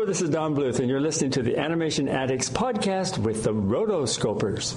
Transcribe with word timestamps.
Hello, 0.00 0.08
this 0.08 0.22
is 0.22 0.30
Don 0.30 0.54
Bluth, 0.56 0.78
and 0.78 0.88
you're 0.88 0.98
listening 0.98 1.30
to 1.32 1.42
the 1.42 1.58
Animation 1.58 2.08
Addicts 2.08 2.48
podcast 2.48 3.18
with 3.18 3.44
the 3.44 3.52
Rotoscopers. 3.52 4.74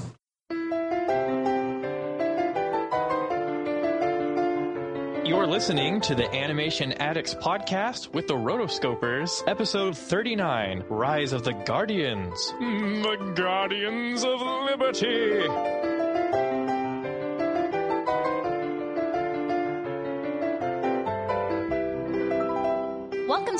You're 5.25 5.47
listening 5.47 6.01
to 6.01 6.15
the 6.15 6.29
Animation 6.35 6.91
Addicts 6.91 7.35
podcast 7.35 8.13
with 8.13 8.27
the 8.27 8.33
Rotoscopers, 8.33 9.41
episode 9.47 9.97
39 9.97 10.83
Rise 10.89 11.31
of 11.31 11.45
the 11.45 11.53
Guardians. 11.53 12.53
The 12.59 13.33
Guardians 13.33 14.25
of 14.25 14.41
Liberty. 14.41 15.92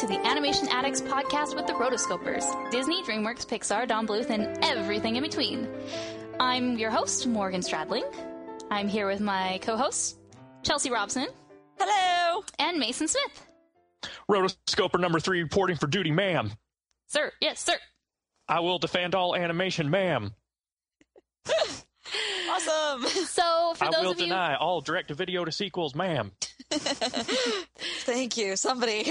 To 0.03 0.09
the 0.09 0.27
Animation 0.27 0.67
Addicts 0.67 0.99
podcast 0.99 1.55
with 1.55 1.65
the 1.65 1.71
Rotoscopers, 1.71 2.43
Disney, 2.71 3.01
DreamWorks, 3.03 3.47
Pixar, 3.47 3.87
Don 3.87 4.05
Bluth, 4.05 4.31
and 4.31 4.61
everything 4.61 5.15
in 5.15 5.23
between. 5.23 5.69
I'm 6.41 6.77
your 6.77 6.89
host, 6.89 7.25
Morgan 7.25 7.61
Stradling. 7.61 8.03
I'm 8.69 8.89
here 8.89 9.07
with 9.07 9.21
my 9.21 9.59
co-hosts, 9.61 10.17
Chelsea 10.61 10.91
Robson. 10.91 11.27
Hello. 11.79 12.43
And 12.59 12.79
Mason 12.79 13.07
Smith. 13.07 13.47
Rotoscoper 14.29 14.99
number 14.99 15.21
three 15.21 15.41
reporting 15.41 15.77
for 15.77 15.87
duty, 15.87 16.11
ma'am. 16.11 16.51
Sir, 17.07 17.31
yes, 17.39 17.61
sir. 17.61 17.77
I 18.49 18.59
will 18.59 18.79
defend 18.79 19.15
all 19.15 19.37
animation, 19.37 19.89
ma'am. 19.89 20.33
awesome. 21.47 23.05
So, 23.05 23.73
for 23.77 23.85
I 23.85 23.89
those 23.89 24.01
will 24.01 24.11
of 24.11 24.19
you, 24.19 24.25
deny 24.25 24.55
all 24.57 24.81
direct 24.81 25.07
to 25.07 25.13
video 25.13 25.45
to 25.45 25.51
sequels, 25.53 25.95
ma'am. 25.95 26.33
Thank 26.71 28.35
you, 28.35 28.57
somebody. 28.57 29.09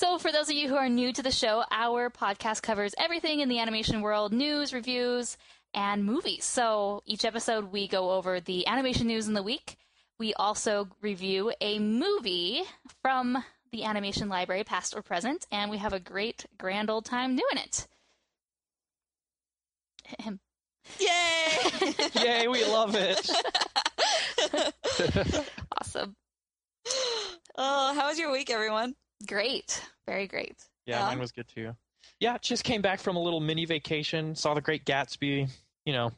So 0.00 0.16
for 0.16 0.32
those 0.32 0.48
of 0.48 0.56
you 0.56 0.66
who 0.66 0.76
are 0.76 0.88
new 0.88 1.12
to 1.12 1.22
the 1.22 1.30
show, 1.30 1.62
our 1.70 2.08
podcast 2.08 2.62
covers 2.62 2.94
everything 2.96 3.40
in 3.40 3.50
the 3.50 3.58
animation 3.58 4.00
world: 4.00 4.32
news, 4.32 4.72
reviews, 4.72 5.36
and 5.74 6.06
movies. 6.06 6.46
So 6.46 7.02
each 7.04 7.26
episode, 7.26 7.70
we 7.70 7.86
go 7.86 8.12
over 8.12 8.40
the 8.40 8.66
animation 8.66 9.08
news 9.08 9.28
in 9.28 9.34
the 9.34 9.42
week. 9.42 9.76
We 10.18 10.32
also 10.32 10.88
review 11.02 11.52
a 11.60 11.78
movie 11.78 12.62
from 13.02 13.44
the 13.72 13.84
animation 13.84 14.30
library, 14.30 14.64
past 14.64 14.96
or 14.96 15.02
present, 15.02 15.46
and 15.52 15.70
we 15.70 15.76
have 15.76 15.92
a 15.92 16.00
great, 16.00 16.46
grand 16.56 16.88
old 16.88 17.04
time 17.04 17.36
doing 17.36 17.62
it. 17.62 17.86
Ahem. 20.18 20.40
Yay! 20.98 21.94
Yay, 22.24 22.48
we 22.48 22.64
love 22.64 22.94
it. 22.94 23.30
Awesome. 25.78 26.14
oh, 27.56 27.94
how 27.94 28.08
was 28.08 28.18
your 28.18 28.30
week, 28.30 28.50
everyone? 28.50 28.94
Great. 29.26 29.82
Very 30.06 30.26
great. 30.26 30.56
Yeah, 30.86 31.00
Yeah. 31.00 31.06
mine 31.06 31.18
was 31.18 31.32
good 31.32 31.48
too. 31.48 31.74
Yeah, 32.18 32.38
just 32.38 32.64
came 32.64 32.82
back 32.82 33.00
from 33.00 33.16
a 33.16 33.20
little 33.22 33.40
mini 33.40 33.64
vacation, 33.64 34.34
saw 34.34 34.54
The 34.54 34.60
Great 34.60 34.84
Gatsby. 34.84 35.48
You 35.86 35.92
know, 35.92 36.12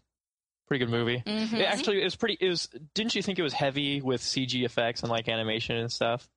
pretty 0.67 0.85
good 0.85 0.91
movie. 0.91 1.23
Mhm. 1.27 1.53
It 1.55 1.63
actually, 1.65 2.01
it 2.01 2.05
was 2.05 2.17
pretty. 2.17 2.37
It 2.41 2.49
was. 2.49 2.69
Didn't 2.95 3.15
you 3.15 3.23
think 3.23 3.39
it 3.39 3.43
was 3.43 3.53
heavy 3.53 4.01
with 4.01 4.21
CG 4.23 4.65
effects 4.65 5.03
and 5.03 5.11
like 5.11 5.29
animation 5.29 5.77
and 5.77 5.91
stuff? 5.93 6.29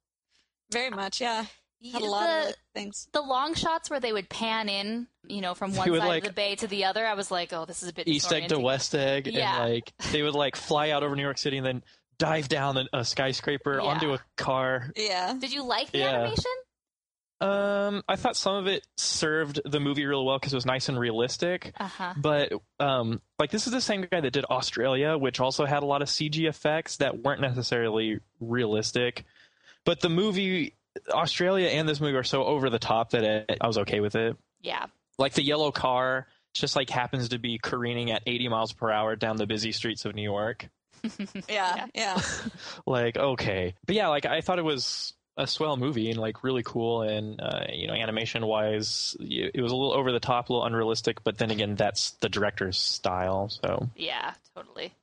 Very 0.71 0.89
much, 0.89 1.21
yeah. 1.21 1.45
Had 1.91 2.01
a 2.01 2.05
Yeah, 2.05 2.09
lot 2.09 2.27
the- 2.43 2.49
of 2.49 2.55
things. 2.73 3.07
the 3.13 3.21
long 3.21 3.53
shots 3.53 3.89
where 3.89 3.99
they 3.99 4.11
would 4.13 4.29
pan 4.29 4.69
in, 4.69 5.07
you 5.27 5.41
know, 5.41 5.53
from 5.53 5.75
one 5.75 5.89
would, 5.91 5.99
side 6.01 6.07
like- 6.07 6.23
of 6.23 6.29
the 6.29 6.33
bay 6.33 6.55
to 6.55 6.67
the 6.67 6.85
other, 6.85 7.05
I 7.05 7.13
was 7.13 7.29
like, 7.29 7.53
oh, 7.53 7.65
this 7.65 7.83
is 7.83 7.89
a 7.89 7.93
bit 7.93 8.07
East 8.07 8.31
Egg 8.31 8.47
to. 8.49 8.59
West 8.59 8.95
Egg, 8.95 9.27
Yeah. 9.27 9.61
and 9.63 9.73
like 9.73 9.93
they 10.11 10.23
would 10.23 10.33
like 10.33 10.55
fly 10.55 10.89
out 10.91 11.03
over 11.03 11.15
New 11.15 11.21
York 11.21 11.37
City 11.37 11.57
and 11.57 11.65
then 11.65 11.83
dive 12.17 12.47
down 12.49 12.77
a, 12.77 12.85
a 12.93 13.05
skyscraper 13.05 13.75
Yeah. 13.75 13.81
onto 13.89 14.13
a 14.13 14.19
car. 14.37 14.91
Yeah. 14.95 15.33
Did 15.39 15.51
you 15.53 15.63
like 15.63 15.91
the 15.91 15.99
Yeah. 15.99 16.11
animation? 16.11 16.51
Um, 17.41 18.01
I 18.07 18.15
thought 18.15 18.37
some 18.37 18.55
of 18.55 18.67
it 18.67 18.87
served 18.95 19.59
the 19.65 19.79
movie 19.81 20.05
really 20.05 20.23
well 20.23 20.39
because 20.39 20.53
it 20.53 20.55
was 20.55 20.65
nice 20.65 20.87
and 20.87 20.97
realistic. 20.97 21.73
Uh 21.77 21.87
huh. 21.87 22.13
But 22.15 22.53
um, 22.79 23.21
like 23.37 23.51
this 23.51 23.67
is 23.67 23.73
the 23.73 23.81
same 23.81 24.07
guy 24.09 24.21
that 24.21 24.31
did 24.31 24.45
Australia, 24.45 25.17
which 25.17 25.41
also 25.41 25.65
had 25.65 25.83
a 25.83 25.85
lot 25.85 26.01
of 26.01 26.07
CG 26.07 26.47
effects 26.47 26.97
that 26.97 27.19
weren't 27.23 27.41
necessarily 27.41 28.19
realistic. 28.39 29.25
But 29.83 29.99
the 29.99 30.09
movie 30.09 30.75
Australia 31.11 31.67
and 31.67 31.87
this 31.89 31.99
movie 31.99 32.15
are 32.15 32.23
so 32.23 32.45
over 32.45 32.69
the 32.69 32.79
top 32.79 33.09
that 33.11 33.23
it, 33.25 33.57
I 33.59 33.67
was 33.67 33.77
okay 33.79 33.99
with 33.99 34.15
it. 34.15 34.37
Yeah. 34.61 34.85
Like 35.17 35.33
the 35.33 35.43
yellow 35.43 35.71
car 35.71 36.27
just 36.53 36.77
like 36.77 36.89
happens 36.89 37.29
to 37.29 37.37
be 37.37 37.57
careening 37.57 38.11
at 38.11 38.23
80 38.25 38.47
miles 38.47 38.71
per 38.71 38.89
hour 38.89 39.17
down 39.17 39.35
the 39.35 39.45
busy 39.45 39.73
streets 39.73 40.05
of 40.05 40.15
New 40.15 40.23
York. 40.23 40.69
Yeah. 41.49 41.85
Yeah. 41.93 42.21
like 42.85 43.17
okay 43.17 43.73
but 43.85 43.95
yeah 43.95 44.07
like 44.07 44.25
i 44.25 44.41
thought 44.41 44.59
it 44.59 44.65
was 44.65 45.13
a 45.37 45.45
swell 45.45 45.75
movie 45.77 46.09
and 46.09 46.19
like 46.19 46.43
really 46.43 46.63
cool 46.63 47.01
and 47.01 47.41
uh, 47.41 47.65
you 47.71 47.87
know 47.87 47.93
animation 47.93 48.45
wise 48.45 49.15
it 49.19 49.61
was 49.61 49.71
a 49.71 49.75
little 49.75 49.93
over 49.93 50.11
the 50.11 50.19
top 50.19 50.49
a 50.49 50.53
little 50.53 50.65
unrealistic 50.65 51.23
but 51.23 51.37
then 51.37 51.51
again 51.51 51.75
that's 51.75 52.11
the 52.21 52.29
director's 52.29 52.77
style 52.79 53.49
so 53.49 53.89
Yeah, 53.95 54.33
totally. 54.55 54.93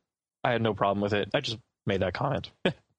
i 0.43 0.53
had 0.53 0.63
no 0.63 0.73
problem 0.75 1.03
with 1.03 1.13
it 1.13 1.29
i 1.35 1.41
just 1.41 1.59
made 1.87 2.01
that 2.01 2.15
comment 2.15 2.51
Nice. 2.65 2.75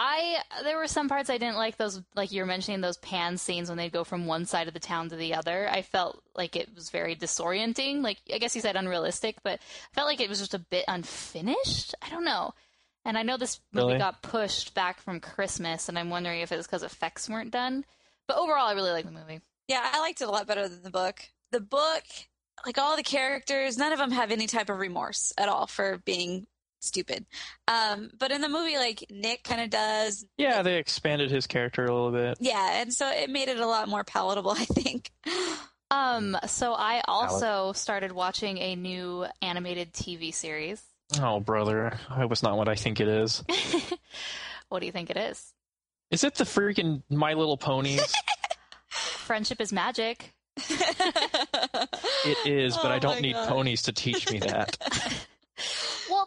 I 0.00 0.36
there 0.62 0.78
were 0.78 0.86
some 0.86 1.08
parts 1.08 1.28
I 1.28 1.38
didn't 1.38 1.56
like 1.56 1.76
those 1.76 2.00
like 2.14 2.30
you 2.30 2.40
were 2.40 2.46
mentioning 2.46 2.80
those 2.80 2.96
pan 2.98 3.36
scenes 3.36 3.68
when 3.68 3.76
they'd 3.76 3.90
go 3.92 4.04
from 4.04 4.26
one 4.26 4.46
side 4.46 4.68
of 4.68 4.74
the 4.74 4.80
town 4.80 5.08
to 5.08 5.16
the 5.16 5.34
other. 5.34 5.68
I 5.68 5.82
felt 5.82 6.22
like 6.36 6.54
it 6.54 6.72
was 6.74 6.90
very 6.90 7.16
disorienting. 7.16 8.00
Like 8.02 8.18
I 8.32 8.38
guess 8.38 8.54
you 8.54 8.62
said 8.62 8.76
unrealistic, 8.76 9.36
but 9.42 9.58
I 9.58 9.94
felt 9.94 10.06
like 10.06 10.20
it 10.20 10.28
was 10.28 10.38
just 10.38 10.54
a 10.54 10.58
bit 10.60 10.84
unfinished. 10.86 11.96
I 12.00 12.08
don't 12.10 12.24
know. 12.24 12.54
And 13.04 13.18
I 13.18 13.22
know 13.22 13.36
this 13.36 13.60
movie 13.72 13.86
Really? 13.86 13.98
got 13.98 14.22
pushed 14.22 14.74
back 14.74 15.00
from 15.00 15.18
Christmas, 15.20 15.88
and 15.88 15.98
I'm 15.98 16.10
wondering 16.10 16.40
if 16.42 16.52
it 16.52 16.56
was 16.56 16.66
because 16.66 16.82
effects 16.82 17.28
weren't 17.28 17.50
done. 17.50 17.84
But 18.26 18.36
overall, 18.36 18.66
I 18.66 18.72
really 18.72 18.90
like 18.90 19.06
the 19.06 19.10
movie. 19.10 19.40
Yeah, 19.66 19.80
I 19.92 20.00
liked 20.00 20.20
it 20.20 20.28
a 20.28 20.30
lot 20.30 20.46
better 20.46 20.68
than 20.68 20.82
the 20.82 20.90
book. 20.90 21.20
The 21.50 21.60
book, 21.60 22.02
like 22.66 22.76
all 22.78 22.96
the 22.96 23.02
characters, 23.02 23.78
none 23.78 23.92
of 23.92 23.98
them 23.98 24.10
have 24.10 24.30
any 24.30 24.46
type 24.46 24.68
of 24.68 24.78
remorse 24.78 25.32
at 25.38 25.48
all 25.48 25.66
for 25.66 25.98
being 26.04 26.46
stupid. 26.80 27.26
Um, 27.66 28.10
but 28.18 28.30
in 28.30 28.40
the 28.40 28.48
movie, 28.48 28.76
like 28.76 29.04
Nick 29.10 29.42
kind 29.44 29.60
of 29.60 29.70
does. 29.70 30.24
yeah 30.36 30.62
they 30.62 30.76
expanded 30.78 31.30
his 31.30 31.46
character 31.46 31.84
a 31.84 31.92
little 31.94 32.12
bit 32.12 32.38
Yeah, 32.40 32.80
and 32.80 32.92
so 32.92 33.08
it 33.10 33.30
made 33.30 33.48
it 33.48 33.58
a 33.58 33.66
lot 33.66 33.88
more 33.88 34.04
palatable, 34.04 34.50
I 34.56 34.64
think. 34.64 35.10
Um, 35.90 36.36
so 36.46 36.74
I 36.74 37.02
also 37.08 37.72
started 37.72 38.12
watching 38.12 38.58
a 38.58 38.76
new 38.76 39.26
animated 39.40 39.92
TV 39.94 40.34
series. 40.34 40.82
oh 41.20 41.40
brother 41.40 41.98
i 42.10 42.14
hope 42.16 42.30
it's 42.30 42.42
not 42.42 42.58
what 42.58 42.68
i 42.68 42.74
think 42.74 43.00
it 43.00 43.08
is 43.08 43.42
What 44.68 44.80
do 44.80 44.86
you 44.86 44.92
think 44.92 45.08
it 45.08 45.16
is? 45.16 45.54
is 46.10 46.22
it 46.24 46.34
the 46.34 46.44
freaking 46.44 47.02
my 47.08 47.32
little 47.32 47.56
ponies 47.56 48.12
Friendship 48.90 49.60
is 49.62 49.72
magic. 49.72 50.34
it 50.58 52.38
is 52.46 52.76
but 52.76 52.86
Oh 52.86 52.94
i 52.94 52.98
don't 52.98 53.20
need 53.22 53.34
God. 53.34 53.48
ponies 53.48 53.82
to 53.82 53.92
teach 53.92 54.30
me 54.30 54.38
that 54.40 54.76
Well, 54.80 55.10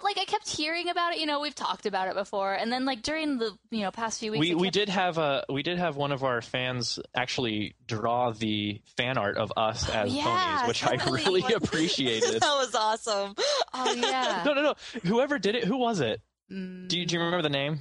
like 0.03 0.17
I 0.17 0.25
kept 0.25 0.47
hearing 0.49 0.89
about 0.89 1.13
it. 1.13 1.19
You 1.19 1.25
know, 1.25 1.39
we've 1.39 1.55
talked 1.55 1.85
about 1.85 2.07
it 2.07 2.15
before, 2.15 2.53
and 2.53 2.71
then 2.71 2.85
like 2.85 3.01
during 3.01 3.37
the 3.37 3.51
you 3.69 3.81
know 3.81 3.91
past 3.91 4.19
few 4.19 4.31
weeks, 4.31 4.41
we 4.41 4.51
it 4.51 4.57
we 4.57 4.69
did 4.69 4.89
have 4.89 5.17
a 5.17 5.45
we 5.49 5.63
did 5.63 5.77
have 5.77 5.95
one 5.95 6.11
of 6.11 6.23
our 6.23 6.41
fans 6.41 6.99
actually 7.15 7.75
draw 7.87 8.31
the 8.31 8.81
fan 8.97 9.17
art 9.17 9.37
of 9.37 9.51
us 9.57 9.89
as 9.89 10.13
yeah, 10.13 10.23
ponies, 10.23 10.67
which. 10.67 10.81
I 10.85 10.95
really 11.11 11.41
appreciated. 11.55 12.41
that 12.41 12.55
was 12.55 12.75
awesome. 12.75 13.35
Oh 13.73 13.93
yeah, 13.93 14.43
no, 14.45 14.53
no, 14.53 14.61
no. 14.61 14.73
Whoever 15.03 15.39
did 15.39 15.55
it, 15.55 15.63
who 15.63 15.77
was 15.77 15.99
it? 15.99 16.21
Mm, 16.51 16.87
Do 16.87 16.99
you, 16.99 17.05
do 17.05 17.15
you 17.15 17.21
remember 17.21 17.43
the 17.43 17.49
name? 17.49 17.79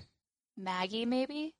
Maggie 0.56 1.06
maybe? 1.06 1.54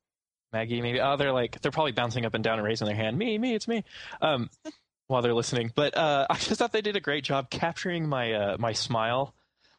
Maggie, 0.53 0.83
maybe. 0.83 1.01
Oh, 1.01 1.17
they're 1.17 1.33
like 1.33 1.61
they're 1.61 1.71
probably 1.71 1.93
bouncing 1.93 2.27
up 2.27 2.35
and 2.35 2.43
down 2.43 2.59
and 2.59 2.67
raising 2.67 2.87
their 2.87 2.97
hand. 2.97 3.17
Me, 3.17 3.39
me, 3.39 3.55
it's 3.55 3.69
me. 3.69 3.85
Um, 4.21 4.51
while 5.07 5.23
they're 5.23 5.35
listening, 5.35 5.73
but 5.75 5.97
uh, 5.97 6.27
I 6.31 6.35
just 6.35 6.59
thought 6.59 6.73
they 6.73 6.83
did 6.83 6.95
a 6.97 7.01
great 7.01 7.25
job 7.25 7.51
capturing 7.51 8.09
my 8.09 8.33
uh, 8.33 8.57
my 8.59 8.73
smile 8.73 9.35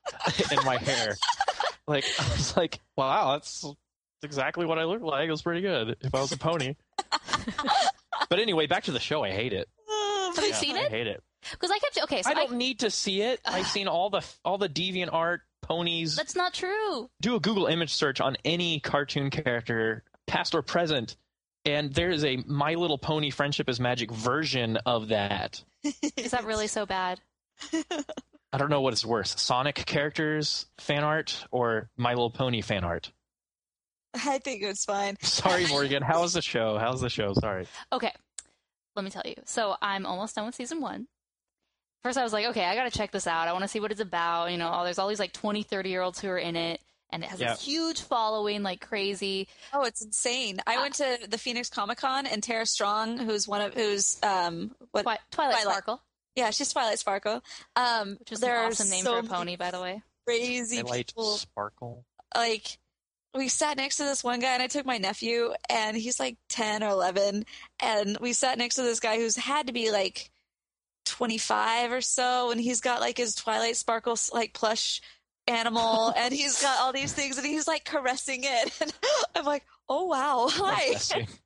and 0.52 0.66
my 0.66 0.78
hair. 0.78 1.16
Like 1.88 2.06
I 2.20 2.30
was 2.34 2.56
like, 2.56 2.80
wow, 2.96 3.34
that's 3.34 3.66
exactly 4.24 4.66
what 4.66 4.80
I 4.80 4.84
look 4.84 5.02
like. 5.02 5.28
It 5.28 5.32
was 5.32 5.42
pretty 5.42 5.62
good 5.62 5.98
if 6.02 6.14
I 6.14 6.22
was 6.22 6.32
a 6.32 6.38
pony. 6.38 6.76
but 8.30 8.40
anyway, 8.40 8.68
back 8.68 8.84
to 8.84 8.92
the 8.92 9.00
show. 9.00 9.24
I 9.24 9.32
hate 9.32 9.54
it. 9.54 9.68
Have 10.36 10.46
you 10.46 10.54
seen 10.54 10.78
I 10.78 10.82
it? 10.82 10.86
I 10.86 10.90
hate 10.90 11.08
it. 11.08 11.24
Because 11.52 11.72
I 11.72 11.80
kept 11.80 12.00
okay. 12.04 12.22
So 12.22 12.30
I 12.30 12.34
I 12.34 12.36
don't 12.36 12.54
need 12.54 12.80
to 12.80 12.92
see 12.92 13.22
it. 13.22 13.42
I've 13.46 13.68
seen 13.68 13.88
all 13.88 14.10
the 14.10 14.26
all 14.46 14.58
the 14.58 14.70
deviant 14.70 15.10
art 15.12 15.42
ponies. 15.62 16.16
that's 16.16 16.36
not 16.36 16.54
true. 16.54 17.10
Do 17.20 17.36
a 17.36 17.40
Google 17.40 17.66
image 17.66 17.94
search 17.94 18.22
on 18.22 18.38
any 18.46 18.80
cartoon 18.80 19.30
character, 19.30 20.04
past 20.28 20.56
or 20.56 20.62
present, 20.62 21.16
and 21.66 21.94
there 21.94 22.12
is 22.12 22.24
a 22.24 22.38
My 22.48 22.76
Little 22.76 22.98
Pony 22.98 23.30
Friendship 23.30 23.70
is 23.70 23.80
Magic 23.80 24.12
version 24.12 24.78
of 24.86 25.10
that. 25.10 25.64
Is 26.16 26.32
that 26.32 26.46
really 26.46 26.68
so 26.68 26.86
bad? 26.86 27.20
I 28.54 28.58
don't 28.58 28.70
know 28.70 28.82
what 28.82 28.94
is 28.94 29.06
worse: 29.06 29.40
Sonic 29.40 29.76
characters 29.76 30.66
fan 30.80 31.04
art 31.04 31.46
or 31.52 31.90
My 31.98 32.10
Little 32.12 32.32
Pony 32.32 32.62
fan 32.62 32.84
art. 32.84 33.12
I 34.14 34.40
think 34.40 34.62
it 34.62 34.68
was 34.68 34.84
fine. 34.86 35.16
Sorry, 35.22 35.68
Morgan. 35.68 36.04
How's 36.04 36.34
the 36.34 36.42
show? 36.42 36.78
How's 36.78 37.02
the 37.02 37.10
show? 37.10 37.34
Sorry. 37.34 37.66
Okay, 37.94 38.12
let 38.96 39.06
me 39.06 39.12
tell 39.12 39.24
you. 39.26 39.36
So 39.46 39.76
I'm 39.82 40.06
almost 40.06 40.36
done 40.36 40.46
with 40.46 40.56
season 40.56 40.82
one. 40.82 41.08
First, 42.04 42.18
I 42.18 42.24
was 42.24 42.34
like, 42.34 42.48
okay, 42.48 42.66
I 42.66 42.74
got 42.76 42.92
to 42.92 42.98
check 42.98 43.12
this 43.12 43.28
out. 43.28 43.48
I 43.48 43.52
want 43.54 43.64
to 43.64 43.68
see 43.68 43.80
what 43.80 43.92
it's 43.92 44.02
about. 44.02 44.52
You 44.52 44.58
know, 44.58 44.84
there's 44.84 44.98
all 44.98 45.08
these 45.08 45.20
like 45.20 45.34
20, 45.34 45.62
30 45.64 45.90
year 45.90 46.02
olds 46.02 46.20
who 46.20 46.30
are 46.30 46.38
in 46.38 46.56
it. 46.56 46.82
and 47.12 47.24
it 47.24 47.30
has 47.30 47.40
Yeah. 47.40 47.54
a 47.54 47.56
huge 47.58 48.02
following, 48.02 48.64
like 48.64 48.82
crazy. 48.82 49.48
Oh, 49.72 49.84
it's 49.84 50.02
insane. 50.04 50.60
I 50.66 50.82
went 50.82 50.96
to 50.96 51.20
the 51.30 51.38
Phoenix 51.38 51.70
Comic 51.70 52.00
Con 52.00 52.26
and 52.26 52.42
Tara 52.42 52.66
Strong, 52.66 53.20
who's 53.20 53.48
one 53.48 53.62
of 53.62 53.74
who's 53.76 54.18
um 54.24 54.72
what 54.92 55.04
Twi- 55.04 55.20
Twilight, 55.30 55.62
Twilight. 55.62 55.62
Sparkle, 55.62 56.02
yeah, 56.36 56.50
she's 56.52 56.72
Twilight 56.72 57.00
Sparkle. 57.00 57.44
Um 57.76 58.18
which 58.20 58.32
is 58.32 58.40
there 58.40 58.56
an 58.56 58.64
are 58.64 58.68
awesome 58.68 58.90
name 58.90 59.04
so 59.04 59.22
for 59.22 59.26
a 59.26 59.30
pony, 59.30 59.56
by 59.56 59.72
the 59.72 59.82
way. 59.82 60.02
Crazy 60.26 60.82
Twilight 60.82 61.08
people. 61.08 61.38
sparkle. 61.38 62.06
Like 62.36 62.78
we 63.34 63.48
sat 63.48 63.78
next 63.78 63.98
to 63.98 64.04
this 64.04 64.24
one 64.24 64.40
guy 64.40 64.54
and 64.54 64.64
I 64.64 64.68
took 64.68 64.86
my 64.86 64.98
nephew 64.98 65.54
and 65.70 65.96
he's 65.96 66.20
like 66.20 66.38
10 66.50 66.84
or 66.84 66.90
11 66.90 67.46
and 67.80 68.18
we 68.20 68.34
sat 68.34 68.58
next 68.58 68.76
to 68.76 68.82
this 68.82 69.00
guy 69.00 69.18
who's 69.18 69.38
had 69.38 69.68
to 69.68 69.74
be 69.74 69.92
like 69.92 70.30
25 71.06 71.92
or 71.94 72.02
so 72.02 72.52
and 72.52 72.60
he's 72.60 72.82
got 72.82 73.00
like 73.00 73.18
his 73.18 73.36
Twilight 73.36 73.78
Sparkle 73.78 74.18
like 74.34 74.54
plush 74.54 75.02
animal 75.48 76.14
and 76.18 76.34
he's 76.34 76.62
got 76.62 76.80
all 76.82 76.94
these 76.94 77.14
things 77.14 77.38
and 77.38 77.48
he's 77.48 77.68
like 77.68 77.86
caressing 77.86 78.42
it 78.44 78.78
and 78.82 78.94
I'm 79.36 79.46
like, 79.46 79.66
"Oh 79.90 80.06
wow. 80.06 80.48
Hi." 80.52 80.96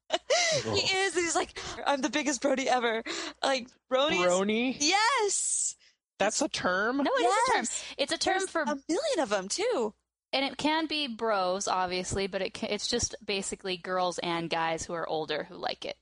Bless 0.10 0.66
you. 0.66 0.72
he 0.74 0.96
is. 0.98 1.14
He's 1.16 1.36
like, 1.36 1.58
I'm 1.86 2.02
the 2.02 2.10
biggest 2.10 2.42
Brody 2.42 2.70
ever. 2.70 3.04
Like 3.44 3.68
Brody. 3.90 4.18
is- 4.18 4.32
Brony? 4.32 4.78
Yes. 4.80 5.76
That's 6.18 6.42
a 6.42 6.48
term? 6.48 6.98
No, 6.98 7.04
it 7.04 7.26
is 7.26 7.34
a 7.50 7.54
term. 7.54 7.66
It's 7.98 8.12
a 8.14 8.18
term 8.18 8.36
There's 8.40 8.50
for, 8.50 8.62
a 8.62 8.66
million 8.88 9.20
of 9.20 9.30
them 9.30 9.50
too. 9.50 9.94
and 10.32 10.46
it 10.46 10.56
can 10.58 10.86
be 10.88 11.08
bros, 11.08 11.68
obviously, 11.68 12.28
but 12.28 12.42
it 12.42 12.54
can, 12.54 12.70
it's 12.70 12.88
just 12.88 13.16
basically 13.26 13.76
girls 13.76 14.18
and 14.20 14.50
guys 14.50 14.86
who 14.86 14.94
are 14.94 15.06
older 15.08 15.44
who 15.44 15.56
like 15.56 15.84
it. 15.84 15.98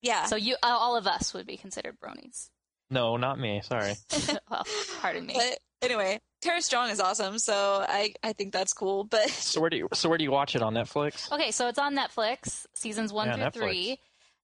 Yeah. 0.00 0.24
So 0.24 0.36
you, 0.36 0.54
uh, 0.62 0.66
all 0.68 0.96
of 0.96 1.06
us 1.06 1.34
would 1.34 1.46
be 1.46 1.56
considered 1.58 1.98
bronies. 2.00 2.48
No, 2.88 3.18
not 3.18 3.38
me. 3.38 3.60
Sorry. 3.62 3.92
well, 4.50 4.64
pardon 5.02 5.26
me. 5.26 5.34
but 5.36 5.58
anyway, 5.82 6.18
Tara 6.40 6.62
Strong 6.62 6.90
is 6.90 7.00
awesome, 7.00 7.38
so 7.38 7.84
I 7.88 8.14
I 8.22 8.32
think 8.32 8.52
that's 8.52 8.72
cool. 8.72 9.04
But 9.04 9.28
So 9.30 9.60
where 9.60 9.70
do 9.70 9.76
you 9.76 9.88
so 9.92 10.08
where 10.08 10.18
do 10.18 10.24
you 10.24 10.30
watch 10.30 10.54
it 10.56 10.62
on 10.62 10.74
Netflix? 10.74 11.30
Okay, 11.32 11.50
so 11.50 11.68
it's 11.68 11.78
on 11.78 11.96
Netflix, 11.96 12.66
seasons 12.74 13.12
one 13.12 13.26
Yeah, 13.28 13.50
through 13.50 13.62
Netflix. 13.62 13.70
three. 13.70 13.98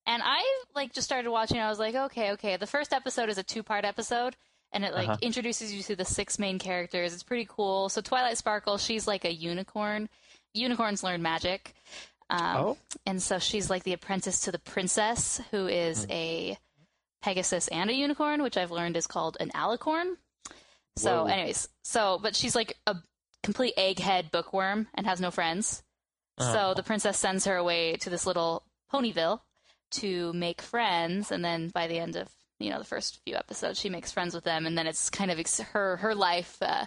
And 0.07 0.23
I 0.25 0.43
like 0.75 0.93
just 0.93 1.07
started 1.07 1.31
watching. 1.31 1.59
I 1.59 1.69
was 1.71 1.79
like, 1.79 1.95
okay, 1.95 2.33
okay. 2.33 2.57
The 2.57 2.67
first 2.67 2.93
episode 2.93 3.29
is 3.31 3.39
a 3.39 3.43
two-part 3.43 3.85
episode, 3.87 4.37
and 4.73 4.85
it 4.85 4.93
like 4.93 5.09
Uh-huh. 5.09 5.19
introduces 5.23 5.73
you 5.73 5.83
to 5.85 5.97
the 5.97 6.05
six 6.05 6.39
main 6.39 6.59
characters. 6.59 7.15
It's 7.15 7.23
pretty 7.23 7.47
cool. 7.49 7.89
So 7.89 8.01
Twilight 8.03 8.37
Sparkle, 8.37 8.77
she's 8.77 9.07
like 9.07 9.25
a 9.25 9.33
unicorn. 9.33 10.11
Unicorns 10.53 11.03
learn 11.03 11.23
magic, 11.23 11.75
um, 12.31 12.57
Oh. 12.57 12.79
and 13.07 13.21
so 13.23 13.39
she's 13.39 13.71
like 13.71 13.83
the 13.85 13.93
apprentice 13.95 14.41
to 14.43 14.53
the 14.53 14.59
princess, 14.59 15.41
who 15.51 15.67
is 15.69 16.05
Hmm. 16.05 16.11
a 16.11 16.59
Pegasus 17.23 17.69
and 17.69 17.89
a 17.89 17.95
unicorn, 17.95 18.43
which 18.43 18.57
I've 18.59 18.71
learned 18.71 18.97
is 18.99 19.07
called 19.07 19.37
an 19.41 19.51
alicorn. 19.55 20.17
So, 20.97 21.25
Whoa. 21.25 21.27
anyways, 21.31 21.69
so 21.83 22.19
but 22.23 22.37
she's 22.37 22.55
like 22.55 22.77
a 22.87 22.97
complete 23.43 23.75
egghead 23.77 24.31
bookworm 24.31 24.87
and 24.95 25.07
has 25.07 25.21
no 25.21 25.31
friends. 25.31 25.83
So 26.39 26.45
Uh-huh. 26.47 26.75
the 26.75 26.83
princess 26.83 27.19
sends 27.19 27.45
her 27.45 27.57
away 27.57 27.95
to 27.97 28.11
this 28.11 28.27
little 28.27 28.65
Ponyville 28.93 29.41
to 29.93 30.33
make 30.33 30.61
friends, 30.63 31.31
and 31.31 31.45
then 31.45 31.69
by 31.69 31.87
the 31.87 31.99
end 31.99 32.17
of 32.17 32.29
you 32.59 32.71
know 32.71 32.79
the 32.79 32.85
first 32.85 33.21
few 33.25 33.35
episodes, 33.37 33.79
she 33.81 33.89
makes 33.91 34.13
friends 34.13 34.35
with 34.35 34.45
them, 34.45 34.67
and 34.67 34.77
then 34.79 34.87
it's 34.87 35.11
kind 35.11 35.31
of 35.31 35.39
ex- 35.39 35.61
her 35.61 35.97
her 35.99 36.15
life 36.15 36.57
uh, 36.63 36.87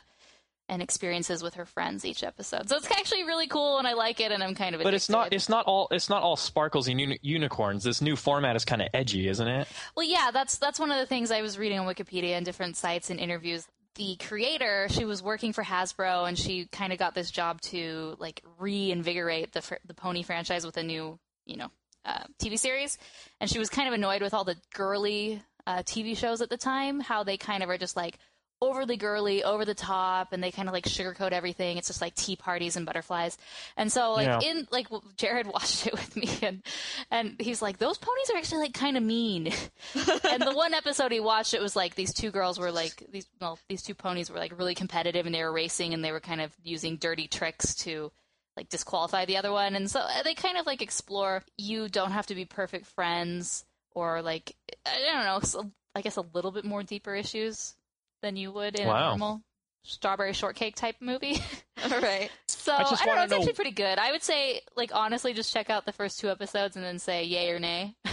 and 0.69 0.81
experiences 0.81 1.41
with 1.41 1.53
her 1.55 1.65
friends 1.65 2.03
each 2.03 2.23
episode. 2.23 2.67
So 2.67 2.75
it's 2.75 2.89
actually 2.91 3.23
really 3.23 3.47
cool, 3.47 3.77
and 3.77 3.87
I 3.87 3.93
like 3.93 4.19
it, 4.19 4.31
and 4.33 4.43
I'm 4.43 4.55
kind 4.55 4.75
of. 4.75 4.81
But 4.83 4.93
it's 4.93 5.09
not 5.09 5.31
it's 5.33 5.47
not 5.49 5.65
all 5.65 5.87
it's 5.91 6.09
not 6.09 6.23
all 6.23 6.35
sparkles 6.35 6.87
and 6.87 6.99
uni- 6.99 7.19
unicorns. 7.21 7.83
This 7.83 8.01
new 8.01 8.15
format 8.17 8.55
is 8.57 8.65
kind 8.65 8.81
of 8.81 8.89
edgy, 8.93 9.27
isn't 9.29 9.47
it? 9.47 9.67
Well, 9.95 10.05
yeah, 10.07 10.31
that's 10.31 10.57
that's 10.57 10.79
one 10.79 10.91
of 10.91 10.97
the 10.97 11.05
things 11.05 11.31
I 11.31 11.41
was 11.41 11.57
reading 11.57 11.79
on 11.79 11.85
Wikipedia 11.87 12.31
and 12.35 12.45
different 12.45 12.75
sites 12.77 13.09
and 13.09 13.19
interviews. 13.19 13.67
The 13.97 14.15
creator, 14.15 14.87
she 14.89 15.05
was 15.05 15.23
working 15.23 15.53
for 15.53 15.63
Hasbro, 15.63 16.27
and 16.27 16.37
she 16.37 16.67
kind 16.67 16.93
of 16.93 16.99
got 16.99 17.15
this 17.15 17.31
job 17.31 17.61
to 17.61 18.15
like 18.19 18.43
reinvigorate 18.59 19.53
the 19.53 19.77
the 19.85 19.93
pony 19.95 20.23
franchise 20.23 20.65
with 20.65 20.77
a 20.77 20.83
new, 20.83 21.19
you 21.45 21.57
know, 21.57 21.71
uh, 22.05 22.23
TV 22.39 22.59
series. 22.59 22.97
And 23.41 23.49
she 23.49 23.59
was 23.59 23.69
kind 23.69 23.87
of 23.87 23.93
annoyed 23.93 24.21
with 24.21 24.33
all 24.33 24.43
the 24.43 24.55
girly 24.73 25.41
uh, 25.65 25.79
TV 25.79 26.15
shows 26.15 26.41
at 26.41 26.49
the 26.49 26.57
time, 26.57 26.99
how 26.99 27.23
they 27.23 27.37
kind 27.37 27.63
of 27.63 27.69
are 27.69 27.77
just 27.77 27.95
like 27.95 28.19
overly 28.61 28.97
girly, 28.97 29.43
over 29.43 29.65
the 29.65 29.73
top, 29.73 30.33
and 30.33 30.43
they 30.43 30.51
kind 30.51 30.67
of 30.67 30.73
like 30.73 30.85
sugarcoat 30.85 31.31
everything. 31.31 31.77
It's 31.77 31.87
just 31.87 32.01
like 32.01 32.15
tea 32.15 32.35
parties 32.35 32.75
and 32.75 32.85
butterflies. 32.85 33.37
And 33.75 33.91
so, 33.91 34.13
like 34.13 34.25
Yeah. 34.25 34.39
in 34.41 34.67
like 34.71 34.87
Jared 35.15 35.47
watched 35.53 35.87
it 35.87 35.93
with 35.93 36.15
me, 36.15 36.29
and 36.41 36.63
and 37.11 37.35
he's 37.39 37.61
like, 37.61 37.77
those 37.77 37.97
ponies 37.97 38.29
are 38.31 38.37
actually 38.37 38.59
like 38.59 38.73
kind 38.73 38.97
of 38.97 39.03
mean. 39.03 39.47
and 40.29 40.41
the 40.41 40.53
one 40.53 40.73
episode 40.73 41.11
he 41.11 41.19
watched, 41.19 41.53
it 41.53 41.61
was 41.61 41.75
like 41.75 41.95
these 41.95 42.13
two 42.13 42.31
girls 42.31 42.59
were 42.59 42.71
like 42.71 43.05
these 43.11 43.27
well, 43.39 43.59
these 43.69 43.83
two 43.83 43.95
ponies 43.95 44.29
were 44.29 44.39
like 44.39 44.57
really 44.57 44.75
competitive, 44.75 45.25
and 45.25 45.35
they 45.35 45.43
were 45.43 45.53
racing, 45.53 45.93
and 45.93 46.03
they 46.03 46.11
were 46.11 46.19
kind 46.19 46.41
of 46.41 46.51
using 46.63 46.97
dirty 46.97 47.27
tricks 47.27 47.75
to 47.75 48.11
like 48.55 48.69
disqualify 48.69 49.25
the 49.25 49.37
other 49.37 49.51
one. 49.51 49.75
And 49.75 49.89
so 49.89 49.99
uh, 49.99 50.23
they 50.23 50.33
kind 50.33 50.57
of 50.57 50.65
like 50.65 50.81
explore 50.81 51.43
you 51.57 51.89
don't 51.89 52.11
have 52.11 52.25
to 52.27 52.35
be 52.35 52.45
perfect 52.45 52.87
friends, 52.87 53.65
or 53.91 54.23
like 54.23 54.55
I 54.85 54.99
don't 55.13 55.53
know, 55.63 55.71
I 55.93 56.01
guess 56.01 56.17
a 56.17 56.25
little 56.33 56.51
bit 56.51 56.65
more 56.65 56.81
deeper 56.81 57.13
issues 57.15 57.75
than 58.21 58.35
you 58.35 58.51
would 58.51 58.79
in 58.79 58.87
Wow. 58.87 58.95
a 58.97 59.09
normal 59.17 59.41
strawberry 59.83 60.33
shortcake 60.33 60.75
type 60.75 60.95
movie. 60.99 61.41
all 61.83 61.89
right. 62.01 62.29
So 62.47 62.73
I 62.73 62.77
I, 62.77 62.83
just 62.83 62.97
don't 63.03 63.07
know. 63.07 63.11
wanna 63.13 63.23
It's 63.25 63.33
actually 63.33 63.53
pretty 63.53 63.71
good. 63.71 63.97
I 63.99 64.11
would 64.11 64.23
say, 64.23 64.61
like 64.75 64.91
honestly, 64.93 65.33
just 65.33 65.53
check 65.53 65.69
out 65.69 65.85
the 65.85 65.93
first 65.93 66.19
two 66.19 66.29
episodes 66.29 66.75
and 66.75 66.83
then 66.83 66.99
say 66.99 67.23
yay 67.23 67.49
or 67.51 67.59
nay. 67.59 67.95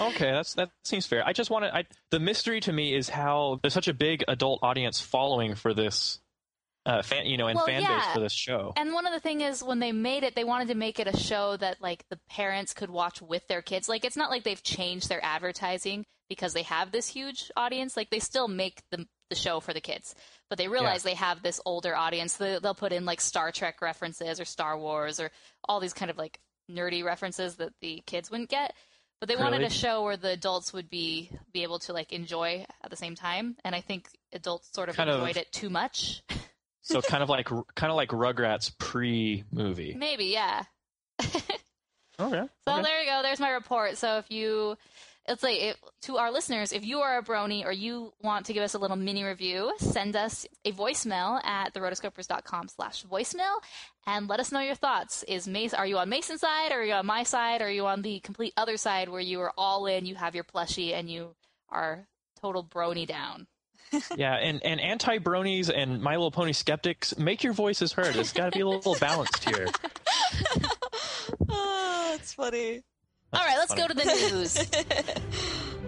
Okay, 0.00 0.30
that's 0.30 0.54
that 0.54 0.70
seems 0.82 1.06
fair. 1.06 1.22
I 1.26 1.34
just 1.34 1.50
want 1.50 1.66
to. 1.66 1.76
I, 1.76 1.84
the 2.10 2.18
mystery 2.20 2.60
to 2.60 2.72
me 2.72 2.94
is 2.94 3.10
how 3.10 3.58
there's 3.60 3.74
such 3.74 3.86
a 3.86 3.92
big 3.92 4.24
adult 4.28 4.60
audience 4.62 4.98
following 4.98 5.54
for 5.54 5.74
this, 5.74 6.20
uh, 6.86 7.02
fan, 7.02 7.26
you 7.26 7.36
know, 7.36 7.46
and 7.48 7.56
Well, 7.56 7.66
fan 7.66 7.82
base 7.82 8.04
for 8.14 8.20
this 8.20 8.32
show. 8.32 8.72
and 8.76 8.92
one 8.94 9.06
of 9.06 9.12
the 9.12 9.20
thing 9.20 9.40
is 9.42 9.62
when 9.62 9.78
they 9.80 9.92
made 9.92 10.22
it, 10.22 10.34
they 10.34 10.44
wanted 10.44 10.68
to 10.68 10.74
make 10.74 10.98
it 10.98 11.06
a 11.06 11.16
show 11.16 11.56
that 11.58 11.80
like 11.80 12.04
the 12.08 12.18
parents 12.30 12.72
could 12.74 12.90
watch 12.90 13.20
with 13.20 13.46
their 13.48 13.62
kids. 13.62 13.88
Like 13.88 14.04
it's 14.04 14.16
not 14.16 14.30
like 14.30 14.44
they've 14.44 14.62
changed 14.62 15.08
their 15.08 15.22
advertising 15.24 16.06
because 16.28 16.52
they 16.54 16.62
have 16.62 16.90
this 16.92 17.06
huge 17.08 17.50
audience. 17.56 17.96
Like 17.96 18.10
they 18.10 18.18
still 18.20 18.48
make 18.48 18.82
the 18.90 19.06
the 19.28 19.36
show 19.36 19.60
for 19.60 19.72
the 19.72 19.80
kids, 19.80 20.14
but 20.48 20.58
they 20.58 20.66
realize 20.66 21.04
they 21.04 21.14
have 21.14 21.40
this 21.42 21.60
older 21.64 21.94
audience. 21.94 22.36
They, 22.36 22.58
they'll 22.60 22.74
put 22.74 22.92
in 22.92 23.04
like 23.04 23.20
Star 23.20 23.52
Trek 23.52 23.80
references 23.80 24.40
or 24.40 24.44
Star 24.44 24.76
Wars 24.76 25.20
or 25.20 25.30
all 25.68 25.78
these 25.78 25.92
kind 25.92 26.10
of 26.10 26.18
like 26.18 26.40
nerdy 26.68 27.04
references 27.04 27.54
that 27.56 27.72
the 27.80 28.02
kids 28.06 28.28
wouldn't 28.30 28.48
get. 28.50 28.74
But 29.20 29.28
they 29.28 29.36
wanted 29.36 29.62
a 29.62 29.70
show 29.70 30.02
where 30.02 30.16
the 30.16 30.30
adults 30.30 30.72
would 30.72 30.88
be 30.90 31.30
be 31.52 31.62
able 31.62 31.78
to 31.80 31.92
like 31.92 32.12
enjoy 32.12 32.64
at 32.82 32.90
the 32.90 32.96
same 32.96 33.14
time, 33.14 33.56
and 33.64 33.74
I 33.74 33.82
think 33.82 34.08
adults 34.32 34.70
sort 34.72 34.88
of 34.88 34.96
Kind 34.96 35.10
of- 35.10 35.20
enjoyed 35.20 35.36
it 35.36 35.52
too 35.52 35.68
much. 35.70 36.22
So 36.90 37.00
kind 37.02 37.22
of 37.22 37.28
like 37.28 37.46
kind 37.46 37.90
of 37.90 37.96
like 37.96 38.10
Rugrats 38.10 38.76
pre 38.78 39.44
movie. 39.52 39.94
Maybe, 39.96 40.26
yeah. 40.26 40.64
Oh, 42.18 42.26
okay. 42.26 42.46
So 42.64 42.74
okay. 42.74 42.82
there 42.82 43.00
you 43.00 43.08
go. 43.08 43.20
There's 43.22 43.40
my 43.40 43.50
report. 43.50 43.96
So 43.96 44.18
if 44.18 44.30
you, 44.30 44.76
let's 45.26 45.40
say, 45.40 45.70
if, 45.70 45.76
to 46.02 46.18
our 46.18 46.30
listeners, 46.30 46.72
if 46.72 46.84
you 46.84 46.98
are 47.00 47.18
a 47.18 47.22
brony 47.22 47.64
or 47.64 47.72
you 47.72 48.12
want 48.22 48.46
to 48.46 48.52
give 48.52 48.62
us 48.62 48.74
a 48.74 48.78
little 48.78 48.96
mini 48.96 49.24
review, 49.24 49.72
send 49.78 50.16
us 50.16 50.46
a 50.64 50.72
voicemail 50.72 51.42
at 51.44 51.72
therotoscopers.com 51.72 52.68
slash 52.68 53.04
voicemail 53.06 53.56
and 54.06 54.28
let 54.28 54.40
us 54.40 54.52
know 54.52 54.60
your 54.60 54.74
thoughts. 54.74 55.22
Is 55.24 55.48
Mace, 55.48 55.72
are 55.72 55.86
you 55.86 55.98
on 55.98 56.08
Mason's 56.10 56.40
side? 56.40 56.72
Or 56.72 56.80
are 56.80 56.84
you 56.84 56.92
on 56.92 57.06
my 57.06 57.22
side? 57.22 57.62
Or 57.62 57.66
are 57.66 57.70
you 57.70 57.86
on 57.86 58.02
the 58.02 58.20
complete 58.20 58.52
other 58.56 58.76
side 58.76 59.08
where 59.08 59.20
you 59.20 59.40
are 59.40 59.52
all 59.56 59.86
in, 59.86 60.04
you 60.04 60.14
have 60.16 60.34
your 60.34 60.44
plushie, 60.44 60.92
and 60.92 61.08
you 61.08 61.34
are 61.70 62.06
total 62.40 62.62
brony 62.62 63.06
down? 63.06 63.46
Yeah, 64.16 64.34
and 64.34 64.62
and 64.64 64.80
anti 64.80 65.18
bronies 65.18 65.68
and 65.74 66.00
My 66.00 66.12
Little 66.12 66.30
Pony 66.30 66.52
skeptics, 66.52 67.16
make 67.18 67.42
your 67.42 67.52
voices 67.52 67.92
heard. 67.92 68.14
It's 68.16 68.32
got 68.32 68.52
to 68.52 68.58
be 68.58 68.62
a 68.62 68.68
little 68.68 68.96
balanced 68.96 69.48
here. 69.48 69.66
Oh, 71.48 72.12
it's 72.16 72.32
funny. 72.34 72.82
all 73.32 73.44
right, 73.44 73.56
let's 73.58 73.74
funny. 73.74 73.82
go 73.82 73.88
to 73.88 73.94
the 73.94 74.04
news. 74.04 74.70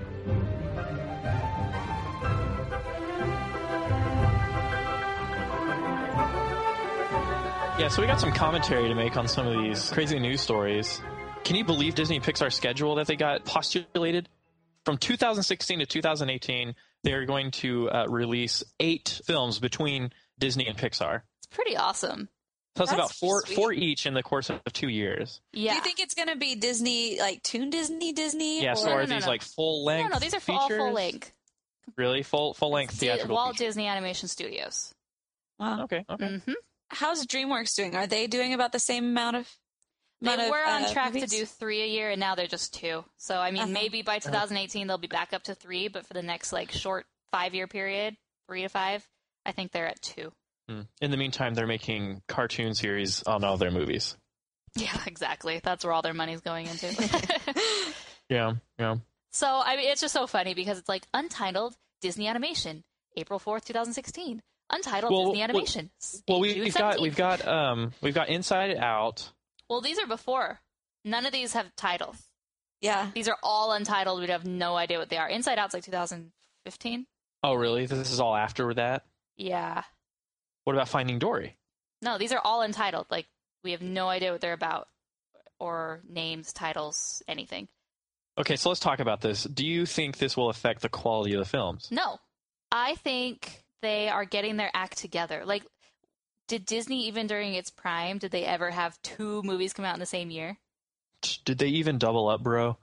Yeah, 7.79 7.89
so 7.89 8.03
we 8.03 8.07
got 8.07 8.21
some 8.21 8.33
commentary 8.33 8.87
to 8.87 8.95
make 8.95 9.17
on 9.17 9.27
some 9.27 9.47
of 9.47 9.61
these 9.61 9.91
crazy 9.91 10.19
news 10.21 10.41
stories. 10.41 11.01
Can 11.43 11.57
you 11.57 11.65
believe 11.65 11.95
Disney 11.95 12.21
Pixar 12.21 12.53
schedule 12.53 12.95
that 12.97 13.07
they 13.07 13.17
got 13.17 13.45
postulated? 13.45 14.29
From 14.85 14.99
2016 14.99 15.79
to 15.81 15.87
2018, 15.87 16.75
they're 17.05 17.25
going 17.27 17.51
to 17.53 17.91
uh, 17.91 18.07
release 18.09 18.63
eight 18.81 19.21
films 19.27 19.59
between 19.59 20.11
Disney 20.39 20.67
and 20.67 20.77
Pixar. 20.77 21.23
it's 21.39 21.47
pretty 21.55 21.77
awesome. 21.77 22.29
So 22.75 22.85
that's, 22.85 22.91
That's 22.93 23.01
about 23.01 23.13
four 23.13 23.43
sweet. 23.45 23.55
four 23.57 23.73
each 23.75 24.07
in 24.07 24.15
the 24.15 24.23
course 24.23 24.49
of 24.49 24.61
two 24.73 24.89
years. 24.89 25.43
Yeah. 25.53 25.73
Do 25.73 25.77
you 25.77 25.83
think 25.83 26.01
it's 26.01 26.15
gonna 26.15 26.37
be 26.37 26.55
Disney, 26.55 27.19
like 27.21 27.43
Toon 27.43 27.69
Disney, 27.69 28.13
Disney? 28.13 28.63
Yeah, 28.63 28.73
or- 28.73 28.77
so 28.77 28.89
are 28.93 29.03
no, 29.03 29.09
no, 29.09 29.15
these 29.17 29.25
no. 29.25 29.31
like 29.31 29.43
full 29.43 29.85
length? 29.85 30.09
no, 30.09 30.15
no, 30.15 30.19
these 30.21 30.33
are 30.33 30.41
features? 30.41 30.61
all 30.63 30.69
full 30.69 30.93
length. 30.93 31.31
Really, 31.97 32.23
full 32.23 32.55
full 32.55 32.71
length 32.73 32.95
theatrical. 32.95 33.35
Walt 33.35 33.57
features. 33.57 33.67
Disney 33.75 33.89
Animation 33.89 34.27
Studios. 34.29 34.95
Wow. 35.59 35.83
Okay, 35.85 36.05
okay. 36.09 36.39
hmm 36.47 36.53
How's 36.89 37.27
DreamWorks 37.27 37.75
doing? 37.75 37.95
Are 37.97 38.07
they 38.07 38.27
doing 38.27 38.55
about 38.55 38.73
the 38.73 38.79
same 38.79 39.05
amount 39.05 39.37
of? 39.37 39.49
They 40.23 40.33
amount 40.33 40.43
of, 40.43 40.51
were 40.51 40.65
on 40.65 40.85
uh, 40.85 40.93
track 40.93 41.13
movies? 41.13 41.31
to 41.31 41.37
do 41.41 41.45
three 41.45 41.83
a 41.83 41.87
year, 41.87 42.11
and 42.11 42.21
now 42.21 42.35
they're 42.37 42.47
just 42.47 42.73
two. 42.75 43.05
So 43.19 43.37
I 43.39 43.51
mean, 43.51 43.63
Uh-huh. 43.65 43.73
maybe 43.73 44.03
by 44.03 44.19
2018 44.21 44.87
they'll 44.87 44.97
be 44.99 45.09
back 45.09 45.33
up 45.33 45.43
to 45.45 45.55
three, 45.55 45.89
but 45.89 46.07
for 46.07 46.15
the 46.15 46.23
next 46.23 46.53
like 46.53 46.71
short 46.73 47.07
five 47.33 47.55
year 47.55 47.67
period, 47.67 48.17
three 48.49 48.63
to 48.63 48.69
five, 48.69 49.07
I 49.45 49.53
think 49.53 49.73
they're 49.73 49.87
at 49.89 50.01
two. 50.01 50.33
Hmm. 50.69 50.83
In 51.01 51.11
the 51.11 51.17
meantime, 51.17 51.55
they're 51.55 51.67
making 51.67 52.23
cartoon 52.29 52.75
series 52.75 53.23
on 53.25 53.43
all 53.45 53.57
their 53.59 53.71
movies. 53.73 54.17
Yeah, 54.75 54.97
exactly. 55.07 55.61
That's 55.63 55.85
where 55.85 55.93
all 55.93 56.01
their 56.01 56.15
money's 56.15 56.41
going 56.41 56.67
into. 56.67 56.87
Yeah, 58.31 58.55
yeah. 58.79 58.97
so, 59.33 59.47
I 59.63 59.77
mean, 59.77 59.91
it's 59.91 60.01
just 60.01 60.15
so 60.15 60.27
funny 60.27 60.55
because 60.55 60.79
it's 60.79 60.89
like 60.89 61.07
Untitled 61.13 61.77
Disney 62.01 62.27
Animation, 62.27 62.83
April 63.17 63.39
4th, 63.39 63.65
2016. 63.67 64.41
Untitled 64.71 65.13
Well, 65.13 65.25
Disney 65.27 65.43
Animation. 65.43 65.91
Well, 66.27 66.41
we, 66.41 66.59
we've 66.59 66.75
got 66.75 67.01
we've 67.03 67.17
got 67.17 67.47
um 67.47 67.93
we've 68.01 68.15
got 68.15 68.31
Inside 68.31 68.75
Out. 68.79 69.31
Well, 69.73 69.81
these 69.81 69.99
are 69.99 70.07
before. 70.07 70.61
None 71.05 71.25
of 71.25 71.33
these 71.33 71.55
have 71.55 71.75
titles. 71.77 72.29
Yeah. 72.83 73.11
These 73.15 73.29
are 73.29 73.39
all 73.43 73.73
untitled. 73.73 74.21
We'd 74.21 74.29
have 74.29 74.45
no 74.45 74.77
idea 74.77 74.99
what 74.99 75.09
they 75.09 75.17
are. 75.17 75.29
Inside 75.29 75.59
Out's 75.59 75.73
like 75.73 75.83
2015. 75.83 77.07
Oh, 77.43 77.55
really? 77.55 77.87
This 77.87 78.13
is 78.13 78.21
all 78.21 78.37
after 78.37 78.75
that. 78.75 79.07
Yeah. 79.37 79.83
What 80.65 80.75
about 80.75 80.91
Finding 80.91 81.19
Dory? 81.19 81.57
No, 82.03 82.19
these 82.19 82.33
are 82.33 82.41
all 82.45 82.61
untitled. 82.61 83.07
Like 83.11 83.27
we 83.65 83.73
have 83.73 83.83
no 83.83 84.09
idea 84.09 84.31
what 84.33 84.41
they're 84.41 84.53
about, 84.53 84.89
or 85.59 86.01
names, 86.09 86.53
titles, 86.53 87.23
anything. 87.27 87.69
Okay, 88.39 88.57
so 88.57 88.69
let's 88.69 88.81
talk 88.81 89.01
about 89.01 89.21
this. 89.21 89.45
Do 89.45 89.67
you 89.67 89.87
think 89.87 90.19
this 90.19 90.37
will 90.37 90.51
affect 90.51 90.83
the 90.83 90.89
quality 90.89 91.33
of 91.33 91.39
the 91.39 91.45
films? 91.45 91.89
No, 91.91 92.19
I 92.71 92.97
think 92.97 93.63
they 93.81 94.09
are 94.09 94.25
getting 94.25 94.57
their 94.57 94.71
act 94.75 94.99
together. 94.99 95.45
Like, 95.45 95.65
did 96.49 96.67
Disney 96.67 97.07
even 97.07 97.27
during 97.27 97.55
its 97.55 97.71
prime 97.71 98.19
did 98.19 98.31
they 98.31 98.45
ever 98.45 98.71
have 98.71 99.01
two 99.03 99.43
movies 99.43 99.73
come 99.73 99.85
out 99.85 99.95
in 99.95 100.01
the 100.01 100.07
same 100.07 100.31
year? 100.31 100.59
Did 101.45 101.59
they 101.59 101.69
even 101.69 101.99
double 101.99 102.29
up, 102.29 102.43
bro? 102.43 102.77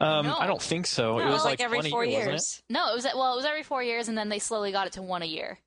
Um, 0.00 0.26
No. 0.26 0.36
I 0.36 0.46
don't 0.46 0.60
think 0.62 0.86
so. 0.86 1.18
it 1.18 1.26
was 1.26 1.44
like, 1.44 1.58
like, 1.58 1.60
every 1.60 1.78
one 1.78 1.86
a 1.86 1.90
four 1.90 2.04
year, 2.04 2.22
it? 2.22 2.26
years. 2.30 2.62
No, 2.68 2.90
it 2.90 2.94
was 2.94 3.04
well, 3.04 3.32
it 3.34 3.36
was 3.36 3.44
every 3.44 3.62
four 3.62 3.82
years, 3.82 4.08
and 4.08 4.16
then 4.18 4.28
they 4.28 4.38
slowly 4.38 4.72
got 4.72 4.86
it 4.86 4.94
to 4.94 5.02
one 5.02 5.22
a 5.22 5.26
year, 5.26 5.58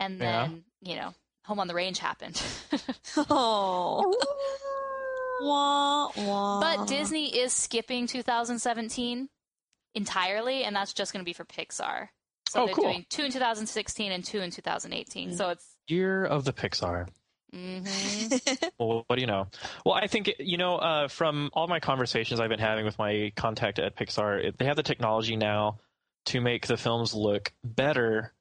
and 0.00 0.18
Yeah. 0.18 0.46
then 0.48 0.64
you 0.80 0.96
know, 0.96 1.14
Home 1.44 1.60
on 1.60 1.68
the 1.68 1.74
Range 1.74 1.98
happened. 1.98 2.40
Oh. 3.28 4.14
wah, 5.42 6.08
wah. 6.16 6.60
But 6.60 6.86
Disney 6.86 7.36
is 7.38 7.52
skipping 7.52 8.06
2017 8.06 9.28
entirely, 9.94 10.64
and 10.64 10.74
that's 10.74 10.92
just 10.92 11.12
going 11.12 11.24
to 11.24 11.28
be 11.28 11.32
for 11.32 11.44
Pixar. 11.44 12.08
So 12.48 12.62
Oh, 12.62 12.66
they're 12.66 12.74
cool. 12.74 12.84
doing 12.84 13.06
two 13.10 13.24
in 13.24 13.32
2016 13.32 14.12
and 14.12 14.24
two 14.24 14.40
in 14.40 14.50
2018. 14.50 15.36
So 15.36 15.50
it's. 15.50 15.66
Year 15.88 16.24
of 16.24 16.44
the 16.44 16.52
Pixar. 16.52 17.08
mhm. 17.54 18.70
Well, 18.78 19.04
what 19.06 19.16
do 19.16 19.20
you 19.20 19.26
know? 19.26 19.48
Well, 19.84 19.94
I 19.94 20.06
think 20.06 20.32
you 20.38 20.56
know 20.56 20.76
uh, 20.76 21.08
from 21.08 21.50
all 21.52 21.66
my 21.66 21.80
conversations 21.80 22.40
I've 22.40 22.48
been 22.48 22.58
having 22.58 22.84
with 22.84 22.98
my 22.98 23.32
contact 23.36 23.78
at 23.78 23.96
Pixar, 23.96 24.56
they 24.56 24.64
have 24.64 24.76
the 24.76 24.82
technology 24.82 25.36
now 25.36 25.78
to 26.26 26.40
make 26.40 26.66
the 26.66 26.76
films 26.76 27.12
look 27.14 27.52
better 27.62 28.32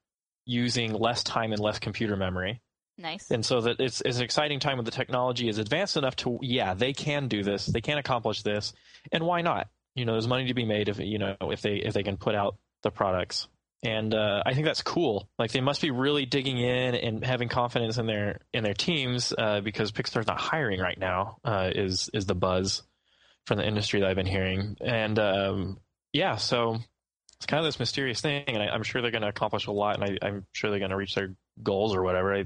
using 0.46 0.94
less 0.94 1.24
time 1.24 1.52
and 1.52 1.62
less 1.62 1.80
computer 1.80 2.16
memory. 2.16 2.62
Nice. 2.98 3.30
And 3.32 3.46
so 3.46 3.62
that 3.62 3.80
it's, 3.80 4.02
it's 4.02 4.18
an 4.18 4.24
exciting 4.24 4.60
time 4.60 4.78
when 4.78 4.86
the 4.86 4.92
technology 4.92 5.50
is 5.50 5.58
advanced 5.58 5.98
enough 5.98 6.16
to 6.18 6.38
yeah 6.42 6.74
they 6.76 6.94
can 6.94 7.28
do 7.28 7.44
this, 7.44 7.66
they 7.66 7.82
can 7.82 7.98
accomplish 7.98 8.42
this, 8.44 8.72
and 9.12 9.24
why 9.26 9.42
not? 9.42 9.68
You 9.96 10.06
know, 10.06 10.14
there's 10.14 10.28
money 10.28 10.48
to 10.48 10.54
be 10.54 10.66
made 10.66 10.88
if 10.90 11.00
you 11.00 11.18
know 11.18 11.36
if 11.42 11.62
they 11.62 11.76
if 11.76 11.94
they 11.94 12.04
can 12.04 12.18
put 12.18 12.36
out 12.36 12.56
the 12.84 12.92
products. 12.92 13.48
And 13.84 14.14
uh, 14.14 14.42
I 14.46 14.54
think 14.54 14.66
that's 14.66 14.82
cool. 14.82 15.28
Like 15.38 15.52
they 15.52 15.60
must 15.62 15.82
be 15.82 15.92
really 15.92 16.26
digging 16.26 16.58
in 16.58 16.96
and 16.96 17.24
having 17.24 17.50
confidence 17.50 17.98
in 17.98 18.06
their 18.06 18.40
in 18.54 18.64
their 18.64 18.74
teams 18.74 19.34
uh, 19.38 19.60
because 19.62 19.92
Pixar's 19.92 20.26
not 20.26 20.40
hiring 20.40 20.80
right 20.80 20.98
now. 20.98 21.38
Uh, 21.44 21.70
is 21.76 22.10
is 22.14 22.26
the 22.26 22.36
buzz 22.36 22.84
from 23.46 23.58
the 23.58 23.68
industry 23.68 24.00
that 24.00 24.10
I've 24.10 24.16
been 24.16 24.26
hearing. 24.26 24.78
And 24.80 25.20
um, 25.20 25.80
yeah, 26.14 26.38
so 26.38 26.78
it's 27.36 27.46
kind 27.46 27.60
of 27.60 27.66
this 27.66 27.78
mysterious 27.80 28.22
thing, 28.22 28.46
and 28.48 28.64
I, 28.64 28.68
I'm 28.68 28.84
sure 28.84 29.02
they're 29.02 29.12
going 29.12 29.24
to 29.24 29.28
accomplish 29.28 29.68
a 29.68 29.72
lot, 29.72 30.00
and 30.00 30.18
I, 30.24 30.26
I'm 30.26 30.46
sure 30.54 30.70
they're 30.70 30.80
going 30.80 30.92
to 30.92 30.98
reach 30.98 31.16
their 31.16 31.36
goals 31.62 31.94
or 31.94 32.04
whatever. 32.04 32.34
I 32.34 32.46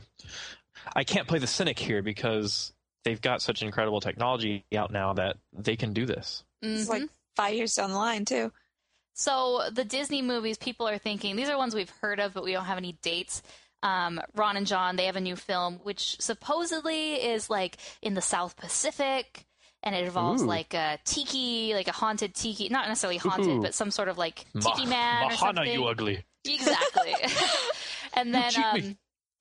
I 0.95 1.03
can't 1.03 1.27
play 1.27 1.37
the 1.37 1.45
cynic 1.47 1.77
here 1.77 2.01
because 2.01 2.73
they've 3.03 3.21
got 3.21 3.43
such 3.43 3.61
incredible 3.61 4.01
technology 4.01 4.65
out 4.75 4.91
now 4.91 5.13
that 5.13 5.37
they 5.53 5.75
can 5.75 5.93
do 5.93 6.07
this. 6.07 6.43
It's 6.63 6.85
Mhm. 6.85 6.89
like 6.89 7.03
five 7.35 7.53
years 7.53 7.75
down 7.75 7.91
the 7.91 7.95
line, 7.95 8.25
too. 8.25 8.51
So 9.17 9.63
the 9.71 9.83
Disney 9.83 10.21
movies, 10.21 10.59
people 10.59 10.87
are 10.87 10.99
thinking 10.99 11.35
these 11.35 11.49
are 11.49 11.57
ones 11.57 11.73
we've 11.73 11.91
heard 12.01 12.19
of, 12.19 12.35
but 12.35 12.43
we 12.43 12.51
don't 12.51 12.65
have 12.65 12.77
any 12.77 12.99
dates. 13.01 13.41
Um, 13.81 14.21
Ron 14.35 14.57
and 14.57 14.67
John, 14.67 14.95
they 14.95 15.07
have 15.07 15.15
a 15.15 15.21
new 15.21 15.35
film 15.35 15.79
which 15.81 16.21
supposedly 16.21 17.15
is 17.15 17.49
like 17.49 17.77
in 18.03 18.13
the 18.13 18.21
South 18.21 18.55
Pacific, 18.55 19.47
and 19.81 19.95
it 19.95 20.05
involves 20.05 20.43
Ooh. 20.43 20.45
like 20.47 20.75
a 20.75 20.99
tiki, 21.03 21.73
like 21.73 21.87
a 21.87 21.93
haunted 21.93 22.35
tiki, 22.35 22.69
not 22.69 22.87
necessarily 22.87 23.17
haunted, 23.17 23.57
Ooh. 23.57 23.61
but 23.61 23.73
some 23.73 23.89
sort 23.89 24.07
of 24.07 24.19
like 24.19 24.45
tiki 24.61 24.85
man 24.85 25.23
or 25.23 25.29
Mahana, 25.31 25.37
something. 25.37 25.73
you 25.73 25.85
ugly. 25.85 26.23
Exactly. 26.45 27.15
and 28.13 28.35
then 28.35 28.51
um, 28.63 28.97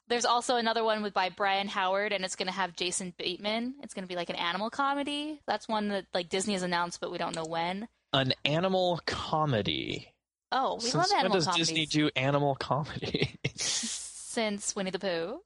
there's 0.08 0.24
also 0.24 0.56
another 0.56 0.84
one 0.84 1.02
with 1.02 1.12
by 1.12 1.28
Byron 1.28 1.68
Howard, 1.68 2.14
and 2.14 2.24
it's 2.24 2.36
going 2.36 2.46
to 2.46 2.52
have 2.52 2.76
Jason 2.76 3.12
Bateman. 3.18 3.74
It's 3.82 3.92
going 3.92 4.04
to 4.04 4.08
be 4.08 4.16
like 4.16 4.30
an 4.30 4.36
animal 4.36 4.70
comedy. 4.70 5.38
That's 5.46 5.68
one 5.68 5.88
that 5.88 6.06
like 6.14 6.30
Disney 6.30 6.54
has 6.54 6.62
announced, 6.62 6.98
but 6.98 7.12
we 7.12 7.18
don't 7.18 7.36
know 7.36 7.44
when. 7.44 7.88
An 8.16 8.32
animal 8.46 8.98
comedy. 9.04 10.10
Oh, 10.50 10.76
we 10.76 10.88
Since 10.88 10.94
love 10.94 11.22
when 11.22 11.30
does 11.32 11.44
comedies. 11.44 11.68
Disney 11.68 11.84
do 11.84 12.08
animal 12.16 12.54
comedy? 12.54 13.38
Since 13.56 14.74
Winnie 14.74 14.90
the 14.90 14.98
Pooh. 14.98 15.40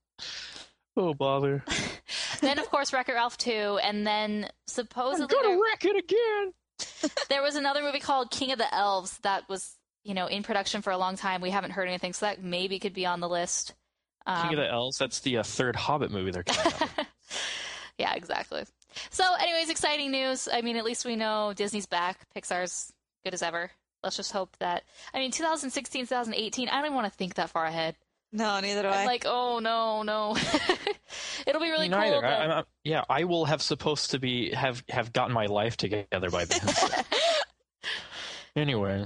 oh 0.97 1.13
bother! 1.15 1.65
then 2.41 2.61
of 2.61 2.71
course 2.71 2.93
Wreck-It 2.93 3.13
Ralph 3.13 3.37
2, 3.39 3.81
and 3.83 4.07
then 4.07 4.45
I'm 4.45 4.51
supposedly 4.69 5.27
gonna 5.27 5.49
there, 5.49 5.59
wreck 5.61 5.85
it 5.85 5.97
again. 5.97 7.11
there 7.29 7.43
was 7.43 7.57
another 7.57 7.83
movie 7.83 7.99
called 7.99 8.31
King 8.31 8.53
of 8.53 8.59
the 8.59 8.73
Elves 8.73 9.19
that 9.25 9.49
was 9.49 9.77
you 10.05 10.15
know 10.15 10.29
in 10.29 10.45
production 10.45 10.81
for 10.81 10.93
a 10.93 10.99
long 10.99 11.17
time. 11.17 11.41
We 11.41 11.51
haven't 11.51 11.73
heard 11.73 11.89
anything, 11.89 12.13
so 12.13 12.27
that 12.27 12.41
maybe 12.41 12.79
could 12.79 12.95
be 12.95 13.05
on 13.05 13.19
the 13.19 13.29
list. 13.29 13.75
Um, 14.27 14.43
King 14.43 14.59
of 14.59 14.65
the 14.65 14.71
Elves. 14.71 14.97
That's 14.97 15.19
the 15.19 15.39
uh, 15.39 15.43
third 15.43 15.75
Hobbit 15.75 16.13
movie 16.13 16.31
they're 16.31 16.45
coming 16.45 16.73
out. 16.81 17.07
yeah, 17.99 18.15
exactly. 18.15 18.63
So, 19.11 19.25
anyways, 19.41 19.71
exciting 19.71 20.11
news. 20.11 20.49
I 20.53 20.63
mean, 20.63 20.77
at 20.77 20.85
least 20.85 21.05
we 21.05 21.17
know 21.17 21.53
Disney's 21.55 21.87
back. 21.87 22.27
Pixar's 22.37 22.93
good 23.25 23.35
as 23.35 23.43
ever. 23.43 23.71
Let's 24.03 24.17
just 24.17 24.33
hope 24.33 24.57
that. 24.61 24.83
I 25.13 25.19
mean, 25.19 25.31
2016, 25.31 26.07
2018. 26.07 26.69
I 26.69 26.73
don't 26.73 26.85
even 26.87 26.95
want 26.95 27.11
to 27.11 27.17
think 27.17 27.35
that 27.35 27.51
far 27.51 27.65
ahead. 27.67 27.97
No, 28.33 28.61
neither 28.61 28.83
do 28.83 28.89
I. 28.89 29.01
I'm 29.01 29.07
like, 29.07 29.25
oh 29.27 29.59
no, 29.59 30.03
no. 30.03 30.37
It'll 31.47 31.61
be 31.61 31.69
really 31.71 31.89
Me 31.89 31.95
cool. 31.95 32.01
neither. 32.05 32.21
but- 32.21 32.31
I, 32.31 32.45
I'm, 32.45 32.51
I'm- 32.51 32.65
yeah, 32.85 33.03
I 33.11 33.25
will 33.25 33.45
have 33.45 33.61
supposed 33.61 34.13
to 34.13 34.19
be 34.21 34.53
have 34.53 34.83
have 34.89 35.13
gotten 35.13 35.35
my 35.35 35.47
life 35.47 35.77
together 35.77 36.31
by 36.31 36.45
then. 36.45 36.61
anyway, 38.57 39.05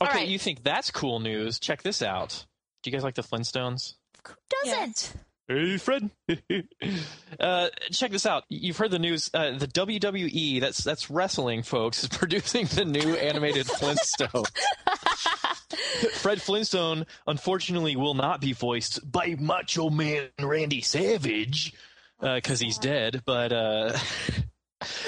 okay, 0.00 0.18
right. 0.18 0.28
you 0.28 0.38
think 0.38 0.62
that's 0.62 0.90
cool 0.90 1.20
news? 1.20 1.58
Check 1.58 1.82
this 1.82 2.02
out. 2.02 2.46
Do 2.82 2.90
you 2.90 2.92
guys 2.96 3.02
like 3.04 3.16
the 3.16 3.22
Flintstones? 3.22 3.94
Who 4.26 4.34
doesn't? 4.64 5.12
Hey, 5.48 5.76
Fred. 5.76 6.10
uh, 7.40 7.68
check 7.92 8.10
this 8.10 8.26
out. 8.26 8.44
You've 8.48 8.76
heard 8.76 8.90
the 8.90 8.98
news. 8.98 9.30
Uh, 9.32 9.56
the 9.56 9.68
WWE, 9.68 10.60
that's 10.60 10.82
that's 10.82 11.08
wrestling, 11.08 11.62
folks, 11.62 12.02
is 12.02 12.08
producing 12.12 12.66
the 12.66 12.84
new 12.84 13.14
animated 13.14 13.66
Flintstone. 13.66 14.44
Fred 16.14 16.42
Flintstone, 16.42 17.06
unfortunately, 17.28 17.94
will 17.94 18.14
not 18.14 18.40
be 18.40 18.52
voiced 18.52 19.10
by 19.10 19.36
Macho 19.38 19.88
Man 19.88 20.28
Randy 20.40 20.80
Savage 20.80 21.72
because 22.20 22.58
he's 22.58 22.78
dead. 22.78 23.22
But 23.24 23.52
uh, 23.52 23.96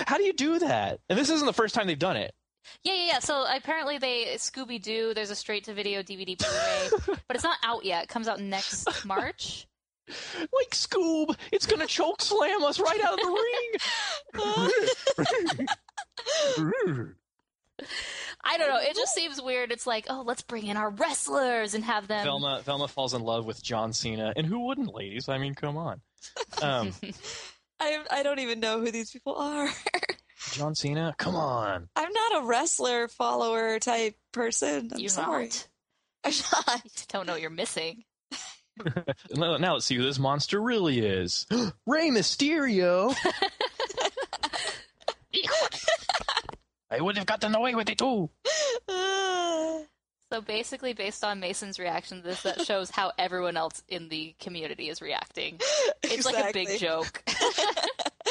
how 0.07 0.18
do 0.18 0.25
you 0.25 0.33
do 0.33 0.61
that? 0.61 1.00
And 1.09 1.18
this 1.18 1.30
isn't 1.30 1.47
the 1.47 1.52
first 1.52 1.75
time 1.75 1.88
they've 1.88 1.99
done 1.99 2.16
it. 2.16 2.33
Yeah, 2.85 2.95
yeah, 2.95 3.07
yeah. 3.07 3.18
So 3.18 3.45
apparently 3.45 3.99
they 3.99 4.37
Scooby 4.37 4.80
Doo. 4.80 5.14
There's 5.14 5.30
a 5.30 5.37
straight 5.37 5.64
to 5.64 5.75
video 5.75 6.02
DVD 6.02 6.38
Blu-ray, 6.38 7.16
but 7.26 7.35
it's 7.35 7.45
not 7.45 7.59
out 7.64 7.85
yet. 7.85 8.04
It 8.04 8.09
comes 8.09 8.28
out 8.28 8.40
next 8.40 9.04
March. 9.04 9.67
Like 10.41 10.71
Scoob, 10.71 11.37
it's 11.53 11.67
gonna 11.67 11.87
choke 11.87 12.23
slam 12.23 12.65
us 12.65 12.81
right 12.81 13.00
out 13.03 13.15
of 13.15 13.21
the 13.21 13.43
ring. 14.37 15.69
I 18.45 18.57
don't 18.57 18.69
know. 18.69 18.79
It 18.81 18.97
just 18.97 19.15
seems 19.15 19.41
weird. 19.41 19.73
It's 19.73 19.87
like, 19.87 20.07
oh, 20.09 20.23
let's 20.27 20.43
bring 20.43 20.67
in 20.67 20.77
our 20.77 20.91
wrestlers 20.91 21.75
and 21.75 21.85
have 21.85 22.09
them. 22.09 22.25
Velma 22.25 22.62
Velma 22.65 22.88
falls 22.88 23.15
in 23.15 23.23
love 23.23 23.45
with 23.47 23.62
John 23.62 23.93
Cena, 23.93 24.33
and 24.37 24.47
who 24.47 24.67
wouldn't, 24.67 24.95
ladies? 24.95 25.29
I 25.29 25.38
mean, 25.38 25.55
come 25.55 25.77
on. 25.77 26.00
Um, 26.62 26.93
I 27.81 27.99
I 28.11 28.23
don't 28.23 28.38
even 28.38 28.61
know 28.61 28.81
who 28.81 28.91
these 28.91 29.11
people 29.11 29.35
are. 29.37 29.69
John 30.53 30.75
Cena, 30.75 31.15
come 31.19 31.37
on. 31.37 31.88
I'm 31.97 32.12
not 32.12 32.43
a 32.43 32.47
wrestler 32.47 33.09
follower 33.09 33.79
type 33.79 34.17
person. 34.33 34.91
I'm 34.93 34.99
You're 34.99 35.09
sorry. 35.09 35.47
not. 35.47 35.69
I'm 36.25 36.33
not. 36.67 36.83
You 36.85 36.91
don't 37.09 37.27
know 37.27 37.33
what 37.35 37.43
you're 37.43 37.50
missing. 37.50 38.05
Now 39.35 39.56
now 39.56 39.75
let's 39.75 39.87
see 39.87 39.97
who 39.97 40.02
this 40.02 40.18
monster 40.18 40.61
really 40.61 41.00
is. 41.00 41.47
Rey 41.87 42.11
Mysterio. 42.11 43.14
I 46.90 47.00
would 47.00 47.16
have 47.18 47.26
gotten 47.26 47.54
away 47.54 47.75
with 47.75 47.90
it 47.90 47.99
too. 47.99 48.30
So 50.30 50.42
basically, 50.42 50.92
based 50.92 51.25
on 51.25 51.40
Mason's 51.40 51.78
reaction 51.78 52.18
to 52.18 52.28
this, 52.28 52.42
that 52.42 52.66
shows 52.66 52.90
how 52.90 53.12
everyone 53.18 53.56
else 53.56 53.82
in 53.88 54.08
the 54.11 54.35
community 54.38 54.90
is 54.90 55.00
reacting. 55.00 55.58
It's 56.02 56.26
like 56.26 56.50
a 56.50 56.52
big 56.52 56.78
joke. 56.78 57.23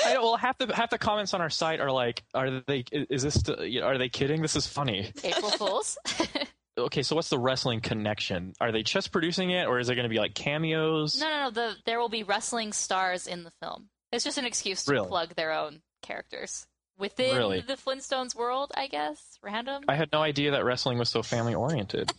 I 0.06 0.14
know, 0.14 0.22
well, 0.22 0.38
half 0.38 0.58
the 0.60 0.74
half 0.76 0.92
the 0.92 0.98
comments 1.00 1.34
on 1.34 1.42
our 1.42 1.50
site 1.50 1.80
are 1.80 1.92
like, 1.92 2.24
"Are 2.34 2.62
they? 2.68 2.84
Is 2.92 3.24
this? 3.24 3.42
Are 3.50 3.98
they 3.98 4.10
kidding? 4.10 4.42
This 4.42 4.56
is 4.56 4.68
funny." 4.68 5.12
April 5.24 5.50
Fools. 5.52 5.98
okay, 6.78 7.04
so 7.04 7.16
what's 7.16 7.30
the 7.30 7.40
wrestling 7.40 7.82
connection? 7.82 8.54
Are 8.62 8.72
they 8.72 8.84
just 8.84 9.12
producing 9.12 9.50
it, 9.52 9.68
or 9.68 9.80
is 9.80 9.90
it 9.90 9.96
going 9.96 10.04
to 10.04 10.10
be 10.10 10.20
like 10.20 10.34
cameos? 10.34 11.20
No, 11.20 11.30
no, 11.30 11.44
no. 11.46 11.50
The 11.52 11.76
there 11.86 12.00
will 12.00 12.10
be 12.10 12.24
wrestling 12.24 12.74
stars 12.74 13.28
in 13.28 13.44
the 13.44 13.52
film. 13.62 13.90
It's 14.12 14.24
just 14.24 14.38
an 14.38 14.46
excuse 14.46 14.84
to 14.86 14.92
Really? 14.94 15.08
plug 15.08 15.36
their 15.36 15.52
own 15.52 15.82
characters 16.02 16.66
within 16.98 17.36
Really? 17.36 17.62
the 17.62 17.74
Flintstones 17.74 18.36
world. 18.36 18.72
I 18.76 18.88
guess 18.88 19.22
random. 19.42 19.84
I 19.88 19.96
had 19.96 20.10
no 20.12 20.22
idea 20.22 20.52
that 20.52 20.64
wrestling 20.64 20.98
was 20.98 21.10
so 21.10 21.22
family 21.24 21.54
oriented. 21.56 22.12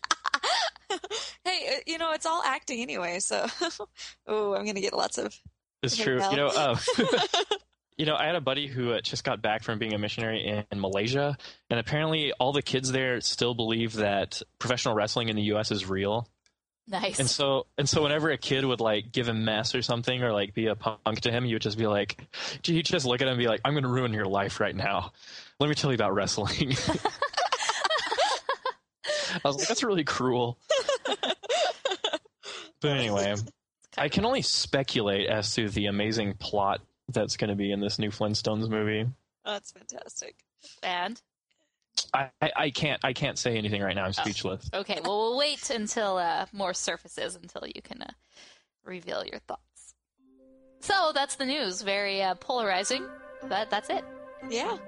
hey, 1.45 1.69
uh, 1.77 1.81
you 1.87 1.99
know, 1.99 2.12
it's 2.12 2.27
all 2.27 2.43
acting 2.45 2.81
anyway, 2.81 3.21
so. 3.21 3.47
oh, 4.27 4.55
I'm 4.55 4.65
going 4.65 4.75
to 4.75 4.81
get 4.81 4.93
lots 4.93 5.19
of. 5.19 5.35
It's 5.83 5.97
true. 5.97 6.21
You 6.31 6.37
know, 6.37 6.49
uh, 6.49 6.77
you 7.99 8.07
know, 8.07 8.14
I 8.17 8.26
had 8.26 8.37
a 8.37 8.40
buddy 8.40 8.69
who 8.69 8.93
uh, 8.93 9.00
just 9.00 9.25
got 9.25 9.43
back 9.43 9.64
from 9.64 9.78
being 9.81 9.93
a 9.93 9.99
missionary 9.99 10.47
in, 10.47 10.64
in 10.71 10.81
Malaysia, 10.81 11.37
and 11.69 11.81
apparently 11.81 12.33
all 12.33 12.52
the 12.52 12.62
kids 12.62 12.93
there 12.93 13.21
still 13.21 13.55
believe 13.55 13.95
that 13.95 14.40
professional 14.61 14.95
wrestling 14.95 15.28
in 15.28 15.37
the 15.37 15.43
U.S. 15.43 15.73
is 15.73 15.87
real. 15.88 16.28
nice. 16.87 17.19
And 17.19 17.28
so, 17.28 17.67
and 17.76 17.88
so, 17.88 18.02
whenever 18.05 18.31
a 18.31 18.38
kid 18.38 18.64
would 18.64 18.81
like 18.81 19.11
give 19.11 19.28
him 19.28 19.45
mess 19.45 19.75
or 19.75 19.83
something, 19.83 20.23
or 20.23 20.33
like 20.33 20.55
be 20.55 20.69
a 20.69 20.76
punk 20.76 21.21
to 21.23 21.33
him, 21.33 21.45
you 21.45 21.57
would 21.57 21.62
just 21.62 21.76
be 21.76 21.88
like, 21.88 22.25
you 22.64 22.83
just 22.85 23.05
look 23.05 23.21
at 23.21 23.26
him 23.26 23.33
and 23.33 23.38
be 23.38 23.49
like, 23.49 23.62
"I'm 23.64 23.73
going 23.73 23.83
to 23.83 23.90
ruin 23.90 24.12
your 24.12 24.26
life 24.26 24.61
right 24.61 24.76
now. 24.76 25.12
Let 25.59 25.69
me 25.69 25.75
tell 25.75 25.90
you 25.90 25.97
about 25.97 26.14
wrestling." 26.14 26.76
I 29.45 29.49
was 29.49 29.57
like, 29.59 29.69
"That's 29.69 29.83
really 29.83 30.05
cruel." 30.05 30.59
But 32.81 32.93
anyway, 32.93 33.35
I 33.97 34.09
can 34.09 34.25
only 34.25 34.43
speculate 34.43 35.28
as 35.28 35.55
to 35.55 35.69
the 35.69 35.87
amazing 35.87 36.35
plot 36.35 36.81
that's 37.09 37.37
going 37.37 37.50
to 37.50 37.57
be 37.57 37.73
in 37.73 37.81
this 37.81 37.99
new 37.99 38.11
Flintstones 38.11 38.69
movie. 38.69 39.07
Oh, 39.45 39.53
that's 39.53 39.73
fantastic. 39.73 40.37
and 40.83 41.21
I, 42.15 42.29
I, 42.41 42.53
I 42.57 42.71
can't 42.71 43.05
I 43.05 43.12
can't 43.12 43.38
say 43.38 43.57
anything 43.57 43.83
right 43.83 43.95
now. 43.97 44.05
I'm 44.05 44.12
speechless. 44.12 44.69
okay, 44.73 45.00
well 45.03 45.19
we'll 45.19 45.38
wait 45.38 45.71
until 45.71 46.17
uh, 46.17 46.47
more 46.53 46.75
surfaces 46.75 47.37
until 47.37 47.65
you 47.67 47.83
can 47.83 48.03
uh, 48.03 48.11
reveal 48.85 49.25
your 49.25 49.41
thoughts. 49.41 49.95
So 50.81 51.12
that's 51.15 51.37
the 51.37 51.47
news. 51.47 51.83
Very 51.83 52.23
uh, 52.23 52.35
polarizing, 52.35 53.07
but 53.49 53.71
that's 53.71 53.91
it. 53.91 54.05
Yeah. 54.49 54.79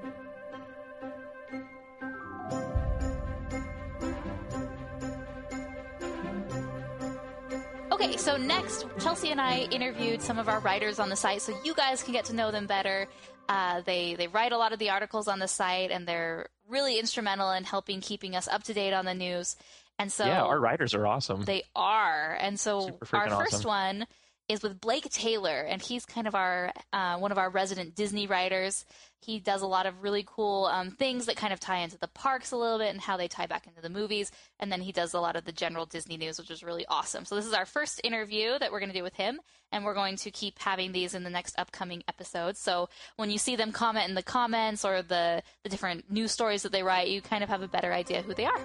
Okay, 8.02 8.16
so 8.16 8.38
next, 8.38 8.86
Chelsea 8.98 9.30
and 9.30 9.38
I 9.38 9.68
interviewed 9.70 10.22
some 10.22 10.38
of 10.38 10.48
our 10.48 10.60
writers 10.60 10.98
on 10.98 11.10
the 11.10 11.16
site, 11.16 11.42
so 11.42 11.52
you 11.62 11.74
guys 11.74 12.02
can 12.02 12.14
get 12.14 12.24
to 12.26 12.34
know 12.34 12.50
them 12.50 12.66
better. 12.66 13.06
Uh, 13.46 13.82
they 13.82 14.14
they 14.14 14.26
write 14.26 14.52
a 14.52 14.56
lot 14.56 14.72
of 14.72 14.78
the 14.78 14.88
articles 14.88 15.28
on 15.28 15.38
the 15.38 15.46
site, 15.46 15.90
and 15.90 16.08
they're 16.08 16.48
really 16.66 16.98
instrumental 16.98 17.50
in 17.50 17.62
helping 17.62 18.00
keeping 18.00 18.34
us 18.34 18.48
up 18.48 18.62
to 18.62 18.72
date 18.72 18.94
on 18.94 19.04
the 19.04 19.12
news. 19.12 19.54
And 19.98 20.10
so 20.10 20.24
yeah, 20.24 20.40
our 20.44 20.58
writers 20.58 20.94
are 20.94 21.06
awesome. 21.06 21.44
they 21.44 21.64
are. 21.76 22.38
And 22.40 22.58
so 22.58 22.98
our 23.12 23.28
first 23.28 23.66
awesome. 23.66 23.68
one 23.68 24.06
is 24.50 24.64
with 24.64 24.80
Blake 24.80 25.08
Taylor, 25.10 25.60
and 25.60 25.80
he's 25.80 26.04
kind 26.04 26.26
of 26.26 26.34
our 26.34 26.72
uh, 26.92 27.16
one 27.18 27.30
of 27.30 27.38
our 27.38 27.48
resident 27.48 27.94
Disney 27.94 28.26
writers. 28.26 28.84
He 29.20 29.38
does 29.38 29.62
a 29.62 29.66
lot 29.66 29.86
of 29.86 30.02
really 30.02 30.24
cool 30.26 30.64
um, 30.72 30.90
things 30.90 31.26
that 31.26 31.36
kind 31.36 31.52
of 31.52 31.60
tie 31.60 31.78
into 31.78 31.98
the 31.98 32.08
parks 32.08 32.50
a 32.50 32.56
little 32.56 32.78
bit 32.78 32.88
and 32.88 33.00
how 33.00 33.16
they 33.16 33.28
tie 33.28 33.46
back 33.46 33.66
into 33.66 33.80
the 33.80 33.90
movies. 33.90 34.32
And 34.58 34.72
then 34.72 34.80
he 34.80 34.92
does 34.92 35.14
a 35.14 35.20
lot 35.20 35.36
of 35.36 35.44
the 35.44 35.52
general 35.52 35.86
Disney 35.86 36.16
news, 36.16 36.38
which 36.38 36.50
is 36.50 36.64
really 36.64 36.84
awesome. 36.88 37.26
So 37.26 37.36
this 37.36 37.46
is 37.46 37.52
our 37.52 37.66
first 37.66 38.00
interview 38.02 38.58
that 38.58 38.72
we're 38.72 38.80
going 38.80 38.90
to 38.90 38.98
do 38.98 39.04
with 39.04 39.14
him, 39.14 39.38
and 39.70 39.84
we're 39.84 39.94
going 39.94 40.16
to 40.16 40.30
keep 40.32 40.58
having 40.58 40.90
these 40.90 41.14
in 41.14 41.22
the 41.22 41.30
next 41.30 41.56
upcoming 41.56 42.02
episodes. 42.08 42.58
So 42.58 42.88
when 43.16 43.30
you 43.30 43.38
see 43.38 43.54
them 43.54 43.70
comment 43.70 44.08
in 44.08 44.16
the 44.16 44.22
comments 44.22 44.84
or 44.84 45.02
the 45.02 45.42
the 45.62 45.68
different 45.68 46.10
news 46.10 46.32
stories 46.32 46.64
that 46.64 46.72
they 46.72 46.82
write, 46.82 47.08
you 47.08 47.22
kind 47.22 47.44
of 47.44 47.50
have 47.50 47.62
a 47.62 47.68
better 47.68 47.92
idea 47.92 48.22
who 48.22 48.34
they 48.34 48.46
are. 48.46 48.60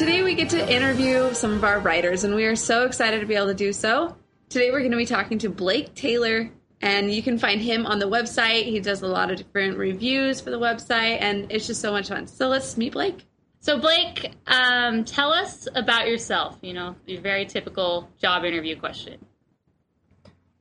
Today 0.00 0.22
we 0.22 0.34
get 0.34 0.48
to 0.48 0.74
interview 0.74 1.34
some 1.34 1.52
of 1.52 1.62
our 1.62 1.78
writers, 1.78 2.24
and 2.24 2.34
we 2.34 2.46
are 2.46 2.56
so 2.56 2.86
excited 2.86 3.20
to 3.20 3.26
be 3.26 3.34
able 3.34 3.48
to 3.48 3.54
do 3.54 3.70
so. 3.70 4.16
Today 4.48 4.70
we're 4.70 4.78
going 4.78 4.92
to 4.92 4.96
be 4.96 5.04
talking 5.04 5.36
to 5.40 5.50
Blake 5.50 5.94
Taylor, 5.94 6.50
and 6.80 7.12
you 7.12 7.22
can 7.22 7.36
find 7.36 7.60
him 7.60 7.84
on 7.84 7.98
the 7.98 8.08
website. 8.08 8.64
He 8.64 8.80
does 8.80 9.02
a 9.02 9.06
lot 9.06 9.30
of 9.30 9.36
different 9.36 9.76
reviews 9.76 10.40
for 10.40 10.48
the 10.48 10.58
website, 10.58 11.18
and 11.20 11.52
it's 11.52 11.66
just 11.66 11.82
so 11.82 11.92
much 11.92 12.08
fun. 12.08 12.26
So 12.28 12.48
let's 12.48 12.78
meet 12.78 12.94
Blake. 12.94 13.26
So, 13.58 13.78
Blake, 13.78 14.32
um, 14.46 15.04
tell 15.04 15.34
us 15.34 15.68
about 15.74 16.08
yourself. 16.08 16.56
You 16.62 16.72
know, 16.72 16.96
your 17.04 17.20
very 17.20 17.44
typical 17.44 18.08
job 18.18 18.46
interview 18.46 18.80
question. 18.80 19.22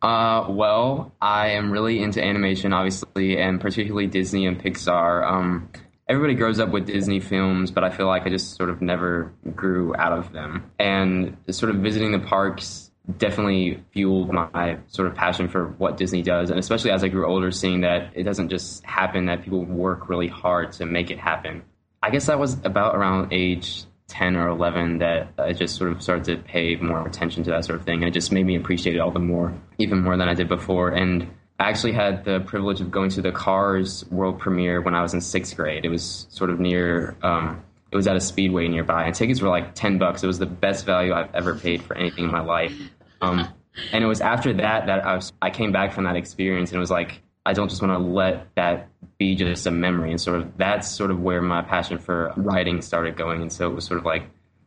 Uh, 0.01 0.47
well, 0.49 1.15
I 1.21 1.51
am 1.51 1.71
really 1.71 2.03
into 2.03 2.21
animation, 2.21 2.73
obviously, 2.73 3.37
and 3.37 3.61
particularly 3.61 4.07
Disney 4.07 4.47
and 4.47 4.61
Pixar. 4.61 5.25
Um, 5.25 5.69
everybody 6.09 6.33
grows 6.33 6.59
up 6.59 6.69
with 6.69 6.87
Disney 6.87 7.19
films, 7.19 7.69
but 7.69 7.83
I 7.83 7.91
feel 7.91 8.07
like 8.07 8.25
I 8.25 8.29
just 8.29 8.57
sort 8.57 8.71
of 8.71 8.81
never 8.81 9.31
grew 9.55 9.95
out 9.95 10.11
of 10.11 10.33
them. 10.33 10.71
And 10.79 11.37
sort 11.51 11.73
of 11.73 11.81
visiting 11.81 12.11
the 12.11 12.19
parks 12.19 12.89
definitely 13.17 13.83
fueled 13.91 14.31
my 14.33 14.77
sort 14.87 15.07
of 15.07 15.15
passion 15.15 15.47
for 15.47 15.67
what 15.77 15.97
Disney 15.97 16.21
does, 16.21 16.49
and 16.49 16.59
especially 16.59 16.91
as 16.91 17.03
I 17.03 17.07
grew 17.07 17.27
older, 17.27 17.51
seeing 17.51 17.81
that 17.81 18.11
it 18.15 18.23
doesn't 18.23 18.49
just 18.49 18.83
happen, 18.83 19.27
that 19.27 19.43
people 19.43 19.63
work 19.63 20.09
really 20.09 20.27
hard 20.27 20.73
to 20.73 20.85
make 20.85 21.11
it 21.11 21.19
happen. 21.19 21.63
I 22.01 22.09
guess 22.09 22.25
that 22.25 22.39
was 22.39 22.53
about 22.63 22.95
around 22.95 23.31
age 23.31 23.85
10 24.07 24.35
or 24.35 24.47
11 24.49 24.99
that 24.99 25.33
I 25.37 25.53
just 25.53 25.75
sort 25.75 25.91
of 25.91 26.01
started 26.01 26.25
to 26.25 26.37
pay 26.37 26.75
more 26.75 27.07
attention 27.07 27.43
to 27.43 27.51
that 27.51 27.65
sort 27.65 27.79
of 27.79 27.85
thing. 27.85 28.01
And 28.01 28.05
it 28.05 28.11
just 28.11 28.31
made 28.31 28.45
me 28.45 28.55
appreciate 28.55 28.95
it 28.95 28.99
all 28.99 29.11
the 29.11 29.19
more, 29.19 29.53
even 29.77 30.01
more 30.01 30.17
than 30.17 30.27
I 30.27 30.33
did 30.33 30.47
before. 30.47 30.89
And 30.89 31.27
I 31.59 31.69
actually 31.69 31.91
had 31.91 32.23
the 32.23 32.39
privilege 32.39 32.79
of 32.79 32.89
going 32.89 33.09
to 33.11 33.21
the 33.21 33.33
Cars 33.33 34.05
world 34.09 34.39
premiere 34.39 34.81
when 34.81 34.95
I 34.95 35.01
was 35.01 35.13
in 35.13 35.19
sixth 35.19 35.55
grade. 35.57 35.83
It 35.83 35.89
was 35.89 36.25
sort 36.29 36.49
of 36.49 36.59
near, 36.59 37.17
um, 37.21 37.61
it 37.91 37.97
was 37.97 38.07
at 38.07 38.15
a 38.15 38.21
speedway 38.21 38.69
nearby, 38.69 39.03
and 39.03 39.13
tickets 39.13 39.41
were 39.41 39.49
like 39.49 39.75
10 39.75 39.97
bucks. 39.97 40.23
It 40.23 40.27
was 40.27 40.39
the 40.39 40.45
best 40.45 40.85
value 40.85 41.13
I've 41.13 41.33
ever 41.35 41.55
paid 41.55 41.83
for 41.83 41.97
anything 41.97 42.25
in 42.25 42.31
my 42.31 42.39
life. 42.39 42.73
Um, 43.21 43.47
and 43.91 44.03
it 44.03 44.07
was 44.07 44.21
after 44.21 44.53
that 44.53 44.85
that 44.85 45.05
I 45.05 45.15
was, 45.15 45.33
I 45.41 45.49
came 45.49 45.73
back 45.73 45.91
from 45.91 46.05
that 46.05 46.15
experience 46.15 46.71
and 46.71 46.77
it 46.77 46.79
was 46.79 46.91
like, 46.91 47.21
I 47.45 47.53
don't 47.53 47.69
just 47.69 47.81
want 47.81 47.93
to 47.93 48.07
let 48.07 48.53
that 48.55 48.89
be 49.17 49.35
just 49.35 49.65
a 49.65 49.71
memory. 49.71 50.11
And 50.11 50.21
sort 50.21 50.39
of 50.39 50.57
that's 50.57 50.89
sort 50.89 51.11
of 51.11 51.19
where 51.19 51.41
my 51.41 51.61
passion 51.61 51.97
for 51.97 52.33
writing 52.37 52.81
started 52.81 53.17
going. 53.17 53.41
And 53.41 53.51
so 53.51 53.69
it 53.69 53.73
was 53.73 53.85
sort 53.85 53.99
of 53.99 54.05
like 54.05 54.23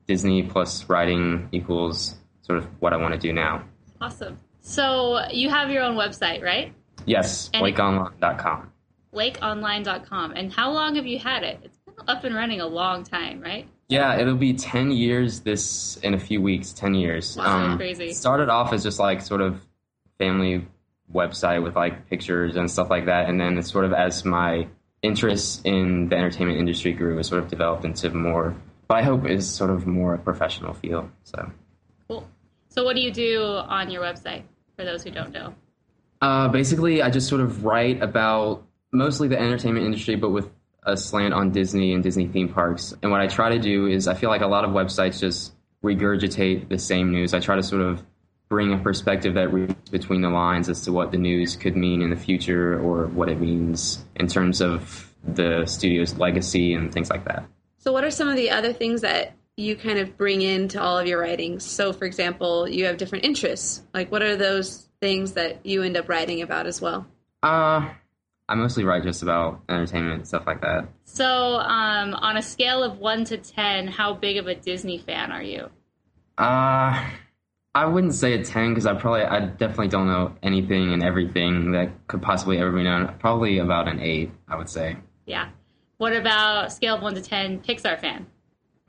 Disney 0.06 0.42
plus 0.42 0.88
writing 0.88 1.48
equals 1.52 2.16
sort 2.42 2.58
of 2.58 2.66
what 2.80 2.92
I 2.92 2.96
want 2.96 3.14
to 3.14 3.18
do 3.18 3.32
now. 3.32 3.64
Awesome. 4.00 4.38
So, 4.64 5.20
you 5.32 5.48
have 5.48 5.70
your 5.70 5.82
own 5.82 5.96
website, 5.96 6.42
right? 6.42 6.72
Yes, 7.06 7.50
And- 7.52 7.64
BlakeOnline.com. 7.64 8.70
lakeonline.com. 9.14 10.32
And 10.32 10.52
how 10.52 10.72
long 10.72 10.94
have 10.96 11.06
you 11.06 11.18
had 11.18 11.42
it? 11.42 11.60
It's 11.62 11.78
been 11.78 11.94
up 12.08 12.24
and 12.24 12.34
running 12.34 12.60
a 12.60 12.66
long 12.66 13.04
time, 13.04 13.40
right? 13.40 13.68
Yeah, 13.88 14.16
it'll 14.18 14.36
be 14.36 14.54
10 14.54 14.90
years 14.90 15.40
this 15.40 15.96
in 15.98 16.14
a 16.14 16.18
few 16.18 16.40
weeks, 16.40 16.72
10 16.72 16.94
years. 16.94 17.36
Wow, 17.36 17.72
um, 17.72 17.76
crazy. 17.76 18.12
Started 18.12 18.48
off 18.48 18.72
as 18.72 18.82
just 18.82 18.98
like 18.98 19.20
sort 19.20 19.42
of 19.42 19.60
family 20.18 20.66
website 21.12 21.62
with 21.62 21.76
like 21.76 22.08
pictures 22.08 22.56
and 22.56 22.70
stuff 22.70 22.88
like 22.88 23.06
that. 23.06 23.28
And 23.28 23.38
then 23.38 23.58
it's 23.58 23.70
sort 23.70 23.84
of 23.84 23.92
as 23.92 24.24
my 24.24 24.66
interest 25.02 25.66
in 25.66 26.08
the 26.08 26.16
entertainment 26.16 26.58
industry 26.58 26.92
grew, 26.92 27.18
it 27.18 27.24
sort 27.24 27.42
of 27.42 27.50
developed 27.50 27.84
into 27.84 28.08
more, 28.10 28.54
but 28.88 28.98
I 28.98 29.02
hope 29.02 29.26
is 29.26 29.48
sort 29.48 29.70
of 29.70 29.86
more 29.86 30.14
a 30.14 30.18
professional 30.18 30.72
feel. 30.72 31.10
So. 31.24 31.50
Cool. 32.08 32.26
So, 32.68 32.84
what 32.84 32.96
do 32.96 33.02
you 33.02 33.10
do 33.12 33.42
on 33.42 33.90
your 33.90 34.02
website 34.02 34.44
for 34.76 34.84
those 34.84 35.02
who 35.02 35.10
don't 35.10 35.32
know? 35.32 35.54
Uh, 36.22 36.46
basically, 36.46 37.02
I 37.02 37.10
just 37.10 37.28
sort 37.28 37.40
of 37.40 37.64
write 37.64 38.00
about 38.00 38.64
mostly 38.92 39.26
the 39.26 39.38
entertainment 39.38 39.84
industry, 39.84 40.14
but 40.14 40.30
with 40.30 40.48
a 40.84 40.96
slant 40.96 41.34
on 41.34 41.50
Disney 41.50 41.92
and 41.92 42.02
Disney 42.02 42.28
theme 42.28 42.48
parks. 42.48 42.94
And 43.02 43.10
what 43.10 43.20
I 43.20 43.26
try 43.26 43.50
to 43.50 43.58
do 43.58 43.88
is, 43.88 44.06
I 44.06 44.14
feel 44.14 44.30
like 44.30 44.40
a 44.40 44.46
lot 44.46 44.64
of 44.64 44.70
websites 44.70 45.18
just 45.18 45.52
regurgitate 45.82 46.68
the 46.68 46.78
same 46.78 47.10
news. 47.10 47.34
I 47.34 47.40
try 47.40 47.56
to 47.56 47.62
sort 47.62 47.82
of 47.82 48.04
bring 48.48 48.72
a 48.72 48.78
perspective 48.78 49.34
that 49.34 49.52
reads 49.52 49.90
between 49.90 50.20
the 50.20 50.30
lines 50.30 50.68
as 50.68 50.82
to 50.82 50.92
what 50.92 51.10
the 51.10 51.18
news 51.18 51.56
could 51.56 51.76
mean 51.76 52.02
in 52.02 52.10
the 52.10 52.16
future 52.16 52.78
or 52.80 53.08
what 53.08 53.28
it 53.28 53.40
means 53.40 54.04
in 54.14 54.28
terms 54.28 54.60
of 54.60 55.12
the 55.24 55.64
studio's 55.66 56.16
legacy 56.18 56.74
and 56.74 56.92
things 56.92 57.10
like 57.10 57.24
that. 57.24 57.44
So, 57.78 57.92
what 57.92 58.04
are 58.04 58.10
some 58.12 58.28
of 58.28 58.36
the 58.36 58.50
other 58.50 58.72
things 58.72 59.00
that 59.00 59.34
you 59.56 59.74
kind 59.74 59.98
of 59.98 60.16
bring 60.16 60.42
into 60.42 60.80
all 60.80 60.98
of 60.98 61.06
your 61.08 61.20
writings? 61.20 61.64
So, 61.64 61.92
for 61.92 62.04
example, 62.04 62.68
you 62.68 62.84
have 62.84 62.96
different 62.96 63.24
interests. 63.24 63.82
Like, 63.92 64.12
what 64.12 64.22
are 64.22 64.36
those 64.36 64.88
things 65.02 65.32
that 65.32 65.66
you 65.66 65.82
end 65.82 65.98
up 65.98 66.08
writing 66.08 66.40
about 66.40 66.66
as 66.66 66.80
well? 66.80 67.04
Uh, 67.42 67.90
I 68.48 68.54
mostly 68.54 68.84
write 68.84 69.02
just 69.02 69.22
about 69.22 69.60
entertainment 69.68 70.14
and 70.14 70.28
stuff 70.28 70.44
like 70.46 70.62
that. 70.62 70.88
So, 71.04 71.26
um, 71.26 72.14
on 72.14 72.36
a 72.36 72.42
scale 72.42 72.84
of 72.84 72.98
1 72.98 73.24
to 73.26 73.36
10, 73.36 73.88
how 73.88 74.14
big 74.14 74.38
of 74.38 74.46
a 74.46 74.54
Disney 74.54 74.98
fan 74.98 75.32
are 75.32 75.42
you? 75.42 75.68
Uh, 76.38 77.04
I 77.74 77.86
wouldn't 77.86 78.14
say 78.14 78.34
a 78.34 78.44
10 78.44 78.70
because 78.70 78.86
I 78.86 78.94
probably, 78.94 79.22
I 79.22 79.40
definitely 79.40 79.88
don't 79.88 80.06
know 80.06 80.36
anything 80.42 80.92
and 80.92 81.02
everything 81.02 81.72
that 81.72 82.06
could 82.06 82.22
possibly 82.22 82.58
ever 82.58 82.70
be 82.70 82.84
known. 82.84 83.12
Probably 83.18 83.58
about 83.58 83.88
an 83.88 83.98
8, 83.98 84.30
I 84.48 84.56
would 84.56 84.70
say. 84.70 84.96
Yeah. 85.26 85.48
What 85.98 86.14
about 86.14 86.72
scale 86.72 86.94
of 86.94 87.02
1 87.02 87.16
to 87.16 87.22
10, 87.22 87.60
Pixar 87.60 88.00
fan? 88.00 88.26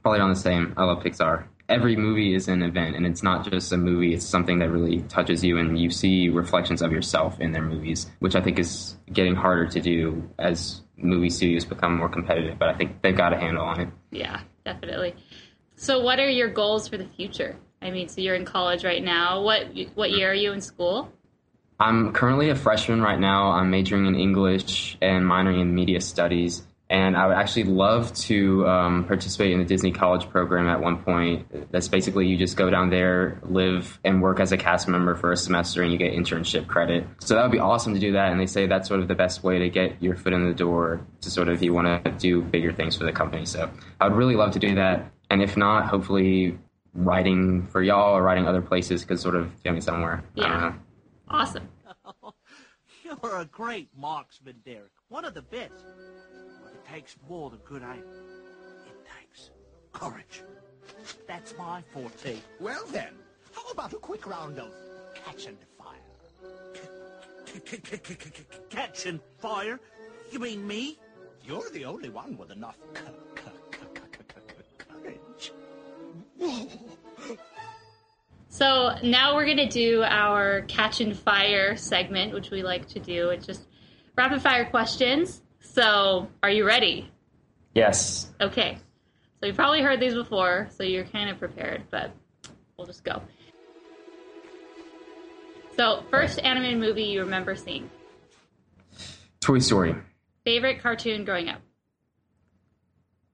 Probably 0.04 0.20
on 0.20 0.30
the 0.30 0.36
same. 0.36 0.74
I 0.78 0.84
love 0.84 1.02
Pixar. 1.04 1.46
Every 1.74 1.96
movie 1.96 2.36
is 2.36 2.48
an 2.48 2.62
event 2.62 2.96
and 2.96 3.06
it's 3.06 3.24
not 3.24 3.50
just 3.50 3.72
a 3.72 3.78
movie 3.78 4.14
it's 4.14 4.26
something 4.26 4.60
that 4.60 4.70
really 4.70 5.02
touches 5.16 5.44
you 5.44 5.58
and 5.58 5.80
you 5.80 5.90
see 5.90 6.30
reflections 6.30 6.82
of 6.84 6.92
yourself 6.92 7.40
in 7.40 7.52
their 7.52 7.64
movies 7.64 8.10
which 8.20 8.36
i 8.36 8.42
think 8.42 8.60
is 8.60 8.96
getting 9.12 9.36
harder 9.36 9.66
to 9.68 9.82
do 9.82 10.30
as 10.38 10.82
movie 10.98 11.30
studios 11.30 11.66
become 11.66 11.98
more 11.98 12.10
competitive 12.10 12.60
but 12.60 12.70
i 12.70 12.76
think 12.78 13.02
they've 13.02 13.18
got 13.18 13.34
a 13.34 13.38
handle 13.38 13.66
on 13.66 13.80
it 13.80 13.90
Yeah, 14.12 14.42
definitely. 14.64 15.16
So, 15.76 16.00
what 16.00 16.20
are 16.20 16.30
your 16.30 16.50
goals 16.50 16.88
for 16.88 16.98
the 16.98 17.08
future? 17.18 17.58
I 17.82 17.90
mean, 17.90 18.08
so 18.08 18.22
you're 18.22 18.36
in 18.36 18.46
college 18.46 18.86
right 18.86 19.04
now. 19.04 19.42
What 19.42 19.62
what 19.96 20.12
year 20.12 20.30
are 20.32 20.34
you 20.36 20.54
in 20.54 20.62
school? 20.62 21.12
i'm 21.80 22.14
currently 22.14 22.50
a 22.50 22.56
freshman 22.56 23.02
right 23.02 23.20
now 23.20 23.50
i'm 23.52 23.72
majoring 23.72 24.06
in 24.06 24.16
english 24.16 24.96
and 25.02 25.26
minoring 25.26 25.60
in 25.60 25.74
media 25.74 26.00
studies 26.00 26.62
and 26.90 27.16
i 27.16 27.26
would 27.26 27.36
actually 27.38 27.64
love 27.64 28.14
to 28.14 28.68
um, 28.68 29.06
participate 29.06 29.52
in 29.52 29.60
the 29.60 29.66
disney 29.66 29.92
college 29.92 30.30
program 30.30 30.68
at 30.68 30.80
one 30.82 30.98
point 30.98 31.72
that's 31.72 31.88
basically 31.88 32.28
you 32.28 32.38
just 32.38 32.58
go 32.58 32.70
down 32.70 32.90
there 32.90 33.40
live 33.44 34.00
and 34.04 34.22
work 34.22 34.40
as 34.40 34.52
a 34.52 34.58
cast 34.58 34.88
member 34.88 35.16
for 35.16 35.32
a 35.32 35.38
semester 35.38 35.82
and 35.82 35.92
you 35.92 35.98
get 35.98 36.12
internship 36.14 36.68
credit 36.68 37.06
so 37.20 37.36
that 37.36 37.42
would 37.44 37.52
be 37.52 37.60
awesome 37.60 37.94
to 37.94 38.00
do 38.00 38.12
that 38.12 38.32
and 38.32 38.40
they 38.40 38.46
say 38.46 38.68
that's 38.68 38.88
sort 38.88 39.00
of 39.00 39.08
the 39.08 39.16
best 39.16 39.44
way 39.44 39.60
to 39.60 39.70
get 39.70 40.02
your 40.04 40.16
foot 40.16 40.34
in 40.34 40.46
the 40.46 40.54
door 40.54 41.06
to 41.22 41.32
sort 41.32 41.48
of 41.48 41.56
if 41.56 41.62
you 41.62 41.74
want 41.74 42.04
to 42.04 42.12
do 42.12 42.42
bigger 42.42 42.72
things 42.74 42.96
for 42.98 43.06
the 43.06 43.12
company 43.14 43.46
so 43.46 43.70
i 44.02 44.08
would 44.08 44.18
really 44.18 44.36
love 44.36 44.52
to 44.52 44.60
do 44.60 44.76
that 44.76 45.10
and 45.30 45.42
if 45.42 45.56
not 45.56 45.88
hopefully 45.88 46.58
writing 46.96 47.66
for 47.68 47.82
y'all 47.82 48.16
or 48.16 48.22
writing 48.22 48.46
other 48.46 48.62
places 48.62 49.04
could 49.06 49.20
sort 49.20 49.36
of 49.36 49.64
get 49.64 49.74
me 49.74 49.82
somewhere 49.82 50.24
I 50.38 50.42
don't 50.42 50.50
Yeah. 50.52 50.60
know. 50.70 50.76
Awesome. 51.30 51.68
You're 53.04 53.38
a 53.38 53.46
great 53.46 53.90
marksman, 53.98 54.58
Derek. 54.64 54.92
One 55.10 55.26
of 55.26 55.34
the 55.34 55.42
best. 55.42 55.72
But 56.94 56.98
it 56.98 57.02
takes 57.02 57.16
more 57.28 57.50
than 57.50 57.60
good 57.66 57.82
aim. 57.82 58.04
It 58.86 59.08
takes 59.20 59.50
courage. 59.92 60.44
That's 61.28 61.58
my 61.58 61.82
forte. 61.92 62.38
Well 62.60 62.86
then, 62.92 63.14
how 63.52 63.64
about 63.72 63.94
a 63.94 63.98
quick 63.98 64.28
round 64.28 64.60
of 64.60 64.70
catch 65.16 65.48
and 65.48 65.58
fire? 65.78 65.96
Catch 68.70 69.08
and 69.08 69.20
fire? 69.40 69.80
You 70.32 70.38
mean 70.40 70.68
me? 70.68 71.00
You're 71.44 71.68
the 71.72 71.86
only 71.86 72.10
one 72.10 72.38
with 72.38 72.52
enough 72.52 72.78
courage. 74.88 75.52
So 78.50 78.96
now 79.04 79.34
we're 79.36 79.48
gonna 79.48 79.68
do 79.70 80.04
our 80.04 80.62
catch 80.68 81.02
and 81.02 81.18
fire 81.18 81.76
segment, 81.76 82.34
which 82.34 82.52
we 82.52 82.62
like 82.62 82.88
to 82.90 83.00
do. 83.00 83.30
It's 83.30 83.48
just 83.48 83.66
rapid 84.16 84.44
fire 84.44 84.66
questions. 84.66 85.42
So, 85.74 86.30
are 86.44 86.52
you 86.52 86.66
ready? 86.66 87.10
yes 87.74 88.30
Okay. 88.40 88.78
So 89.40 89.48
you've 89.48 89.56
probably 89.56 89.82
heard 89.82 90.00
these 90.00 90.14
before, 90.14 90.70
so 90.70 90.84
you're 90.84 91.04
kind 91.06 91.30
of 91.30 91.40
prepared, 91.40 91.84
but 91.90 92.12
we'll 92.78 92.86
just 92.86 93.04
go. 93.04 93.22
So, 95.76 96.04
first 96.12 96.40
animated 96.40 96.80
movie 96.80 97.06
you 97.06 97.22
remember 97.22 97.56
seeing. 97.56 97.90
Toy 99.42 99.58
Story. 99.60 99.96
Favorite 100.46 100.80
cartoon 100.80 101.26
growing 101.26 101.50
up. 101.50 101.62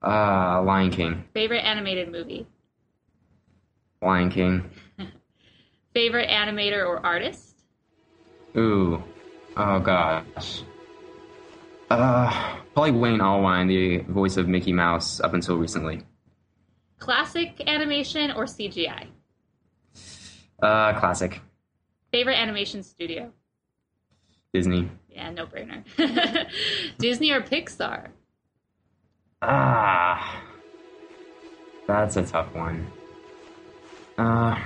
Uh, 0.02 0.62
Lion 0.62 0.90
King. 0.90 1.24
Favorite 1.34 1.60
animated 1.60 2.10
movie. 2.10 2.46
Lion 4.00 4.30
King. 4.30 4.70
Favorite 5.94 6.30
animator 6.30 6.86
or 6.86 7.04
artist. 7.04 7.62
Ooh. 8.56 9.02
Oh 9.58 9.78
gosh. 9.78 10.62
Uh, 11.90 12.56
probably 12.72 12.92
Wayne 12.92 13.18
Allwine, 13.18 13.68
the 13.68 14.12
voice 14.12 14.36
of 14.36 14.48
Mickey 14.48 14.72
Mouse 14.72 15.20
up 15.20 15.34
until 15.34 15.56
recently. 15.56 16.02
Classic 16.98 17.60
animation 17.66 18.30
or 18.30 18.44
CGI. 18.44 19.08
Uh, 20.62 20.98
classic. 20.98 21.40
Favorite 22.12 22.36
animation 22.36 22.82
studio. 22.82 23.32
Disney. 24.52 24.88
Yeah, 25.08 25.30
no 25.30 25.46
brainer. 25.46 25.84
Disney 26.98 27.30
or 27.30 27.40
Pixar. 27.40 28.08
Ah. 29.42 30.42
That's 31.86 32.16
a 32.16 32.22
tough 32.22 32.54
one. 32.54 32.86
Uh, 34.16 34.56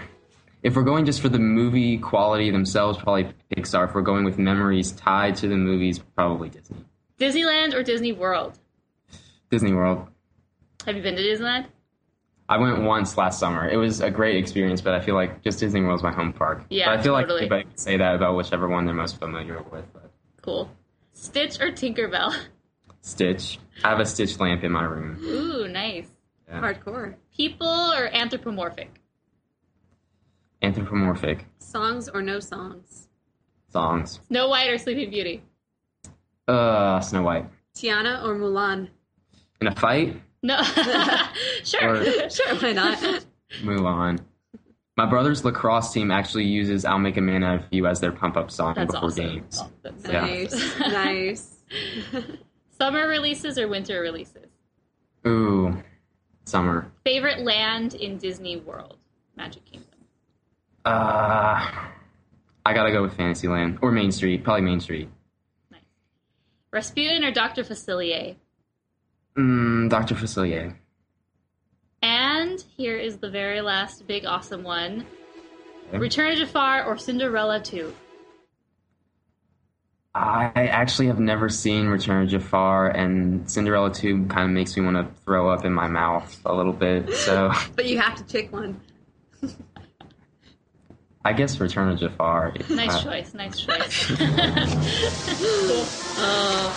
if 0.62 0.76
we're 0.76 0.82
going 0.82 1.06
just 1.06 1.20
for 1.22 1.28
the 1.28 1.38
movie 1.38 1.96
quality 1.98 2.50
themselves, 2.50 2.98
probably 2.98 3.32
Pixar. 3.54 3.88
If 3.88 3.94
we're 3.94 4.02
going 4.02 4.24
with 4.24 4.37
memories 4.38 4.92
tied 4.92 5.37
to 5.37 5.48
the 5.48 5.56
movies, 5.56 5.98
probably 5.98 6.48
Disney. 6.50 6.84
Disneyland 7.18 7.74
or 7.74 7.83
Disney 7.83 8.12
World. 8.12 8.59
Disney 9.50 9.72
World. 9.72 10.09
Have 10.87 10.96
you 10.96 11.03
been 11.03 11.16
to 11.16 11.22
Disneyland? 11.22 11.66
I 12.48 12.59
went 12.59 12.83
once 12.83 13.16
last 13.16 13.38
summer. 13.38 13.68
It 13.68 13.77
was 13.77 14.00
a 14.00 14.11
great 14.11 14.37
experience, 14.37 14.81
but 14.83 14.92
I 14.94 15.00
feel 15.00 15.14
like 15.14 15.42
just 15.42 15.61
Disney 15.61 15.81
World's 15.81 16.03
my 16.03 16.12
home 16.12 16.33
park. 16.33 16.64
Yeah, 16.68 16.87
but 16.90 16.98
I 16.98 17.03
feel 17.03 17.14
totally. 17.14 17.22
like 17.35 17.42
everybody 17.44 17.62
can 17.64 17.77
say 17.79 17.96
that 17.96 18.14
about 18.14 18.37
whichever 18.37 18.68
one 18.68 18.85
they're 18.85 18.94
most 18.94 19.18
familiar 19.18 19.62
with. 19.72 19.85
But 19.92 20.11
Cool. 20.42 20.70
Stitch 21.14 21.61
or 21.61 21.70
Tinkerbell. 21.70 22.35
Stitch. 23.00 23.59
I 23.83 23.90
have 23.90 24.00
a 24.00 24.05
Stitch 24.07 24.38
lamp 24.40 24.62
in 24.64 24.72
my 24.72 24.85
room. 24.85 25.18
Ooh, 25.24 25.68
nice. 25.68 26.09
Yeah. 26.48 26.61
Hardcore. 26.61 27.14
People 27.35 27.66
or 27.68 28.09
anthropomorphic. 28.14 29.00
Anthropomorphic 30.62 31.44
Songs 31.59 32.09
or 32.09 32.22
no 32.22 32.40
songs? 32.40 33.09
songs. 33.70 34.20
Snow 34.29 34.48
White 34.48 34.70
or 34.70 34.79
Sleeping 34.79 35.11
Beauty. 35.11 35.42
Uh, 36.48 37.00
Snow 37.00 37.22
White. 37.22 37.46
Tiana 37.74 38.22
or 38.24 38.35
Mulan? 38.37 38.88
In 39.61 39.66
a 39.68 39.74
fight, 39.74 40.20
No. 40.42 40.62
sure. 41.64 41.96
Or- 42.02 42.30
sure. 42.30 42.54
Why 42.57 42.72
not? 42.72 43.24
Mulan. 43.62 44.18
My 44.96 45.07
brother's 45.07 45.44
lacrosse 45.44 45.92
team 45.92 46.11
actually 46.11 46.44
uses 46.44 46.85
"I'll 46.85 46.98
Make 46.98 47.16
a 47.16 47.20
Man 47.20 47.42
Out 47.42 47.61
of 47.61 47.64
You" 47.72 47.87
as 47.87 47.98
their 48.00 48.12
pump-up 48.12 48.50
song 48.50 48.74
That's 48.76 48.92
before 48.94 49.09
awesome. 49.09 49.24
games. 49.26 49.59
Oh, 49.61 49.70
that's 49.83 50.07
Yeah. 50.07 50.20
Nice. 50.20 50.78
nice. 50.78 51.57
Summer 52.78 53.09
releases 53.09 53.59
or 53.59 53.66
winter 53.68 54.00
releases. 54.00 54.46
Ooh, 55.26 55.83
summer. 56.44 56.92
Favorite 57.04 57.40
land 57.40 57.94
in 57.94 58.18
Disney 58.18 58.57
World. 58.59 58.98
Magic 59.37 59.64
Kingdom. 59.64 59.88
Uh, 60.85 61.70
I 62.66 62.72
gotta 62.74 62.92
go 62.92 63.02
with 63.02 63.16
Fantasyland 63.16 63.78
or 63.80 63.90
Main 63.90 64.12
Street. 64.12 64.44
Probably 64.44 64.62
Main 64.62 64.80
Street. 64.80 65.09
Rasputin 66.74 67.22
or 67.22 67.30
Dr. 67.30 67.62
Facilier. 67.62 68.34
Mm, 69.38 69.88
Doctor 69.88 70.16
Facilier. 70.16 70.74
And 72.02 72.64
here 72.76 72.96
is 72.96 73.18
the 73.18 73.30
very 73.30 73.60
last 73.60 74.08
big 74.08 74.26
awesome 74.26 74.64
one. 74.64 75.06
Okay. 75.88 75.98
Return 75.98 76.32
of 76.32 76.38
Jafar 76.38 76.84
or 76.84 76.98
Cinderella 76.98 77.60
2. 77.60 77.94
I 80.16 80.50
actually 80.54 81.06
have 81.06 81.20
never 81.20 81.48
seen 81.48 81.87
Return 81.87 82.24
of 82.24 82.28
Jafar, 82.30 82.88
and 82.88 83.48
Cinderella 83.48 83.92
2 83.92 84.26
kind 84.26 84.48
of 84.48 84.50
makes 84.50 84.76
me 84.76 84.84
want 84.84 84.96
to 84.96 85.22
throw 85.24 85.48
up 85.48 85.64
in 85.64 85.72
my 85.72 85.87
mouth 85.87 86.40
a 86.44 86.52
little 86.52 86.72
bit. 86.72 87.12
So 87.14 87.52
But 87.76 87.87
you 87.87 88.00
have 88.00 88.16
to 88.16 88.24
pick 88.24 88.52
one. 88.52 88.80
I 91.24 91.32
guess 91.32 91.58
Return 91.58 91.88
of 91.88 91.98
Jafar. 92.00 92.52
Nice 92.68 92.94
Uh, 92.96 93.02
choice, 93.02 93.32
nice 93.34 93.60
choice. 93.60 94.12
Oh, 96.16 96.70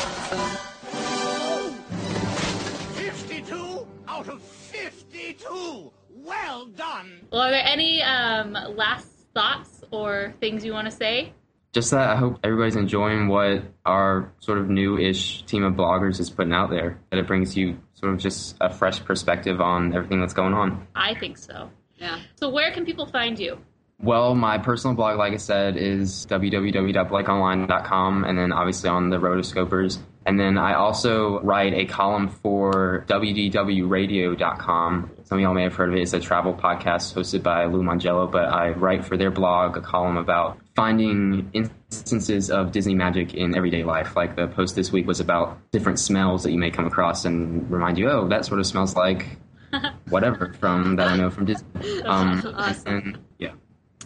52 2.96 3.88
out 4.08 4.28
of 4.30 4.42
52! 4.42 5.92
Well 6.16 6.66
done! 6.68 7.22
well, 7.32 7.42
are 7.42 7.52
there 7.52 7.66
any 7.66 8.02
um, 8.04 8.54
last 8.54 9.08
thoughts 9.34 9.84
or 9.92 10.34
things 10.40 10.64
you 10.66 10.74
want 10.74 10.90
to 10.90 10.96
say? 10.96 11.34
Just 11.74 11.92
that 11.92 12.10
I 12.10 12.16
hope 12.16 12.40
everybody's 12.44 12.76
enjoying 12.78 13.28
what 13.28 13.64
our 13.86 14.32
sort 14.40 14.58
of 14.58 14.70
new-ish 14.70 15.44
team 15.44 15.64
of 15.64 15.74
bloggers 15.74 16.20
is 16.20 16.30
putting 16.30 16.54
out 16.54 16.70
there. 16.70 16.98
That 17.12 17.20
it 17.20 17.28
brings 17.28 17.56
you 17.56 17.78
sort 17.94 18.14
of 18.14 18.20
just 18.20 18.56
a 18.62 18.74
fresh 18.74 19.04
perspective 19.04 19.62
on 19.62 19.94
everything 19.94 20.20
that's 20.20 20.34
going 20.34 20.54
on. 20.54 20.88
I 20.96 21.14
think 21.16 21.38
so. 21.38 21.70
Yeah. 21.98 22.20
So, 22.36 22.50
where 22.50 22.72
can 22.72 22.86
people 22.86 23.06
find 23.06 23.38
you? 23.38 23.60
Well, 24.00 24.36
my 24.36 24.60
personal 24.60 24.96
blog, 24.96 25.18
like 25.18 25.34
I 25.34 25.38
said, 25.38 25.76
is 25.76 26.28
www.blakeonline.com, 26.30 28.24
and 28.26 28.38
then 28.38 28.52
obviously 28.52 28.90
on 28.90 29.10
the 29.10 29.18
Rotoscopers. 29.18 29.98
And 30.28 30.40
then 30.40 30.58
I 30.58 30.76
also 30.76 31.40
write 31.40 31.74
a 31.74 31.86
column 31.86 32.28
for 32.28 33.06
wdwradio.com. 33.08 35.12
Some 35.24 35.38
of 35.38 35.42
y'all 35.42 35.54
may 35.54 35.64
have 35.64 35.76
heard 35.76 35.90
of 35.90 35.96
it. 35.96 36.02
It's 36.02 36.14
a 36.14 36.20
travel 36.20 36.54
podcast 36.54 37.16
hosted 37.16 37.42
by 37.44 37.66
Lou 37.66 37.82
Mongello, 37.82 38.30
but 38.32 38.46
I 38.46 38.70
write 38.72 39.06
for 39.06 39.16
their 39.18 39.32
blog 39.32 39.78
a 39.78 39.82
column 39.82 40.18
about 40.18 40.58
finding 40.76 41.50
instances 41.54 42.52
of 42.52 42.72
Disney 42.74 42.94
magic 42.94 43.34
in 43.34 43.56
everyday 43.56 43.84
life. 43.84 44.16
Like 44.18 44.36
the 44.36 44.48
post 44.48 44.76
this 44.76 44.92
week 44.92 45.08
was 45.08 45.20
about 45.22 45.58
different 45.72 45.98
smells 46.00 46.44
that 46.44 46.52
you 46.52 46.60
may 46.60 46.70
come 46.72 46.86
across 46.86 47.24
and 47.26 47.70
remind 47.72 47.98
you, 47.98 48.10
oh, 48.10 48.28
that 48.28 48.46
sort 48.46 48.60
of 48.60 48.68
smells 48.68 48.96
like 48.96 49.26
whatever 50.10 50.54
from 50.60 50.98
that 50.98 51.08
I 51.08 51.16
know 51.18 51.30
from 51.30 51.46
Disney. 51.46 51.68
Um, 52.06 52.44
Awesome. 52.56 52.94
and, 52.94 53.18
yeah. 53.40 53.52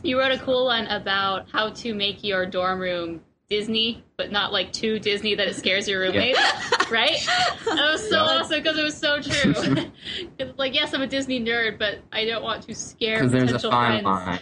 You 0.03 0.19
wrote 0.19 0.31
a 0.31 0.39
cool 0.39 0.65
one 0.65 0.87
about 0.87 1.49
how 1.51 1.69
to 1.69 1.93
make 1.93 2.23
your 2.23 2.45
dorm 2.45 2.79
room 2.79 3.21
Disney, 3.49 4.03
but 4.17 4.31
not 4.31 4.51
like 4.53 4.71
too 4.71 4.97
Disney 4.97 5.35
that 5.35 5.47
it 5.47 5.55
scares 5.55 5.87
your 5.87 5.99
roommate, 5.99 6.37
right? 6.91 7.17
That 7.65 7.89
was 7.91 8.01
so 8.09 8.15
Yeah. 8.15 8.21
awesome 8.39 8.63
because 8.63 8.77
it 8.77 8.83
was 8.83 8.97
so 8.97 9.19
true. 9.21 9.91
like, 10.57 10.73
yes, 10.73 10.93
I'm 10.93 11.01
a 11.01 11.07
Disney 11.07 11.39
nerd, 11.39 11.77
but 11.77 11.99
I 12.11 12.25
don't 12.25 12.43
want 12.43 12.63
to 12.63 12.73
scare 12.75 13.17
Because 13.19 13.31
there's 13.31 13.43
a 13.43 13.45
potential 13.53 13.71
fine 13.71 14.03
friends. 14.03 14.05
line. 14.27 14.39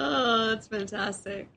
Oh, 0.00 0.50
that's 0.50 0.68
fantastic. 0.68 1.48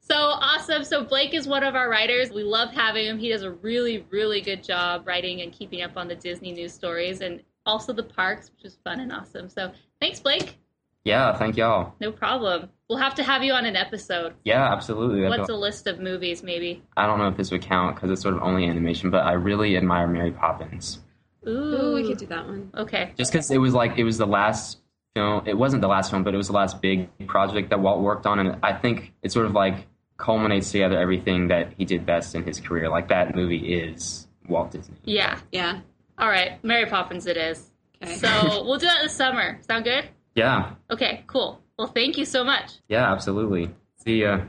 So 0.00 0.16
awesome. 0.16 0.82
So 0.84 1.04
Blake 1.04 1.32
is 1.32 1.46
one 1.46 1.62
of 1.62 1.76
our 1.76 1.88
writers. 1.88 2.30
We 2.30 2.42
love 2.42 2.72
having 2.72 3.06
him. 3.06 3.18
He 3.18 3.28
does 3.28 3.42
a 3.42 3.52
really, 3.52 4.04
really 4.10 4.40
good 4.40 4.62
job 4.64 5.06
writing 5.06 5.42
and 5.42 5.52
keeping 5.52 5.82
up 5.82 5.96
on 5.96 6.08
the 6.08 6.16
Disney 6.16 6.52
news 6.52 6.72
stories 6.72 7.20
and 7.20 7.40
also 7.64 7.92
the 7.92 8.02
parks, 8.02 8.50
which 8.50 8.64
is 8.64 8.78
fun 8.82 8.98
and 9.00 9.12
awesome. 9.12 9.48
So 9.48 9.70
thanks, 10.00 10.18
Blake. 10.18 10.58
Yeah, 11.04 11.36
thank 11.36 11.56
y'all. 11.56 11.94
No 12.00 12.12
problem. 12.12 12.68
We'll 12.88 12.98
have 12.98 13.14
to 13.16 13.22
have 13.22 13.42
you 13.42 13.54
on 13.54 13.66
an 13.66 13.74
episode. 13.74 14.34
Yeah, 14.44 14.72
absolutely. 14.72 15.22
What's 15.28 15.48
a 15.48 15.54
list 15.54 15.86
of 15.86 15.98
movies, 15.98 16.42
maybe? 16.42 16.82
I 16.96 17.06
don't 17.06 17.18
know 17.18 17.28
if 17.28 17.36
this 17.36 17.50
would 17.50 17.62
count 17.62 17.96
because 17.96 18.10
it's 18.10 18.22
sort 18.22 18.34
of 18.34 18.42
only 18.42 18.66
animation, 18.66 19.10
but 19.10 19.24
I 19.24 19.32
really 19.32 19.76
admire 19.76 20.06
Mary 20.06 20.30
Poppins. 20.30 21.00
Ooh, 21.46 21.50
Ooh, 21.50 21.94
we 21.94 22.06
could 22.06 22.18
do 22.18 22.26
that 22.26 22.46
one. 22.46 22.70
Okay. 22.76 23.12
Just 23.16 23.32
because 23.32 23.50
it 23.50 23.58
was 23.58 23.74
like 23.74 23.98
it 23.98 24.04
was 24.04 24.18
the 24.18 24.26
last 24.26 24.78
film. 25.14 25.42
It 25.46 25.56
wasn't 25.56 25.82
the 25.82 25.88
last 25.88 26.10
film, 26.10 26.22
but 26.22 26.34
it 26.34 26.36
was 26.36 26.46
the 26.46 26.52
last 26.52 26.80
big 26.80 27.08
project 27.26 27.70
that 27.70 27.80
Walt 27.80 28.00
worked 28.00 28.26
on, 28.26 28.38
and 28.38 28.58
I 28.62 28.72
think 28.72 29.12
it 29.22 29.32
sort 29.32 29.46
of 29.46 29.52
like 29.52 29.86
culminates 30.18 30.70
together 30.70 31.00
everything 31.00 31.48
that 31.48 31.72
he 31.76 31.84
did 31.84 32.06
best 32.06 32.34
in 32.34 32.44
his 32.44 32.60
career. 32.60 32.88
Like 32.88 33.08
that 33.08 33.34
movie 33.34 33.74
is 33.74 34.28
Walt 34.48 34.70
Disney. 34.70 34.96
Yeah. 35.04 35.38
Yeah. 35.50 35.80
All 36.18 36.28
right. 36.28 36.62
Mary 36.62 36.86
Poppins 36.86 37.26
it 37.26 37.36
is. 37.36 37.70
Okay. 38.02 38.14
So 38.16 38.64
we'll 38.64 38.78
do 38.78 38.86
that 38.86 39.00
this 39.02 39.14
summer. 39.14 39.58
Sound 39.66 39.84
good? 39.84 40.04
Yeah, 40.34 40.70
Okay, 40.90 41.24
cool. 41.26 41.60
Well, 41.78 41.88
thank 41.88 42.16
you 42.16 42.24
so 42.24 42.42
much. 42.44 42.72
yeah, 42.88 43.12
absolutely. 43.12 43.70
See 44.04 44.22
ya. 44.22 44.40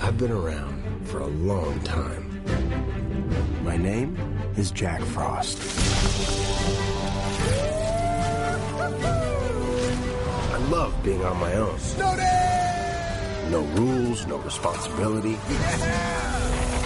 I've 0.00 0.16
been 0.16 0.30
around 0.32 1.06
for 1.06 1.20
a 1.20 1.26
long 1.26 1.80
time. 1.80 2.24
My 3.64 3.76
name 3.76 4.16
is 4.56 4.70
Jack 4.70 5.02
Frost. 5.02 5.58
I 10.50 10.56
love 10.70 10.94
being 11.02 11.22
on 11.24 11.38
my 11.38 11.54
own. 11.54 11.78
No 13.50 13.60
rules, 13.80 14.26
no 14.26 14.36
responsibility. 14.38 15.36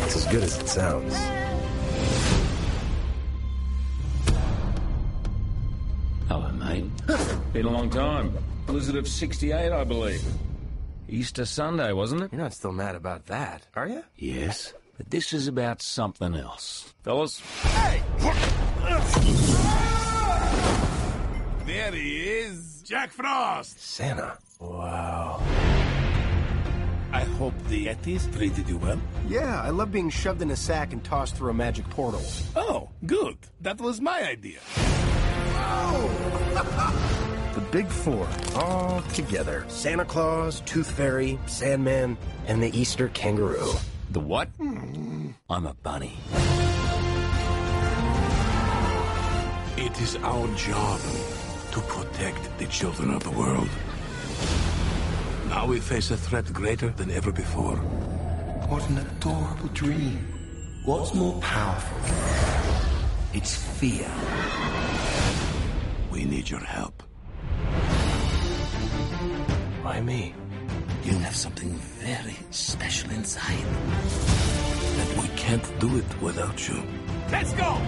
It's 0.04 0.16
as 0.16 0.26
good 0.26 0.42
as 0.42 0.58
it 0.58 0.68
sounds. 0.68 1.14
Hello. 6.72 7.40
Been 7.52 7.66
a 7.66 7.70
long 7.70 7.90
time. 7.90 8.36
Blizzard 8.66 8.96
of 8.96 9.06
68, 9.06 9.72
I 9.72 9.84
believe. 9.84 10.24
Easter 11.08 11.44
Sunday, 11.44 11.92
wasn't 11.92 12.22
it? 12.22 12.32
You're 12.32 12.40
not 12.40 12.54
still 12.54 12.72
mad 12.72 12.94
about 12.94 13.26
that, 13.26 13.66
are 13.76 13.86
you? 13.86 14.02
Yes, 14.16 14.72
but 14.96 15.10
this 15.10 15.32
is 15.34 15.46
about 15.48 15.82
something 15.82 16.34
else. 16.34 16.94
Fellas, 17.02 17.40
Hey! 17.62 18.02
There 21.66 21.92
he 21.92 22.18
is, 22.28 22.82
Jack 22.82 23.10
Frost. 23.10 23.78
Santa. 23.80 24.38
Wow. 24.58 25.40
I 27.12 27.20
hope 27.38 27.52
the 27.68 27.86
Yetis 27.86 28.34
treated 28.34 28.68
you 28.68 28.78
well. 28.78 28.98
Yeah, 29.28 29.60
I 29.62 29.68
love 29.70 29.92
being 29.92 30.08
shoved 30.08 30.40
in 30.40 30.50
a 30.50 30.56
sack 30.56 30.92
and 30.94 31.04
tossed 31.04 31.36
through 31.36 31.50
a 31.50 31.54
magic 31.54 31.88
portal. 31.90 32.22
Oh, 32.56 32.88
good. 33.04 33.36
That 33.60 33.78
was 33.80 34.00
my 34.00 34.22
idea. 34.26 34.58
The 37.54 37.60
Big 37.70 37.86
Four, 37.88 38.26
all 38.54 39.02
together. 39.12 39.64
Santa 39.68 40.04
Claus, 40.06 40.60
Tooth 40.62 40.90
Fairy, 40.90 41.38
Sandman, 41.46 42.16
and 42.46 42.62
the 42.62 42.74
Easter 42.78 43.08
Kangaroo. 43.08 43.72
the 44.10 44.20
what? 44.20 44.48
Hmm. 44.58 45.30
I'm 45.50 45.66
a 45.66 45.74
bunny. 45.74 46.16
It 49.76 50.00
is 50.00 50.16
our 50.16 50.48
job 50.56 51.00
to 51.72 51.80
protect 51.80 52.58
the 52.58 52.66
children 52.66 53.10
of 53.12 53.22
the 53.22 53.30
world. 53.30 53.68
Now 55.48 55.66
we 55.66 55.80
face 55.80 56.10
a 56.10 56.16
threat 56.16 56.50
greater 56.52 56.88
than 56.88 57.10
ever 57.10 57.32
before. 57.32 57.76
What 58.68 58.88
an 58.88 58.98
adorable 58.98 59.68
dream. 59.74 60.16
What's 60.86 61.12
more 61.14 61.38
powerful? 61.42 61.98
It's 63.34 63.54
fear. 63.54 64.08
We 66.12 66.26
need 66.26 66.50
your 66.50 66.60
help. 66.60 67.02
Why 69.82 70.02
me? 70.02 70.34
You 71.04 71.16
have 71.18 71.34
something 71.34 71.70
very 72.04 72.36
special 72.50 73.10
inside. 73.12 73.64
And 75.00 75.22
we 75.22 75.28
can't 75.36 75.80
do 75.80 75.96
it 75.96 76.20
without 76.20 76.68
you. 76.68 76.82
Let's 77.30 77.54
go! 77.54 77.78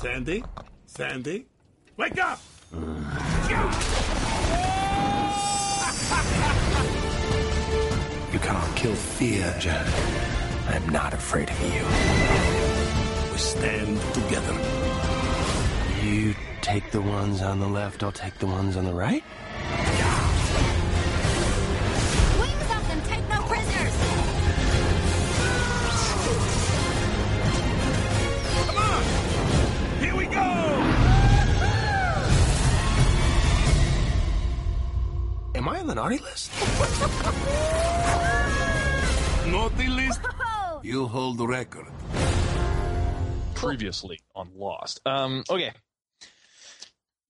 Sandy? 0.00 0.44
Sandy? 0.86 1.46
Wake 1.96 2.20
up! 2.20 2.40
You 8.32 8.38
cannot 8.38 8.76
kill 8.76 8.94
fear, 8.94 9.52
Jack. 9.58 9.86
I'm 10.68 10.88
not 10.90 11.12
afraid 11.12 11.50
of 11.50 11.60
you. 11.74 11.84
We 13.32 13.38
stand 13.38 14.00
together. 14.14 14.56
You 16.04 16.34
take 16.64 16.90
the 16.92 17.02
ones 17.02 17.42
on 17.42 17.60
the 17.60 17.68
left, 17.68 18.02
I'll 18.02 18.10
take 18.10 18.38
the 18.38 18.46
ones 18.46 18.78
on 18.78 18.86
the 18.86 18.94
right? 18.94 19.22
Wings 22.40 22.70
up 22.70 22.90
and 22.90 23.04
take 23.04 23.28
no 23.28 23.42
prisoners! 23.42 23.92
Come 28.64 28.78
on! 28.78 29.02
Here 30.00 30.16
we 30.16 30.24
go! 30.24 30.40
Am 35.54 35.68
I 35.68 35.80
on 35.80 35.86
the 35.86 35.94
naughty 35.94 36.16
list? 36.16 36.50
Naughty 39.46 39.88
list? 39.88 40.22
You 40.82 41.06
hold 41.08 41.36
the 41.36 41.46
record. 41.46 41.84
previously 43.54 44.20
on 44.34 44.48
Lost. 44.56 45.02
Um, 45.04 45.44
okay. 45.50 45.72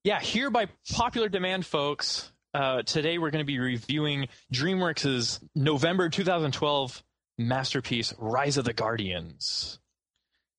Yeah, 0.05 0.21
here 0.21 0.51
by 0.51 0.69
popular 0.93 1.31
demand, 1.31 1.65
folks. 1.65 2.31
Uh, 2.53 2.83
today 2.83 3.17
we're 3.17 3.31
going 3.31 3.43
to 3.43 3.47
be 3.47 3.59
reviewing 3.59 4.29
DreamWorks' 4.53 5.43
November 5.55 6.11
2012 6.11 7.03
masterpiece, 7.39 8.13
Rise 8.19 8.59
of 8.59 8.67
the 8.67 8.75
Guardians. 8.75 9.79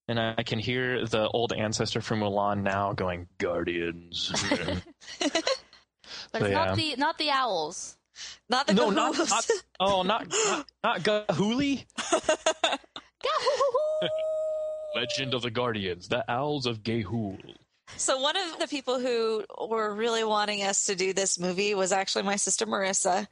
And 0.07 0.19
I 0.19 0.41
can 0.41 0.57
hear 0.57 1.05
the 1.05 1.27
old 1.27 1.53
ancestor 1.53 2.01
from 2.01 2.21
Mulan 2.21 2.63
now 2.63 2.93
going, 2.93 3.27
Guardians. 3.37 4.33
But 6.31 6.39
So, 6.39 6.45
it's 6.47 6.51
yeah. 6.51 6.65
not 6.65 6.75
the 6.75 6.95
not 6.97 7.17
the 7.17 7.29
owls. 7.31 7.97
Not 8.49 8.67
the 8.67 8.73
no, 8.73 8.89
not, 8.89 9.17
not, 9.17 9.49
oh, 9.79 10.01
not, 10.01 10.27
not, 10.27 10.65
not 10.83 10.99
Gahuli? 11.01 11.85
Legend 14.95 15.33
of 15.33 15.41
the 15.43 15.51
Guardians, 15.51 16.09
the 16.09 16.29
Owls 16.29 16.65
of 16.65 16.83
Ga'Hoole. 16.83 17.55
So 17.97 18.19
one 18.19 18.35
of 18.35 18.59
the 18.59 18.67
people 18.67 18.99
who 18.99 19.43
were 19.69 19.93
really 19.93 20.23
wanting 20.23 20.63
us 20.63 20.85
to 20.85 20.95
do 20.95 21.13
this 21.13 21.39
movie 21.39 21.73
was 21.75 21.91
actually 21.91 22.23
my 22.23 22.35
sister 22.35 22.65
Marissa. 22.65 23.27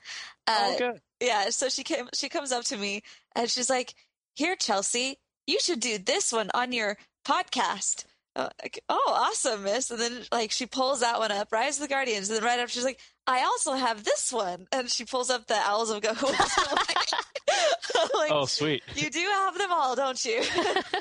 Uh, 0.47 0.71
Oh, 0.71 0.75
good. 0.77 1.01
Yeah, 1.19 1.49
so 1.49 1.69
she 1.69 1.83
came. 1.83 2.07
She 2.13 2.29
comes 2.29 2.51
up 2.51 2.63
to 2.65 2.77
me 2.77 3.01
and 3.35 3.49
she's 3.49 3.69
like, 3.69 3.93
"Here, 4.35 4.55
Chelsea, 4.55 5.19
you 5.47 5.59
should 5.59 5.79
do 5.79 5.97
this 5.97 6.31
one 6.31 6.49
on 6.53 6.71
your 6.71 6.97
podcast." 7.25 8.05
Uh, 8.35 8.49
like, 8.63 8.83
oh, 8.89 9.13
awesome, 9.15 9.63
Miss! 9.63 9.91
And 9.91 9.99
then 9.99 10.23
like 10.31 10.51
she 10.51 10.65
pulls 10.65 11.01
that 11.01 11.19
one 11.19 11.31
up, 11.31 11.51
Rise 11.51 11.77
of 11.77 11.83
the 11.83 11.87
Guardians, 11.87 12.29
and 12.29 12.37
then 12.37 12.43
right 12.43 12.59
after 12.59 12.73
she's 12.73 12.83
like, 12.83 12.99
"I 13.27 13.43
also 13.43 13.73
have 13.73 14.03
this 14.03 14.33
one," 14.33 14.65
and 14.71 14.89
she 14.89 15.05
pulls 15.05 15.29
up 15.29 15.45
the 15.45 15.55
Owls 15.55 15.91
of 15.91 16.01
Ga'Hoole. 16.01 16.33
I'm 16.69 16.75
like, 16.77 18.13
like, 18.15 18.31
Oh, 18.31 18.45
sweet. 18.45 18.81
you 18.95 19.09
do 19.11 19.19
have 19.19 19.57
them 19.57 19.71
all, 19.71 19.95
don't 19.95 20.23
you? 20.25 20.41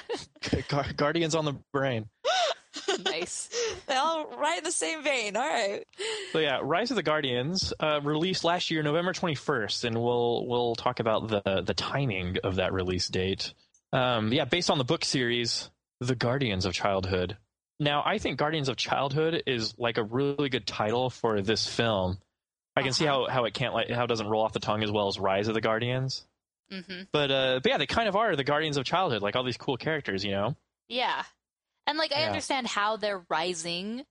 Gu- 0.68 0.92
Guardians 0.96 1.34
on 1.34 1.44
the 1.46 1.54
brain. 1.72 2.06
nice. 3.04 3.48
they 3.86 3.94
all 3.96 4.26
right 4.36 4.58
in 4.58 4.64
the 4.64 4.70
same 4.72 5.02
vein. 5.02 5.36
All 5.36 5.48
right. 5.48 5.84
So 6.32 6.38
yeah, 6.38 6.60
Rise 6.62 6.90
of 6.90 6.96
the 6.96 7.02
Guardians 7.02 7.72
uh, 7.80 8.00
released 8.02 8.44
last 8.44 8.70
year, 8.70 8.82
November 8.82 9.12
twenty 9.12 9.34
first, 9.36 9.84
and 9.84 9.96
we'll 9.96 10.46
we'll 10.46 10.74
talk 10.74 11.00
about 11.00 11.28
the 11.28 11.62
the 11.64 11.74
timing 11.74 12.36
of 12.44 12.56
that 12.56 12.72
release 12.72 13.08
date. 13.08 13.54
Um, 13.92 14.32
yeah, 14.32 14.44
based 14.46 14.70
on 14.70 14.78
the 14.78 14.84
book 14.84 15.04
series, 15.04 15.70
The 16.06 16.14
Guardians 16.14 16.64
of 16.66 16.72
Childhood. 16.74 17.36
Now, 17.80 18.02
I 18.04 18.18
think 18.18 18.38
Guardians 18.38 18.68
of 18.68 18.76
Childhood 18.76 19.42
is 19.46 19.74
like 19.78 19.98
a 19.98 20.02
really 20.04 20.48
good 20.48 20.66
title 20.66 21.10
for 21.10 21.40
this 21.40 21.66
film. 21.66 22.18
I 22.76 22.82
can 22.82 22.92
see 22.92 23.04
how 23.04 23.26
how 23.28 23.44
it 23.44 23.54
can't 23.54 23.74
like 23.74 23.90
how 23.90 24.04
it 24.04 24.06
doesn't 24.08 24.26
roll 24.28 24.42
off 24.42 24.52
the 24.52 24.60
tongue 24.60 24.82
as 24.82 24.90
well 24.90 25.08
as 25.08 25.18
Rise 25.18 25.48
of 25.48 25.54
the 25.54 25.60
Guardians. 25.60 26.24
hmm 26.70 27.02
But 27.12 27.30
uh, 27.30 27.60
but 27.62 27.70
yeah, 27.70 27.78
they 27.78 27.86
kind 27.86 28.08
of 28.08 28.16
are 28.16 28.34
the 28.36 28.44
Guardians 28.44 28.76
of 28.76 28.84
Childhood, 28.84 29.20
like 29.22 29.36
all 29.36 29.44
these 29.44 29.56
cool 29.58 29.76
characters, 29.76 30.24
you 30.24 30.30
know. 30.30 30.56
Yeah. 30.88 31.22
And 31.86 31.98
like 31.98 32.12
I 32.12 32.20
Yeah. 32.20 32.26
understand 32.28 32.66
how 32.66 32.96
they're 32.96 33.22
rising, 33.28 34.04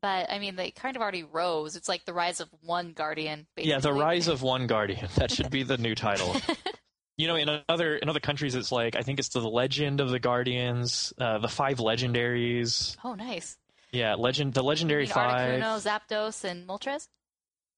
But 0.00 0.30
I 0.30 0.38
mean, 0.38 0.56
they 0.56 0.70
kind 0.70 0.94
of 0.96 1.02
already 1.02 1.24
rose. 1.24 1.74
It's 1.76 1.88
like 1.88 2.04
the 2.04 2.12
rise 2.12 2.40
of 2.40 2.48
one 2.62 2.92
guardian. 2.92 3.46
Basically. 3.56 3.70
Yeah, 3.72 3.80
the 3.80 3.92
rise 3.92 4.28
of 4.28 4.42
one 4.42 4.66
guardian. 4.66 5.08
That 5.16 5.30
should 5.30 5.50
be 5.50 5.62
the 5.62 5.76
new 5.78 5.94
title. 5.94 6.36
you 7.16 7.26
know, 7.28 7.36
in 7.36 7.48
other 7.68 7.96
in 7.96 8.08
other 8.08 8.20
countries, 8.20 8.54
it's 8.54 8.70
like 8.72 8.96
I 8.96 9.02
think 9.02 9.18
it's 9.18 9.28
the 9.30 9.40
Legend 9.40 10.00
of 10.00 10.10
the 10.10 10.18
Guardians, 10.18 11.12
uh, 11.18 11.38
the 11.38 11.48
Five 11.48 11.78
Legendaries. 11.78 12.96
Oh, 13.04 13.14
nice. 13.14 13.56
Yeah, 13.92 14.14
legend 14.14 14.52
the 14.52 14.62
Legendary 14.62 15.02
You 15.04 15.08
mean 15.08 15.14
Five. 15.14 15.60
Articuno, 15.62 15.80
Zapdos, 16.10 16.44
and 16.44 16.66
Moltres. 16.68 17.08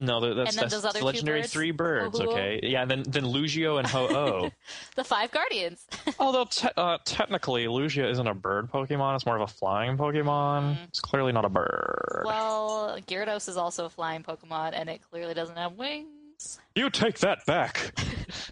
No, 0.00 0.20
that- 0.20 0.34
that's, 0.36 0.50
And 0.50 0.58
then 0.58 0.62
that's 0.62 0.74
those 0.74 0.84
other 0.84 1.00
legendary 1.04 1.40
birds? 1.40 1.52
three 1.52 1.70
birds. 1.72 2.20
Okay, 2.20 2.60
yeah, 2.62 2.84
then 2.84 3.02
then 3.06 3.24
Lugia 3.24 3.78
and 3.78 3.86
Ho-Oh. 3.86 4.50
The 4.94 5.02
five 5.02 5.32
guardians. 5.32 5.84
Although 6.20 6.44
te- 6.44 6.68
uh, 6.76 6.98
technically, 7.04 7.66
Lugia 7.66 8.08
isn't 8.10 8.26
a 8.26 8.34
bird 8.34 8.70
Pokemon; 8.70 9.16
it's 9.16 9.26
more 9.26 9.34
of 9.34 9.42
a 9.42 9.46
flying 9.52 9.96
Pokemon. 9.96 10.76
It's 10.86 11.00
clearly 11.00 11.32
not 11.32 11.44
a 11.44 11.48
bird. 11.48 12.22
well, 12.24 12.96
Gyarados 13.08 13.48
is 13.48 13.56
also 13.56 13.86
a 13.86 13.90
flying 13.90 14.22
Pokemon, 14.22 14.70
and 14.74 14.88
it 14.88 15.00
clearly 15.10 15.34
doesn't 15.34 15.56
have 15.56 15.72
wings. 15.72 16.60
You 16.76 16.90
take 16.90 17.18
that 17.18 17.44
back. 17.46 17.92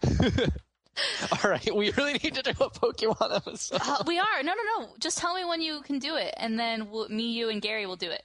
All 1.32 1.50
right, 1.50 1.74
we 1.74 1.90
really 1.92 2.14
need 2.14 2.34
to 2.34 2.42
do 2.42 2.50
a 2.50 2.70
Pokemon 2.70 3.36
episode. 3.36 3.80
Uh, 3.82 4.02
we 4.06 4.18
are. 4.18 4.42
No, 4.42 4.54
no, 4.54 4.80
no. 4.80 4.88
Just 4.98 5.18
tell 5.18 5.34
me 5.34 5.44
when 5.44 5.60
you 5.60 5.80
can 5.82 5.98
do 5.98 6.16
it, 6.16 6.34
and 6.36 6.58
then 6.58 6.90
we'll, 6.90 7.08
me, 7.08 7.32
you, 7.32 7.48
and 7.48 7.60
Gary 7.60 7.86
will 7.86 7.96
do 7.96 8.10
it. 8.10 8.22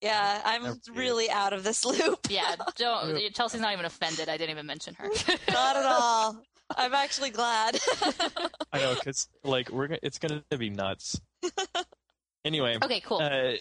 Yeah, 0.00 0.40
I'm 0.44 0.80
really 0.94 1.30
out 1.30 1.52
of 1.52 1.62
this 1.62 1.84
loop. 1.84 2.26
Yeah, 2.30 2.56
don't. 2.76 3.18
Chelsea's 3.34 3.60
not 3.60 3.72
even 3.72 3.84
offended. 3.84 4.28
I 4.28 4.36
didn't 4.38 4.50
even 4.50 4.66
mention 4.66 4.94
her. 4.94 5.08
Not 5.52 5.76
at 5.76 5.84
all. 5.84 6.42
I'm 6.74 6.94
actually 6.94 7.30
glad. 7.30 7.78
I 8.72 8.78
know, 8.78 8.94
because 8.94 9.28
like 9.44 9.68
we're 9.70 9.98
it's 10.02 10.18
gonna 10.18 10.42
be 10.56 10.70
nuts. 10.70 11.20
Anyway, 12.44 12.78
Okay, 12.82 13.00
cool. 13.00 13.18
Uh, 13.18 13.52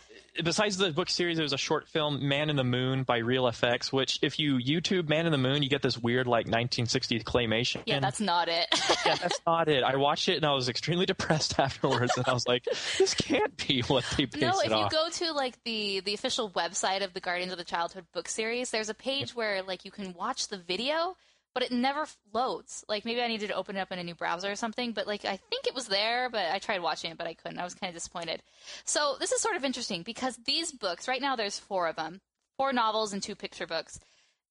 besides 0.42 0.78
the 0.78 0.92
book 0.92 1.10
series, 1.10 1.36
there 1.36 1.44
was 1.44 1.52
a 1.52 1.58
short 1.58 1.86
film, 1.90 2.28
Man 2.30 2.50
in 2.50 2.56
the 2.56 2.64
Moon, 2.64 3.04
by 3.04 3.18
Reel 3.18 3.44
FX. 3.44 3.92
Which, 3.92 4.20
if 4.22 4.40
you 4.40 4.56
YouTube 4.56 5.10
Man 5.10 5.26
in 5.26 5.34
the 5.34 5.38
Moon, 5.38 5.62
you 5.64 5.70
get 5.70 5.82
this 5.82 5.98
weird 5.98 6.28
like 6.28 6.48
1960s 6.48 7.24
claymation. 7.24 7.82
yeah, 7.86 8.00
that's 8.00 8.22
not 8.22 8.48
it. 8.48 8.68
yeah, 9.06 9.16
that's 9.16 9.40
not 9.46 9.68
it. 9.68 9.84
I 9.84 9.98
watched 9.98 10.30
it 10.30 10.38
and 10.38 10.46
I 10.46 10.54
was 10.54 10.70
extremely 10.70 11.06
depressed 11.14 11.60
afterwards, 11.60 12.14
and 12.16 12.26
I 12.26 12.32
was 12.34 12.48
like, 12.48 12.64
"This 12.98 13.14
can't 13.14 13.56
be 13.68 13.82
what 13.82 14.06
they 14.16 14.26
based 14.26 14.42
no, 14.42 14.60
it 14.60 14.68
if 14.68 14.72
you 14.72 14.78
off." 14.78 14.92
go 14.92 15.10
to 15.10 15.34
like 15.34 15.62
the 15.66 16.00
the 16.00 16.14
official 16.14 16.50
website 16.52 17.04
of 17.04 17.14
the 17.14 17.20
Guardians 17.20 17.52
of 17.52 17.58
the 17.58 17.66
Childhood 17.66 18.06
book 18.14 18.30
series, 18.30 18.72
there's 18.72 18.90
a 18.90 18.94
page 18.94 19.36
where 19.36 19.62
like 19.62 19.84
you 19.84 19.92
can 19.92 20.14
watch 20.14 20.48
the 20.48 20.58
video, 20.58 21.18
but 21.54 21.64
it 21.64 21.72
never 21.72 22.06
loads. 22.34 22.84
Like 22.88 23.06
maybe 23.06 23.22
I 23.22 23.28
needed 23.28 23.48
to 23.48 23.56
open 23.56 23.76
it 23.76 23.80
up 23.80 23.92
in 23.92 24.00
a 24.00 24.04
new 24.04 24.16
browser 24.16 24.52
or 24.52 24.56
something, 24.56 24.92
but 24.94 25.08
like 25.08 25.26
I 25.26 25.38
think 25.38 25.68
it 25.68 25.76
was 25.76 25.88
there, 25.88 26.30
but 26.30 26.52
I 26.52 26.60
tried 26.60 26.82
watching 26.82 27.12
it, 27.12 27.18
but 27.18 27.28
I 27.28 27.34
couldn't. 27.34 27.60
I 27.60 27.64
was 27.64 27.74
kind 27.74 27.90
of 27.90 27.96
disappointed. 27.96 28.42
So 28.86 29.16
this 29.20 29.32
is 29.32 29.42
sort 29.42 29.56
of 29.56 29.64
interesting 29.64 30.04
because 30.04 30.38
these 30.46 30.72
books 30.72 31.08
right 31.08 31.22
now 31.22 31.36
there's 31.36 31.60
four 31.60 31.88
of 31.88 31.96
them, 31.96 32.22
four 32.58 32.74
novels 32.74 33.14
and 33.14 33.22
two 33.24 33.36
picture 33.36 33.68
books. 33.68 34.00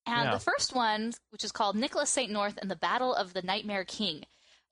And 0.06 0.24
Yeah. 0.24 0.34
the 0.34 0.40
first 0.40 0.74
one, 0.74 1.12
which 1.30 1.44
is 1.44 1.52
called 1.52 1.76
Nicholas 1.76 2.10
St. 2.10 2.32
North 2.32 2.58
and 2.60 2.70
the 2.70 2.76
Battle 2.76 3.14
of 3.14 3.34
the 3.34 3.42
Nightmare 3.42 3.84
King, 3.84 4.24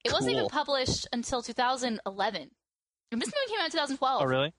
it 0.05 0.12
wasn't 0.12 0.33
even 0.35 0.49
published 0.49 1.07
until 1.12 1.43
2011. 1.43 2.51
And 3.12 3.23
this 3.23 3.29
movie 3.29 3.51
came 3.51 3.61
out 3.61 3.67
in 3.67 3.71
2012. 3.73 4.23
Oh, 4.23 4.25
really? 4.25 4.53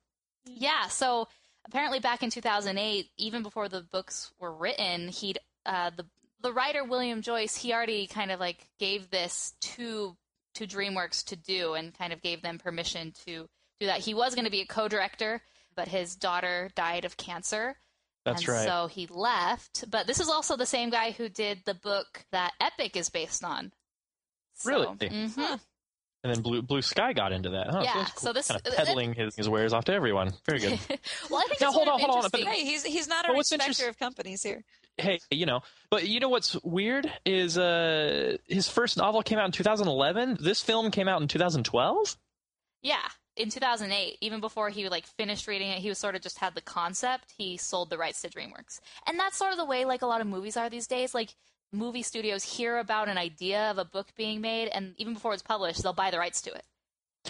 Yeah, 0.46 0.88
so 0.88 1.28
apparently 1.66 2.00
back 2.00 2.24
in 2.24 2.30
2008, 2.30 3.10
even 3.18 3.44
before 3.44 3.68
the 3.70 3.82
books 3.82 4.32
were 4.40 4.54
written, 4.54 5.10
he'd 5.10 5.40
uh, 5.66 5.90
the 5.90 6.06
the 6.42 6.54
writer 6.54 6.84
William 6.84 7.22
Joyce, 7.22 7.56
he 7.58 7.74
already 7.74 8.08
kind 8.08 8.32
of 8.32 8.40
like 8.40 8.68
gave 8.80 9.10
this 9.10 9.54
to 9.62 10.16
to 10.56 10.66
DreamWorks 10.68 11.26
to 11.26 11.36
do 11.36 11.74
and 11.74 11.94
kind 11.98 12.12
of 12.14 12.22
gave 12.22 12.42
them 12.42 12.58
permission 12.58 13.14
to 13.26 13.48
do 13.80 13.86
that. 13.86 14.00
He 14.00 14.14
was 14.16 14.34
going 14.34 14.46
to 14.46 14.52
be 14.52 14.62
a 14.62 14.66
co-director, 14.66 15.42
but 15.76 15.88
his 15.88 16.16
daughter 16.16 16.70
died 16.76 17.06
of 17.06 17.16
cancer. 17.16 17.76
That's 18.26 18.40
and 18.42 18.50
right. 18.50 18.66
So 18.66 18.88
he 18.88 19.06
left. 19.08 19.90
But 19.90 20.08
this 20.08 20.20
is 20.20 20.30
also 20.30 20.58
the 20.58 20.66
same 20.66 20.90
guy 20.90 21.12
who 21.12 21.30
did 21.30 21.60
the 21.66 21.76
book 21.76 22.26
that 22.32 22.54
Epic 22.60 22.96
is 22.98 23.10
based 23.10 23.44
on. 23.44 23.72
So, 24.56 24.70
Really? 24.72 24.88
mhm. 25.10 25.60
And 26.24 26.34
then 26.36 26.42
Blue 26.42 26.62
Blue 26.64 26.82
Sky 26.82 27.14
got 27.14 27.32
into 27.32 27.52
that. 27.52 27.68
Huh, 27.70 27.82
Yeah, 27.84 27.94
that's 27.94 28.12
cool. 28.14 28.22
so 28.22 28.34
this- 28.34 28.48
kind 28.48 28.60
of 28.66 28.74
peddling 28.76 29.14
his, 29.14 29.36
his 29.36 29.48
wares 29.48 29.72
off 29.72 29.86
to 29.86 29.94
everyone. 29.94 30.34
Very 30.48 30.60
good. 30.60 30.80
Well, 31.30 31.40
I 31.40 31.46
think 31.48 31.62
Now, 31.62 31.68
it's 31.68 31.76
hold 31.76 31.88
on, 31.88 32.00
hold 32.00 32.24
on, 32.26 32.30
but- 32.32 32.42
hey, 32.42 32.64
he's 32.66 32.84
he's 32.84 33.08
not 33.08 33.26
a 33.26 33.28
But 33.30 33.38
respecter 33.38 33.64
interest- 33.70 33.88
of 33.90 34.00
companies 34.00 34.42
here. 34.42 34.64
Hey, 34.98 35.20
you 35.32 35.46
know, 35.46 35.62
but 35.90 36.08
you 36.08 36.20
know 36.20 36.30
what's 36.30 36.56
weird 36.64 37.12
is 37.26 37.58
uh 37.58 38.38
his 38.48 38.68
first 38.70 38.98
novel 38.98 39.22
came 39.22 39.40
out 39.40 39.46
in 39.46 39.52
2011. 39.52 40.38
This 40.40 40.62
film 40.62 40.92
came 40.92 41.08
out 41.08 41.22
in 41.22 41.28
2012. 41.28 42.18
Yeah, 42.82 42.98
in 43.36 43.50
2008, 43.50 44.18
even 44.22 44.40
before 44.40 44.70
he 44.70 44.90
like 44.90 45.06
finished 45.06 45.48
reading 45.48 45.70
it, 45.70 45.80
he 45.80 45.90
was 45.90 45.98
sort 45.98 46.16
of 46.16 46.22
just 46.22 46.40
had 46.40 46.56
the 46.56 46.62
concept. 46.62 47.34
He 47.38 47.58
sold 47.58 47.90
the 47.90 47.98
rights 47.98 48.22
to 48.22 48.30
DreamWorks, 48.30 48.80
and 49.06 49.20
that's 49.20 49.38
sort 49.38 49.52
of 49.52 49.58
the 49.58 49.66
way 49.66 49.86
like 49.86 50.02
a 50.02 50.08
lot 50.08 50.22
of 50.22 50.28
movies 50.28 50.58
are 50.58 50.70
these 50.70 50.88
days. 50.88 51.14
Like 51.14 51.36
movie 51.72 52.04
studios 52.04 52.44
hear 52.44 52.78
about 52.78 53.10
an 53.10 53.18
idea 53.18 53.70
of 53.72 53.78
a 53.78 53.86
book 53.86 54.08
being 54.16 54.42
made, 54.42 54.70
and 54.70 54.94
even 54.98 55.14
before 55.14 55.34
it's 55.34 55.44
published, 55.44 55.84
they'll 55.84 55.94
buy 55.94 56.12
the 56.12 56.20
rights 56.20 56.42
to 56.42 56.54
it. 56.54 56.64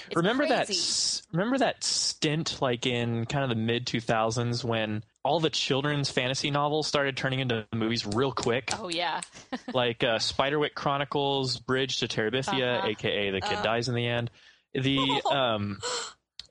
It's 0.08 0.16
remember 0.16 0.48
that 0.48 0.68
crazy. 0.68 0.80
s- 0.80 1.24
remember 1.32 1.58
that 1.60 1.84
stint 1.84 2.62
like 2.62 2.86
in 2.86 3.26
kind 3.26 3.44
of 3.44 3.50
the 3.50 3.56
mid 3.56 3.86
2000s 3.86 4.64
when 4.64 5.04
all 5.24 5.40
the 5.40 5.50
children's 5.50 6.10
fantasy 6.10 6.52
novels 6.52 6.88
started 6.88 7.18
turning 7.18 7.40
into 7.40 7.66
movies 7.74 8.06
real 8.06 8.32
quick. 8.32 8.70
Oh 8.80 8.88
yeah, 8.90 9.22
like 9.74 10.04
uh, 10.04 10.18
Spiderwick 10.20 10.74
Chronicles, 10.76 11.58
Bridge 11.60 11.98
to 12.00 12.08
Terabithia, 12.08 12.78
Uh-huh. 12.80 12.88
aka 12.88 13.32
the 13.32 13.42
kid 13.42 13.58
Uh. 13.58 13.62
dies 13.64 13.90
in 13.90 13.96
the 13.96 14.08
end. 14.08 14.32
The 14.74 14.98
um, 15.32 15.80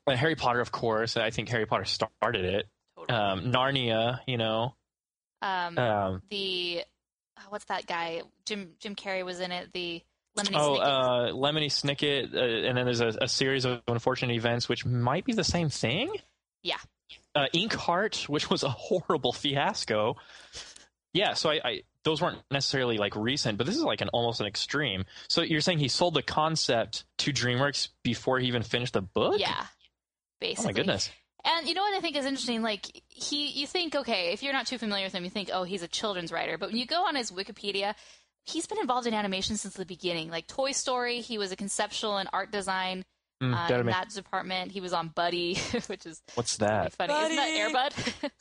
uh, 0.05 0.15
Harry 0.15 0.35
Potter, 0.35 0.59
of 0.59 0.71
course. 0.71 1.17
I 1.17 1.29
think 1.31 1.49
Harry 1.49 1.65
Potter 1.65 1.85
started 1.85 2.45
it. 2.45 2.65
Um, 3.09 3.51
Narnia, 3.51 4.19
you 4.27 4.37
know. 4.37 4.75
um, 5.41 5.77
Um, 5.77 6.21
the 6.29 6.83
oh, 7.39 7.43
what's 7.49 7.65
that 7.65 7.85
guy? 7.87 8.21
Jim 8.45 8.71
Jim 8.79 8.95
Carrey 8.95 9.23
was 9.23 9.39
in 9.39 9.51
it. 9.51 9.71
The 9.73 10.01
Lemony 10.37 10.55
oh, 10.55 10.77
Snicket. 10.77 10.83
uh, 10.83 11.33
Lemony 11.33 11.67
Snicket, 11.67 12.33
uh, 12.33 12.67
and 12.67 12.77
then 12.77 12.85
there's 12.85 13.01
a, 13.01 13.13
a 13.21 13.27
series 13.27 13.65
of 13.65 13.81
unfortunate 13.87 14.35
events 14.35 14.69
which 14.69 14.85
might 14.85 15.25
be 15.25 15.33
the 15.33 15.43
same 15.43 15.69
thing. 15.69 16.13
yeah, 16.63 16.77
uh, 17.35 17.47
Inkheart, 17.53 18.27
which 18.29 18.49
was 18.49 18.63
a 18.63 18.69
horrible 18.69 19.33
fiasco. 19.33 20.15
Yeah, 21.13 21.33
so 21.33 21.49
I, 21.49 21.59
I 21.63 21.81
those 22.03 22.21
weren't 22.21 22.39
necessarily 22.51 22.97
like 22.97 23.15
recent, 23.15 23.57
but 23.57 23.67
this 23.67 23.75
is 23.75 23.83
like 23.83 24.01
an 24.01 24.09
almost 24.09 24.39
an 24.39 24.47
extreme. 24.47 25.05
So 25.27 25.41
you're 25.41 25.61
saying 25.61 25.79
he 25.79 25.87
sold 25.87 26.13
the 26.13 26.21
concept 26.21 27.05
to 27.19 27.33
DreamWorks 27.33 27.89
before 28.03 28.39
he 28.39 28.47
even 28.47 28.63
finished 28.63 28.93
the 28.93 29.01
book? 29.01 29.39
yeah, 29.39 29.65
Oh 30.41 30.63
my 30.63 30.71
goodness. 30.71 31.09
And 31.43 31.67
you 31.67 31.73
know 31.73 31.81
what 31.81 31.95
I 31.95 32.01
think 32.01 32.15
is 32.15 32.25
interesting? 32.25 32.61
Like 32.61 32.85
he, 33.07 33.47
you 33.47 33.67
think, 33.67 33.95
okay, 33.95 34.33
if 34.33 34.43
you're 34.43 34.53
not 34.53 34.67
too 34.67 34.77
familiar 34.77 35.05
with 35.05 35.13
him, 35.13 35.23
you 35.23 35.29
think, 35.29 35.49
oh, 35.53 35.63
he's 35.63 35.83
a 35.83 35.87
children's 35.87 36.31
writer. 36.31 36.57
But 36.57 36.69
when 36.69 36.77
you 36.77 36.85
go 36.85 37.05
on 37.05 37.15
his 37.15 37.31
Wikipedia, 37.31 37.95
he's 38.47 38.65
been 38.65 38.79
involved 38.79 39.05
in 39.07 39.13
animation 39.13 39.57
since 39.57 39.75
the 39.75 39.85
beginning. 39.85 40.29
Like 40.31 40.47
Toy 40.47 40.71
Story, 40.71 41.21
he 41.21 41.37
was 41.37 41.51
a 41.51 41.55
conceptual 41.55 42.17
and 42.17 42.29
art 42.33 42.51
design 42.51 43.05
Mm, 43.43 43.53
uh, 43.53 43.71
in 43.71 43.85
make- 43.85 43.93
that 43.93 44.09
department. 44.09 44.71
He 44.71 44.81
was 44.81 44.93
on 44.93 45.09
Buddy, 45.09 45.55
which 45.87 46.07
is 46.07 46.23
What's 46.33 46.57
that? 46.57 46.91
funny. 46.93 47.13
Isn't 47.13 47.35
that 47.35 47.49
Air 47.49 47.71
Bud? 47.71 47.93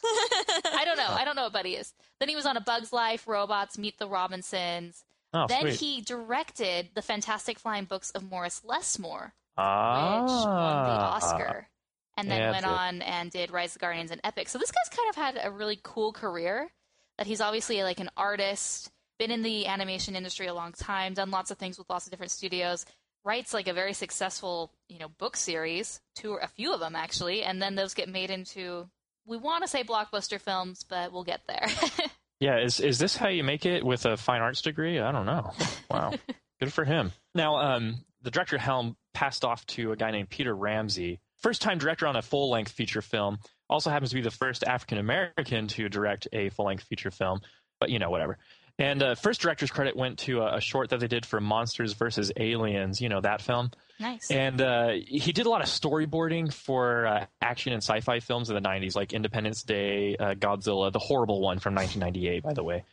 I 0.73 0.87
don't 0.87 0.97
know. 0.97 1.07
I 1.11 1.23
don't 1.27 1.37
know 1.37 1.43
what 1.43 1.53
Buddy 1.53 1.75
is. 1.75 1.93
Then 2.19 2.31
he 2.31 2.35
was 2.35 2.47
on 2.47 2.57
A 2.57 2.63
Bug's 2.63 2.95
Life, 2.95 3.29
Robots, 3.29 3.77
Meet 3.77 3.99
the 3.99 4.09
Robinsons. 4.09 5.05
Oh, 5.35 5.47
then 5.49 5.61
sweet. 5.63 5.75
he 5.75 6.01
directed 6.01 6.89
the 6.95 7.03
Fantastic 7.03 7.59
Flying 7.59 7.85
Books 7.85 8.11
of 8.13 8.23
Morris 8.23 8.63
Lessmore 8.65 9.35
ah, 9.59 10.23
which 10.23 10.31
won 10.31 10.85
the 10.85 11.37
Oscar. 11.37 11.69
And 12.17 12.31
then 12.31 12.39
Yeah, 12.39 12.51
went 12.53 12.65
it. 12.65 12.71
on 12.71 13.03
and 13.03 13.31
did 13.31 13.51
Rise 13.51 13.71
of 13.71 13.75
the 13.75 13.79
Guardians 13.81 14.11
and 14.13 14.23
Epic. 14.25 14.49
So 14.49 14.59
this 14.59 14.71
guy's 14.71 14.97
kind 14.97 15.11
of 15.11 15.17
had 15.17 15.39
a 15.47 15.51
really 15.51 15.79
cool 15.83 16.13
career. 16.15 16.71
That 17.19 17.27
he's 17.27 17.43
obviously 17.43 17.83
like 17.83 18.01
an 18.01 18.09
artist, 18.17 18.91
been 19.19 19.31
in 19.31 19.43
the 19.43 19.67
animation 19.67 20.17
industry 20.17 20.47
a 20.47 20.55
long 20.55 20.73
time, 20.73 21.15
done 21.15 21.31
lots 21.31 21.51
of 21.51 21.59
things 21.59 21.79
with 21.79 21.89
lots 21.91 22.07
of 22.07 22.11
different 22.11 22.33
studios. 22.33 22.85
Writes 23.25 23.53
like 23.53 23.67
a 23.67 23.73
very 23.73 23.93
successful, 23.93 24.73
you 24.89 24.99
know, 24.99 25.09
book 25.09 25.37
series, 25.37 26.01
two 26.15 26.33
or 26.33 26.39
a 26.39 26.49
few 26.49 26.73
of 26.73 26.81
them 26.81 26.95
actually, 26.95 27.43
and 27.43 27.61
then 27.61 27.75
those 27.75 27.95
get 27.95 28.09
made 28.09 28.31
into 28.31 28.89
we 29.27 29.37
want 29.37 29.65
to 29.65 29.69
say 29.69 29.83
blockbuster 29.83 30.41
films, 30.41 30.85
but 30.89 31.13
we'll 31.13 31.25
get 31.25 31.41
there. 31.49 31.67
Yeah, 32.41 32.59
is 32.59 32.81
is 32.81 32.99
this 32.99 33.17
how 33.17 33.29
you 33.29 33.43
make 33.43 33.65
it 33.65 33.85
with 33.85 34.05
a 34.05 34.17
fine 34.17 34.43
arts 34.43 34.61
degree? 34.61 35.01
I 35.01 35.11
don't 35.11 35.27
know. 35.27 35.53
Wow, 35.91 36.13
good 36.61 36.73
for 36.73 36.85
him. 36.85 37.13
Now, 37.35 37.57
um, 37.57 38.05
the 38.23 38.31
director 38.31 38.59
helm 38.59 38.97
passed 39.15 39.45
off 39.45 39.65
to 39.69 39.93
a 39.93 39.97
guy 39.97 40.11
named 40.11 40.29
Peter 40.29 40.55
Ramsey, 40.55 41.21
first 41.39 41.63
time 41.63 41.79
director 41.79 42.07
on 42.07 42.17
a 42.17 42.23
full 42.23 42.51
length 42.51 42.73
feature 42.73 43.01
film. 43.01 43.39
Also 43.71 43.89
happens 43.89 44.11
to 44.11 44.17
be 44.17 44.23
the 44.23 44.31
first 44.31 44.65
African 44.65 44.99
American 44.99 45.67
to 45.69 45.89
direct 45.89 46.29
a 46.33 46.51
full 46.51 46.67
length 46.67 46.85
feature 46.85 47.11
film. 47.11 47.41
But 47.81 47.89
you 47.89 47.99
know, 47.99 48.11
whatever. 48.11 48.39
And 48.79 49.03
uh, 49.03 49.15
first 49.15 49.41
director's 49.41 49.71
credit 49.71 49.97
went 49.97 50.19
to 50.21 50.41
a, 50.41 50.57
a 50.57 50.61
short 50.61 50.91
that 50.91 51.01
they 51.01 51.09
did 51.09 51.25
for 51.25 51.41
Monsters 51.41 51.95
versus 51.95 52.31
Aliens. 52.37 53.01
You 53.01 53.09
know 53.09 53.21
that 53.23 53.41
film. 53.41 53.71
nice. 53.99 54.31
And 54.31 54.61
uh, 54.61 54.91
he 55.07 55.33
did 55.33 55.47
a 55.47 55.51
lot 55.51 55.63
of 55.63 55.69
storyboarding 55.69 56.53
for 56.53 57.07
uh, 57.07 57.27
action 57.41 57.73
and 57.73 57.83
sci-fi 57.83 58.21
films 58.21 58.51
in 58.51 58.55
the 58.55 58.61
'90s, 58.61 58.95
like 58.95 59.15
Independence 59.15 59.63
Day, 59.63 60.17
uh, 60.17 60.35
Godzilla, 60.35 60.93
the 60.93 60.99
horrible 60.99 61.41
one 61.41 61.59
from 61.59 61.75
1998, 61.75 62.43
by 62.43 62.53
the 62.53 62.65
way. 62.65 62.85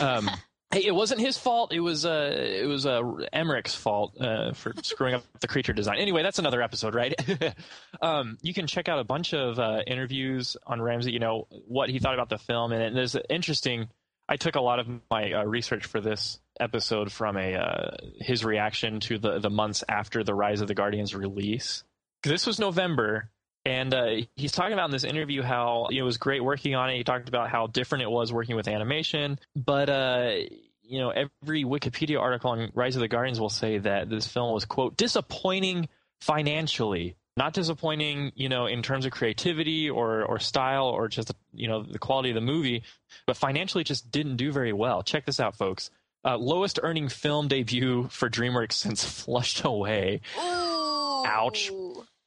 Um, 0.00 0.30
Hey, 0.72 0.86
it 0.86 0.94
wasn't 0.94 1.20
his 1.20 1.36
fault. 1.36 1.70
It 1.70 1.80
was 1.80 2.06
uh, 2.06 2.32
it 2.34 2.66
was 2.66 2.86
uh, 2.86 3.02
Emmerich's 3.30 3.74
fault 3.74 4.18
uh, 4.18 4.54
for 4.54 4.72
screwing 4.82 5.12
up 5.12 5.22
the 5.40 5.46
creature 5.46 5.74
design. 5.74 5.98
Anyway, 5.98 6.22
that's 6.22 6.38
another 6.38 6.62
episode, 6.62 6.94
right? 6.94 7.14
um, 8.00 8.38
you 8.40 8.54
can 8.54 8.66
check 8.66 8.88
out 8.88 8.98
a 8.98 9.04
bunch 9.04 9.34
of 9.34 9.58
uh, 9.58 9.82
interviews 9.86 10.56
on 10.66 10.80
Ramsey. 10.80 11.12
You 11.12 11.18
know 11.18 11.46
what 11.50 11.90
he 11.90 11.98
thought 11.98 12.14
about 12.14 12.30
the 12.30 12.38
film, 12.38 12.72
and 12.72 12.96
there's 12.96 13.14
an 13.14 13.22
interesting. 13.28 13.88
I 14.28 14.36
took 14.36 14.56
a 14.56 14.60
lot 14.60 14.78
of 14.78 14.86
my 15.10 15.32
uh, 15.32 15.44
research 15.44 15.86
for 15.86 16.00
this 16.00 16.40
episode 16.60 17.10
from 17.10 17.36
a 17.36 17.54
uh, 17.54 17.96
his 18.20 18.44
reaction 18.44 19.00
to 19.00 19.18
the 19.18 19.38
the 19.38 19.50
months 19.50 19.84
after 19.88 20.24
the 20.24 20.34
Rise 20.34 20.60
of 20.60 20.68
the 20.68 20.74
Guardians 20.74 21.14
release. 21.14 21.84
This 22.22 22.46
was 22.46 22.58
November, 22.58 23.30
and 23.64 23.92
uh, 23.92 24.06
he's 24.36 24.52
talking 24.52 24.72
about 24.72 24.86
in 24.86 24.90
this 24.92 25.04
interview 25.04 25.42
how 25.42 25.88
it 25.90 26.02
was 26.02 26.18
great 26.18 26.42
working 26.42 26.74
on 26.74 26.90
it. 26.90 26.96
He 26.96 27.04
talked 27.04 27.28
about 27.28 27.50
how 27.50 27.66
different 27.66 28.02
it 28.02 28.10
was 28.10 28.32
working 28.32 28.56
with 28.56 28.68
animation, 28.68 29.38
but 29.56 29.88
uh, 29.88 30.34
you 30.82 30.98
know, 30.98 31.10
every 31.10 31.64
Wikipedia 31.64 32.20
article 32.20 32.50
on 32.50 32.70
Rise 32.74 32.96
of 32.96 33.00
the 33.00 33.08
Guardians 33.08 33.40
will 33.40 33.48
say 33.48 33.78
that 33.78 34.08
this 34.08 34.26
film 34.26 34.52
was 34.52 34.64
quote 34.64 34.96
disappointing 34.96 35.88
financially. 36.20 37.16
Not 37.36 37.54
disappointing, 37.54 38.32
you 38.34 38.48
know, 38.48 38.66
in 38.66 38.82
terms 38.82 39.06
of 39.06 39.12
creativity 39.12 39.88
or 39.88 40.22
or 40.24 40.38
style 40.38 40.86
or 40.86 41.08
just 41.08 41.32
you 41.54 41.66
know 41.66 41.82
the 41.82 41.98
quality 41.98 42.28
of 42.30 42.34
the 42.34 42.42
movie, 42.42 42.82
but 43.26 43.36
financially 43.36 43.84
just 43.84 44.10
didn't 44.10 44.36
do 44.36 44.52
very 44.52 44.72
well. 44.72 45.02
Check 45.02 45.24
this 45.24 45.40
out, 45.40 45.56
folks. 45.56 45.90
Uh, 46.24 46.36
lowest 46.36 46.78
earning 46.82 47.08
film 47.08 47.48
debut 47.48 48.06
for 48.08 48.28
DreamWorks 48.28 48.72
since 48.74 49.04
Flushed 49.04 49.64
Away. 49.64 50.20
Ouch. 50.38 51.70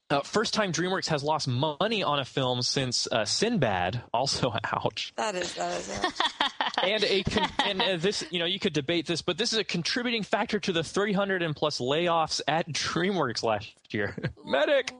Uh, 0.09 0.21
first 0.21 0.53
time 0.53 0.71
DreamWorks 0.71 1.07
has 1.07 1.23
lost 1.23 1.47
money 1.47 2.03
on 2.03 2.19
a 2.19 2.25
film 2.25 2.61
since 2.61 3.07
uh, 3.11 3.25
Sinbad. 3.25 4.03
Also, 4.13 4.53
ouch. 4.73 5.13
That 5.17 5.35
is 5.35 5.53
that 5.55 5.79
is. 5.79 6.21
and 6.83 7.03
a 7.03 7.23
con- 7.23 7.49
and 7.63 7.81
uh, 7.81 7.97
this 7.97 8.23
you 8.31 8.39
know 8.39 8.45
you 8.45 8.59
could 8.59 8.73
debate 8.73 9.07
this, 9.07 9.21
but 9.21 9.37
this 9.37 9.53
is 9.53 9.59
a 9.59 9.63
contributing 9.63 10.23
factor 10.23 10.59
to 10.59 10.71
the 10.71 10.83
300 10.83 11.41
and 11.41 11.55
plus 11.55 11.79
layoffs 11.79 12.41
at 12.47 12.67
DreamWorks 12.67 13.43
last 13.43 13.73
year. 13.91 14.15
Medic. 14.45 14.91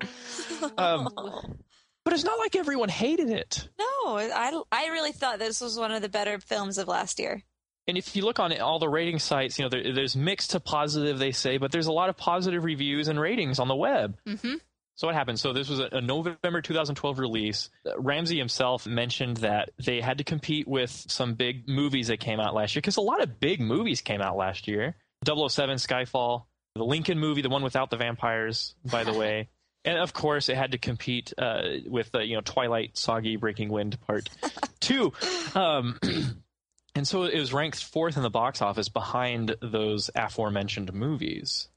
Um, 0.78 1.10
but 2.06 2.14
it's 2.14 2.24
not 2.24 2.40
like 2.40 2.56
everyone 2.56 2.90
hated 2.90 3.30
it. 3.30 3.68
no, 3.80 4.18
I 4.18 4.62
I 4.72 4.88
really 4.88 5.12
thought 5.12 5.40
this 5.40 5.62
was 5.62 5.78
one 5.78 5.92
of 5.92 6.02
the 6.02 6.10
better 6.10 6.40
films 6.40 6.78
of 6.78 6.88
last 6.88 7.20
year. 7.20 7.42
And 7.88 7.98
if 7.98 8.16
you 8.16 8.24
look 8.24 8.40
on 8.40 8.58
all 8.60 8.80
the 8.80 8.90
rating 8.90 9.20
sites, 9.20 9.60
you 9.60 9.66
know 9.66 9.70
there, 9.70 9.94
there's 9.94 10.16
mixed 10.16 10.52
to 10.52 10.60
positive, 10.60 11.20
they 11.20 11.32
say, 11.32 11.58
but 11.58 11.72
there's 11.72 11.88
a 11.88 11.92
lot 11.92 12.10
of 12.10 12.18
positive 12.18 12.64
reviews 12.64 13.08
and 13.08 13.20
ratings 13.20 13.60
on 13.60 13.68
the 13.68 13.76
web. 13.76 14.18
Mm-hmm. 14.28 14.56
So 14.96 15.08
what 15.08 15.16
happened? 15.16 15.40
So 15.40 15.52
this 15.52 15.70
was 15.70 15.80
a, 15.80 15.90
a 15.92 16.02
November 16.02 16.62
2012 16.62 17.20
release. 17.20 17.70
Uh, 17.86 18.00
Ramsey 18.00 18.38
himself 18.38 18.88
mentioned 18.88 19.38
that 19.38 19.72
they 19.84 20.00
had 20.00 20.20
to 20.20 20.24
compete 20.24 20.68
with 20.68 20.90
some 20.90 21.34
big 21.34 21.68
movies 21.68 22.08
that 22.08 22.20
came 22.20 22.40
out 22.40 22.54
last 22.54 22.76
year 22.76 22.82
because 22.82 22.98
a 22.98 23.02
lot 23.02 23.22
of 23.22 23.40
big 23.40 23.60
movies 23.60 24.02
came 24.02 24.22
out 24.22 24.38
last 24.38 24.68
year. 24.68 24.96
007, 25.26 25.78
Skyfall, 25.78 26.46
the 26.76 26.86
Lincoln 26.86 27.20
movie, 27.20 27.42
the 27.42 27.50
one 27.50 27.64
without 27.64 27.90
the 27.90 27.98
vampires, 27.98 28.76
by 28.86 29.04
the 29.04 29.14
way. 29.14 29.50
And 29.88 30.00
of 30.00 30.14
course, 30.14 30.50
it 30.50 30.58
had 30.58 30.72
to 30.72 30.80
compete 30.80 31.32
uh, 31.38 31.62
with 31.86 32.10
uh, 32.16 32.22
you 32.22 32.34
know 32.34 32.42
Twilight, 32.42 32.98
Soggy, 32.98 33.36
Breaking 33.36 33.70
Wind 33.70 34.02
Part 34.02 34.32
Two, 34.80 35.14
um, 35.54 36.00
and 36.96 37.08
so 37.08 37.26
it 37.26 37.38
was 37.38 37.54
ranked 37.54 37.84
fourth 37.84 38.18
in 38.18 38.24
the 38.24 38.32
box 38.32 38.64
office 38.64 38.90
behind 38.90 39.56
those 39.62 40.10
aforementioned 40.16 40.92
movies. 40.92 41.68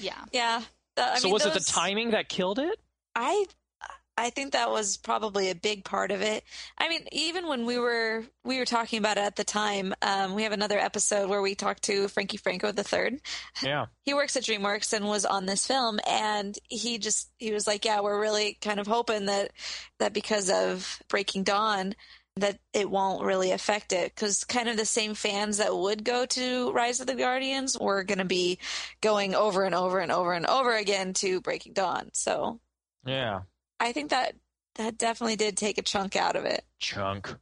Yeah. 0.00 0.24
Yeah. 0.32 0.62
So 0.98 1.28
mean, 1.28 1.32
was 1.32 1.46
it 1.46 1.54
the 1.54 1.60
timing 1.60 2.10
that 2.10 2.28
killed 2.28 2.58
it? 2.58 2.78
I 3.14 3.46
I 4.18 4.30
think 4.30 4.52
that 4.52 4.72
was 4.72 4.96
probably 4.96 5.48
a 5.48 5.54
big 5.54 5.84
part 5.84 6.10
of 6.10 6.22
it. 6.22 6.42
I 6.76 6.88
mean, 6.88 7.06
even 7.12 7.46
when 7.46 7.66
we 7.66 7.78
were 7.78 8.24
we 8.44 8.58
were 8.58 8.64
talking 8.64 8.98
about 8.98 9.16
it 9.16 9.20
at 9.20 9.36
the 9.36 9.44
time, 9.44 9.94
um, 10.02 10.34
we 10.34 10.42
have 10.42 10.50
another 10.50 10.76
episode 10.76 11.30
where 11.30 11.40
we 11.40 11.54
talked 11.54 11.84
to 11.84 12.08
Frankie 12.08 12.36
Franco 12.36 12.72
the 12.72 12.82
third. 12.82 13.20
Yeah. 13.62 13.86
He 14.08 14.14
works 14.14 14.36
at 14.36 14.44
DreamWorks 14.44 14.94
and 14.94 15.06
was 15.06 15.26
on 15.26 15.44
this 15.44 15.66
film, 15.66 16.00
and 16.08 16.58
he 16.70 16.96
just 16.96 17.30
he 17.36 17.52
was 17.52 17.66
like, 17.66 17.84
"Yeah, 17.84 18.00
we're 18.00 18.18
really 18.18 18.56
kind 18.62 18.80
of 18.80 18.86
hoping 18.86 19.26
that 19.26 19.52
that 19.98 20.14
because 20.14 20.50
of 20.50 21.02
Breaking 21.08 21.44
Dawn." 21.44 21.94
That 22.38 22.58
it 22.72 22.90
won't 22.90 23.24
really 23.24 23.50
affect 23.52 23.92
it 23.92 24.14
because 24.14 24.44
kind 24.44 24.68
of 24.68 24.76
the 24.76 24.84
same 24.84 25.14
fans 25.14 25.58
that 25.58 25.76
would 25.76 26.04
go 26.04 26.26
to 26.26 26.72
Rise 26.72 27.00
of 27.00 27.06
the 27.06 27.14
Guardians 27.14 27.76
were 27.78 28.04
going 28.04 28.18
to 28.18 28.24
be 28.24 28.58
going 29.00 29.34
over 29.34 29.64
and 29.64 29.74
over 29.74 29.98
and 29.98 30.12
over 30.12 30.32
and 30.32 30.46
over 30.46 30.76
again 30.76 31.12
to 31.14 31.40
Breaking 31.40 31.72
Dawn. 31.72 32.10
So 32.12 32.60
Yeah. 33.04 33.40
I 33.80 33.92
think 33.92 34.10
that 34.10 34.34
that 34.76 34.98
definitely 34.98 35.36
did 35.36 35.56
take 35.56 35.78
a 35.78 35.82
chunk 35.82 36.16
out 36.16 36.36
of 36.36 36.44
it. 36.44 36.64
Chunk. 36.78 37.34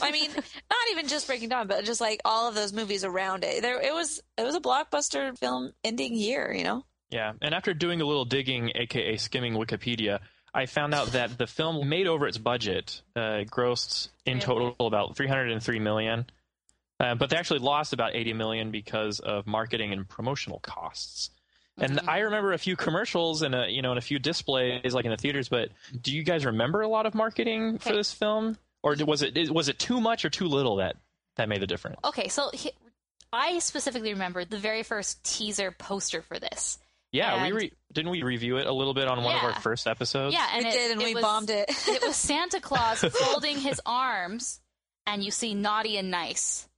I 0.00 0.10
mean, 0.10 0.30
not 0.34 0.90
even 0.90 1.08
just 1.08 1.26
Breaking 1.26 1.48
Dawn, 1.48 1.66
but 1.66 1.84
just 1.84 2.00
like 2.00 2.20
all 2.24 2.48
of 2.48 2.54
those 2.54 2.72
movies 2.72 3.04
around 3.04 3.44
it. 3.44 3.62
There, 3.62 3.80
it 3.80 3.92
was 3.94 4.20
it 4.36 4.42
was 4.42 4.54
a 4.54 4.60
blockbuster 4.60 5.36
film 5.38 5.72
ending 5.84 6.14
year, 6.14 6.52
you 6.52 6.64
know. 6.64 6.84
Yeah, 7.10 7.32
and 7.40 7.54
after 7.54 7.72
doing 7.72 8.00
a 8.00 8.04
little 8.04 8.24
digging, 8.24 8.72
aka 8.74 9.16
skimming 9.16 9.54
Wikipedia, 9.54 10.18
I 10.56 10.64
found 10.64 10.94
out 10.94 11.08
that 11.08 11.36
the 11.36 11.46
film 11.46 11.86
made 11.86 12.06
over 12.06 12.26
its 12.26 12.38
budget, 12.38 13.02
uh, 13.14 13.44
grossed 13.44 14.08
in 14.24 14.40
total 14.40 14.74
about 14.80 15.14
303 15.14 15.78
million, 15.80 16.24
uh, 16.98 17.14
but 17.14 17.28
they 17.28 17.36
actually 17.36 17.58
lost 17.58 17.92
about 17.92 18.16
80 18.16 18.32
million 18.32 18.70
because 18.70 19.20
of 19.20 19.46
marketing 19.46 19.92
and 19.92 20.08
promotional 20.08 20.58
costs. 20.60 21.28
And 21.76 22.00
I 22.08 22.20
remember 22.20 22.54
a 22.54 22.58
few 22.58 22.74
commercials 22.74 23.42
and 23.42 23.54
a, 23.54 23.68
you 23.68 23.82
know 23.82 23.90
and 23.90 23.98
a 23.98 24.02
few 24.02 24.18
displays 24.18 24.94
like 24.94 25.04
in 25.04 25.10
the 25.10 25.18
theaters. 25.18 25.50
But 25.50 25.68
do 26.00 26.10
you 26.16 26.22
guys 26.22 26.46
remember 26.46 26.80
a 26.80 26.88
lot 26.88 27.04
of 27.04 27.14
marketing 27.14 27.76
for 27.76 27.92
this 27.92 28.10
film, 28.10 28.56
or 28.82 28.96
was 29.06 29.20
it 29.20 29.50
was 29.50 29.68
it 29.68 29.78
too 29.78 30.00
much 30.00 30.24
or 30.24 30.30
too 30.30 30.48
little 30.48 30.76
that 30.76 30.96
that 31.36 31.50
made 31.50 31.60
the 31.60 31.66
difference? 31.66 31.98
Okay, 32.02 32.28
so 32.28 32.48
he, 32.54 32.70
I 33.30 33.58
specifically 33.58 34.14
remember 34.14 34.46
the 34.46 34.56
very 34.56 34.82
first 34.82 35.22
teaser 35.22 35.70
poster 35.70 36.22
for 36.22 36.38
this. 36.38 36.78
Yeah, 37.16 37.42
we 37.42 37.52
re- 37.52 37.72
didn't 37.92 38.10
we 38.10 38.22
review 38.22 38.58
it 38.58 38.66
a 38.66 38.72
little 38.72 38.94
bit 38.94 39.08
on 39.08 39.22
one 39.22 39.36
of 39.36 39.42
our 39.42 39.60
first 39.60 39.86
episodes. 39.86 40.34
Yeah, 40.34 40.46
and 40.52 40.64
We 40.64 40.70
it, 40.70 40.72
did, 40.72 40.90
and 40.92 41.02
it 41.02 41.04
we 41.04 41.14
was, 41.14 41.22
bombed 41.22 41.50
it. 41.50 41.66
it 41.88 42.02
was 42.02 42.16
Santa 42.16 42.60
Claus 42.60 43.00
folding 43.12 43.58
his 43.58 43.80
arms, 43.86 44.60
and 45.06 45.24
you 45.24 45.30
see 45.30 45.54
naughty 45.54 45.96
and 45.96 46.10
nice, 46.10 46.68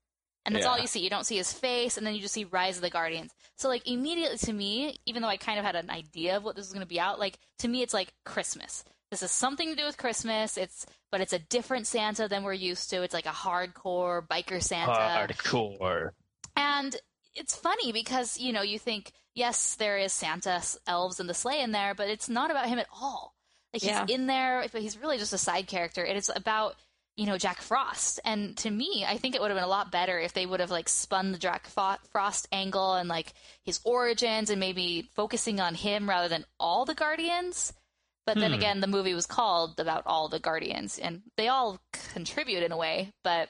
and 0.45 0.55
that's 0.55 0.66
all 0.66 0.78
you 0.78 0.86
see. 0.86 1.01
You 1.01 1.11
don't 1.11 1.26
see 1.26 1.36
his 1.36 1.53
face, 1.53 1.97
and 1.97 2.07
then 2.07 2.14
you 2.14 2.20
just 2.20 2.34
see 2.34 2.45
Rise 2.45 2.76
of 2.76 2.82
the 2.82 2.91
Guardians. 2.91 3.32
So 3.57 3.68
like 3.68 3.89
immediately 3.89 4.39
to 4.39 4.53
me, 4.53 4.99
even 5.07 5.22
though 5.22 5.28
I 5.28 5.36
kind 5.36 5.59
of 5.59 5.64
had 5.64 5.76
an 5.76 5.91
idea 5.91 6.36
of 6.36 6.45
what 6.45 6.55
this 6.57 6.66
was 6.66 6.72
going 6.72 6.84
to 6.84 6.89
be 6.89 7.01
out, 7.01 7.18
like 7.18 7.39
to 7.59 7.68
me, 7.68 7.82
it's 7.82 7.95
like 7.95 8.12
Christmas. 8.24 8.84
This 9.11 9.22
is 9.22 9.30
something 9.30 9.70
to 9.70 9.74
do 9.74 9.86
with 9.86 9.97
Christmas. 9.97 10.57
It's 10.57 10.86
but 11.11 11.20
it's 11.20 11.32
a 11.32 11.39
different 11.39 11.86
Santa 11.86 12.28
than 12.28 12.45
we're 12.45 12.53
used 12.53 12.91
to. 12.91 13.03
It's 13.03 13.14
like 13.14 13.26
a 13.26 13.30
hardcore 13.30 14.26
biker 14.26 14.62
Santa. 14.62 14.93
Hardcore. 14.93 16.11
And 16.57 16.95
it's 17.34 17.57
funny 17.57 17.93
because, 17.93 18.39
you 18.39 18.53
know, 18.53 18.62
you 18.62 18.78
think, 18.78 19.12
yes, 19.39 19.76
there 19.76 19.97
is 19.97 20.12
Santa, 20.12 20.62
elves, 20.86 21.20
and 21.20 21.28
the 21.28 21.34
sleigh 21.34 21.61
in 21.61 21.72
there, 21.72 21.95
but 21.95 22.09
it's 22.09 22.28
not 22.28 22.51
about 22.51 22.66
him 22.68 22.78
at 22.78 22.89
all. 22.93 23.34
Like, 23.72 23.82
he's 23.82 23.91
Yeah. 23.91 24.07
in 24.09 24.26
there, 24.26 24.66
but 24.72 24.82
he's 24.82 24.99
really 24.99 25.18
just 25.18 25.32
a 25.32 25.39
side 25.39 25.66
character. 25.68 26.03
And 26.03 26.16
it's 26.18 26.30
about, 26.34 26.76
you 27.16 27.26
know, 27.26 27.39
Jack 27.39 27.61
Frost. 27.61 28.18
And 28.24 28.57
to 28.59 28.70
me, 28.70 29.05
I 29.07 29.18
think 29.18 29.34
it 29.34 29.41
would 29.41 29.51
have 29.51 29.57
been 29.57 29.64
a 29.64 29.68
lot 29.68 29.91
better 29.93 30.18
if 30.18 30.32
they 30.32 30.47
would 30.47 30.61
have, 30.61 30.70
like, 30.70 30.89
spun 30.89 31.32
the 31.32 31.39
Jack 31.39 31.66
Fo- 31.66 31.99
Frost 32.11 32.49
angle 32.51 32.95
and, 32.95 33.09
like, 33.09 33.32
his 33.64 33.80
origins 33.84 34.51
and 34.51 34.59
maybe 34.61 35.03
focusing 35.14 35.61
on 35.61 35.74
him 35.74 36.09
rather 36.09 36.28
than 36.28 36.45
all 36.59 36.84
the 36.84 36.95
Guardians. 36.95 37.72
But 38.26 38.39
then 38.39 38.51
Hmm. 38.53 38.59
again, 38.59 38.80
the 38.80 38.86
movie 38.86 39.14
was 39.14 39.26
called 39.26 39.80
about 39.80 40.03
all 40.07 40.28
the 40.28 40.39
Guardians, 40.39 40.99
and 40.99 41.22
they 41.36 41.49
all 41.49 41.80
contribute 41.93 42.62
in 42.62 42.72
a 42.72 42.76
way. 42.76 43.12
But 43.24 43.49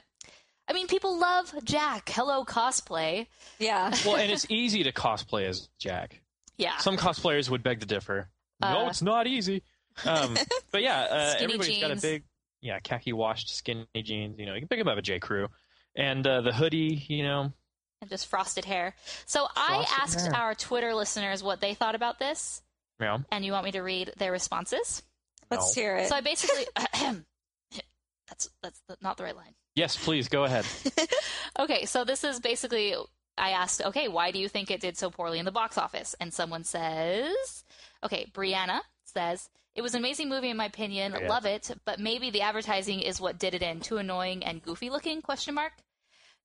I 0.68 0.72
mean, 0.74 0.86
people 0.86 1.18
love 1.18 1.54
Jack. 1.64 2.10
Hello, 2.10 2.44
cosplay. 2.44 3.26
Yeah. 3.58 3.94
well, 4.06 4.16
and 4.16 4.30
it's 4.30 4.46
easy 4.50 4.82
to 4.84 4.92
cosplay 4.92 5.46
as 5.48 5.68
Jack. 5.78 6.20
Yeah. 6.58 6.76
Some 6.78 6.96
cosplayers 6.96 7.48
would 7.48 7.62
beg 7.62 7.80
to 7.80 7.86
differ. 7.86 8.28
no, 8.60 8.86
Uh, 8.86 8.88
it's 8.88 9.02
not 9.02 9.26
easy. 9.26 9.62
Um, 10.04 10.36
but 10.70 10.82
yeah, 10.82 11.00
uh, 11.00 11.30
Skinny 11.32 11.44
everybody's 11.54 11.80
got 11.80 11.90
a 11.90 11.96
big, 11.96 12.24
yeah, 12.60 12.78
khaki 12.80 13.12
washed 13.12 13.54
skinny 13.54 13.86
jeans. 14.02 14.38
You 14.38 14.46
know, 14.46 14.54
you 14.54 14.60
can 14.60 14.68
pick 14.68 14.78
them 14.78 14.88
up 14.88 14.98
at 14.98 15.04
J. 15.04 15.18
Crew, 15.18 15.48
and 15.96 16.26
uh, 16.26 16.40
the 16.42 16.52
hoodie. 16.52 17.04
You 17.08 17.22
know, 17.24 17.52
and 18.00 18.10
just 18.10 18.26
frosted 18.26 18.64
hair. 18.64 18.94
So 19.26 19.46
I 19.56 19.86
asked 20.00 20.20
hair. 20.26 20.34
our 20.34 20.54
Twitter 20.54 20.94
listeners 20.94 21.42
what 21.42 21.60
they 21.60 21.74
thought 21.74 21.94
about 21.94 22.18
this, 22.18 22.62
yeah. 23.00 23.18
and 23.32 23.44
you 23.44 23.52
want 23.52 23.64
me 23.64 23.72
to 23.72 23.80
read 23.80 24.12
their 24.18 24.32
responses? 24.32 25.02
Let's 25.50 25.74
No. 25.76 25.82
hear 25.82 25.96
it. 25.96 26.08
So 26.08 26.14
I 26.16 26.20
basically, 26.20 26.66
that's 28.28 28.48
that's 28.62 28.80
the, 28.88 28.96
not 29.00 29.16
the 29.16 29.24
right 29.24 29.36
line. 29.36 29.54
Yes, 29.74 29.96
please 29.96 30.28
go 30.28 30.44
ahead. 30.44 30.64
Okay, 31.58 31.86
so 31.86 32.04
this 32.04 32.22
is 32.22 32.38
basically 32.38 32.94
I 33.36 33.50
asked, 33.50 33.82
okay, 33.84 34.08
why 34.08 34.30
do 34.30 34.38
you 34.38 34.48
think 34.48 34.70
it 34.70 34.80
did 34.80 34.96
so 34.96 35.10
poorly 35.10 35.38
in 35.38 35.44
the 35.44 35.52
box 35.52 35.76
office? 35.76 36.14
And 36.20 36.32
someone 36.32 36.64
says, 36.64 37.64
okay, 38.04 38.26
Brianna 38.32 38.80
says 39.04 39.48
it 39.74 39.82
was 39.82 39.94
an 39.94 40.00
amazing 40.00 40.28
movie 40.28 40.50
in 40.50 40.56
my 40.56 40.66
opinion, 40.66 41.14
yeah. 41.20 41.28
love 41.28 41.46
it, 41.46 41.70
but 41.84 41.98
maybe 42.00 42.30
the 42.30 42.42
advertising 42.42 43.00
is 43.00 43.20
what 43.20 43.38
did 43.38 43.54
it 43.54 43.62
in. 43.62 43.80
Too 43.80 43.98
annoying 43.98 44.44
and 44.44 44.62
goofy 44.62 44.90
looking? 44.90 45.22
Question 45.22 45.54
mark. 45.54 45.72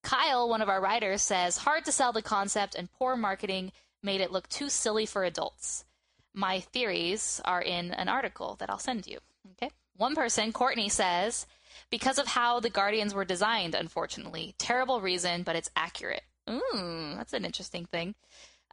Kyle, 0.02 0.50
one 0.50 0.62
of 0.62 0.70
our 0.70 0.82
writers, 0.82 1.22
says 1.22 1.58
hard 1.58 1.86
to 1.86 1.92
sell 1.92 2.12
the 2.12 2.22
concept 2.22 2.76
and 2.76 2.92
poor 2.92 3.16
marketing 3.16 3.72
made 4.02 4.22
it 4.22 4.32
look 4.32 4.50
too 4.50 4.70
silly 4.70 5.06
for 5.06 5.24
adults. 5.24 5.86
My 6.34 6.60
theories 6.60 7.40
are 7.46 7.62
in 7.62 7.92
an 7.92 8.10
article 8.10 8.56
that 8.60 8.70
I'll 8.70 8.80
send 8.80 9.08
you. 9.08 9.20
Okay. 9.52 9.72
One 9.96 10.16
person, 10.16 10.52
Courtney, 10.52 10.90
says 10.90 11.46
because 11.94 12.18
of 12.18 12.26
how 12.26 12.60
the 12.60 12.72
Guardians 12.72 13.14
were 13.14 13.24
designed, 13.24 13.76
unfortunately. 13.76 14.56
Terrible 14.58 15.00
reason, 15.00 15.44
but 15.44 15.56
it's 15.56 15.70
accurate. 15.76 16.24
Ooh, 16.50 17.14
that's 17.16 17.34
an 17.34 17.46
interesting 17.46 17.86
thing. 17.86 18.16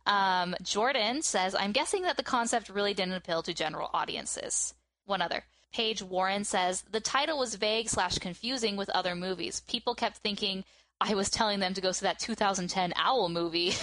Um, 0.07 0.55
Jordan 0.63 1.21
says, 1.21 1.55
I'm 1.55 1.73
guessing 1.73 2.05
that 2.05 2.17
the 2.17 2.23
concept 2.23 2.71
really 2.71 2.95
didn't 2.95 3.13
appeal 3.13 3.43
to 3.43 3.53
general 3.53 3.91
audiences. 3.93 4.73
One 5.05 5.21
other. 5.21 5.45
Paige 5.71 6.03
Warren 6.03 6.45
says, 6.45 6.83
the 6.91 6.99
title 6.99 7.39
was 7.39 7.57
vague 7.57 7.91
slash 7.91 8.17
confusing 8.17 8.79
with 8.79 8.89
other 8.89 9.15
movies. 9.15 9.61
People 9.69 9.95
kept 9.95 10.17
thinking 10.17 10.65
I 10.99 11.15
was 11.15 11.29
telling 11.29 11.61
them 11.61 11.75
to 11.75 11.83
go 11.83 11.93
see 11.93 12.07
that 12.07 12.21
2010 12.21 12.95
Owl 12.97 13.29
movie. 13.29 13.75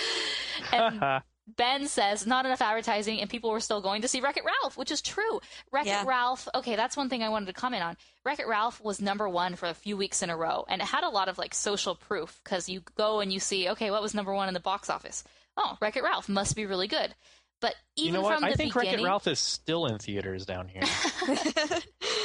and 0.74 1.22
Ben 1.56 1.88
says, 1.88 2.26
not 2.26 2.46
enough 2.46 2.60
advertising, 2.60 3.20
and 3.20 3.30
people 3.30 3.50
were 3.50 3.60
still 3.60 3.80
going 3.80 4.02
to 4.02 4.08
see 4.08 4.20
Wreck 4.20 4.36
It 4.36 4.44
Ralph, 4.44 4.76
which 4.76 4.90
is 4.90 5.00
true. 5.00 5.40
Wreck 5.72 5.86
It 5.86 5.90
Yeah. 5.90 6.04
Ralph, 6.06 6.48
okay, 6.54 6.76
that's 6.76 6.96
one 6.96 7.08
thing 7.08 7.22
I 7.22 7.28
wanted 7.28 7.46
to 7.46 7.52
comment 7.52 7.82
on. 7.82 7.96
Wreck 8.24 8.38
It 8.38 8.46
Ralph 8.46 8.80
was 8.80 9.00
number 9.00 9.28
one 9.28 9.56
for 9.56 9.66
a 9.66 9.74
few 9.74 9.96
weeks 9.96 10.22
in 10.22 10.30
a 10.30 10.36
row, 10.36 10.64
and 10.68 10.82
it 10.82 10.86
had 10.86 11.04
a 11.04 11.08
lot 11.08 11.28
of 11.28 11.38
like 11.38 11.54
social 11.54 11.94
proof 11.94 12.40
because 12.44 12.68
you 12.68 12.82
go 12.96 13.20
and 13.20 13.32
you 13.32 13.40
see, 13.40 13.68
okay, 13.70 13.90
what 13.90 14.02
was 14.02 14.14
number 14.14 14.34
one 14.34 14.48
in 14.48 14.54
the 14.54 14.60
box 14.60 14.90
office? 14.90 15.24
Oh, 15.56 15.76
Wreck 15.80 15.96
It 15.96 16.02
Ralph 16.04 16.28
must 16.28 16.54
be 16.54 16.66
really 16.66 16.88
good. 16.88 17.14
But 17.60 17.74
even 17.96 18.06
you 18.06 18.12
know 18.12 18.22
what? 18.22 18.36
from 18.36 18.44
I 18.44 18.50
the 18.52 18.56
think 18.56 18.74
Wreck 18.74 18.86
It 18.86 18.90
beginning, 18.90 19.06
Ralph 19.06 19.26
is 19.26 19.40
still 19.40 19.86
in 19.86 19.98
theaters 19.98 20.46
down 20.46 20.68
here. 20.68 20.82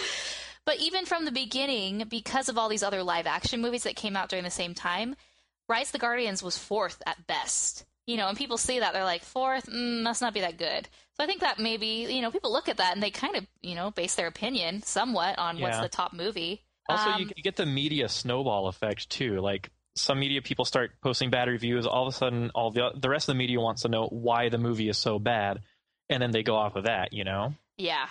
But 0.66 0.80
even 0.80 1.06
from 1.06 1.26
the 1.26 1.32
beginning, 1.32 2.06
because 2.10 2.48
of 2.50 2.58
all 2.58 2.70
these 2.70 2.84
other 2.84 3.04
live 3.04 3.28
action 3.28 3.62
movies 3.62 3.84
that 3.84 3.96
came 3.96 4.16
out 4.16 4.30
during 4.30 4.46
the 4.46 4.50
same 4.50 4.74
time, 4.74 5.16
Rise 5.68 5.90
of 5.90 5.94
the 5.94 6.00
Guardians 6.00 6.42
was 6.42 6.58
fourth 6.58 7.02
at 7.06 7.28
best. 7.28 7.86
You 8.06 8.18
know, 8.18 8.28
and 8.28 8.38
people 8.38 8.58
see 8.58 8.80
that 8.80 8.94
they're 8.94 9.06
like 9.06 9.24
fourth, 9.24 9.66
mm, 9.68 10.04
must 10.04 10.22
not 10.22 10.34
be 10.34 10.42
that 10.42 10.58
good. 10.58 10.90
So 11.16 11.24
I 11.24 11.28
think 11.28 11.42
that 11.42 11.60
maybe 11.60 12.08
you 12.10 12.22
know 12.22 12.32
people 12.32 12.52
look 12.52 12.68
at 12.68 12.78
that 12.78 12.94
and 12.94 13.02
they 13.02 13.12
kind 13.12 13.36
of 13.36 13.46
you 13.62 13.76
know 13.76 13.92
base 13.92 14.16
their 14.16 14.28
opinion 14.28 14.82
somewhat 14.84 15.40
on 15.40 15.60
what's 15.60 15.80
the 15.80 15.90
top 15.90 16.14
movie. 16.14 16.62
Also, 16.90 17.12
Um, 17.12 17.22
you, 17.22 17.30
you 17.38 17.44
get 17.44 17.56
the 17.56 17.66
media 17.66 18.10
snowball 18.10 18.68
effect 18.68 19.10
too. 19.10 19.40
Like 19.40 19.70
some 19.96 20.20
media 20.20 20.42
people 20.42 20.66
start 20.66 20.92
posting 21.02 21.30
bad 21.30 21.48
reviews, 21.48 21.86
all 21.86 22.08
of 22.08 22.14
a 22.14 22.18
sudden, 22.18 22.52
all 22.56 22.72
the 22.72 22.92
the 22.96 23.10
rest 23.10 23.30
of 23.30 23.36
the 23.36 23.38
media 23.38 23.60
wants 23.60 23.84
to 23.84 23.90
know 23.90 24.08
why 24.08 24.50
the 24.50 24.58
movie 24.58 24.90
is 24.90 24.98
so 24.98 25.20
bad, 25.20 25.60
and 26.10 26.22
then 26.22 26.32
they 26.32 26.44
go 26.44 26.56
off 26.56 26.76
of 26.76 26.86
that. 26.86 27.14
You 27.14 27.24
know, 27.24 27.54
yeah, 27.78 28.08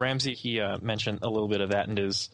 Ramsey 0.00 0.34
he 0.34 0.60
uh, 0.60 0.78
mentioned 0.82 1.20
a 1.22 1.30
little 1.30 1.48
bit 1.48 1.60
of 1.60 1.70
that 1.70 1.88
in 1.88 1.96
his 1.96 2.30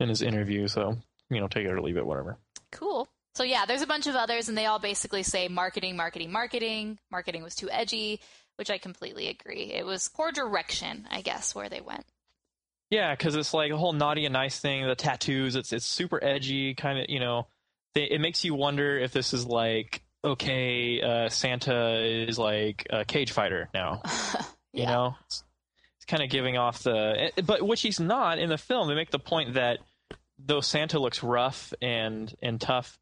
in 0.00 0.08
his 0.08 0.22
interview. 0.22 0.68
So 0.68 0.96
you 1.30 1.40
know, 1.40 1.48
take 1.48 1.64
it 1.64 1.70
or 1.70 1.80
leave 1.80 1.96
it, 1.96 2.06
whatever. 2.06 2.38
cool. 2.72 3.08
So 3.36 3.42
yeah, 3.42 3.66
there's 3.66 3.82
a 3.82 3.86
bunch 3.86 4.06
of 4.06 4.14
others, 4.14 4.48
and 4.48 4.56
they 4.56 4.64
all 4.64 4.78
basically 4.78 5.22
say 5.22 5.46
marketing, 5.48 5.94
marketing, 5.94 6.32
marketing. 6.32 6.98
Marketing 7.10 7.42
was 7.42 7.54
too 7.54 7.68
edgy, 7.70 8.18
which 8.56 8.70
I 8.70 8.78
completely 8.78 9.28
agree. 9.28 9.74
It 9.74 9.84
was 9.84 10.08
poor 10.08 10.32
direction, 10.32 11.06
I 11.10 11.20
guess, 11.20 11.54
where 11.54 11.68
they 11.68 11.82
went. 11.82 12.06
Yeah, 12.88 13.14
because 13.14 13.34
it's 13.34 13.52
like 13.52 13.72
a 13.72 13.76
whole 13.76 13.92
naughty 13.92 14.24
and 14.24 14.32
nice 14.32 14.58
thing. 14.58 14.86
The 14.86 14.94
tattoos, 14.94 15.54
it's 15.54 15.74
it's 15.74 15.84
super 15.84 16.18
edgy, 16.24 16.72
kind 16.72 16.98
of. 16.98 17.10
You 17.10 17.20
know, 17.20 17.46
they, 17.92 18.04
it 18.04 18.22
makes 18.22 18.42
you 18.42 18.54
wonder 18.54 18.98
if 18.98 19.12
this 19.12 19.34
is 19.34 19.44
like 19.44 20.02
okay, 20.24 21.02
uh, 21.02 21.28
Santa 21.28 22.00
is 22.06 22.38
like 22.38 22.86
a 22.88 23.04
cage 23.04 23.32
fighter 23.32 23.68
now. 23.74 24.00
You 24.72 24.84
know, 24.84 25.14
it's, 25.24 25.42
it's 25.96 26.04
kind 26.04 26.22
of 26.22 26.28
giving 26.28 26.58
off 26.58 26.82
the, 26.82 27.30
eh, 27.34 27.40
but 27.46 27.66
which 27.66 27.80
he's 27.80 27.98
not 27.98 28.38
in 28.38 28.50
the 28.50 28.58
film. 28.58 28.88
They 28.88 28.94
make 28.94 29.10
the 29.10 29.18
point 29.18 29.54
that 29.54 29.78
though 30.38 30.60
Santa 30.60 30.98
looks 30.98 31.22
rough 31.22 31.72
and 31.80 32.30
and 32.42 32.60
tough 32.60 32.98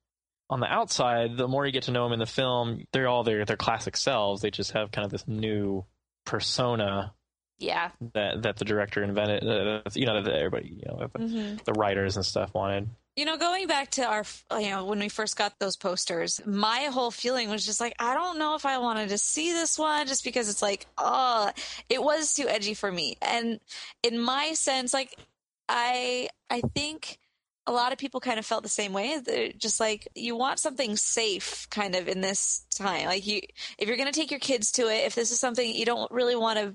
on 0.55 0.61
the 0.61 0.73
outside, 0.73 1.37
the 1.37 1.49
more 1.49 1.67
you 1.67 1.73
get 1.73 1.83
to 1.85 1.91
know 1.91 2.05
them 2.05 2.13
in 2.13 2.21
the 2.21 2.27
film, 2.27 2.85
they're 2.93 3.09
all 3.09 3.25
their 3.25 3.45
their 3.45 3.57
classic 3.57 3.97
selves. 3.97 4.41
They 4.41 4.53
just 4.53 4.71
have 4.71 4.93
kind 4.93 5.05
of 5.05 5.11
this 5.11 5.27
new 5.27 5.85
persona 6.25 7.13
Yeah, 7.59 7.91
that 8.15 8.43
that 8.43 8.57
the 8.59 8.65
director 8.65 9.03
invented. 9.03 9.43
Uh, 9.45 9.83
you 9.95 10.07
know, 10.07 10.23
that 10.23 10.33
everybody, 10.33 10.69
you 10.69 10.85
know, 10.87 11.09
the, 11.13 11.19
Mhm. 11.19 11.65
the 11.65 11.73
writers 11.73 12.15
and 12.17 12.25
stuff 12.25 12.55
wanted. 12.55 12.89
You 13.17 13.25
know, 13.25 13.37
going 13.37 13.67
back 13.67 13.91
to 13.93 14.05
our, 14.05 14.25
you 14.61 14.71
know, 14.71 14.85
when 14.85 15.01
we 15.01 15.09
first 15.09 15.37
got 15.37 15.59
those 15.59 15.77
posters, 15.77 16.41
my 16.47 16.85
whole 16.93 17.11
feeling 17.11 17.49
was 17.51 17.67
just 17.67 17.81
like, 17.81 17.95
I 17.99 18.15
don't 18.15 18.39
know 18.39 18.55
if 18.55 18.65
I 18.65 18.79
wanted 18.79 19.09
to 19.09 19.19
see 19.19 19.53
this 19.53 19.77
one 19.77 20.07
just 20.07 20.23
because 20.25 20.49
it's 20.49 20.63
like, 20.63 20.87
oh, 20.99 21.51
it 21.89 22.03
was 22.03 22.33
too 22.35 22.49
edgy 22.49 22.75
for 22.75 22.91
me. 22.91 23.17
And 23.23 23.59
in 24.05 24.21
my 24.21 24.55
sense, 24.55 24.93
like, 24.95 25.17
I, 25.69 26.29
I 26.51 26.61
think 26.75 27.19
a 27.67 27.73
lot 27.73 27.93
of 27.93 27.99
people 27.99 28.21
kind 28.21 28.39
of 28.39 28.47
felt 28.47 28.63
the 28.63 28.69
same 28.69 28.93
way. 28.93 29.19
They're 29.19 29.53
just 29.53 29.81
like, 29.81 30.09
you 30.15 30.37
want 30.37 30.59
something 30.59 30.97
safe 30.97 31.67
kind 31.71 31.95
of 31.95 32.09
in 32.09 32.21
this 32.21 32.67
time. 32.75 33.07
Like, 33.07 33.27
you, 33.27 33.41
if 33.79 33.89
you're 33.89 33.97
going 33.97 34.11
to 34.11 34.19
take 34.19 34.31
your 34.31 34.41
kids 34.41 34.73
to 34.73 34.83
it, 34.83 35.07
if 35.07 35.15
this 35.15 35.31
is 35.31 35.41
something 35.41 35.75
you 35.75 35.87
don't 35.87 36.11
really 36.11 36.37
want 36.37 36.59
to 36.59 36.75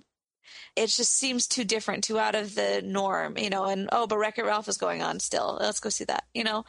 it 0.75 0.87
just 0.87 1.15
seems 1.15 1.47
too 1.47 1.63
different, 1.63 2.03
too 2.03 2.19
out 2.19 2.35
of 2.35 2.55
the 2.55 2.81
norm, 2.83 3.37
you 3.37 3.49
know. 3.49 3.65
And 3.65 3.89
oh, 3.91 4.07
but 4.07 4.17
Wreck 4.17 4.37
It 4.37 4.45
Ralph 4.45 4.67
is 4.67 4.77
going 4.77 5.01
on 5.01 5.19
still. 5.19 5.57
Let's 5.59 5.79
go 5.79 5.89
see 5.89 6.05
that, 6.05 6.25
you 6.33 6.43
know. 6.43 6.65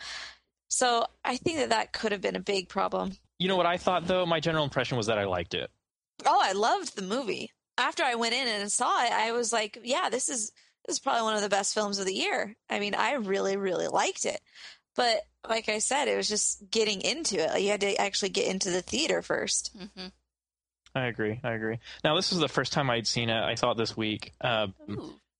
So 0.68 1.06
I 1.24 1.36
think 1.36 1.58
that 1.58 1.70
that 1.70 1.92
could 1.92 2.12
have 2.12 2.20
been 2.20 2.36
a 2.36 2.40
big 2.40 2.68
problem. 2.68 3.12
You 3.38 3.48
know 3.48 3.56
what 3.56 3.66
I 3.66 3.76
thought 3.76 4.06
though? 4.06 4.26
My 4.26 4.40
general 4.40 4.64
impression 4.64 4.96
was 4.96 5.06
that 5.06 5.18
I 5.18 5.24
liked 5.24 5.54
it. 5.54 5.70
Oh, 6.26 6.40
I 6.42 6.52
loved 6.52 6.96
the 6.96 7.02
movie. 7.02 7.50
After 7.78 8.02
I 8.02 8.14
went 8.14 8.34
in 8.34 8.46
and 8.46 8.70
saw 8.70 9.04
it, 9.04 9.12
I 9.12 9.32
was 9.32 9.52
like, 9.52 9.78
yeah, 9.82 10.10
this 10.10 10.28
is 10.28 10.52
this 10.86 10.96
is 10.96 11.00
probably 11.00 11.22
one 11.22 11.36
of 11.36 11.42
the 11.42 11.48
best 11.48 11.74
films 11.74 11.98
of 11.98 12.06
the 12.06 12.14
year. 12.14 12.54
I 12.68 12.80
mean, 12.80 12.94
I 12.94 13.14
really, 13.14 13.56
really 13.56 13.88
liked 13.88 14.24
it. 14.24 14.40
But 14.96 15.20
like 15.48 15.68
I 15.68 15.78
said, 15.78 16.08
it 16.08 16.16
was 16.16 16.28
just 16.28 16.70
getting 16.70 17.00
into 17.00 17.38
it. 17.42 17.50
Like, 17.50 17.62
you 17.62 17.70
had 17.70 17.80
to 17.82 17.96
actually 18.00 18.30
get 18.30 18.48
into 18.48 18.70
the 18.70 18.82
theater 18.82 19.22
1st 19.22 19.70
Mm-hmm. 19.76 20.06
I 20.92 21.06
agree. 21.06 21.38
I 21.44 21.52
agree. 21.52 21.78
Now, 22.02 22.16
this 22.16 22.32
was 22.32 22.40
the 22.40 22.48
first 22.48 22.72
time 22.72 22.90
I'd 22.90 23.06
seen 23.06 23.30
it. 23.30 23.40
I 23.40 23.54
saw 23.54 23.70
it 23.70 23.76
this 23.76 23.96
week. 23.96 24.32
Uh, 24.40 24.66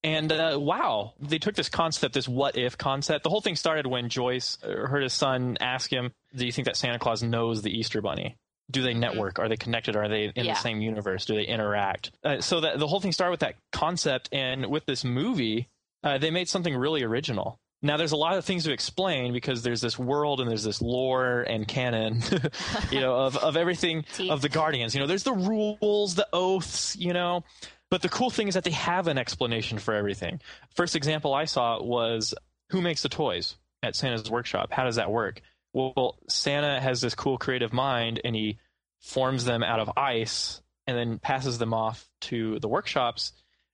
and 0.04 0.30
uh, 0.30 0.56
wow, 0.60 1.14
they 1.20 1.38
took 1.38 1.56
this 1.56 1.68
concept, 1.68 2.14
this 2.14 2.28
what 2.28 2.56
if 2.56 2.78
concept. 2.78 3.24
The 3.24 3.30
whole 3.30 3.40
thing 3.40 3.56
started 3.56 3.86
when 3.86 4.08
Joyce 4.08 4.58
uh, 4.62 4.86
heard 4.86 5.02
his 5.02 5.12
son 5.12 5.58
ask 5.60 5.92
him, 5.92 6.12
Do 6.36 6.46
you 6.46 6.52
think 6.52 6.66
that 6.66 6.76
Santa 6.76 7.00
Claus 7.00 7.22
knows 7.22 7.62
the 7.62 7.76
Easter 7.76 8.00
Bunny? 8.00 8.36
Do 8.70 8.82
they 8.82 8.94
network? 8.94 9.38
Are 9.38 9.48
they 9.48 9.56
connected? 9.56 9.96
Are 9.96 10.08
they 10.08 10.24
in 10.34 10.44
Yeah. 10.44 10.54
the 10.54 10.60
same 10.60 10.80
universe? 10.80 11.24
Do 11.24 11.34
they 11.34 11.44
interact? 11.44 12.12
Uh, 12.24 12.40
so 12.40 12.60
that 12.60 12.78
the 12.78 12.86
whole 12.86 13.00
thing 13.00 13.12
started 13.12 13.32
with 13.32 13.40
that 13.40 13.56
concept, 13.72 14.28
and 14.32 14.66
with 14.66 14.86
this 14.86 15.04
movie, 15.04 15.68
uh, 16.04 16.18
they 16.18 16.30
made 16.30 16.48
something 16.48 16.74
really 16.76 17.02
original. 17.02 17.58
Now, 17.82 17.96
there's 17.96 18.12
a 18.12 18.16
lot 18.16 18.36
of 18.36 18.44
things 18.44 18.64
to 18.64 18.72
explain 18.72 19.32
because 19.32 19.62
there's 19.62 19.80
this 19.80 19.98
world 19.98 20.40
and 20.40 20.50
there's 20.50 20.64
this 20.64 20.82
lore 20.82 21.40
and 21.42 21.66
canon, 21.66 22.22
you 22.90 23.00
know, 23.00 23.14
of, 23.16 23.36
of 23.38 23.56
everything 23.56 24.04
of 24.28 24.42
the 24.42 24.50
Guardians. 24.50 24.94
You 24.94 25.00
know, 25.00 25.06
there's 25.06 25.22
the 25.22 25.32
rules, 25.32 26.14
the 26.14 26.28
oaths, 26.32 26.94
you 26.96 27.12
know. 27.14 27.42
But 27.90 28.02
the 28.02 28.08
cool 28.10 28.28
thing 28.30 28.48
is 28.48 28.54
that 28.54 28.64
they 28.64 28.70
have 28.72 29.08
an 29.08 29.16
explanation 29.18 29.78
for 29.78 29.94
everything. 29.94 30.40
First 30.76 30.94
example 30.94 31.32
I 31.34 31.46
saw 31.46 31.82
was 31.82 32.34
who 32.70 32.82
makes 32.82 33.02
the 33.02 33.08
toys 33.08 33.56
at 33.82 33.96
Santa's 33.96 34.30
workshop? 34.30 34.72
How 34.72 34.84
does 34.84 34.96
that 34.96 35.10
work? 35.10 35.40
Well, 35.72 36.18
Santa 36.28 36.80
has 36.80 37.00
this 37.00 37.14
cool 37.14 37.38
creative 37.38 37.72
mind 37.72 38.20
and 38.24 38.34
he 38.34 38.58
forms 39.00 39.44
them 39.44 39.62
out 39.62 39.80
of 39.80 39.90
ice 39.96 40.60
and 40.86 40.96
then 40.96 41.18
passes 41.18 41.58
them 41.58 41.72
off 41.72 42.08
to 42.22 42.58
the 42.58 42.68
workshops. 42.68 43.32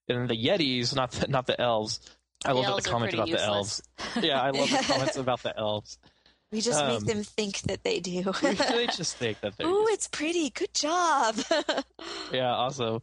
And 0.08 0.28
the 0.28 0.34
Yetis, 0.36 0.94
not 0.94 1.10
the, 1.12 1.28
not 1.28 1.46
the 1.46 1.60
elves. 1.60 2.00
I 2.44 2.50
The 2.50 2.54
love 2.56 2.66
elves 2.66 2.84
the 2.84 2.90
comment 2.90 3.14
about 3.14 3.28
the 3.28 3.42
elves. 3.42 3.82
Yeah, 4.20 4.40
I 4.40 4.50
love 4.50 4.68
the 4.70 4.84
comments 4.88 5.16
about 5.16 5.42
the 5.42 5.56
elves. 5.58 5.98
We 6.52 6.60
just 6.60 6.84
make 6.84 6.98
Um, 6.98 7.04
them 7.04 7.22
think 7.24 7.62
that 7.62 7.82
they 7.82 7.98
do. 7.98 8.22
they 8.42 8.86
just 8.86 9.16
think 9.16 9.40
that 9.40 9.56
they're 9.56 9.66
Ooh, 9.66 9.86
it's 9.88 10.06
pretty. 10.06 10.50
Good 10.50 10.72
job. 10.74 11.36
yeah 12.32 12.54
also 12.54 13.02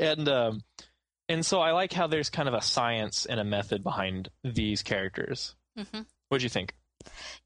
and 0.00 0.28
um 0.28 0.64
and 1.28 1.46
so 1.46 1.60
i 1.60 1.70
like 1.70 1.92
how 1.92 2.08
there's 2.08 2.30
kind 2.30 2.48
of 2.48 2.54
a 2.54 2.60
science 2.60 3.26
and 3.26 3.38
a 3.38 3.44
method 3.44 3.84
behind 3.84 4.28
these 4.42 4.82
characters 4.82 5.54
Mhm. 5.78 6.04
What 6.28 6.38
do 6.38 6.44
you 6.44 6.48
think 6.50 6.74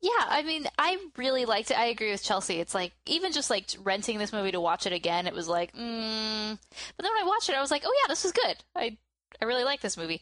Yeah, 0.00 0.10
I 0.28 0.42
mean, 0.42 0.66
I 0.78 0.98
really 1.16 1.44
liked 1.44 1.70
it. 1.70 1.78
I 1.78 1.86
agree 1.86 2.10
with 2.10 2.22
Chelsea. 2.22 2.60
It's 2.60 2.74
like 2.74 2.92
even 3.06 3.32
just 3.32 3.50
like 3.50 3.68
renting 3.82 4.18
this 4.18 4.32
movie 4.32 4.52
to 4.52 4.60
watch 4.60 4.86
it 4.86 4.92
again, 4.92 5.26
it 5.26 5.34
was 5.34 5.48
like, 5.48 5.72
mm. 5.74 6.58
but 6.96 7.02
then 7.02 7.12
when 7.12 7.24
I 7.24 7.26
watched 7.26 7.48
it, 7.48 7.56
I 7.56 7.60
was 7.60 7.70
like, 7.70 7.82
oh 7.86 7.94
yeah, 8.02 8.08
this 8.08 8.22
was 8.24 8.32
good. 8.32 8.56
I 8.76 8.96
I 9.42 9.46
really 9.46 9.64
like 9.64 9.80
this 9.80 9.96
movie. 9.96 10.20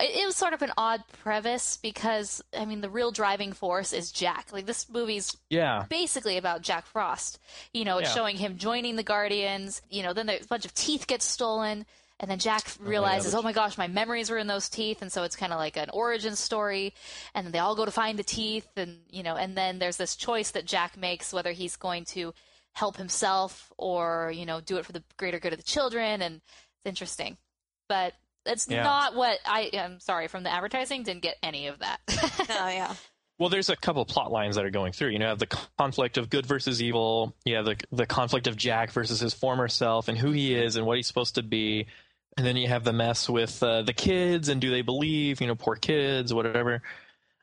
It, 0.00 0.16
it 0.22 0.24
was 0.26 0.36
sort 0.36 0.54
of 0.54 0.62
an 0.62 0.72
odd 0.78 1.02
premise 1.22 1.76
because 1.82 2.42
I 2.56 2.64
mean, 2.64 2.80
the 2.80 2.88
real 2.90 3.10
driving 3.10 3.52
force 3.52 3.92
is 3.92 4.10
Jack. 4.12 4.48
Like 4.52 4.66
this 4.66 4.88
movie's 4.88 5.36
yeah 5.50 5.84
basically 5.88 6.36
about 6.36 6.62
Jack 6.62 6.86
Frost. 6.86 7.38
You 7.72 7.84
know, 7.84 7.98
it's 7.98 8.08
Yeah. 8.10 8.14
showing 8.14 8.36
him 8.36 8.56
joining 8.56 8.96
the 8.96 9.02
Guardians. 9.02 9.82
You 9.90 10.02
know, 10.02 10.12
then 10.12 10.28
a 10.28 10.38
bunch 10.48 10.64
of 10.64 10.72
teeth 10.74 11.06
gets 11.06 11.24
stolen, 11.24 11.84
and 12.24 12.30
then 12.30 12.38
Jack 12.38 12.64
realizes, 12.80 13.32
the- 13.32 13.38
oh 13.38 13.42
my 13.42 13.52
gosh, 13.52 13.76
my 13.76 13.86
memories 13.86 14.30
were 14.30 14.38
in 14.38 14.46
those 14.46 14.70
teeth, 14.70 15.02
and 15.02 15.12
so 15.12 15.24
it's 15.24 15.36
kind 15.36 15.52
of 15.52 15.58
like 15.58 15.76
an 15.76 15.90
origin 15.92 16.36
story. 16.36 16.94
And 17.34 17.44
then 17.44 17.52
they 17.52 17.58
all 17.58 17.76
go 17.76 17.84
to 17.84 17.90
find 17.90 18.18
the 18.18 18.22
teeth, 18.24 18.66
and 18.76 19.00
you 19.10 19.22
know, 19.22 19.36
and 19.36 19.54
then 19.54 19.78
there's 19.78 19.98
this 19.98 20.16
choice 20.16 20.52
that 20.52 20.64
Jack 20.64 20.96
makes 20.96 21.34
whether 21.34 21.52
he's 21.52 21.76
going 21.76 22.06
to 22.06 22.32
help 22.72 22.96
himself 22.96 23.70
or 23.76 24.32
you 24.34 24.46
know 24.46 24.62
do 24.62 24.78
it 24.78 24.86
for 24.86 24.92
the 24.92 25.02
greater 25.18 25.38
good 25.38 25.52
of 25.52 25.58
the 25.58 25.62
children, 25.64 26.22
and 26.22 26.36
it's 26.36 26.86
interesting, 26.86 27.36
but. 27.90 28.14
It's 28.46 28.68
Yeah. 28.68 28.82
not 28.82 29.14
what 29.14 29.38
I 29.46 29.70
am 29.72 30.00
sorry 30.00 30.28
from 30.28 30.42
the 30.42 30.52
advertising 30.52 31.02
didn't 31.02 31.22
get 31.22 31.36
any 31.42 31.68
of 31.68 31.78
that. 31.78 31.98
oh 32.50 32.68
yeah. 32.68 32.92
well 33.38 33.48
there's 33.48 33.70
a 33.70 33.76
couple 33.76 34.04
plot 34.04 34.30
lines 34.30 34.56
that 34.56 34.66
are 34.66 34.70
going 34.70 34.92
through 34.92 35.08
you 35.08 35.18
know 35.18 35.24
you 35.24 35.28
have 35.30 35.38
the 35.38 35.46
conflict 35.78 36.18
of 36.18 36.28
good 36.28 36.44
versus 36.44 36.82
evil 36.82 37.34
you 37.46 37.56
have 37.56 37.64
the 37.64 37.76
the 37.90 38.04
conflict 38.04 38.46
of 38.46 38.54
jack 38.54 38.90
versus 38.92 39.18
his 39.18 39.32
former 39.32 39.66
self 39.66 40.08
and 40.08 40.18
who 40.18 40.30
he 40.30 40.54
is 40.54 40.76
and 40.76 40.84
what 40.84 40.98
he's 40.98 41.06
supposed 41.06 41.36
to 41.36 41.42
be 41.42 41.86
And 42.36 42.46
then 42.46 42.56
you 42.56 42.68
have 42.68 42.84
the 42.84 42.92
mess 42.92 43.28
with 43.28 43.62
uh, 43.62 43.82
the 43.82 43.92
kids 43.92 44.48
and 44.48 44.60
do 44.60 44.70
they 44.70 44.82
believe, 44.82 45.40
you 45.40 45.46
know, 45.46 45.54
poor 45.54 45.76
kids, 45.76 46.34
whatever. 46.34 46.82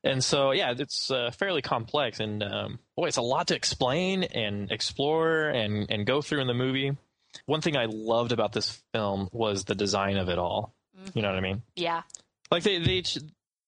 And 0.04 0.24
so, 0.24 0.52
yeah, 0.52 0.74
it's 0.78 1.12
uh, 1.12 1.32
fairly 1.32 1.62
complex. 1.62 2.20
And 2.20 2.44
um, 2.44 2.80
boy, 2.98 3.08
it's 3.08 3.18
a 3.18 3.22
lot 3.22 3.48
to 3.48 3.56
explain 3.56 4.24
and 4.24 4.72
explore 4.72 5.50
and, 5.50 5.90
and 5.90 6.06
go 6.06 6.22
through 6.22 6.42
in 6.42 6.48
the 6.48 6.54
movie. 6.54 6.98
One 7.46 7.62
thing 7.62 7.78
I 7.78 7.86
loved 7.86 8.32
about 8.32 8.52
this 8.52 8.82
film 8.94 9.30
was 9.32 9.64
the 9.64 9.76
design 9.76 10.18
of 10.18 10.28
it 10.28 10.40
all. 10.40 10.74
You 11.14 11.22
know 11.22 11.30
what 11.30 11.38
I 11.38 11.42
mean? 11.42 11.62
Yeah. 11.76 12.02
Like 12.50 12.64
they, 12.64 12.80
they, 12.80 13.04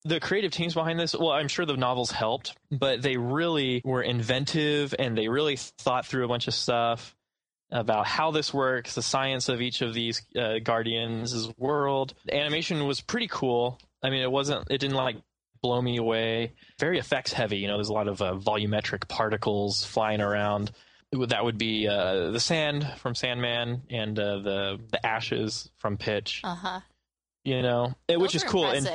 the 0.03 0.19
creative 0.19 0.51
teams 0.51 0.73
behind 0.73 0.99
this. 0.99 1.15
Well, 1.15 1.31
I'm 1.31 1.47
sure 1.47 1.65
the 1.65 1.77
novels 1.77 2.11
helped, 2.11 2.57
but 2.69 3.01
they 3.01 3.15
really 3.15 3.81
were 3.85 4.01
inventive 4.01 4.93
and 4.97 5.17
they 5.17 5.29
really 5.29 5.55
thought 5.55 6.05
through 6.05 6.25
a 6.25 6.27
bunch 6.27 6.47
of 6.47 6.53
stuff 6.53 7.15
about 7.73 8.05
how 8.05 8.31
this 8.31 8.53
works, 8.53 8.95
the 8.95 9.01
science 9.01 9.49
of 9.49 9.59
each 9.59 9.81
of 9.81 9.93
these 9.93 10.21
uh, 10.39 10.59
guardians' 10.63 11.51
world. 11.57 12.13
The 12.25 12.37
animation 12.37 12.85
was 12.85 13.01
pretty 13.01 13.27
cool. 13.27 13.79
I 14.01 14.09
mean, 14.09 14.21
it 14.21 14.31
wasn't, 14.31 14.69
it 14.69 14.77
didn't 14.77 14.95
like 14.95 15.17
blow 15.61 15.81
me 15.81 15.97
away. 15.97 16.53
Very 16.79 16.99
effects 16.99 17.33
heavy. 17.33 17.57
You 17.57 17.67
know, 17.67 17.77
there's 17.77 17.89
a 17.89 17.93
lot 17.93 18.07
of 18.07 18.21
uh, 18.21 18.35
volumetric 18.35 19.07
particles 19.07 19.83
flying 19.83 20.21
around. 20.21 20.71
That 21.11 21.43
would 21.43 21.57
be 21.57 21.87
uh, 21.87 22.31
the 22.31 22.39
sand 22.39 22.87
from 22.97 23.15
Sandman 23.15 23.83
and 23.89 24.17
uh, 24.17 24.39
the 24.39 24.79
the 24.91 25.05
ashes 25.05 25.69
from 25.77 25.97
Pitch. 25.97 26.41
Uh 26.43 26.55
huh. 26.55 26.79
You 27.43 27.61
know, 27.61 27.93
it, 28.07 28.19
which 28.19 28.33
is 28.33 28.43
cool. 28.43 28.65
And 28.65 28.89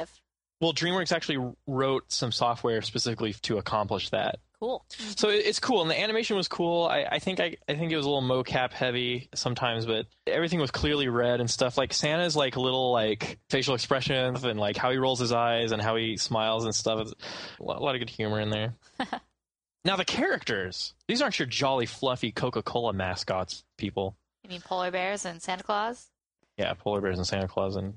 well, 0.61 0.73
DreamWorks 0.73 1.13
actually 1.13 1.55
wrote 1.69 2.11
some 2.11 2.33
software 2.33 2.83
specifically 2.83 3.35
to 3.43 3.59
accomplish 3.59 4.11
that. 4.11 4.41
Cool. 4.61 4.85
So 4.89 5.29
it's 5.29 5.61
cool, 5.61 5.83
and 5.83 5.91
the 5.91 6.01
animation 6.01 6.37
was 6.37 6.49
cool. 6.49 6.87
I, 6.87 7.07
I 7.13 7.19
think 7.21 7.39
I, 7.39 7.57
I 7.69 7.77
think 7.77 7.93
it 7.93 7.97
was 7.97 8.07
a 8.07 8.11
little 8.11 8.29
mocap 8.29 8.73
heavy 8.73 9.29
sometimes, 9.33 9.87
but 9.87 10.07
everything 10.27 10.59
was 10.59 10.73
clearly 10.73 11.07
red 11.07 11.39
and 11.41 11.49
stuff. 11.49 11.79
Like 11.79 11.93
Santa's 11.93 12.35
like 12.35 12.57
little 12.57 12.91
like 12.91 13.39
facial 13.51 13.77
expressions 13.77 14.43
and 14.43 14.59
like 14.59 14.77
how 14.77 14.91
he 14.91 14.97
rolls 14.97 15.21
his 15.21 15.31
eyes 15.33 15.71
and 15.71 15.81
how 15.81 15.95
he 15.95 16.17
smiles 16.17 16.65
and 16.65 16.75
stuff. 16.75 17.01
It's 17.03 17.15
a 17.61 17.63
lot, 17.63 17.95
of 17.95 18.01
good 18.01 18.11
humor 18.11 18.41
in 18.41 18.51
there. 18.51 18.75
now 19.85 19.95
the 19.95 20.05
characters; 20.05 20.93
these 21.07 21.23
aren't 21.23 21.39
your 21.39 21.47
jolly, 21.47 21.87
fluffy 21.87 22.33
Coca 22.33 22.63
Cola 22.63 22.93
mascots, 22.93 23.63
people. 23.77 24.17
You 24.43 24.51
mean 24.51 24.61
polar 24.61 24.91
bears 24.91 25.25
and 25.25 25.41
Santa 25.41 25.63
Claus? 25.63 26.09
Yeah, 26.57 26.75
polar 26.75 27.01
bears 27.01 27.19
and 27.19 27.27
Santa 27.27 27.47
Claus, 27.47 27.77
and 27.77 27.95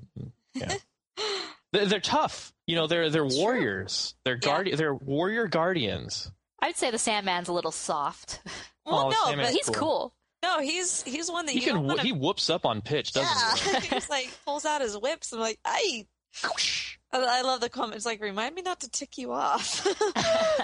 yeah. 0.54 0.76
They're, 1.72 1.86
they're 1.86 2.00
tough. 2.00 2.52
You 2.66 2.76
know, 2.76 2.86
they're 2.86 3.08
they're 3.10 3.24
warriors. 3.24 4.14
They're 4.24 4.38
guardi- 4.38 4.76
They're 4.76 4.94
warrior 4.94 5.48
guardians. 5.48 6.30
I'd 6.62 6.76
say 6.76 6.90
the 6.90 6.98
Sandman's 6.98 7.48
a 7.48 7.52
little 7.52 7.72
soft. 7.72 8.40
Well, 8.84 9.06
Oh, 9.06 9.10
no, 9.10 9.24
Sandman's 9.26 9.50
but 9.50 9.54
He's 9.54 9.68
cool. 9.76 10.12
no, 10.42 10.58
he's 10.60 11.02
he's 11.04 11.30
one 11.30 11.46
that 11.46 11.52
He 11.52 11.60
you 11.60 11.66
can 11.72 11.84
wanna- 11.86 12.02
he 12.02 12.10
whoops 12.10 12.50
up 12.50 12.66
on 12.66 12.80
pitch, 12.80 13.12
doesn't 13.12 13.66
yeah, 13.72 13.74
he? 13.78 13.80
he 13.86 13.88
just 13.94 14.10
like 14.10 14.28
pulls 14.44 14.64
out 14.64 14.80
his 14.80 14.98
whips. 14.98 15.32
I'm 15.32 15.38
like, 15.38 15.60
I. 15.64 16.06
I 17.14 17.42
love 17.42 17.60
the 17.60 17.68
comments. 17.68 18.06
Like, 18.06 18.22
remind 18.22 18.54
me 18.54 18.62
not 18.62 18.80
to 18.80 18.90
tick 18.90 19.18
you 19.18 19.32
off. 19.32 19.86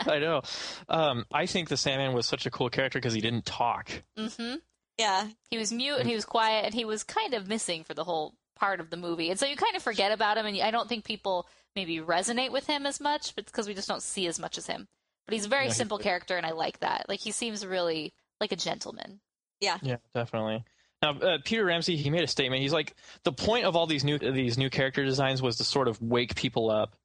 I 0.08 0.18
know. 0.18 0.40
Um, 0.88 1.26
I 1.30 1.44
think 1.46 1.68
the 1.68 1.76
Sandman 1.76 2.14
was 2.14 2.26
such 2.26 2.46
a 2.46 2.50
cool 2.50 2.70
character 2.70 2.98
because 2.98 3.12
he 3.12 3.20
didn't 3.20 3.44
talk. 3.44 3.90
Mm-hmm. 4.18 4.54
yeah, 4.98 5.28
He 5.50 5.58
was 5.58 5.70
mute 5.72 5.98
and 5.98 6.08
he 6.08 6.14
was 6.14 6.24
quiet 6.24 6.64
and 6.64 6.72
he 6.74 6.86
was 6.86 7.04
kind 7.04 7.34
of 7.34 7.46
missing 7.48 7.84
for 7.84 7.92
the 7.92 8.02
whole 8.04 8.34
part 8.56 8.80
of 8.80 8.88
the 8.88 8.96
movie. 8.96 9.28
And 9.30 9.38
so 9.38 9.44
you 9.46 9.56
kind 9.56 9.76
of 9.76 9.82
forget 9.82 10.10
about 10.10 10.38
him 10.38 10.46
and 10.46 10.58
I 10.62 10.70
don't 10.70 10.88
think 10.88 11.04
people 11.04 11.46
maybe 11.76 11.98
resonate 11.98 12.50
with 12.50 12.66
him 12.66 12.86
as 12.86 12.98
much, 12.98 13.34
but 13.36 13.42
it's 13.44 13.52
because 13.52 13.68
we 13.68 13.74
just 13.74 13.88
don't 13.88 14.02
see 14.02 14.26
as 14.26 14.38
much 14.40 14.56
as 14.56 14.66
him. 14.66 14.88
But 15.28 15.34
he's 15.34 15.44
a 15.44 15.48
very 15.50 15.66
Yeah, 15.66 15.72
simple 15.72 15.98
good. 15.98 16.04
character 16.04 16.38
and 16.38 16.46
I 16.46 16.52
like 16.52 16.80
that. 16.80 17.04
Like 17.06 17.20
he 17.20 17.32
seems 17.32 17.66
really 17.66 18.14
like 18.40 18.50
a 18.50 18.56
gentleman. 18.56 19.20
yeah. 19.60 19.76
Yeah, 19.82 19.96
definitely. 20.14 20.64
Now, 21.02 21.10
uh, 21.18 21.38
Peter 21.44 21.64
Ramsey, 21.66 21.96
he 21.96 22.08
made 22.08 22.22
a 22.24 22.26
statement. 22.26 22.62
He's 22.62 22.72
like, 22.72 22.94
the 23.24 23.32
point 23.32 23.66
of 23.66 23.76
all 23.76 23.86
these 23.86 24.04
new 24.04 24.18
these 24.18 24.56
new 24.56 24.70
character 24.70 25.04
designs 25.04 25.42
was 25.42 25.56
to 25.58 25.64
sort 25.64 25.86
of 25.86 26.00
wake 26.00 26.34
people 26.34 26.70
up 26.70 26.96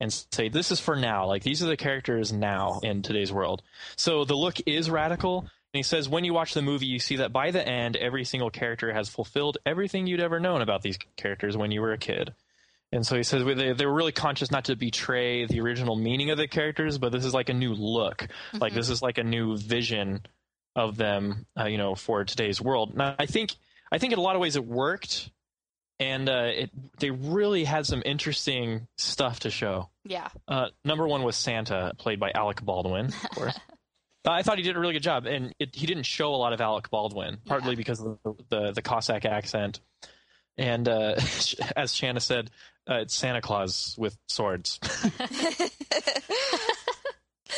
and 0.00 0.12
say, 0.32 0.48
this 0.48 0.72
is 0.72 0.80
for 0.80 0.96
now. 0.96 1.26
Like 1.26 1.44
these 1.44 1.62
are 1.62 1.66
the 1.66 1.76
characters 1.76 2.32
now 2.32 2.80
in 2.82 3.02
today's 3.02 3.32
world. 3.32 3.62
So 3.96 4.24
the 4.24 4.34
look 4.34 4.56
is 4.66 4.90
radical. 4.90 5.40
And 5.40 5.78
he 5.78 5.82
says, 5.82 6.08
when 6.08 6.24
you 6.24 6.32
watch 6.34 6.54
the 6.54 6.62
movie, 6.62 6.86
you 6.86 6.98
see 6.98 7.16
that 7.16 7.32
by 7.32 7.50
the 7.52 7.66
end, 7.66 7.94
every 7.96 8.24
single 8.24 8.50
character 8.50 8.92
has 8.92 9.08
fulfilled 9.08 9.58
everything 9.66 10.06
you'd 10.06 10.20
ever 10.20 10.40
known 10.40 10.62
about 10.62 10.82
these 10.82 10.98
characters 11.16 11.56
when 11.56 11.70
you 11.70 11.80
were 11.82 11.92
a 11.92 11.98
kid. 11.98 12.32
And 12.90 13.06
so 13.06 13.16
he 13.16 13.22
says 13.22 13.44
they, 13.44 13.72
they 13.72 13.86
were 13.86 13.94
really 13.94 14.12
conscious 14.12 14.50
not 14.50 14.64
to 14.66 14.76
betray 14.76 15.44
the 15.44 15.60
original 15.60 15.94
meaning 15.94 16.30
of 16.30 16.38
the 16.38 16.48
characters, 16.48 16.96
but 16.98 17.12
this 17.12 17.24
is 17.24 17.34
like 17.34 17.50
a 17.50 17.54
new 17.54 17.74
look. 17.74 18.28
Like 18.54 18.72
this 18.72 18.88
is 18.88 19.02
like 19.02 19.18
a 19.18 19.24
new 19.24 19.58
vision 19.58 20.22
of 20.74 20.96
them, 20.96 21.46
uh, 21.58 21.66
you 21.66 21.76
know, 21.76 21.94
for 21.94 22.24
today's 22.24 22.60
world. 22.60 22.96
Now, 22.96 23.14
I 23.18 23.26
think 23.26 23.54
I 23.92 23.98
think 23.98 24.12
in 24.12 24.18
a 24.18 24.22
lot 24.22 24.36
of 24.36 24.40
ways 24.40 24.56
it 24.56 24.64
worked, 24.64 25.30
and 25.98 26.28
uh, 26.28 26.50
it 26.54 26.70
they 26.98 27.10
really 27.10 27.64
had 27.64 27.84
some 27.84 28.02
interesting 28.06 28.86
stuff 28.96 29.40
to 29.40 29.50
show. 29.50 29.90
Yeah. 30.04 30.28
Uh, 30.46 30.68
number 30.84 31.06
one 31.06 31.22
was 31.24 31.36
Santa, 31.36 31.92
played 31.98 32.20
by 32.20 32.30
Alec 32.34 32.62
Baldwin, 32.62 33.06
of 33.06 33.30
course. 33.34 33.58
I 34.24 34.42
thought 34.42 34.58
he 34.58 34.62
did 34.62 34.76
a 34.76 34.80
really 34.80 34.92
good 34.92 35.02
job, 35.02 35.26
and 35.26 35.54
it, 35.58 35.74
he 35.74 35.86
didn't 35.86 36.02
show 36.02 36.34
a 36.34 36.36
lot 36.36 36.52
of 36.52 36.60
Alec 36.60 36.90
Baldwin, 36.90 37.38
partly 37.46 37.76
because 37.76 38.00
of 38.00 38.18
the, 38.22 38.34
the 38.48 38.72
the 38.72 38.82
Cossack 38.82 39.24
accent, 39.24 39.80
and 40.56 40.88
uh, 40.88 41.14
as 41.76 41.94
Shanna 41.94 42.20
said, 42.20 42.50
uh, 42.88 43.00
it's 43.00 43.14
Santa 43.14 43.40
Claus 43.40 43.94
with 43.98 44.16
swords. 44.28 44.78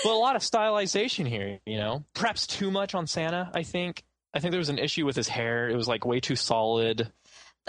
But 0.03 0.13
a 0.13 0.15
lot 0.15 0.37
of 0.37 0.43
stylization 0.43 1.27
here, 1.27 1.59
you 1.67 1.77
know. 1.77 2.05
Perhaps 2.15 2.47
too 2.47 2.71
much 2.71 2.95
on 2.95 3.07
Santa, 3.07 3.51
I 3.55 3.63
think. 3.63 4.05
I 4.33 4.41
think 4.41 4.53
there 4.53 4.59
was 4.59 4.69
an 4.69 4.79
issue 4.79 5.05
with 5.05 5.17
his 5.17 5.29
hair. 5.29 5.69
It 5.69 5.77
was 5.77 5.89
like 5.89 6.07
way 6.07 6.21
too 6.21 6.37
solid. 6.37 7.11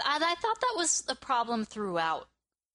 I, 0.02 0.16
I 0.16 0.34
thought 0.36 0.60
that 0.60 0.74
was 0.76 1.04
a 1.08 1.14
problem 1.14 1.64
throughout. 1.64 2.28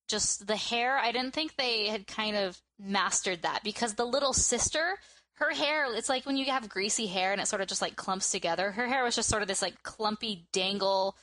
Just 0.08 0.48
the 0.48 0.56
hair. 0.56 0.98
I 0.98 1.12
didn't 1.12 1.34
think 1.34 1.56
they 1.56 1.88
had 1.88 2.08
kind 2.08 2.36
of 2.36 2.58
mastered 2.80 3.42
that 3.44 3.62
because 3.64 3.96
the 3.96 4.06
little 4.06 4.34
sister, 4.34 4.98
her 5.36 5.54
hair, 5.54 5.94
it's 5.96 6.10
like 6.10 6.26
when 6.26 6.38
you 6.38 6.46
have 6.46 6.70
greasy 6.70 7.08
hair 7.08 7.32
and 7.32 7.42
it 7.42 7.48
sort 7.48 7.62
of 7.62 7.68
just 7.68 7.82
like 7.82 7.96
clumps 7.96 8.32
together. 8.32 8.72
Her 8.72 8.88
hair 8.88 9.04
was 9.04 9.16
just 9.16 9.30
sort 9.30 9.42
of 9.42 9.48
this 9.48 9.62
like 9.62 9.82
clumpy 9.84 10.48
dangle. 10.54 11.16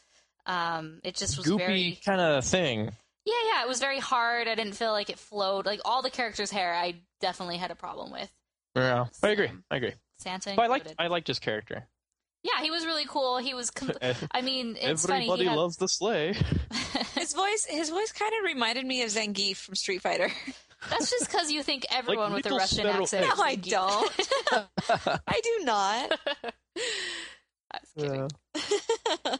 Um, 0.47 1.01
it 1.03 1.15
just 1.15 1.39
was 1.39 1.47
Goopy 1.47 1.59
very 1.59 1.99
kind 2.05 2.21
of 2.21 2.45
thing. 2.45 2.91
Yeah, 3.25 3.35
yeah. 3.47 3.63
It 3.63 3.69
was 3.69 3.81
very 3.81 3.99
hard. 3.99 4.49
I 4.49 4.55
didn't 4.55 4.75
feel 4.75 4.93
like 4.93 5.11
it 5.11 5.19
flowed. 5.19 5.67
Like 5.67 5.81
all 5.85 6.03
the 6.03 6.11
characters' 6.11 6.51
hair, 6.51 6.75
I 6.75 6.97
definitely 7.21 7.57
had 7.57 7.71
a 7.71 7.75
problem 7.75 8.13
with. 8.13 8.31
Yeah, 8.75 9.07
I 9.23 9.29
agree. 9.29 9.51
I 9.71 9.77
agree. 9.77 9.93
Santa. 10.19 10.55
But 10.57 10.63
I 10.63 10.67
liked 10.67 10.87
included. 10.87 11.03
I 11.03 11.07
liked 11.09 11.29
his 11.29 11.39
character. 11.39 11.87
Yeah, 12.43 12.63
he 12.63 12.71
was 12.71 12.85
really 12.85 13.07
cool. 13.07 13.39
He 13.39 13.55
was. 13.55 13.71
Com- 13.71 13.93
I 14.31 14.43
mean, 14.43 14.77
it's 14.79 15.07
funny. 15.07 15.25
Everybody 15.25 15.45
He 15.45 15.49
had, 15.49 15.57
loves 15.57 15.77
the 15.77 15.89
sleigh. 15.89 16.35
His 17.15 17.33
voice, 17.33 17.67
his 17.69 17.89
voice 17.89 18.13
kind 18.13 18.33
of 18.39 18.45
reminded 18.45 18.85
me 18.85 19.03
of 19.03 19.09
Zangief 19.09 19.57
from 19.57 19.75
Street 19.77 20.03
Fighter. 20.03 20.31
That's 20.91 21.11
just 21.11 21.31
because 21.31 21.51
you 21.51 21.63
think 21.63 21.87
everyone 21.91 22.35
with 22.35 22.45
a 22.45 22.51
Russian 22.51 22.87
accent. 22.87 23.25
is 23.25 23.39
No, 23.39 23.43
I 23.43 23.55
don't. 23.55 24.13
I 25.27 25.41
do 25.43 25.65
not. 25.65 26.19
I 27.73 27.79
was 27.81 27.91
kidding. 27.97 28.15
Yeah, 28.21 28.29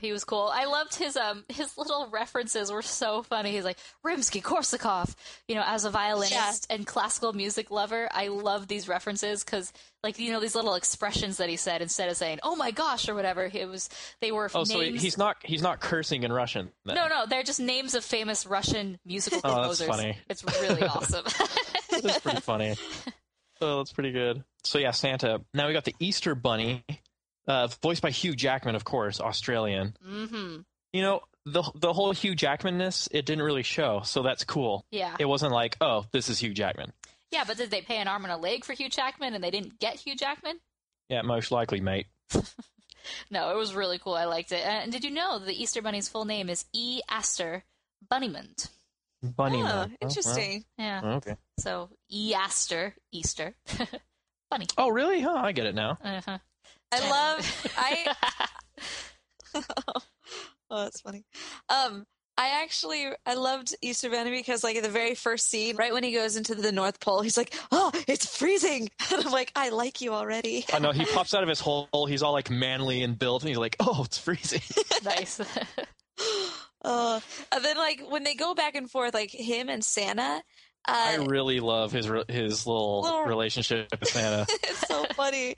he 0.00 0.12
was 0.12 0.24
cool. 0.24 0.50
I 0.52 0.66
loved 0.66 0.94
his 0.94 1.16
um 1.16 1.44
his 1.48 1.76
little 1.78 2.08
references 2.10 2.70
were 2.70 2.82
so 2.82 3.22
funny. 3.22 3.52
He's 3.52 3.64
like 3.64 3.78
Rimsky 4.04 4.42
Korsakov, 4.42 5.14
you 5.48 5.54
know, 5.54 5.62
as 5.64 5.84
a 5.84 5.90
violinist 5.90 6.66
and 6.70 6.86
classical 6.86 7.32
music 7.32 7.70
lover. 7.70 8.08
I 8.12 8.28
love 8.28 8.68
these 8.68 8.88
references 8.88 9.42
because, 9.44 9.72
like, 10.02 10.18
you 10.18 10.32
know, 10.32 10.40
these 10.40 10.54
little 10.54 10.74
expressions 10.74 11.38
that 11.38 11.48
he 11.48 11.56
said 11.56 11.82
instead 11.82 12.08
of 12.08 12.16
saying 12.16 12.40
"Oh 12.42 12.56
my 12.56 12.70
gosh" 12.70 13.08
or 13.08 13.14
whatever. 13.14 13.50
It 13.52 13.68
was 13.68 13.88
they 14.20 14.32
were 14.32 14.50
Oh, 14.54 14.64
so 14.64 14.78
names. 14.80 15.02
he's 15.02 15.18
not 15.18 15.36
he's 15.44 15.62
not 15.62 15.80
cursing 15.80 16.22
in 16.24 16.32
Russian. 16.32 16.70
then. 16.84 16.96
no, 16.96 17.08
no, 17.08 17.26
they're 17.26 17.42
just 17.42 17.60
names 17.60 17.94
of 17.94 18.04
famous 18.04 18.46
Russian 18.46 18.98
musical 19.04 19.40
Oh, 19.44 19.48
that's 19.68 19.78
composers. 19.78 19.86
funny. 19.88 20.18
It's 20.28 20.44
really 20.60 20.82
awesome. 20.86 21.24
That's 21.90 22.20
pretty 22.20 22.40
funny. 22.40 22.74
Oh, 23.60 23.78
that's 23.78 23.92
pretty 23.92 24.10
good. 24.10 24.42
So 24.64 24.78
yeah, 24.80 24.90
Santa. 24.90 25.40
Now 25.54 25.68
we 25.68 25.72
got 25.72 25.84
the 25.84 25.94
Easter 26.00 26.34
Bunny, 26.34 26.84
uh, 27.46 27.68
voiced 27.82 28.02
by 28.02 28.10
Hugh 28.10 28.34
Jackman, 28.34 28.74
of 28.74 28.84
course, 28.84 29.20
Australian. 29.20 29.96
hmm 30.04 30.58
You 30.92 31.02
know 31.02 31.20
the 31.46 31.62
the 31.74 31.92
whole 31.92 32.12
Hugh 32.12 32.34
Jackmanness 32.34 33.08
it 33.10 33.26
didn't 33.26 33.44
really 33.44 33.62
show, 33.62 34.00
so 34.04 34.22
that's 34.22 34.44
cool. 34.44 34.84
Yeah. 34.90 35.16
It 35.18 35.26
wasn't 35.26 35.52
like 35.52 35.76
oh 35.80 36.06
this 36.12 36.28
is 36.28 36.38
Hugh 36.38 36.54
Jackman. 36.54 36.92
Yeah, 37.30 37.44
but 37.46 37.56
did 37.56 37.70
they 37.70 37.80
pay 37.82 37.96
an 37.98 38.08
arm 38.08 38.24
and 38.24 38.32
a 38.32 38.36
leg 38.36 38.64
for 38.64 38.72
Hugh 38.74 38.88
Jackman 38.88 39.34
and 39.34 39.42
they 39.42 39.50
didn't 39.50 39.78
get 39.80 39.96
Hugh 39.96 40.14
Jackman? 40.16 40.60
Yeah, 41.08 41.22
most 41.22 41.50
likely, 41.50 41.80
mate. 41.80 42.06
No, 43.30 43.50
it 43.50 43.56
was 43.56 43.74
really 43.74 43.98
cool. 43.98 44.14
I 44.14 44.24
liked 44.24 44.50
it. 44.52 44.64
And 44.64 44.90
did 44.90 45.04
you 45.04 45.10
know 45.10 45.38
the 45.38 45.52
Easter 45.52 45.82
Bunny's 45.82 46.08
full 46.08 46.24
name 46.24 46.48
is 46.48 46.64
E. 46.72 47.02
Aster 47.08 47.62
Bunnymund? 48.10 48.70
Bunny. 49.22 49.60
Oh, 49.60 49.64
man. 49.64 49.90
Oh, 49.92 49.96
interesting. 50.00 50.64
Yeah. 50.78 51.02
well, 51.02 51.12
okay. 51.16 51.36
So 51.58 51.90
E. 52.10 52.32
Aster 52.34 52.94
Easter 53.12 53.54
Bunny. 54.50 54.66
Oh 54.78 54.88
really? 54.88 55.20
Huh, 55.20 55.34
I 55.34 55.52
get 55.52 55.66
it 55.66 55.74
now. 55.74 55.98
Uh-huh. 56.02 56.38
I 56.92 57.10
love. 57.10 57.72
I. 57.76 58.14
oh, 60.70 60.84
that's 60.84 61.00
funny. 61.00 61.24
Um, 61.68 62.04
I 62.36 62.62
actually 62.62 63.06
I 63.24 63.34
loved 63.34 63.76
Easter 63.80 64.10
Bunny 64.10 64.30
because 64.30 64.64
like 64.64 64.76
in 64.76 64.82
the 64.82 64.88
very 64.88 65.14
first 65.14 65.48
scene, 65.48 65.76
right 65.76 65.92
when 65.92 66.02
he 66.02 66.12
goes 66.12 66.36
into 66.36 66.54
the 66.54 66.72
North 66.72 66.98
Pole, 66.98 67.22
he's 67.22 67.36
like, 67.36 67.54
"Oh, 67.70 67.92
it's 68.08 68.36
freezing," 68.36 68.90
and 69.12 69.24
I'm 69.24 69.32
like, 69.32 69.52
"I 69.54 69.68
like 69.68 70.00
you 70.00 70.12
already." 70.12 70.64
I 70.72 70.80
know 70.80 70.90
he 70.90 71.04
pops 71.04 71.34
out 71.34 71.42
of 71.42 71.48
his 71.48 71.60
hole. 71.60 71.88
He's 72.08 72.22
all 72.22 72.32
like 72.32 72.50
manly 72.50 73.02
and 73.02 73.18
built, 73.18 73.42
and 73.42 73.48
he's 73.48 73.58
like, 73.58 73.76
"Oh, 73.78 74.02
it's 74.04 74.18
freezing." 74.18 74.62
nice. 75.04 75.40
Uh, 76.84 77.18
and 77.50 77.64
then 77.64 77.76
like 77.76 78.02
when 78.08 78.24
they 78.24 78.34
go 78.34 78.54
back 78.54 78.74
and 78.74 78.90
forth, 78.90 79.14
like 79.14 79.30
him 79.30 79.68
and 79.68 79.84
Santa. 79.84 80.42
I 80.86 81.16
Uh, 81.16 81.24
really 81.24 81.60
love 81.60 81.92
his 81.92 82.06
his 82.28 82.66
little, 82.66 83.02
Little- 83.02 83.22
relationship 83.26 83.88
with 83.98 84.08
Santa. 84.08 84.46
it's 84.62 84.86
so 84.86 85.04
funny. 85.14 85.56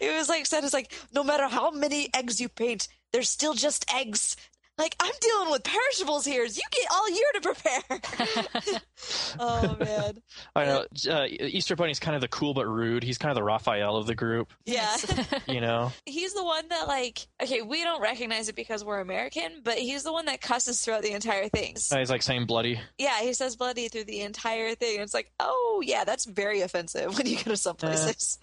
It 0.00 0.14
was 0.14 0.28
like 0.28 0.46
Santa's 0.46 0.72
like, 0.74 0.92
no 1.12 1.24
matter 1.24 1.48
how 1.48 1.70
many 1.70 2.08
eggs 2.14 2.40
you 2.40 2.48
paint, 2.48 2.88
they're 3.12 3.22
still 3.22 3.54
just 3.54 3.84
eggs. 3.94 4.36
Like 4.78 4.94
I'm 5.00 5.12
dealing 5.20 5.50
with 5.50 5.64
perishables 5.64 6.24
here. 6.26 6.44
You 6.44 6.62
get 6.70 6.86
all 6.90 7.10
year 7.10 7.26
to 7.34 7.40
prepare. 7.40 8.80
oh 9.40 9.76
man. 9.80 10.22
I 10.54 10.64
know 10.66 10.84
uh, 11.10 11.26
Easter 11.28 11.76
Bunny's 11.76 11.98
kind 11.98 12.14
of 12.14 12.20
the 12.20 12.28
cool 12.28 12.52
but 12.52 12.66
rude. 12.66 13.02
He's 13.02 13.16
kind 13.16 13.30
of 13.30 13.36
the 13.36 13.42
Raphael 13.42 13.96
of 13.96 14.06
the 14.06 14.14
group. 14.14 14.52
Yeah. 14.64 14.96
You 15.46 15.60
know, 15.60 15.92
he's 16.04 16.34
the 16.34 16.44
one 16.44 16.68
that 16.68 16.88
like 16.88 17.26
okay, 17.42 17.62
we 17.62 17.82
don't 17.84 18.02
recognize 18.02 18.48
it 18.48 18.56
because 18.56 18.84
we're 18.84 19.00
American, 19.00 19.60
but 19.62 19.78
he's 19.78 20.02
the 20.02 20.12
one 20.12 20.26
that 20.26 20.40
cusses 20.40 20.80
throughout 20.80 21.02
the 21.02 21.12
entire 21.12 21.48
thing. 21.48 21.76
Uh, 21.90 21.98
he's 21.98 22.10
like 22.10 22.22
saying 22.22 22.46
bloody. 22.46 22.80
Yeah, 22.98 23.20
he 23.20 23.32
says 23.32 23.56
bloody 23.56 23.88
through 23.88 24.04
the 24.04 24.20
entire 24.22 24.74
thing. 24.74 25.00
It's 25.00 25.14
like, 25.14 25.30
oh 25.40 25.82
yeah, 25.84 26.04
that's 26.04 26.24
very 26.24 26.62
offensive 26.62 27.16
when 27.16 27.26
you 27.26 27.36
go 27.36 27.52
to 27.52 27.56
some 27.56 27.76
places. 27.76 28.38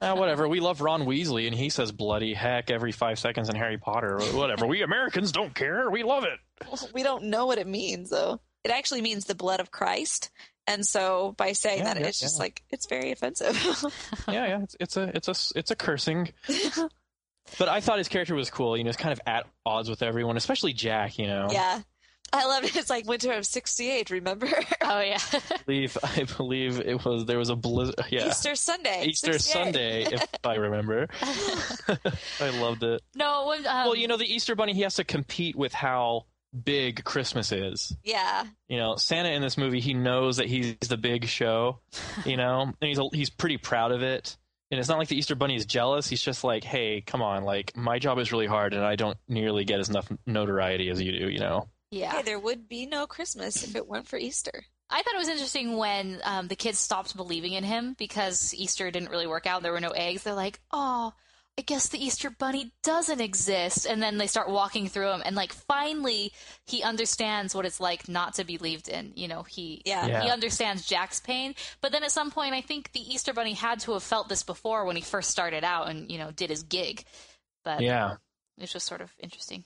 Uh, 0.00 0.14
whatever. 0.16 0.48
We 0.48 0.60
love 0.60 0.80
Ron 0.80 1.02
Weasley, 1.02 1.46
and 1.46 1.54
he 1.54 1.68
says 1.68 1.92
bloody 1.92 2.34
heck 2.34 2.70
every 2.70 2.92
five 2.92 3.18
seconds 3.18 3.48
in 3.48 3.56
Harry 3.56 3.78
Potter. 3.78 4.18
Whatever. 4.32 4.66
we 4.66 4.82
Americans 4.82 5.30
don't 5.32 5.54
care. 5.54 5.75
We 5.90 6.02
love 6.02 6.24
it. 6.24 6.38
we 6.94 7.02
don't 7.02 7.24
know 7.24 7.46
what 7.46 7.58
it 7.58 7.66
means 7.66 8.10
though. 8.10 8.40
It 8.64 8.70
actually 8.70 9.02
means 9.02 9.24
the 9.26 9.34
blood 9.34 9.60
of 9.60 9.70
Christ. 9.70 10.30
And 10.66 10.84
so 10.84 11.32
by 11.36 11.52
saying 11.52 11.78
Yeah, 11.80 11.94
that, 11.94 12.00
yeah, 12.00 12.06
it's 12.08 12.18
just 12.18 12.38
yeah. 12.38 12.42
like 12.44 12.62
it's 12.70 12.86
very 12.88 13.12
offensive. 13.12 13.56
Yeah, 14.28 14.46
yeah. 14.46 14.62
It's, 14.62 14.76
it's 14.80 14.96
a 14.96 15.02
it's 15.14 15.28
a 15.28 15.58
it's 15.58 15.70
a 15.70 15.76
cursing. 15.76 16.30
But 17.60 17.68
I 17.68 17.80
thought 17.80 17.98
his 17.98 18.08
character 18.08 18.34
was 18.34 18.50
cool. 18.50 18.76
You 18.76 18.82
know, 18.82 18.88
it's 18.88 18.96
kind 18.98 19.12
of 19.12 19.20
at 19.24 19.46
odds 19.64 19.88
with 19.88 20.02
everyone, 20.02 20.36
especially 20.36 20.72
Jack. 20.72 21.16
You 21.16 21.28
know. 21.28 21.48
yeah. 21.52 21.80
I 22.32 22.44
love 22.46 22.64
it. 22.64 22.76
It's 22.76 22.90
like 22.90 23.06
winter 23.06 23.32
of 23.32 23.46
'68. 23.46 24.10
Remember 24.10 24.46
Oh 24.82 25.00
yeah. 25.00 25.18
I 25.32 25.40
believe 25.64 25.96
I 26.02 26.24
believe 26.36 26.80
it 26.80 27.04
was 27.04 27.24
there 27.24 27.38
was 27.38 27.50
a 27.50 27.56
blizzard. 27.56 27.94
Yeah. 28.10 28.28
Easter 28.28 28.54
Sunday? 28.54 29.06
Easter 29.06 29.38
68. 29.38 29.64
Sunday, 29.64 30.04
if 30.04 30.26
I 30.44 30.54
remember. 30.56 31.08
I 32.40 32.50
loved 32.60 32.82
it. 32.82 33.02
no, 33.14 33.46
when, 33.48 33.66
um, 33.66 33.86
well, 33.86 33.96
you 33.96 34.08
know, 34.08 34.16
the 34.16 34.32
Easter 34.32 34.54
Bunny, 34.54 34.74
he 34.74 34.82
has 34.82 34.96
to 34.96 35.04
compete 35.04 35.56
with 35.56 35.72
how 35.72 36.26
big 36.64 37.04
Christmas 37.04 37.52
is. 37.52 37.94
Yeah. 38.02 38.44
You 38.68 38.78
know, 38.78 38.96
Santa 38.96 39.30
in 39.30 39.42
this 39.42 39.58
movie, 39.58 39.80
he 39.80 39.94
knows 39.94 40.38
that 40.38 40.46
he's 40.46 40.76
the 40.88 40.96
big 40.96 41.26
show, 41.26 41.80
you 42.24 42.36
know, 42.36 42.62
and 42.62 42.74
he's 42.80 42.98
he's 43.12 43.30
pretty 43.30 43.58
proud 43.58 43.92
of 43.92 44.02
it. 44.02 44.36
And 44.70 44.80
it's 44.80 44.88
not 44.88 44.98
like 44.98 45.08
the 45.08 45.16
Easter 45.16 45.36
Bunny 45.36 45.54
is 45.54 45.64
jealous. 45.64 46.08
He's 46.08 46.22
just 46.22 46.42
like, 46.42 46.64
hey, 46.64 47.00
come 47.00 47.22
on, 47.22 47.44
like 47.44 47.76
my 47.76 47.98
job 48.00 48.18
is 48.18 48.32
really 48.32 48.46
hard, 48.46 48.74
and 48.74 48.84
I 48.84 48.96
don't 48.96 49.16
nearly 49.28 49.64
get 49.64 49.78
as 49.78 49.88
enough 49.88 50.10
notoriety 50.26 50.90
as 50.90 51.00
you 51.00 51.12
do. 51.12 51.28
You 51.30 51.38
know. 51.38 51.68
Yeah. 51.90 52.12
Hey, 52.12 52.22
there 52.22 52.38
would 52.38 52.68
be 52.68 52.86
no 52.86 53.06
Christmas 53.06 53.62
if 53.64 53.76
it 53.76 53.86
weren't 53.86 54.08
for 54.08 54.18
Easter. 54.18 54.64
I 54.88 55.02
thought 55.02 55.14
it 55.14 55.18
was 55.18 55.28
interesting 55.28 55.76
when 55.76 56.20
um, 56.24 56.46
the 56.48 56.54
kids 56.56 56.78
stopped 56.78 57.16
believing 57.16 57.52
in 57.54 57.64
him 57.64 57.94
because 57.98 58.54
Easter 58.54 58.90
didn't 58.90 59.10
really 59.10 59.26
work 59.26 59.46
out. 59.46 59.62
There 59.62 59.72
were 59.72 59.80
no 59.80 59.90
eggs. 59.90 60.22
They're 60.22 60.34
like, 60.34 60.60
oh, 60.70 61.12
I 61.58 61.62
guess 61.62 61.88
the 61.88 62.04
Easter 62.04 62.30
Bunny 62.30 62.70
doesn't 62.84 63.20
exist. 63.20 63.86
And 63.86 64.00
then 64.00 64.18
they 64.18 64.26
start 64.28 64.48
walking 64.48 64.86
through 64.88 65.10
him, 65.10 65.22
and 65.24 65.34
like 65.34 65.52
finally 65.52 66.32
he 66.66 66.82
understands 66.82 67.52
what 67.54 67.66
it's 67.66 67.80
like 67.80 68.08
not 68.08 68.34
to 68.34 68.44
be 68.44 68.58
believed 68.58 68.88
in. 68.88 69.12
You 69.16 69.26
know, 69.26 69.42
he 69.42 69.82
Yeah. 69.84 70.06
Yeah. 70.06 70.22
he 70.22 70.30
understands 70.30 70.86
Jack's 70.86 71.18
pain. 71.18 71.54
But 71.80 71.90
then 71.92 72.04
at 72.04 72.12
some 72.12 72.30
point, 72.30 72.54
I 72.54 72.60
think 72.60 72.92
the 72.92 73.00
Easter 73.00 73.32
Bunny 73.32 73.54
had 73.54 73.80
to 73.80 73.92
have 73.94 74.02
felt 74.04 74.28
this 74.28 74.42
before 74.44 74.84
when 74.84 74.96
he 74.96 75.02
first 75.02 75.30
started 75.30 75.64
out 75.64 75.88
and 75.88 76.10
you 76.12 76.18
know 76.18 76.30
did 76.30 76.50
his 76.50 76.62
gig. 76.62 77.04
But 77.64 77.80
Yeah. 77.80 78.16
it's 78.58 78.72
just 78.72 78.86
sort 78.86 79.00
of 79.00 79.10
interesting. 79.18 79.64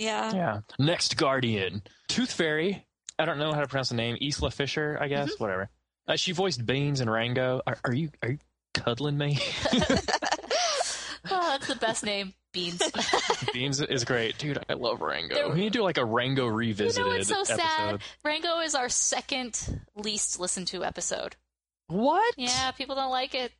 Yeah. 0.00 0.32
Yeah. 0.34 0.60
Next 0.78 1.16
Guardian, 1.16 1.82
Tooth 2.08 2.32
Fairy. 2.32 2.86
I 3.18 3.24
don't 3.26 3.38
know 3.38 3.52
how 3.52 3.60
to 3.60 3.66
pronounce 3.68 3.90
the 3.90 3.96
name. 3.96 4.16
Isla 4.20 4.50
Fisher, 4.50 4.96
I 5.00 5.08
guess. 5.08 5.38
Whatever. 5.38 5.68
Uh, 6.08 6.16
she 6.16 6.32
voiced 6.32 6.64
Beans 6.64 7.00
and 7.00 7.10
Rango. 7.10 7.60
Are, 7.66 7.76
are 7.84 7.94
you 7.94 8.10
are 8.22 8.30
you 8.30 8.38
cuddling 8.74 9.18
me? 9.18 9.38
Oh, 11.32 11.50
that's 11.50 11.66
the 11.68 11.76
best 11.76 12.02
name, 12.02 12.32
Beans. 12.52 12.82
Beans 13.52 13.80
is 13.82 14.04
great, 14.06 14.38
dude. 14.38 14.58
I 14.70 14.72
love 14.72 15.02
Rango. 15.02 15.34
There- 15.34 15.48
We 15.50 15.56
need 15.60 15.72
to 15.74 15.78
do 15.78 15.82
like 15.82 15.98
a 15.98 16.04
Rango 16.04 16.46
You 16.46 16.52
revisited 16.52 17.04
know 17.06 17.12
what's 17.12 17.28
so 17.28 17.40
episode. 17.40 17.58
sad? 17.60 18.00
Rango 18.24 18.60
is 18.60 18.74
our 18.74 18.88
second 18.88 19.80
least 19.96 20.40
listened 20.40 20.68
to 20.68 20.82
episode. 20.82 21.36
What? 21.88 22.34
Yeah, 22.38 22.70
people 22.72 22.94
don't 22.96 23.10
like 23.10 23.34
it. 23.34 23.52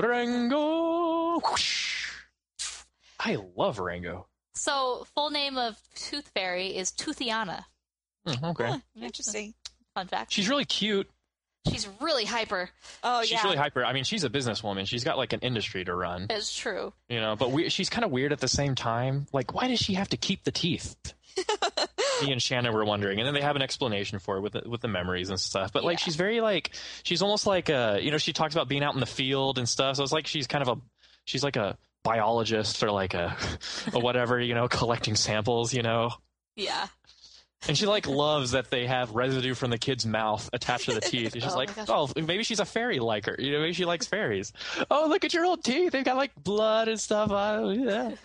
Rango. 0.00 1.40
Whoosh. 1.40 2.12
I 3.18 3.38
love 3.56 3.80
Rango. 3.80 4.28
So, 4.60 5.06
full 5.14 5.30
name 5.30 5.56
of 5.56 5.78
Tooth 5.94 6.28
Fairy 6.34 6.76
is 6.76 6.92
Toothiana. 6.92 7.64
Hmm, 8.26 8.44
okay. 8.44 8.66
Huh, 8.66 8.78
interesting. 9.00 9.54
Fun 9.94 10.06
fact. 10.06 10.32
She's 10.32 10.50
really 10.50 10.66
cute. 10.66 11.08
She's 11.70 11.88
really 12.00 12.26
hyper. 12.26 12.68
Oh 13.02 13.22
she's 13.22 13.30
yeah. 13.32 13.36
She's 13.38 13.44
really 13.44 13.56
hyper. 13.56 13.84
I 13.86 13.94
mean, 13.94 14.04
she's 14.04 14.22
a 14.22 14.28
businesswoman. 14.28 14.86
She's 14.86 15.02
got 15.02 15.16
like 15.16 15.32
an 15.32 15.40
industry 15.40 15.82
to 15.86 15.94
run, 15.94 16.26
It's 16.28 16.54
true. 16.54 16.92
you 17.08 17.20
know. 17.20 17.36
But 17.36 17.52
we, 17.52 17.70
she's 17.70 17.88
kind 17.88 18.04
of 18.04 18.10
weird 18.10 18.32
at 18.34 18.40
the 18.40 18.48
same 18.48 18.74
time. 18.74 19.26
Like, 19.32 19.54
why 19.54 19.68
does 19.68 19.78
she 19.78 19.94
have 19.94 20.10
to 20.10 20.18
keep 20.18 20.44
the 20.44 20.52
teeth? 20.52 20.94
Me 22.22 22.32
and 22.32 22.42
Shannon 22.42 22.74
were 22.74 22.84
wondering, 22.84 23.18
and 23.18 23.26
then 23.26 23.32
they 23.32 23.40
have 23.40 23.56
an 23.56 23.62
explanation 23.62 24.18
for 24.18 24.36
it 24.36 24.40
with 24.42 24.52
the, 24.52 24.62
with 24.68 24.82
the 24.82 24.88
memories 24.88 25.30
and 25.30 25.40
stuff. 25.40 25.72
But 25.72 25.84
like, 25.84 25.98
Yeah. 26.00 26.04
she's 26.04 26.16
very 26.16 26.42
like, 26.42 26.72
she's 27.02 27.22
almost 27.22 27.46
like 27.46 27.70
a, 27.70 27.98
you 28.02 28.10
know, 28.10 28.18
she 28.18 28.34
talks 28.34 28.54
about 28.54 28.68
being 28.68 28.82
out 28.82 28.92
in 28.92 29.00
the 29.00 29.06
field 29.06 29.56
and 29.58 29.66
stuff. 29.66 29.96
So 29.96 30.02
it's 30.02 30.12
like 30.12 30.26
she's 30.26 30.46
kind 30.46 30.60
of 30.60 30.76
a, 30.76 30.80
she's 31.24 31.42
like 31.42 31.56
a 31.56 31.78
biologist 32.04 32.82
or 32.82 32.90
like 32.90 33.14
a, 33.14 33.36
or 33.94 34.00
whatever, 34.02 34.40
you 34.40 34.54
know, 34.54 34.68
collecting 34.68 35.16
samples, 35.16 35.72
you 35.74 35.82
know. 35.82 36.10
Yeah. 36.56 36.86
And 37.68 37.76
she 37.76 37.84
like 37.86 38.06
loves 38.06 38.52
that 38.52 38.70
they 38.70 38.86
have 38.86 39.10
residue 39.14 39.52
from 39.54 39.70
the 39.70 39.76
kid's 39.76 40.06
mouth 40.06 40.48
attached 40.52 40.86
to 40.86 40.94
the 40.94 41.00
teeth. 41.02 41.34
She's 41.34 41.44
Oh 41.44 41.56
like, 41.56 41.70
oh, 41.88 42.08
maybe 42.16 42.42
she's 42.42 42.60
a 42.60 42.64
fairy 42.64 42.98
like 42.98 43.26
her. 43.26 43.36
You 43.38 43.52
know, 43.52 43.60
maybe 43.60 43.74
she 43.74 43.84
likes 43.84 44.06
fairies. 44.06 44.52
Oh, 44.90 45.06
look 45.08 45.24
at 45.24 45.34
your 45.34 45.44
old 45.44 45.62
teeth. 45.62 45.92
They've 45.92 46.04
got 46.04 46.16
like 46.16 46.34
blood 46.34 46.88
and 46.88 46.98
stuff. 46.98 47.30
Oh, 47.30 47.70
yeah. 47.70 48.12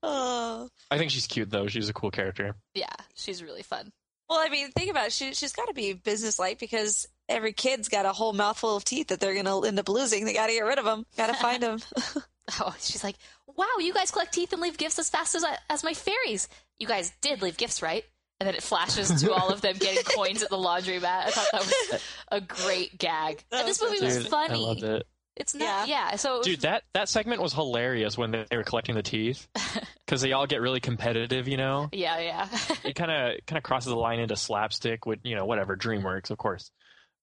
Oh. 0.00 0.68
I 0.92 0.98
think 0.98 1.10
she's 1.10 1.26
cute 1.26 1.50
though. 1.50 1.66
She's 1.66 1.88
a 1.88 1.92
cool 1.92 2.12
character. 2.12 2.54
Yeah, 2.74 2.86
she's 3.14 3.42
really 3.42 3.62
fun. 3.62 3.90
Well, 4.28 4.38
I 4.38 4.48
mean, 4.48 4.70
think 4.70 4.90
about 4.90 5.08
it. 5.08 5.12
She, 5.12 5.34
she's 5.34 5.52
got 5.52 5.66
to 5.66 5.74
be 5.74 5.92
businesslike 5.92 6.58
because 6.58 7.08
every 7.28 7.52
kid's 7.52 7.88
got 7.88 8.06
a 8.06 8.12
whole 8.12 8.32
mouthful 8.32 8.76
of 8.76 8.84
teeth 8.84 9.08
that 9.08 9.20
they're 9.20 9.34
going 9.34 9.44
to 9.46 9.66
end 9.66 9.78
up 9.78 9.88
losing. 9.88 10.24
They 10.24 10.32
got 10.34 10.46
to 10.46 10.52
get 10.52 10.64
rid 10.64 10.78
of 10.78 10.84
them. 10.84 11.04
Got 11.16 11.28
to 11.28 11.34
find 11.34 11.62
them. 11.62 11.78
Oh, 12.60 12.74
she's 12.80 13.04
like, 13.04 13.16
wow, 13.58 13.66
you 13.78 13.92
guys 13.92 14.10
collect 14.10 14.32
teeth 14.32 14.54
and 14.54 14.62
leave 14.62 14.78
gifts 14.78 14.98
as 14.98 15.10
fast 15.10 15.34
as, 15.34 15.44
as 15.68 15.84
my 15.84 15.92
fairies. 15.92 16.48
You 16.78 16.86
guys 16.86 17.12
did 17.20 17.42
leave 17.42 17.58
gifts, 17.58 17.82
right? 17.82 18.02
And 18.40 18.46
then 18.46 18.54
it 18.54 18.62
flashes 18.62 19.20
to 19.20 19.32
all 19.34 19.50
of 19.50 19.60
them 19.60 19.76
getting 19.76 20.02
coins 20.16 20.42
at 20.42 20.48
the 20.48 20.56
laundromat. 20.56 21.04
I 21.04 21.30
thought 21.30 21.46
that 21.52 21.60
was 21.60 22.02
a 22.28 22.40
great 22.40 22.96
gag. 22.96 23.44
And 23.52 23.68
this 23.68 23.82
movie 23.82 24.02
was 24.02 24.16
Dude, 24.16 24.28
funny. 24.28 24.54
I 24.54 24.56
loved 24.56 24.82
it. 24.82 25.06
It's 25.36 25.54
not, 25.54 25.88
yeah. 25.88 26.16
so 26.16 26.36
it 26.36 26.38
was- 26.38 26.46
Dude, 26.46 26.60
that, 26.62 26.84
that 26.94 27.10
segment 27.10 27.42
was 27.42 27.52
hilarious 27.52 28.16
when 28.16 28.30
they 28.30 28.56
were 28.56 28.64
collecting 28.64 28.94
the 28.94 29.02
teeth 29.02 29.46
because 30.06 30.22
they 30.22 30.32
all 30.32 30.46
get 30.46 30.62
really 30.62 30.80
competitive, 30.80 31.48
you 31.48 31.58
know? 31.58 31.90
yeah, 31.92 32.18
yeah. 32.18 32.48
it 32.82 32.94
kind 32.96 33.10
of 33.10 33.44
kind 33.46 33.58
of 33.58 33.62
crosses 33.62 33.90
the 33.90 33.96
line 33.96 34.20
into 34.20 34.36
slapstick 34.36 35.04
with, 35.04 35.18
you 35.22 35.36
know, 35.36 35.44
whatever, 35.44 35.76
DreamWorks, 35.76 36.30
of 36.30 36.38
course. 36.38 36.70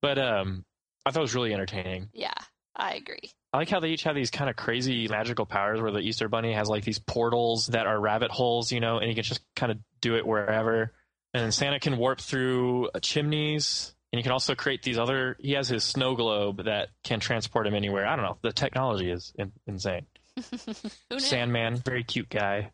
But 0.02 0.18
um, 0.20 0.66
I 1.06 1.12
thought 1.12 1.20
it 1.20 1.22
was 1.22 1.36
really 1.36 1.54
entertaining. 1.54 2.10
yeah, 2.14 2.34
I 2.76 2.96
agree. 2.96 3.32
I 3.54 3.58
like 3.58 3.70
how 3.70 3.80
they 3.80 3.90
each 3.90 4.04
have 4.04 4.16
these 4.16 4.32
kind 4.32 4.50
of 4.50 4.58
crazy 4.58 5.08
magical 5.08 5.46
powers 5.46 5.82
where 5.82 5.92
the 5.92 6.00
Easter 6.00 6.28
Bunny 6.28 6.54
has 6.54 6.68
like 6.68 6.84
these 6.84 7.00
portals 7.00 7.68
that 7.68 7.88
are 7.88 7.98
rabbit 8.00 8.30
holes, 8.30 8.72
you 8.72 8.82
know, 8.82 8.98
and 8.98 9.08
he 9.08 9.16
can 9.16 9.24
just 9.24 9.42
kind 9.56 9.72
of 9.72 9.78
do 10.02 10.16
it 10.18 10.28
wherever. 10.28 10.94
And 11.34 11.44
then 11.44 11.52
Santa 11.52 11.80
can 11.80 11.98
warp 11.98 12.20
through 12.20 12.90
uh, 12.94 13.00
chimneys. 13.00 13.94
And 14.12 14.20
you 14.20 14.24
can 14.24 14.32
also 14.32 14.56
create 14.56 14.84
these 14.84 14.98
other. 14.98 15.36
He 15.40 15.54
has 15.54 15.68
his 15.68 15.84
snow 15.84 16.16
globe 16.16 16.66
that 16.66 16.90
can 17.04 17.20
transport 17.20 17.68
him 17.68 17.76
anywhere. 17.76 18.08
I 18.08 18.16
don't 18.16 18.24
know. 18.24 18.38
The 18.42 18.54
technology 18.54 19.10
is 19.12 19.34
in, 19.38 19.52
insane. 19.68 20.06
Who? 21.10 21.20
Sandman, 21.20 21.78
very 21.78 22.04
cute 22.04 22.30
guy. 22.30 22.72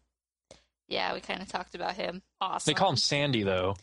Yeah, 0.88 1.14
we 1.14 1.20
kind 1.22 1.42
of 1.42 1.48
talked 1.48 1.74
about 1.74 1.96
him. 1.96 2.22
Awesome. 2.40 2.70
They 2.70 2.76
call 2.76 2.90
him 2.90 2.98
Sandy 2.98 3.44
though. 3.44 3.76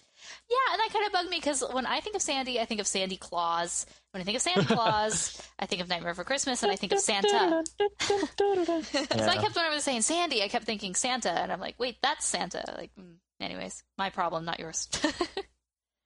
Yeah, 0.50 0.56
and 0.72 0.80
that 0.80 0.90
kind 0.92 1.06
of 1.06 1.12
bugged 1.12 1.30
me 1.30 1.36
because 1.38 1.62
when 1.72 1.86
I 1.86 2.00
think 2.00 2.16
of 2.16 2.22
Sandy, 2.22 2.58
I 2.60 2.64
think 2.64 2.80
of 2.80 2.86
Sandy 2.86 3.16
Claus. 3.16 3.86
When 4.12 4.20
I 4.20 4.24
think 4.24 4.36
of 4.36 4.42
Santa 4.42 4.64
Claus, 4.74 5.40
I 5.58 5.66
think 5.66 5.82
of 5.82 5.88
Nightmare 5.88 6.14
for 6.14 6.24
Christmas, 6.24 6.62
and 6.62 6.72
I 6.72 6.76
think 6.76 6.92
of 6.92 7.00
Santa. 7.00 7.62
So 7.78 8.54
I 8.54 9.36
kept 9.36 9.54
whenever 9.54 9.70
they 9.70 9.76
were 9.76 9.80
saying 9.80 10.02
Sandy, 10.02 10.42
I 10.42 10.48
kept 10.48 10.64
thinking 10.64 10.94
Santa, 10.94 11.30
and 11.30 11.52
I'm 11.52 11.60
like, 11.60 11.74
wait, 11.78 11.96
that's 12.02 12.26
Santa. 12.26 12.64
Like, 12.76 12.90
mm, 12.98 13.14
anyways, 13.40 13.82
my 13.96 14.10
problem, 14.10 14.44
not 14.44 14.58
yours. 14.58 14.86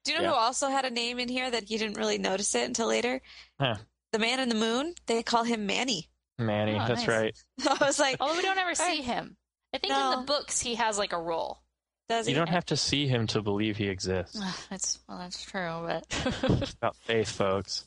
Do 0.05 0.11
you 0.11 0.17
know 0.17 0.23
Yeah. 0.23 0.29
who 0.31 0.35
also 0.35 0.67
had 0.69 0.85
a 0.85 0.89
name 0.89 1.19
in 1.19 1.29
here 1.29 1.49
that 1.49 1.69
you 1.71 1.77
didn't 1.79 1.97
really 1.97 2.17
notice 2.17 2.53
it 2.55 2.63
until 2.67 2.87
later? 2.87 3.21
Huh. 3.59 3.75
The 4.11 4.19
man 4.19 4.39
in 4.41 4.49
the 4.49 4.55
moon. 4.55 4.93
They 5.07 5.23
call 5.23 5.43
him 5.43 5.65
Manny. 5.65 6.09
Manny, 6.37 6.73
Oh, 6.75 6.85
that's 6.87 7.07
nice. 7.07 7.07
right. 7.07 7.37
I 7.69 7.85
was 7.85 7.99
like, 7.99 8.17
Although 8.19 8.35
we 8.35 8.41
don't 8.41 8.57
ever 8.57 8.75
see 8.75 9.01
him. 9.01 9.37
I 9.73 9.77
think 9.79 9.93
in 9.93 10.19
the 10.19 10.25
books 10.27 10.59
he 10.59 10.75
has 10.75 10.97
like 10.97 11.13
a 11.13 11.21
role. 11.21 11.62
Does 12.09 12.27
You 12.27 12.33
he? 12.33 12.37
don't 12.37 12.49
have 12.49 12.65
to 12.67 12.77
see 12.77 13.07
him 13.07 13.27
to 13.27 13.41
believe 13.41 13.77
he 13.77 13.87
exists. 13.87 14.39
That's 14.69 14.99
well, 15.07 15.17
that's 15.19 15.43
true. 15.43 15.83
But 15.87 16.05
It's 16.61 16.73
about 16.73 16.95
faith, 16.97 17.29
folks. 17.29 17.85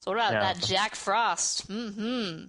so 0.00 0.10
what 0.12 0.18
about 0.18 0.32
Yeah. 0.32 0.52
that 0.52 0.62
Jack 0.64 0.94
Frost? 0.94 1.68
Mm-hmm. 1.68 2.44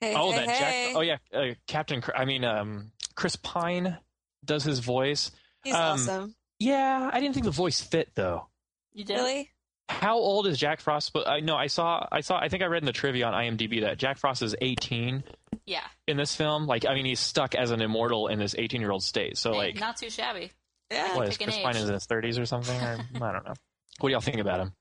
Hey, 0.00 0.14
Oh, 0.14 0.30
hey, 0.30 0.46
that 0.46 0.48
hey. 0.48 0.86
Jack. 0.88 0.96
Oh, 0.96 1.00
yeah. 1.00 1.16
Uh, 1.32 1.54
Captain. 1.66 2.02
I 2.16 2.24
mean, 2.24 2.44
um, 2.44 2.92
Chris 3.14 3.36
Pine 3.36 3.98
does 4.44 4.62
his 4.64 4.78
voice. 4.78 5.30
He's 5.64 5.74
Um, 5.74 5.80
awesome. 5.82 6.34
Yeah, 6.60 7.10
I 7.12 7.20
didn't 7.20 7.34
think 7.34 7.44
the 7.44 7.50
voice 7.52 7.80
fit 7.80 8.10
though. 8.14 8.48
You 8.92 9.04
did? 9.04 9.14
Really? 9.16 9.50
How 9.88 10.16
old 10.16 10.46
is 10.46 10.58
Jack 10.58 10.80
Frost? 10.80 11.12
But 11.12 11.28
I 11.28 11.40
know 11.40 11.56
I 11.56 11.66
saw 11.68 12.06
I 12.12 12.20
saw 12.20 12.38
I 12.38 12.48
think 12.48 12.62
I 12.62 12.66
read 12.66 12.82
in 12.82 12.86
the 12.86 12.92
trivia 12.92 13.26
on 13.26 13.34
IMDb 13.34 13.80
that 13.82 13.96
Jack 13.98 14.18
Frost 14.18 14.42
is 14.42 14.54
18 14.60 15.22
Yeah. 15.68 15.84
in 16.06 16.16
this 16.16 16.34
film. 16.34 16.66
Like 16.66 16.86
I 16.86 16.94
mean 16.94 17.04
he's 17.04 17.20
stuck 17.20 17.54
as 17.54 17.70
an 17.70 17.80
immortal 17.82 18.28
in 18.28 18.38
this 18.38 18.54
18 18.58 18.80
year 18.80 18.90
old 18.90 19.02
state. 19.02 19.36
So 19.36 19.52
Hey, 19.52 19.58
like 19.58 19.80
not 19.80 19.96
too 19.98 20.10
shabby. 20.10 20.50
Yeah. 20.90 21.14
what 21.16 21.28
is 21.28 21.36
pick 21.36 21.46
an 21.46 21.52
Chris 21.52 21.62
Pine 21.62 21.76
is 21.76 21.88
in 21.88 21.94
his 21.94 22.06
30s 22.06 22.40
or 22.40 22.46
something? 22.46 22.80
Or, 22.80 22.98
I 23.22 23.32
don't 23.32 23.44
know. 23.44 23.54
What 24.00 24.08
do 24.08 24.12
y'all 24.12 24.20
think 24.20 24.38
about 24.38 24.60
him? 24.60 24.72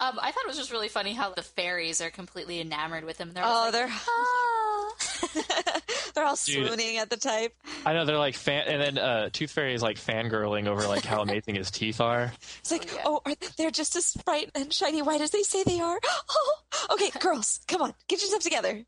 Um, 0.00 0.18
I 0.20 0.32
thought 0.32 0.42
it 0.44 0.48
was 0.48 0.56
just 0.56 0.72
really 0.72 0.88
funny 0.88 1.12
how 1.12 1.30
the 1.30 1.42
fairies 1.42 2.00
are 2.00 2.10
completely 2.10 2.60
enamored 2.60 3.04
with 3.04 3.18
him. 3.18 3.32
They're 3.32 3.44
Oh, 3.46 3.70
like, 3.70 3.72
they're 3.72 3.88
"Ah." 3.88 5.78
they're 6.14 6.24
all 6.24 6.36
Dude. 6.36 6.66
swooning 6.66 6.98
at 6.98 7.10
the 7.10 7.16
type. 7.16 7.54
I 7.86 7.92
know 7.92 8.04
they're 8.04 8.18
like 8.18 8.34
fan, 8.34 8.66
and 8.68 8.80
then 8.82 8.98
uh, 8.98 9.30
Tooth 9.32 9.50
Fairy 9.50 9.74
is 9.74 9.82
like 9.82 9.96
fangirling 9.96 10.66
over 10.66 10.86
like 10.86 11.04
how 11.04 11.22
amazing 11.22 11.54
his 11.56 11.70
teeth 11.70 12.00
are. 12.00 12.32
It's 12.60 12.70
like, 12.70 12.88
Oh, 12.92 12.96
yeah. 12.96 13.02
oh, 13.06 13.20
are 13.26 13.34
they're 13.58 13.70
just 13.70 13.96
as 13.96 14.14
bright 14.24 14.50
and 14.54 14.72
shiny 14.72 15.02
white 15.02 15.20
as 15.20 15.30
they 15.30 15.42
say 15.42 15.62
they 15.64 15.80
are. 15.80 15.98
Oh, 16.34 16.56
okay, 16.94 17.10
girls, 17.20 17.60
come 17.68 17.82
on, 17.82 17.94
get 18.08 18.20
yourself 18.22 18.42
together. 18.42 18.82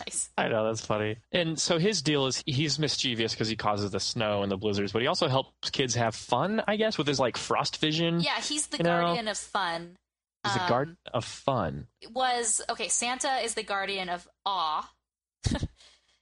nice. 0.00 0.30
I 0.38 0.48
know 0.48 0.64
that's 0.66 0.84
funny. 0.84 1.16
And 1.32 1.58
so 1.58 1.78
his 1.78 2.00
deal 2.02 2.26
is 2.26 2.42
he's 2.46 2.78
mischievous 2.78 3.32
because 3.34 3.48
he 3.48 3.56
causes 3.56 3.90
the 3.90 4.00
snow 4.00 4.42
and 4.42 4.50
the 4.52 4.56
blizzards, 4.56 4.92
but 4.92 5.02
he 5.02 5.08
also 5.08 5.28
helps 5.28 5.70
kids 5.70 5.94
have 5.96 6.14
fun, 6.14 6.62
I 6.68 6.76
guess, 6.76 6.96
with 6.96 7.06
his 7.06 7.18
like 7.20 7.36
frost 7.36 7.78
vision. 7.80 8.20
Yeah, 8.20 8.40
he's 8.40 8.68
the 8.68 8.78
You 8.78 8.84
know, 8.84 9.00
guardian 9.02 9.28
of 9.28 9.36
fun. 9.36 9.96
he's 10.44 10.56
a 10.56 10.62
Um, 10.62 10.68
guardian 10.68 10.96
of 11.12 11.24
fun. 11.24 11.86
Was 12.12 12.60
okay. 12.70 12.88
Santa 12.88 13.38
is 13.44 13.54
the 13.54 13.62
guardian 13.64 14.08
of 14.08 14.26
awe. 14.46 14.88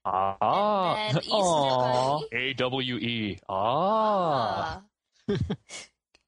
Ah, 0.09 0.95
and 0.97 1.19
Aw. 1.31 2.19
Bunny- 2.21 2.29
A 2.51 2.53
W 2.55 2.97
E. 2.97 3.39
Ah, 3.49 4.83
Uh, 5.29 5.37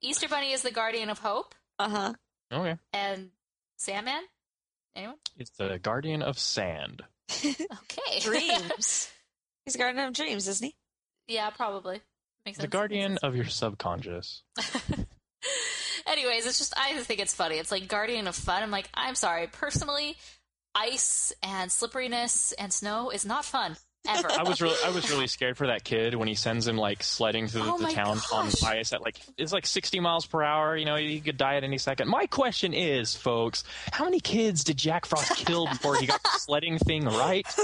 Easter 0.00 0.28
Bunny 0.28 0.52
is 0.52 0.62
the 0.62 0.70
guardian 0.70 1.10
of 1.10 1.18
hope, 1.20 1.54
Uh 1.78 1.88
huh. 1.88 2.12
okay. 2.52 2.76
and 2.92 3.30
Sandman. 3.76 4.22
Anyone? 4.96 5.16
It's 5.36 5.50
the 5.50 5.78
guardian 5.78 6.22
of 6.22 6.38
sand. 6.38 7.02
Okay. 7.44 8.20
Dreams. 8.20 9.10
He's 9.64 9.74
a 9.74 9.78
guardian 9.78 10.08
of 10.08 10.14
dreams, 10.14 10.48
isn't 10.48 10.66
he? 10.66 10.74
yeah, 11.34 11.50
probably. 11.50 12.00
Makes 12.46 12.58
The 12.58 12.62
sense. 12.62 12.72
guardian 12.72 13.12
Makes 13.12 13.22
of 13.22 13.36
your 13.36 13.44
subconscious. 13.44 14.42
Anyways, 16.06 16.46
it's 16.46 16.58
just 16.58 16.72
I 16.78 16.94
just 16.94 17.06
think 17.06 17.20
it's 17.20 17.34
funny. 17.34 17.56
It's 17.56 17.70
like 17.70 17.86
guardian 17.86 18.26
of 18.28 18.34
fun. 18.34 18.62
I'm 18.62 18.70
like, 18.70 18.88
I'm 18.94 19.14
sorry. 19.14 19.46
Personally, 19.48 20.16
ice 20.78 21.32
and 21.42 21.70
slipperiness 21.70 22.52
and 22.52 22.72
snow 22.72 23.10
is 23.10 23.26
not 23.26 23.44
fun 23.44 23.76
ever. 24.08 24.30
I 24.30 24.42
was 24.42 24.60
really, 24.60 24.76
I 24.84 24.90
was 24.90 25.10
really 25.10 25.26
scared 25.26 25.56
for 25.56 25.66
that 25.66 25.84
kid 25.84 26.14
when 26.14 26.28
he 26.28 26.34
sends 26.34 26.66
him 26.66 26.76
like 26.76 27.02
sledding 27.02 27.48
through 27.48 27.62
Oh 27.64 27.76
the 27.78 27.84
my 27.84 27.92
town 27.92 28.18
on 28.32 28.50
ice 28.66 28.92
at 28.92 29.02
like 29.02 29.16
it's 29.36 29.52
like 29.52 29.66
60 29.66 30.00
miles 30.00 30.26
per 30.26 30.42
hour. 30.42 30.76
You 30.76 30.84
know, 30.84 30.96
he 30.96 31.20
could 31.20 31.36
die 31.36 31.56
at 31.56 31.64
any 31.64 31.78
second. 31.78 32.08
My 32.08 32.26
question 32.26 32.72
is, 32.74 33.14
folks, 33.14 33.64
how 33.92 34.04
many 34.04 34.20
kids 34.20 34.64
did 34.64 34.76
Jack 34.76 35.06
Frost 35.06 35.36
kill 35.46 35.66
before 35.66 35.96
he 35.96 36.06
got 36.06 36.22
the 36.22 36.30
sledding 36.38 36.78
thing 36.78 37.04
right? 37.04 37.46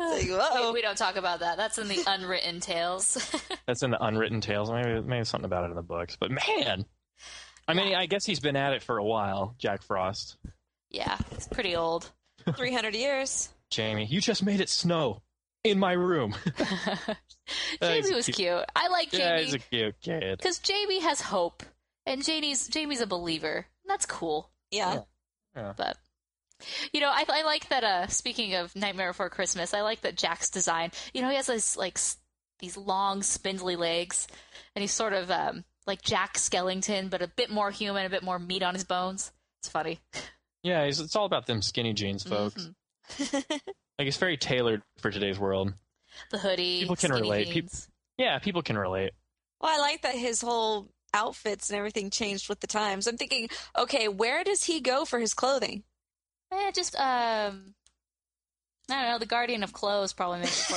Like, 0.00 0.28
we, 0.28 0.70
we 0.74 0.80
don't 0.80 0.96
talk 0.96 1.16
about 1.16 1.40
that. 1.40 1.56
That's 1.56 1.76
in 1.76 1.88
the 1.88 2.00
unwritten 2.06 2.60
tales. 2.60 3.36
That's 3.66 3.82
in 3.82 3.90
the 3.90 4.00
unwritten 4.00 4.40
tales. 4.40 4.70
Maybe 4.70 5.00
maybe 5.00 5.24
something 5.24 5.44
about 5.44 5.64
it 5.64 5.70
in 5.70 5.74
the 5.74 5.82
books. 5.82 6.16
But 6.16 6.30
man, 6.30 6.84
I 7.66 7.74
mean, 7.74 7.96
I 7.96 8.06
guess 8.06 8.24
he's 8.24 8.38
been 8.38 8.54
at 8.54 8.74
it 8.74 8.84
for 8.84 8.98
a 8.98 9.04
while, 9.04 9.56
Jack 9.58 9.82
Frost. 9.82 10.36
Yeah, 10.90 11.18
it's 11.32 11.48
pretty 11.48 11.76
old. 11.76 12.10
300 12.56 12.94
years. 12.94 13.50
Jamie, 13.70 14.06
you 14.06 14.20
just 14.20 14.42
made 14.42 14.60
it 14.60 14.68
snow 14.68 15.22
in 15.64 15.78
my 15.78 15.92
room. 15.92 16.34
Jamie 17.82 18.14
was 18.14 18.26
cute. 18.26 18.36
cute. 18.36 18.64
I 18.74 18.88
like 18.88 19.12
yeah, 19.12 19.38
he's 19.38 19.50
Jamie 19.50 19.62
a 19.70 19.70
cute 19.70 20.00
kid. 20.00 20.38
because 20.38 20.58
Jamie 20.58 21.00
has 21.00 21.20
hope, 21.20 21.62
and 22.06 22.24
Jamie's 22.24 22.68
Jamie's 22.68 23.00
a 23.00 23.06
believer. 23.06 23.66
That's 23.86 24.06
cool. 24.06 24.50
Yeah. 24.70 25.00
Yeah. 25.54 25.74
But 25.76 25.98
you 26.92 27.00
know, 27.00 27.10
I, 27.10 27.24
I 27.28 27.42
like 27.42 27.68
that. 27.68 27.84
Uh, 27.84 28.06
speaking 28.08 28.54
of 28.54 28.74
Nightmare 28.74 29.10
Before 29.10 29.30
Christmas, 29.30 29.74
I 29.74 29.82
like 29.82 30.02
that 30.02 30.16
Jack's 30.16 30.50
design. 30.50 30.90
You 31.12 31.22
know, 31.22 31.28
he 31.28 31.36
has 31.36 31.46
this 31.46 31.76
like 31.76 31.98
these 32.58 32.76
long, 32.76 33.22
spindly 33.22 33.76
legs, 33.76 34.26
and 34.74 34.80
he's 34.82 34.92
sort 34.92 35.12
of 35.12 35.30
um, 35.30 35.64
like 35.86 36.02
Jack 36.02 36.34
Skellington, 36.34 37.10
but 37.10 37.22
a 37.22 37.28
bit 37.28 37.50
more 37.50 37.70
human, 37.70 38.06
a 38.06 38.10
bit 38.10 38.22
more 38.22 38.38
meat 38.38 38.62
on 38.62 38.74
his 38.74 38.84
bones. 38.84 39.32
It's 39.60 39.68
funny. 39.68 40.00
Yeah, 40.62 40.82
it's, 40.82 41.00
it's 41.00 41.16
all 41.16 41.24
about 41.24 41.46
them 41.46 41.62
skinny 41.62 41.92
jeans, 41.92 42.22
folks. 42.24 42.70
Mhm. 43.18 43.44
Like 43.98 44.06
it's 44.06 44.16
very 44.16 44.36
tailored 44.36 44.82
for 44.98 45.10
today's 45.10 45.40
world. 45.40 45.74
The 46.30 46.38
hoodie, 46.38 46.80
People 46.82 46.94
can 46.94 47.10
relate. 47.10 47.48
Peop- 47.48 47.64
jeans. 47.64 47.88
Yeah, 48.16 48.38
people 48.38 48.62
can 48.62 48.78
relate. 48.78 49.10
Well, 49.60 49.74
I 49.74 49.80
like 49.80 50.02
that 50.02 50.14
his 50.14 50.40
whole 50.40 50.88
outfits 51.12 51.68
and 51.68 51.76
everything 51.76 52.10
changed 52.10 52.48
with 52.48 52.60
the 52.60 52.68
times. 52.68 53.08
I'm 53.08 53.16
thinking, 53.16 53.48
okay, 53.76 54.06
where 54.06 54.44
does 54.44 54.62
he 54.62 54.80
go 54.80 55.04
for 55.04 55.18
his 55.18 55.34
clothing? 55.34 55.82
Eh, 56.52 56.70
just 56.70 56.94
um, 56.94 57.74
I 58.88 59.02
don't 59.02 59.10
know. 59.10 59.18
The 59.18 59.26
Guardian 59.26 59.64
of 59.64 59.72
Clothes 59.72 60.12
probably 60.12 60.40
makes 60.40 60.70
it 60.70 60.74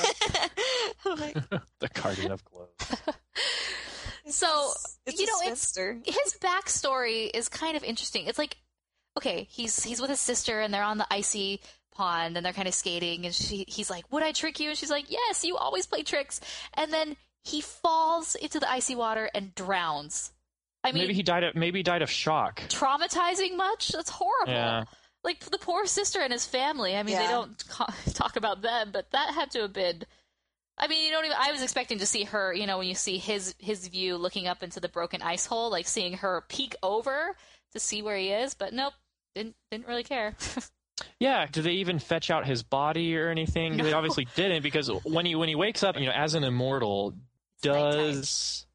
for. 1.03 1.09
I'm 1.11 1.19
like, 1.19 1.33
the 1.79 1.89
guardian 1.89 2.31
of 2.31 2.43
clothes. 2.43 2.69
So 4.27 4.71
it's 5.05 5.19
you 5.19 5.25
a 5.25 5.27
know, 5.45 5.51
it's 5.51 5.75
his 5.75 6.37
backstory 6.41 7.29
is 7.33 7.49
kind 7.49 7.77
of 7.77 7.83
interesting. 7.83 8.25
It's 8.27 8.39
like, 8.39 8.57
okay, 9.17 9.47
he's 9.49 9.83
he's 9.83 10.01
with 10.01 10.09
his 10.09 10.19
sister 10.19 10.59
and 10.59 10.73
they're 10.73 10.83
on 10.83 10.97
the 10.97 11.07
icy 11.11 11.61
pond 11.93 12.37
and 12.37 12.45
they're 12.45 12.53
kind 12.53 12.67
of 12.67 12.73
skating 12.73 13.25
and 13.25 13.35
she 13.35 13.65
he's 13.67 13.89
like, 13.89 14.11
"Would 14.11 14.23
I 14.23 14.31
trick 14.31 14.59
you?" 14.59 14.69
And 14.69 14.77
she's 14.77 14.91
like, 14.91 15.11
"Yes, 15.11 15.43
you 15.43 15.57
always 15.57 15.85
play 15.85 16.03
tricks." 16.03 16.39
And 16.73 16.91
then 16.91 17.15
he 17.43 17.61
falls 17.61 18.35
into 18.35 18.59
the 18.59 18.69
icy 18.69 18.95
water 18.95 19.29
and 19.33 19.53
drowns. 19.55 20.31
I 20.83 20.91
mean, 20.91 21.03
maybe 21.03 21.13
he 21.13 21.23
died 21.23 21.43
of 21.43 21.55
maybe 21.55 21.79
he 21.79 21.83
died 21.83 22.01
of 22.01 22.09
shock. 22.09 22.61
traumatizing 22.69 23.55
much? 23.55 23.89
That's 23.89 24.09
horrible. 24.09 24.53
Yeah. 24.53 24.83
Like 25.23 25.39
the 25.41 25.59
poor 25.59 25.85
sister 25.85 26.19
and 26.19 26.33
his 26.33 26.47
family. 26.47 26.95
I 26.95 27.03
mean, 27.03 27.15
they 27.17 27.27
don't 27.27 27.67
ca- 27.67 27.93
talk 28.13 28.35
about 28.35 28.61
them, 28.63 28.89
but 28.91 29.11
that 29.11 29.33
had 29.33 29.51
to 29.51 29.61
have 29.61 29.73
been. 29.73 30.03
I 30.77 30.87
mean, 30.87 31.05
you 31.05 31.11
don't 31.11 31.25
even. 31.25 31.37
I 31.39 31.51
was 31.51 31.61
expecting 31.61 31.99
to 31.99 32.07
see 32.07 32.23
her. 32.23 32.51
You 32.53 32.65
know, 32.65 32.79
when 32.79 32.87
you 32.87 32.95
see 32.95 33.17
his 33.17 33.53
his 33.59 33.87
view 33.87 34.17
looking 34.17 34.47
up 34.47 34.63
into 34.63 34.79
the 34.79 34.89
broken 34.89 35.21
ice 35.21 35.45
hole, 35.45 35.69
like 35.69 35.87
seeing 35.87 36.13
her 36.13 36.43
peek 36.49 36.75
over 36.81 37.35
to 37.71 37.79
see 37.79 38.01
where 38.01 38.17
he 38.17 38.29
is. 38.29 38.53
But 38.53 38.73
nope, 38.73 38.93
didn't 39.35 39.55
didn't 39.71 39.87
really 39.87 40.03
care. 40.03 40.35
Yeah, 41.19 41.47
did 41.51 41.63
they 41.63 41.71
even 41.73 41.97
fetch 41.97 42.29
out 42.29 42.45
his 42.45 42.61
body 42.61 43.17
or 43.17 43.29
anything? 43.29 43.77
They 43.77 43.93
obviously 43.93 44.27
didn't 44.35 44.61
because 44.61 44.87
when 45.03 45.25
he 45.25 45.33
when 45.33 45.49
he 45.49 45.55
wakes 45.55 45.81
up, 45.83 45.99
you 45.99 46.05
know, 46.05 46.11
as 46.11 46.35
an 46.35 46.43
immortal, 46.43 47.15
nighttime. 47.65 47.91
does 47.91 48.65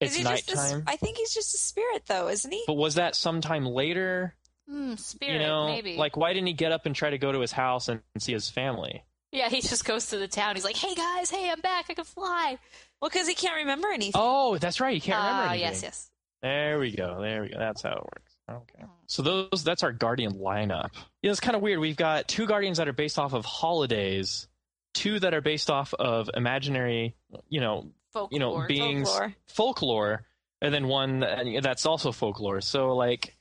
Is 0.00 0.16
it's 0.16 0.18
just 0.18 0.48
a 0.50 0.54
nighttime? 0.54 0.84
I 0.88 0.96
think 0.96 1.16
he's 1.16 1.32
just 1.32 1.54
a 1.54 1.58
spirit, 1.58 2.02
though, 2.06 2.26
isn't 2.28 2.50
he? 2.50 2.64
But 2.66 2.74
was 2.76 2.96
that 2.96 3.14
sometime 3.14 3.64
later? 3.66 4.34
Hmm, 4.68 4.94
spirit, 4.96 5.34
you 5.34 5.38
know, 5.38 5.66
maybe. 5.66 5.96
like 5.96 6.16
why 6.16 6.32
didn't 6.32 6.48
he 6.48 6.54
get 6.54 6.72
up 6.72 6.86
and 6.86 6.94
try 6.94 7.10
to 7.10 7.18
go 7.18 7.30
to 7.30 7.38
his 7.38 7.52
house 7.52 7.88
and, 7.88 8.00
and 8.14 8.22
see 8.22 8.32
his 8.32 8.50
family? 8.50 9.04
yeah, 9.30 9.48
he 9.48 9.60
just 9.60 9.84
goes 9.84 10.06
to 10.06 10.18
the 10.18 10.26
town. 10.28 10.56
He's 10.56 10.64
like, 10.64 10.76
"Hey 10.76 10.94
guys, 10.96 11.30
hey, 11.30 11.50
I'm 11.50 11.60
back. 11.60 11.86
I 11.88 11.94
can 11.94 12.04
fly." 12.04 12.58
Well, 13.00 13.10
because 13.10 13.28
he 13.28 13.34
can't 13.34 13.56
remember 13.58 13.88
anything. 13.92 14.12
Oh, 14.16 14.58
that's 14.58 14.80
right. 14.80 14.94
He 14.94 15.00
can't 15.00 15.18
remember 15.18 15.42
Ah, 15.42 15.50
anything. 15.50 15.68
yes, 15.68 15.82
yes. 15.84 16.10
There 16.42 16.80
we 16.80 16.90
go. 16.96 17.20
There 17.20 17.42
we 17.42 17.48
go. 17.50 17.58
That's 17.58 17.82
how 17.82 17.92
it 17.92 18.02
works. 18.02 18.25
Okay. 18.50 18.84
So 19.06 19.22
those 19.22 19.64
that's 19.64 19.82
our 19.82 19.92
guardian 19.92 20.34
lineup. 20.34 20.90
Yeah, 21.22 21.30
it's 21.30 21.40
kind 21.40 21.56
of 21.56 21.62
weird. 21.62 21.80
We've 21.80 21.96
got 21.96 22.28
two 22.28 22.46
guardians 22.46 22.78
that 22.78 22.88
are 22.88 22.92
based 22.92 23.18
off 23.18 23.32
of 23.32 23.44
holidays, 23.44 24.46
two 24.94 25.18
that 25.20 25.34
are 25.34 25.40
based 25.40 25.70
off 25.70 25.94
of 25.94 26.30
imaginary, 26.32 27.16
you 27.48 27.60
know, 27.60 27.90
Folklore. 28.12 28.28
you 28.32 28.38
know, 28.38 28.66
beings 28.66 29.08
Folklore. 29.08 29.34
folklore, 29.46 30.26
and 30.62 30.72
then 30.72 30.86
one 30.86 31.20
that's 31.60 31.86
also 31.86 32.12
folklore. 32.12 32.60
So 32.60 32.94
like 32.94 33.35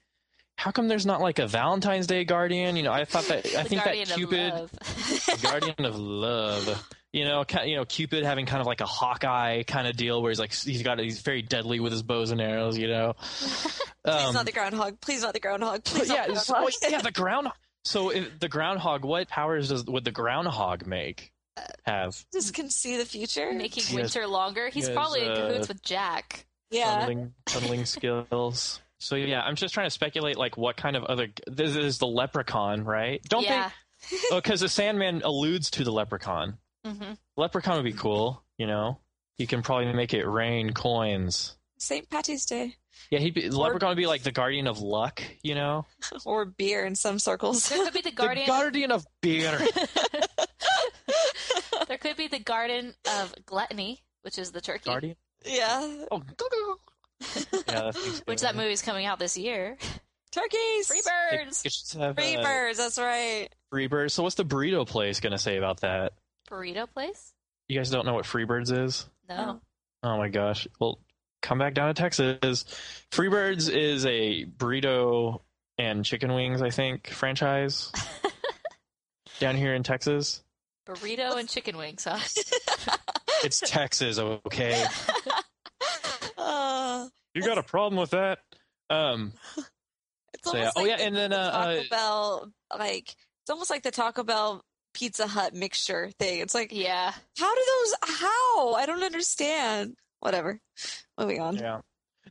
how 0.57 0.71
come 0.71 0.87
there's 0.87 1.05
not 1.05 1.21
like 1.21 1.39
a 1.39 1.47
Valentine's 1.47 2.07
Day 2.07 2.23
guardian? 2.25 2.75
You 2.75 2.83
know, 2.83 2.91
I 2.91 3.05
thought 3.05 3.25
that 3.25 3.45
I 3.55 3.63
think 3.63 3.83
guardian 3.83 4.05
that 4.07 4.11
of 4.13 4.17
Cupid 4.17 4.53
love. 4.53 5.41
guardian 5.43 5.85
of 5.85 5.97
love. 5.99 6.87
You 7.13 7.23
know, 7.25 7.43
ki- 7.45 7.69
you 7.69 7.75
know, 7.77 7.85
Cupid 7.85 8.23
having 8.25 8.45
kind 8.45 8.59
of 8.61 8.67
like 8.67 8.81
a 8.81 8.85
Hawkeye 8.85 9.63
kind 9.63 9.87
of 9.87 9.95
deal, 9.95 10.21
where 10.21 10.31
he's 10.31 10.39
like 10.39 10.53
he's 10.53 10.83
got 10.83 10.99
he's 10.99 11.21
very 11.21 11.41
deadly 11.41 11.79
with 11.79 11.91
his 11.93 12.03
bows 12.03 12.31
and 12.31 12.41
arrows. 12.41 12.77
You 12.77 12.87
know, 12.87 13.13
Please 13.29 13.81
Um, 14.05 14.33
not 14.33 14.45
the 14.45 14.51
groundhog. 14.51 14.99
Please 15.01 15.21
not 15.21 15.33
the 15.33 15.39
groundhog. 15.39 15.83
Please 15.83 16.09
yeah, 16.09 16.15
not 16.17 16.25
the 16.27 16.31
it's- 16.33 16.47
groundhog. 16.49 16.71
well, 16.81 16.91
yeah, 16.91 17.01
the 17.01 17.11
ground. 17.11 17.47
So 17.87 18.09
if 18.09 18.39
the 18.39 18.49
groundhog, 18.49 19.05
what 19.05 19.27
powers 19.27 19.69
does 19.69 19.85
would 19.85 20.03
the 20.05 20.11
groundhog 20.11 20.87
make 20.87 21.31
have? 21.85 22.25
just 22.33 22.51
can 22.55 22.71
see 22.71 22.97
the 22.97 23.05
future. 23.05 23.53
making 23.53 23.83
Yes. 23.83 23.93
winter 23.93 24.25
longer. 24.25 24.69
He's 24.69 24.87
Yes, 24.87 24.95
probably 24.95 25.23
in 25.23 25.31
uh, 25.31 25.35
cahoots 25.35 25.67
with 25.67 25.83
Jack. 25.83 26.47
Yeah. 26.71 27.01
Tunneling, 27.01 27.33
tunneling 27.45 27.85
skills. 27.85 28.81
So 28.99 29.15
yeah, 29.15 29.41
I'm 29.41 29.55
just 29.55 29.73
trying 29.73 29.87
to 29.87 29.91
speculate 29.91 30.37
like 30.37 30.57
what 30.57 30.77
kind 30.77 30.95
of 30.95 31.03
other. 31.03 31.27
This 31.47 31.75
is 31.75 31.97
the 31.97 32.07
leprechaun, 32.07 32.83
right? 32.83 33.21
Don't 33.23 33.43
yeah. 33.43 33.69
they? 33.69 33.73
Oh, 34.31 34.35
because 34.35 34.59
the 34.59 34.69
Sandman 34.69 35.23
alludes 35.23 35.71
to 35.71 35.83
the 35.83 35.91
leprechaun. 35.91 36.57
hmm 36.85 37.13
Leprechaun 37.37 37.77
would 37.77 37.85
be 37.85 37.93
cool, 37.93 38.43
you 38.57 38.67
know. 38.67 38.99
You 39.37 39.47
can 39.47 39.63
probably 39.63 39.91
make 39.93 40.13
it 40.13 40.27
rain 40.27 40.73
coins. 40.73 41.57
St. 41.79 42.07
Patty's 42.09 42.45
Day. 42.45 42.75
Yeah, 43.09 43.19
he'd 43.19 43.33
be, 43.33 43.47
the 43.47 43.59
leprechaun 43.59 43.89
would 43.89 43.97
be 43.97 44.05
like 44.05 44.23
the 44.23 44.31
guardian 44.31 44.67
of 44.67 44.79
luck, 44.79 45.21
you 45.43 45.55
know. 45.55 45.85
Or 46.25 46.45
beer 46.45 46.85
in 46.85 46.95
some 46.95 47.19
circles. 47.19 47.67
There 47.67 47.83
could 47.83 47.93
be 47.93 48.01
the 48.01 48.11
guardian. 48.15 48.45
The 48.45 48.51
guardian 48.51 48.91
of 48.91 49.05
beer. 49.21 49.59
there 51.87 51.97
could 51.97 52.17
be 52.17 52.27
the 52.27 52.39
garden 52.39 52.93
of 53.19 53.33
gluttony, 53.45 54.03
which 54.21 54.37
is 54.37 54.51
the 54.51 54.61
turkey. 54.61 54.85
guardian. 54.85 55.15
Yeah. 55.45 56.05
Oh, 56.11 56.21
yeah. 57.67 57.91
Which 58.25 58.41
that 58.41 58.55
movie's 58.55 58.81
coming 58.81 59.05
out 59.05 59.19
this 59.19 59.37
year. 59.37 59.77
Turkeys. 60.31 60.87
Free 60.87 61.01
birds. 61.31 61.63
they 61.63 61.69
should 61.69 62.01
have, 62.01 62.15
Free 62.15 62.35
uh, 62.35 62.43
birds. 62.43 62.77
That's 62.77 62.99
right. 62.99 63.47
Freebirds. 63.73 64.11
So 64.11 64.23
what's 64.23 64.35
the 64.35 64.43
burrito 64.43 64.85
place 64.85 65.21
gonna 65.21 65.37
say 65.37 65.57
about 65.57 65.81
that? 65.81 66.13
Burrito 66.49 66.91
place? 66.91 67.33
You 67.69 67.77
guys 67.79 67.89
don't 67.89 68.05
know 68.05 68.13
what 68.13 68.25
Freebirds 68.25 68.71
is? 68.71 69.09
No. 69.29 69.61
Oh 70.03 70.17
my 70.17 70.27
gosh. 70.27 70.67
Well, 70.79 70.99
come 71.41 71.57
back 71.57 71.73
down 71.73 71.87
to 71.87 71.93
Texas. 71.93 72.65
Freebirds 73.11 73.69
is 73.69 74.05
a 74.05 74.45
burrito 74.45 75.41
and 75.77 76.03
chicken 76.03 76.33
wings, 76.33 76.61
I 76.61 76.69
think, 76.69 77.07
franchise 77.07 77.91
down 79.39 79.55
here 79.55 79.73
in 79.73 79.83
Texas. 79.83 80.43
Burrito 80.85 81.37
and 81.39 81.49
chicken 81.49 81.77
wings, 81.77 82.03
huh? 82.03 82.19
It's 83.43 83.59
Texas, 83.59 84.19
okay? 84.19 84.85
You 87.35 87.43
got 87.43 87.57
a 87.57 87.63
problem 87.63 87.99
with 87.99 88.11
that? 88.11 88.39
Um, 88.89 89.33
it's 90.33 90.49
So, 90.49 90.55
yeah. 90.57 90.71
almost 90.75 90.77
Oh, 90.77 90.85
yeah, 90.85 90.97
the 90.97 91.03
and 91.03 91.15
then, 91.15 91.33
uh, 91.33 91.51
Taco 91.51 91.79
uh, 91.79 91.83
Bell, 91.89 92.51
like 92.79 93.09
it's 93.09 93.49
almost 93.49 93.69
like 93.69 93.83
the 93.83 93.91
Taco 93.91 94.23
Bell 94.23 94.63
Pizza 94.93 95.27
Hut 95.27 95.53
mixture 95.53 96.09
thing. 96.17 96.39
It's 96.39 96.55
like, 96.55 96.71
yeah. 96.71 97.11
how 97.37 97.53
do 97.53 97.61
those? 97.61 98.17
How? 98.17 98.73
I 98.73 98.85
don't 98.85 99.03
understand. 99.03 99.95
Whatever. 100.21 100.59
Moving 101.19 101.41
on. 101.41 101.57
yeah. 101.57 101.81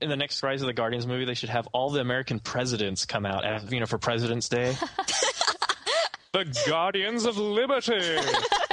In 0.00 0.08
the 0.08 0.16
next 0.16 0.42
Rise 0.42 0.60
of 0.60 0.66
the 0.66 0.72
Guardians 0.72 1.06
movie, 1.06 1.24
they 1.24 1.34
should 1.34 1.50
have 1.50 1.68
all 1.72 1.90
the 1.90 2.00
American 2.00 2.40
presidents 2.40 3.06
come 3.06 3.24
out, 3.24 3.44
as, 3.44 3.70
you 3.70 3.78
know, 3.78 3.86
for 3.86 3.98
President's 3.98 4.48
Day. 4.48 4.74
the 6.32 6.64
Guardians 6.66 7.26
of 7.26 7.38
Liberty. 7.38 8.18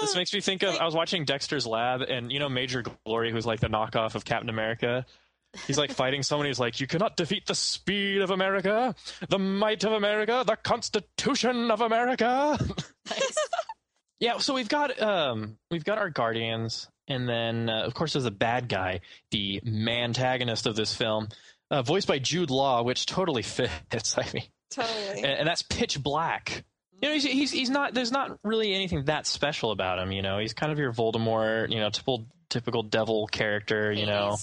This 0.00 0.14
makes 0.16 0.32
me 0.32 0.40
think 0.40 0.62
of 0.62 0.76
I 0.76 0.84
was 0.84 0.94
watching 0.94 1.24
Dexter's 1.24 1.66
Lab, 1.66 2.02
and 2.02 2.32
you 2.32 2.38
know 2.38 2.48
Major 2.48 2.82
Glory, 3.04 3.30
who's 3.30 3.46
like 3.46 3.60
the 3.60 3.68
knockoff 3.68 4.14
of 4.14 4.24
Captain 4.24 4.48
America. 4.48 5.04
He's 5.66 5.78
like 5.78 5.90
fighting 5.92 6.22
someone. 6.22 6.46
He's 6.46 6.60
like, 6.60 6.80
"You 6.80 6.86
cannot 6.86 7.16
defeat 7.16 7.46
the 7.46 7.54
speed 7.54 8.22
of 8.22 8.30
America, 8.30 8.94
the 9.28 9.38
might 9.38 9.82
of 9.84 9.92
America, 9.92 10.44
the 10.46 10.56
Constitution 10.56 11.70
of 11.70 11.80
America." 11.80 12.58
yeah. 14.20 14.38
So 14.38 14.54
we've 14.54 14.68
got 14.68 15.00
um 15.02 15.58
we've 15.70 15.84
got 15.84 15.98
our 15.98 16.10
Guardians, 16.10 16.88
and 17.08 17.28
then 17.28 17.68
uh, 17.68 17.82
of 17.82 17.94
course 17.94 18.12
there's 18.12 18.26
a 18.26 18.30
bad 18.30 18.68
guy, 18.68 19.00
the 19.32 19.60
antagonist 19.66 20.66
of 20.66 20.76
this 20.76 20.94
film, 20.94 21.28
uh, 21.70 21.82
voiced 21.82 22.06
by 22.06 22.18
Jude 22.18 22.50
Law, 22.50 22.82
which 22.82 23.06
totally 23.06 23.42
fits. 23.90 24.16
I 24.16 24.26
mean, 24.32 24.44
Totally. 24.70 25.22
and, 25.22 25.40
and 25.40 25.48
that's 25.48 25.62
Pitch 25.62 26.00
Black. 26.00 26.64
You 27.00 27.08
know, 27.08 27.14
he's, 27.14 27.24
he's 27.24 27.50
he's 27.50 27.70
not. 27.70 27.94
There's 27.94 28.12
not 28.12 28.38
really 28.44 28.74
anything 28.74 29.04
that 29.04 29.26
special 29.26 29.70
about 29.70 29.98
him. 29.98 30.12
You 30.12 30.22
know, 30.22 30.38
he's 30.38 30.52
kind 30.52 30.70
of 30.70 30.78
your 30.78 30.92
Voldemort. 30.92 31.70
You 31.70 31.80
know, 31.80 31.90
typical 31.90 32.26
typical 32.50 32.82
devil 32.82 33.26
character. 33.26 33.90
You 33.92 34.06
know, 34.06 34.36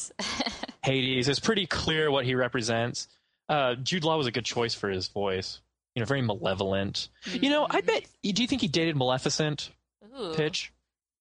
Hades. 0.83 1.27
It's 1.29 1.39
pretty 1.39 1.67
clear 1.67 2.09
what 2.09 2.25
he 2.25 2.35
represents. 2.35 3.07
Uh, 3.47 3.75
Jude 3.75 4.03
Law 4.03 4.17
was 4.17 4.27
a 4.27 4.31
good 4.31 4.45
choice 4.45 4.73
for 4.73 4.89
his 4.89 5.07
voice. 5.07 5.61
You 5.95 6.01
know, 6.01 6.05
very 6.05 6.21
malevolent. 6.21 7.09
You 7.25 7.49
know, 7.49 7.67
I 7.69 7.81
bet. 7.81 8.05
Do 8.23 8.41
you 8.41 8.47
think 8.47 8.61
he 8.61 8.67
dated 8.67 8.95
Maleficent? 8.95 9.71
Ooh. 10.19 10.33
Pitch. 10.35 10.71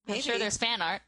I'm 0.09 0.21
sure 0.21 0.39
there's 0.39 0.57
fan 0.57 0.81
art. 0.83 1.03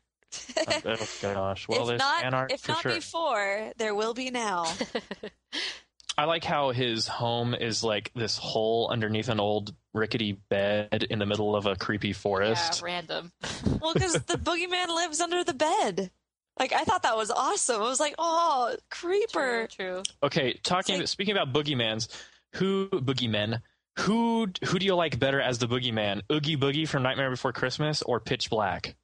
oh 0.84 1.08
gosh. 1.22 1.68
Well, 1.68 1.82
if 1.82 1.88
there's 1.88 1.98
not, 1.98 2.20
fan 2.20 2.34
art 2.34 2.52
if 2.52 2.60
for 2.60 2.72
not 2.72 2.82
sure. 2.82 2.94
before, 2.94 3.72
there 3.78 3.94
will 3.94 4.14
be 4.14 4.30
now. 4.30 4.66
I 6.18 6.24
like 6.24 6.42
how 6.42 6.72
his 6.72 7.06
home 7.06 7.54
is 7.54 7.84
like 7.84 8.10
this 8.12 8.36
hole 8.36 8.88
underneath 8.90 9.28
an 9.28 9.38
old 9.38 9.72
rickety 9.94 10.32
bed 10.50 11.06
in 11.08 11.20
the 11.20 11.26
middle 11.26 11.54
of 11.54 11.66
a 11.66 11.76
creepy 11.76 12.12
forest. 12.12 12.82
Yeah, 12.82 12.86
random. 12.86 13.32
well, 13.80 13.94
because 13.94 14.14
the 14.14 14.36
boogeyman 14.36 14.88
lives 14.88 15.20
under 15.20 15.44
the 15.44 15.54
bed. 15.54 16.10
Like 16.58 16.72
I 16.72 16.82
thought 16.82 17.04
that 17.04 17.16
was 17.16 17.30
awesome. 17.30 17.80
I 17.80 17.84
was 17.84 18.00
like, 18.00 18.16
oh, 18.18 18.74
creeper. 18.90 19.68
True. 19.70 20.02
Okay, 20.20 20.58
talking 20.64 21.06
speaking 21.06 21.36
about 21.36 21.52
boogeymans, 21.52 22.08
who 22.56 22.88
boogeymen? 22.88 23.62
Who 24.00 24.48
who 24.64 24.80
do 24.80 24.86
you 24.86 24.96
like 24.96 25.20
better 25.20 25.40
as 25.40 25.58
the 25.58 25.68
boogeyman? 25.68 26.22
Oogie 26.32 26.56
Boogie 26.56 26.88
from 26.88 27.04
Nightmare 27.04 27.30
Before 27.30 27.52
Christmas 27.52 28.02
or 28.02 28.18
Pitch 28.18 28.50
Black? 28.50 28.96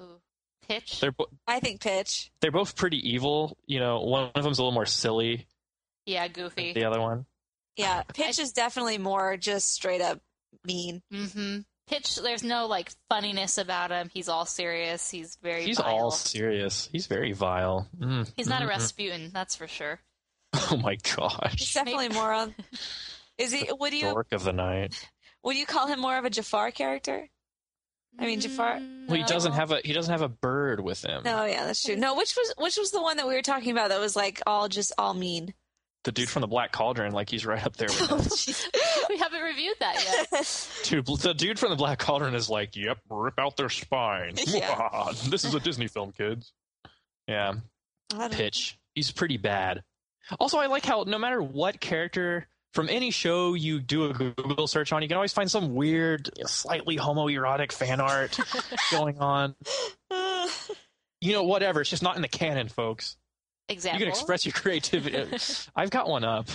Ooh. 0.00 0.20
Pitch. 0.68 1.00
They're 1.00 1.10
bo- 1.10 1.30
I 1.48 1.58
think 1.58 1.80
pitch. 1.80 2.30
they're 2.40 2.52
both 2.52 2.76
pretty 2.76 3.10
evil. 3.10 3.58
You 3.66 3.80
know, 3.80 4.02
one 4.02 4.30
of 4.36 4.44
them's 4.44 4.58
a 4.58 4.62
little 4.62 4.72
more 4.72 4.86
silly 4.86 5.48
Yeah, 6.06 6.28
goofy. 6.28 6.72
the 6.72 6.84
other 6.84 7.00
one. 7.00 7.26
Yeah, 7.76 8.02
pitch 8.02 8.38
is 8.38 8.52
definitely 8.52 8.98
more 8.98 9.36
just 9.36 9.72
straight 9.72 10.00
up 10.00 10.20
mean. 10.64 11.02
Mm-hmm. 11.12 11.60
Pitch. 11.88 12.16
There's 12.16 12.42
no 12.42 12.66
like 12.66 12.90
funniness 13.10 13.58
about 13.58 13.90
him. 13.90 14.08
He's 14.12 14.28
all 14.28 14.46
serious. 14.46 15.10
He's 15.10 15.36
very. 15.42 15.64
He's 15.64 15.78
vile. 15.78 15.94
all 15.94 16.10
serious. 16.10 16.88
He's 16.92 17.06
very 17.06 17.32
vile. 17.32 17.88
Mm. 17.98 18.30
He's 18.36 18.48
not 18.48 18.62
a 18.62 18.64
Mhm. 18.64 18.68
Rasputin, 18.70 19.30
that's 19.34 19.56
for 19.56 19.66
sure. 19.68 20.00
Oh 20.70 20.76
my 20.76 20.96
gosh. 21.16 21.56
He's 21.58 21.74
definitely 21.74 22.10
more 22.10 22.32
on. 22.32 22.54
Is 23.38 23.52
he? 23.52 23.68
Would 23.70 23.92
you? 23.92 24.02
Dork 24.02 24.28
of 24.32 24.44
the 24.44 24.52
night. 24.52 25.08
Would 25.42 25.56
you 25.56 25.66
call 25.66 25.88
him 25.88 26.00
more 26.00 26.16
of 26.16 26.24
a 26.24 26.30
Jafar 26.30 26.70
character? 26.70 27.28
I 28.18 28.26
mean, 28.26 28.38
Jafar. 28.40 28.78
Well, 29.08 29.16
he 29.18 29.24
doesn't 29.24 29.52
have 29.52 29.72
a 29.72 29.80
he 29.84 29.92
doesn't 29.92 30.12
have 30.12 30.22
a 30.22 30.28
bird 30.28 30.78
with 30.78 31.04
him. 31.04 31.22
No, 31.24 31.44
yeah, 31.44 31.66
that's 31.66 31.82
true. 31.82 31.96
No, 31.96 32.14
which 32.14 32.34
was 32.36 32.54
which 32.56 32.76
was 32.76 32.92
the 32.92 33.02
one 33.02 33.16
that 33.16 33.26
we 33.26 33.34
were 33.34 33.42
talking 33.42 33.72
about 33.72 33.88
that 33.88 33.98
was 33.98 34.14
like 34.14 34.40
all 34.46 34.68
just 34.68 34.92
all 34.96 35.12
mean. 35.12 35.52
The 36.04 36.12
dude 36.12 36.28
from 36.28 36.42
the 36.42 36.46
Black 36.46 36.70
Cauldron, 36.70 37.12
like 37.12 37.30
he's 37.30 37.46
right 37.46 37.64
up 37.64 37.76
there 37.76 37.88
with 37.88 38.10
him. 38.44 38.70
Oh, 38.74 39.04
we 39.08 39.16
haven't 39.18 39.40
reviewed 39.40 39.76
that 39.80 40.26
yet. 40.32 40.68
Dude, 40.84 41.06
the 41.06 41.32
dude 41.32 41.58
from 41.58 41.70
the 41.70 41.76
Black 41.76 41.98
Cauldron 41.98 42.34
is 42.34 42.50
like, 42.50 42.76
"Yep, 42.76 42.98
rip 43.08 43.38
out 43.38 43.56
their 43.56 43.70
spine." 43.70 44.34
Yeah. 44.46 45.12
this 45.28 45.44
is 45.46 45.54
a 45.54 45.60
Disney 45.60 45.88
film, 45.88 46.12
kids. 46.12 46.52
Yeah, 47.26 47.54
Pitch. 48.32 48.78
He's 48.94 49.10
pretty 49.10 49.38
bad. 49.38 49.82
Also, 50.38 50.58
I 50.58 50.66
like 50.66 50.84
how 50.84 51.04
no 51.06 51.18
matter 51.18 51.42
what 51.42 51.80
character 51.80 52.48
from 52.74 52.88
any 52.90 53.10
show 53.10 53.54
you 53.54 53.80
do 53.80 54.04
a 54.10 54.12
Google 54.12 54.66
search 54.66 54.92
on, 54.92 55.00
you 55.00 55.08
can 55.08 55.16
always 55.16 55.32
find 55.32 55.50
some 55.50 55.74
weird, 55.74 56.28
slightly 56.46 56.96
homoerotic 56.98 57.72
fan 57.72 58.00
art 58.00 58.38
going 58.90 59.18
on. 59.20 59.54
You 61.20 61.32
know, 61.32 61.44
whatever. 61.44 61.80
It's 61.80 61.88
just 61.90 62.02
not 62.02 62.16
in 62.16 62.22
the 62.22 62.28
canon, 62.28 62.68
folks. 62.68 63.16
Example. 63.66 63.98
You 64.00 64.04
can 64.06 64.10
express 64.12 64.44
your 64.44 64.52
creativity. 64.52 65.26
I've 65.76 65.88
got 65.90 66.06
one 66.06 66.22
up, 66.22 66.48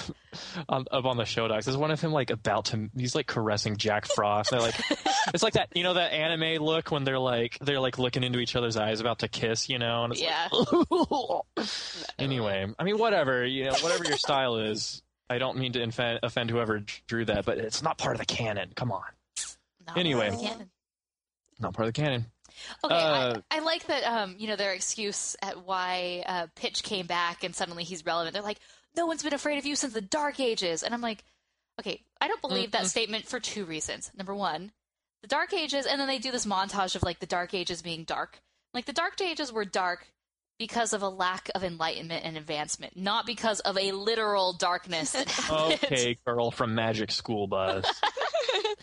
um, 0.70 0.86
up 0.91 1.05
on 1.05 1.18
the 1.18 1.26
show 1.26 1.47
docs. 1.47 1.66
There's 1.66 1.76
one 1.78 1.89
of 1.89 1.99
him 1.99 2.12
like 2.12 2.30
about 2.30 2.66
to. 2.66 2.88
He's 2.95 3.16
like 3.16 3.26
caressing 3.26 3.78
Jack 3.78 4.05
Frost. 4.05 4.51
They're 4.51 4.60
like, 4.60 4.76
it's 5.34 5.41
like 5.41 5.53
that. 5.53 5.70
You 5.74 5.82
know 5.82 5.95
that 5.95 6.12
anime 6.14 6.64
look 6.64 6.91
when 6.91 7.05
they're 7.05 7.18
like 7.18 7.57
they're 7.62 7.80
like 7.80 7.97
looking 7.97 8.24
into 8.24 8.38
each 8.38 8.55
other's 8.55 8.78
eyes 8.78 8.99
about 8.99 9.20
to 9.20 9.28
kiss. 9.28 9.70
You 9.70 9.80
know, 9.80 10.03
and 10.03 10.14
it's 10.14 10.22
Yeah. 10.22 10.49
like, 10.51 11.68
anyway, 12.20 12.68
I 12.78 12.84
mean, 12.84 12.99
whatever. 12.99 13.43
You 13.43 13.66
know, 13.66 13.74
whatever 13.82 14.03
your 14.05 14.18
style 14.18 14.57
is. 14.57 15.01
I 15.32 15.38
don't 15.38 15.57
mean 15.57 15.74
to 15.74 15.84
offend, 15.84 16.20
offend 16.24 16.49
whoever 16.49 16.84
drew 17.07 17.26
that, 17.26 17.45
but 17.45 17.57
it's 17.60 17.84
not 17.84 17.97
part 17.99 18.16
of 18.16 18.20
the 18.20 18.26
canon. 18.26 18.72
Come 18.76 18.91
on, 18.91 19.03
Not 19.88 19.97
Anyway. 19.97 20.30
part 20.30 20.34
of 20.34 20.39
the 20.41 20.47
canon. 20.47 20.70
not 21.60 21.74
part 21.74 21.88
of 21.88 21.93
the 21.93 22.01
canon. 22.01 22.26
Okay, 22.84 22.95
Uh, 22.95 23.41
I, 23.52 23.58
I 23.58 23.60
like 23.60 23.88
that. 23.88 24.04
Um, 24.04 24.36
you 24.38 24.47
know, 24.47 24.56
their 24.56 24.74
excuse 24.74 25.36
at 25.41 25.66
why 25.66 26.24
uh, 26.26 26.47
Pitch 26.56 26.84
came 26.84 27.06
back 27.08 27.43
and 27.43 27.56
suddenly 27.56 27.84
he's 27.84 28.06
relevant. 28.06 28.34
They're 28.34 28.43
like, 28.43 28.60
no 28.95 29.06
one's 29.06 29.24
been 29.24 29.34
afraid 29.34 29.58
of 29.58 29.66
you 29.66 29.76
since 29.76 29.93
the 29.93 30.02
Dark 30.02 30.39
Ages, 30.39 30.84
and 30.84 30.93
I'm 30.93 31.02
like, 31.02 31.24
okay, 31.80 32.02
I 32.20 32.28
don't 32.28 32.41
believe 32.41 32.72
that 32.72 32.88
statement 32.88 33.26
for 33.28 33.39
two 33.39 33.64
reasons. 33.66 34.12
Number 34.18 34.34
one, 34.36 34.72
the 35.22 35.28
Dark 35.28 35.54
Ages, 35.54 35.86
and 35.86 36.00
then 36.00 36.08
they 36.08 36.18
do 36.18 36.32
this 36.32 36.45
montage 36.45 36.95
of 36.95 37.04
like 37.04 37.20
the 37.20 37.26
Dark 37.26 37.54
Ages 37.54 37.82
being 37.82 38.04
dark. 38.04 38.39
Like 38.74 38.86
the 38.86 38.93
Dark 38.93 39.20
Ages 39.22 39.52
were 39.54 39.66
dark 39.66 40.08
because 40.58 40.91
of 40.91 41.02
a 41.02 41.08
lack 41.10 41.50
of 41.56 41.64
enlightenment 41.64 42.26
and 42.26 42.36
advancement, 42.36 42.97
not 42.97 43.26
because 43.26 43.62
of 43.62 43.78
a 43.78 43.91
literal 43.93 44.54
darkness. 44.54 45.16
Okay, 45.52 46.18
girl 46.26 46.52
from 46.52 46.76
Magic 46.76 47.12
School 47.12 47.47
Bus. 47.47 47.86
it 48.54 48.78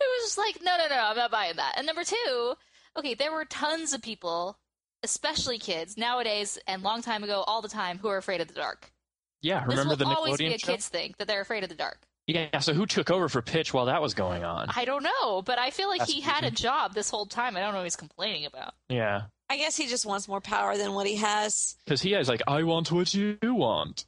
was 0.00 0.24
just 0.24 0.38
like, 0.38 0.58
no, 0.62 0.76
no, 0.78 0.86
no, 0.88 0.96
I'm 1.02 1.16
not 1.16 1.30
buying 1.30 1.56
that. 1.56 1.74
And 1.76 1.86
number 1.86 2.04
two, 2.04 2.54
okay, 2.96 3.14
there 3.14 3.32
were 3.32 3.44
tons 3.44 3.92
of 3.92 4.02
people, 4.02 4.58
especially 5.02 5.58
kids 5.58 5.96
nowadays 5.96 6.58
and 6.66 6.82
long 6.82 7.02
time 7.02 7.24
ago, 7.24 7.44
all 7.46 7.62
the 7.62 7.68
time, 7.68 7.98
who 7.98 8.08
are 8.08 8.16
afraid 8.16 8.40
of 8.40 8.48
the 8.48 8.54
dark. 8.54 8.90
Yeah, 9.42 9.60
this 9.60 9.76
remember 9.76 9.90
will 9.90 9.96
the 9.96 10.16
always 10.16 10.38
be 10.38 10.54
a 10.54 10.58
show? 10.58 10.72
kids 10.72 10.88
thing 10.88 11.14
that 11.18 11.28
they're 11.28 11.42
afraid 11.42 11.62
of 11.62 11.68
the 11.68 11.74
dark. 11.74 11.98
Yeah, 12.26 12.58
so 12.60 12.72
who 12.72 12.86
took 12.86 13.10
over 13.10 13.28
for 13.28 13.42
Pitch 13.42 13.74
while 13.74 13.84
that 13.86 14.00
was 14.00 14.14
going 14.14 14.44
on? 14.44 14.68
I 14.74 14.86
don't 14.86 15.02
know, 15.02 15.42
but 15.42 15.58
I 15.58 15.68
feel 15.68 15.88
like 15.88 15.98
That's 15.98 16.12
he 16.12 16.22
had 16.22 16.44
a 16.44 16.50
job 16.50 16.94
this 16.94 17.10
whole 17.10 17.26
time. 17.26 17.54
I 17.54 17.60
don't 17.60 17.72
know 17.72 17.80
what 17.80 17.84
he's 17.84 17.96
complaining 17.96 18.46
about. 18.46 18.72
Yeah, 18.88 19.24
I 19.50 19.58
guess 19.58 19.76
he 19.76 19.86
just 19.86 20.06
wants 20.06 20.26
more 20.26 20.40
power 20.40 20.78
than 20.78 20.94
what 20.94 21.06
he 21.06 21.16
has. 21.16 21.76
because 21.84 22.00
he 22.00 22.12
has 22.12 22.28
like, 22.28 22.40
I 22.46 22.62
want 22.62 22.90
what 22.90 23.12
you 23.12 23.36
want, 23.42 24.06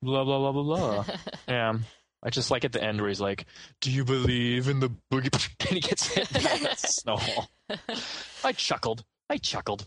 blah 0.00 0.24
blah 0.24 0.38
blah 0.38 0.52
blah 0.52 0.62
blah. 0.62 1.04
yeah, 1.48 1.74
I 2.22 2.30
just 2.30 2.50
like 2.50 2.64
at 2.64 2.72
the 2.72 2.82
end 2.82 3.00
where 3.02 3.08
he's 3.08 3.20
like, 3.20 3.44
"Do 3.82 3.90
you 3.90 4.06
believe 4.06 4.68
in 4.68 4.80
the 4.80 4.90
boogie?" 5.12 5.50
and 5.68 5.74
he 5.74 5.80
gets 5.80 6.06
hit 6.14 6.32
by 6.32 6.40
the 6.40 6.74
snowball. 6.76 7.50
I 8.44 8.52
chuckled. 8.52 9.04
I 9.28 9.36
chuckled. 9.38 9.86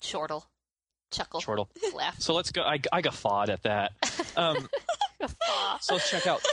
Chortle. 0.00 0.46
Chuckle. 1.10 1.40
Chortle. 1.40 1.68
Laugh. 1.94 2.20
So 2.20 2.34
let's 2.34 2.50
go. 2.50 2.62
I, 2.62 2.80
I 2.92 3.00
guffawed 3.00 3.50
at 3.50 3.62
that. 3.62 3.92
Um, 4.36 4.68
so 5.80 5.94
let's 5.94 6.10
check 6.10 6.26
out. 6.26 6.44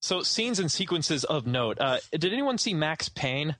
So 0.00 0.22
scenes 0.22 0.58
and 0.58 0.72
sequences 0.72 1.24
of 1.24 1.46
note. 1.46 1.78
Uh, 1.80 1.98
did 2.12 2.32
anyone 2.32 2.56
see 2.56 2.72
Max 2.72 3.08
Payne? 3.08 3.56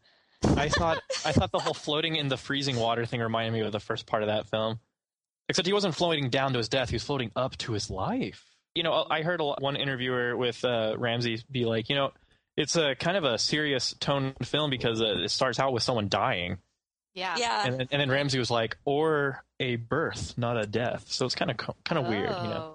I 0.56 0.68
thought 0.68 1.02
I 1.26 1.32
thought 1.32 1.50
the 1.50 1.58
whole 1.58 1.74
floating 1.74 2.16
in 2.16 2.28
the 2.28 2.36
freezing 2.36 2.76
water 2.76 3.04
thing 3.04 3.20
reminded 3.20 3.52
me 3.52 3.60
of 3.60 3.72
the 3.72 3.80
first 3.80 4.06
part 4.06 4.22
of 4.22 4.28
that 4.28 4.48
film. 4.48 4.78
Except 5.48 5.66
he 5.66 5.72
wasn't 5.72 5.94
floating 5.94 6.30
down 6.30 6.52
to 6.52 6.58
his 6.58 6.68
death; 6.68 6.88
he 6.88 6.94
was 6.94 7.04
floating 7.04 7.32
up 7.34 7.56
to 7.58 7.72
his 7.72 7.90
life. 7.90 8.44
You 8.74 8.82
know, 8.82 9.06
I 9.10 9.22
heard 9.22 9.40
a 9.40 9.44
lot, 9.44 9.60
one 9.60 9.76
interviewer 9.76 10.36
with 10.36 10.64
uh, 10.64 10.94
Ramsey 10.96 11.42
be 11.50 11.64
like, 11.64 11.88
you 11.88 11.96
know, 11.96 12.12
it's 12.58 12.74
a 12.76 12.96
kind 12.96 13.16
of 13.16 13.22
a 13.24 13.38
serious 13.38 13.94
tone 14.00 14.34
film 14.42 14.68
because 14.68 15.00
uh, 15.00 15.14
it 15.22 15.30
starts 15.30 15.60
out 15.60 15.72
with 15.72 15.84
someone 15.84 16.08
dying, 16.08 16.58
Yeah. 17.14 17.36
Yeah. 17.38 17.64
and 17.66 17.74
then, 17.80 17.88
and 17.92 18.00
then 18.00 18.10
Ramsey 18.10 18.38
was 18.40 18.50
like, 18.50 18.76
or 18.84 19.44
a 19.60 19.76
birth, 19.76 20.34
not 20.36 20.56
a 20.58 20.66
death. 20.66 21.04
So 21.08 21.24
it's 21.24 21.36
kind 21.36 21.50
of 21.52 21.56
kind 21.84 21.98
of 21.98 22.06
weird, 22.08 22.28
you 22.30 22.48
know. 22.48 22.74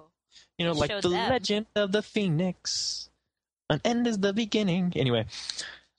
You 0.58 0.66
know, 0.66 0.72
like 0.72 0.90
showed 0.90 1.02
the 1.02 1.10
them. 1.10 1.28
legend 1.30 1.66
of 1.76 1.92
the 1.92 2.02
phoenix. 2.02 3.10
An 3.68 3.80
end 3.84 4.06
is 4.06 4.18
the 4.18 4.32
beginning. 4.32 4.92
Anyway, 4.96 5.26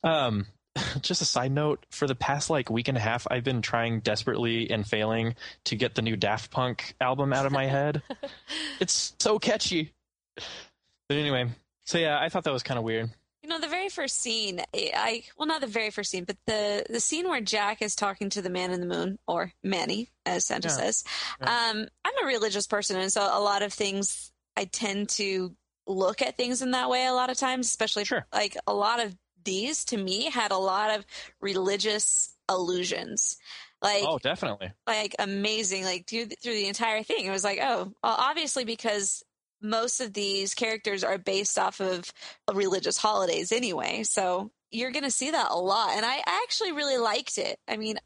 um, 0.03 0.47
just 1.01 1.21
a 1.21 1.25
side 1.25 1.51
note: 1.51 1.85
for 1.91 2.07
the 2.07 2.15
past 2.15 2.49
like 2.49 2.69
week 2.71 2.87
and 2.87 2.97
a 2.97 3.01
half, 3.01 3.27
I've 3.29 3.43
been 3.43 3.61
trying 3.61 3.99
desperately 3.99 4.69
and 4.71 4.85
failing 4.87 5.35
to 5.65 5.75
get 5.75 5.93
the 5.95 6.01
new 6.01 6.15
Daft 6.15 6.49
Punk 6.51 6.95
album 6.99 7.33
out 7.33 7.45
of 7.45 7.51
my 7.51 7.65
head. 7.67 8.01
it's 8.79 9.13
so 9.19 9.37
catchy. 9.37 9.93
But 10.35 11.17
anyway, 11.17 11.49
so 11.85 11.97
yeah, 11.97 12.17
I 12.19 12.29
thought 12.29 12.45
that 12.45 12.53
was 12.53 12.63
kind 12.63 12.77
of 12.77 12.83
weird. 12.83 13.09
You 13.45 13.49
know, 13.49 13.59
the 13.59 13.67
very 13.67 13.89
first 13.89 14.19
scene, 14.19 14.59
I 14.73 15.21
well, 15.37 15.47
not 15.47 15.61
the 15.61 15.67
very 15.67 15.91
first 15.91 16.09
scene, 16.09 16.23
but 16.23 16.35
the 16.47 16.83
the 16.89 16.99
scene 16.99 17.29
where 17.29 17.41
Jack 17.41 17.83
is 17.83 17.95
talking 17.95 18.31
to 18.31 18.41
the 18.41 18.49
man 18.49 18.71
in 18.71 18.79
the 18.79 18.87
moon, 18.87 19.19
or 19.27 19.51
Manny, 19.61 20.09
as 20.25 20.47
Santa 20.47 20.69
Yeah. 20.69 20.73
says. 20.73 21.03
Yeah. 21.39 21.69
Um, 21.69 21.85
I'm 22.03 22.23
a 22.23 22.25
religious 22.25 22.65
person, 22.65 22.97
and 22.97 23.13
so 23.13 23.21
a 23.21 23.39
lot 23.39 23.61
of 23.61 23.71
things 23.71 24.31
I 24.57 24.65
tend 24.65 25.09
to 25.09 25.55
look 25.85 26.23
at 26.23 26.37
things 26.37 26.63
in 26.63 26.71
that 26.71 26.89
way. 26.89 27.05
A 27.05 27.13
lot 27.13 27.29
of 27.29 27.37
times, 27.37 27.67
especially 27.67 28.03
Sure. 28.05 28.25
like 28.33 28.57
a 28.65 28.73
lot 28.73 28.99
of 28.99 29.15
these 29.43 29.85
to 29.85 29.97
me 29.97 30.31
had 30.31 30.49
a 30.49 30.57
lot 30.57 30.97
of 30.97 31.05
religious 31.39 32.35
allusions. 32.49 33.37
Like 33.79 34.05
oh, 34.07 34.17
definitely. 34.17 34.71
like 34.87 35.13
amazing 35.19 35.83
like 35.83 36.07
through 36.07 36.25
through 36.41 36.53
the 36.55 36.67
entire 36.67 37.03
thing 37.03 37.25
it 37.25 37.29
was 37.29 37.43
like 37.43 37.59
oh 37.61 37.93
well, 38.01 38.15
obviously 38.17 38.65
because 38.65 39.23
most 39.69 40.01
of 40.01 40.13
these 40.13 40.53
characters 40.53 41.03
are 41.03 41.17
based 41.17 41.57
off 41.57 41.79
of 41.79 42.11
religious 42.53 42.97
holidays 42.97 43.51
anyway 43.51 44.03
so 44.03 44.51
you're 44.71 44.91
going 44.91 45.03
to 45.03 45.11
see 45.11 45.31
that 45.31 45.51
a 45.51 45.57
lot 45.57 45.91
and 45.95 46.05
I, 46.05 46.21
actually 46.43 46.73
really 46.73 46.97
liked 46.97 47.37
it. 47.37 47.59
I 47.67 47.77
mean 47.77 47.97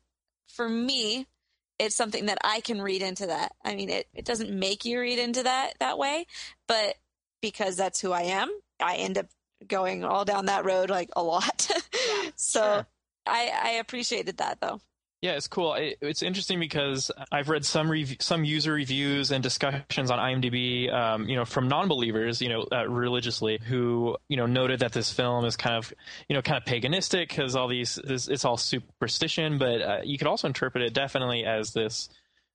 for 0.48 0.68
me 0.68 1.26
it's 1.78 1.96
something 1.96 2.26
that 2.26 2.38
i 2.44 2.60
can 2.62 2.82
read 2.82 3.02
into 3.02 3.28
that. 3.28 3.54
I 3.64 3.76
mean 3.76 3.90
it, 3.90 4.08
it 4.14 4.26
doesn't 4.26 4.52
make 4.52 4.86
you 4.86 5.00
read 5.00 5.20
into 5.20 5.44
that 5.44 5.74
that 5.80 5.98
way 5.98 6.26
but 6.68 6.96
because 7.42 7.76
that's 7.76 8.02
who 8.02 8.12
i 8.12 8.24
am 8.24 8.50
i 8.82 8.96
end 8.96 9.18
up 9.18 9.28
going 9.68 10.04
all 10.04 10.26
down 10.26 10.46
that 10.46 10.66
road 10.66 10.90
like 10.90 11.10
a 11.16 11.24
lot. 11.24 11.70
So 12.36 12.62
Sure. 12.62 12.88
I, 13.26 13.52
I 13.64 13.70
appreciated 13.72 14.38
that 14.38 14.60
though 14.62 14.80
Yeah, 15.22 15.32
it's 15.34 15.50
cool. 15.50 15.76
It's 15.78 16.24
interesting 16.24 16.62
because 16.62 17.12
I've 17.30 17.50
read 17.50 17.66
some 17.66 17.92
rev- 17.92 18.16
some 18.22 18.46
user 18.46 18.72
reviews 18.72 19.32
and 19.32 19.44
discussions 19.44 20.10
on 20.12 20.18
IMDb, 20.18 20.90
um, 20.94 21.28
you 21.28 21.36
know, 21.36 21.44
from 21.44 21.68
non-believers, 21.68 22.42
you 22.42 22.48
know, 22.48 22.66
uh, 22.72 22.88
religiously, 22.88 23.60
who 23.62 24.16
you 24.30 24.38
know 24.38 24.46
noted 24.46 24.80
that 24.80 24.94
this 24.94 25.12
film 25.12 25.44
is 25.44 25.58
kind 25.58 25.76
of, 25.76 25.94
you 26.30 26.36
know, 26.38 26.42
kind 26.42 26.58
of 26.58 26.64
paganistic 26.64 27.28
because 27.28 27.58
all 27.58 27.68
these, 27.68 27.96
this, 28.02 28.30
it's 28.30 28.46
all 28.46 28.56
superstition, 28.56 29.58
but 29.58 29.82
uh, 29.82 30.00
you 30.06 30.18
could 30.18 30.28
also 30.28 30.48
interpret 30.48 30.86
it 30.86 30.94
definitely 30.94 31.44
as 31.44 31.74
this 31.74 32.08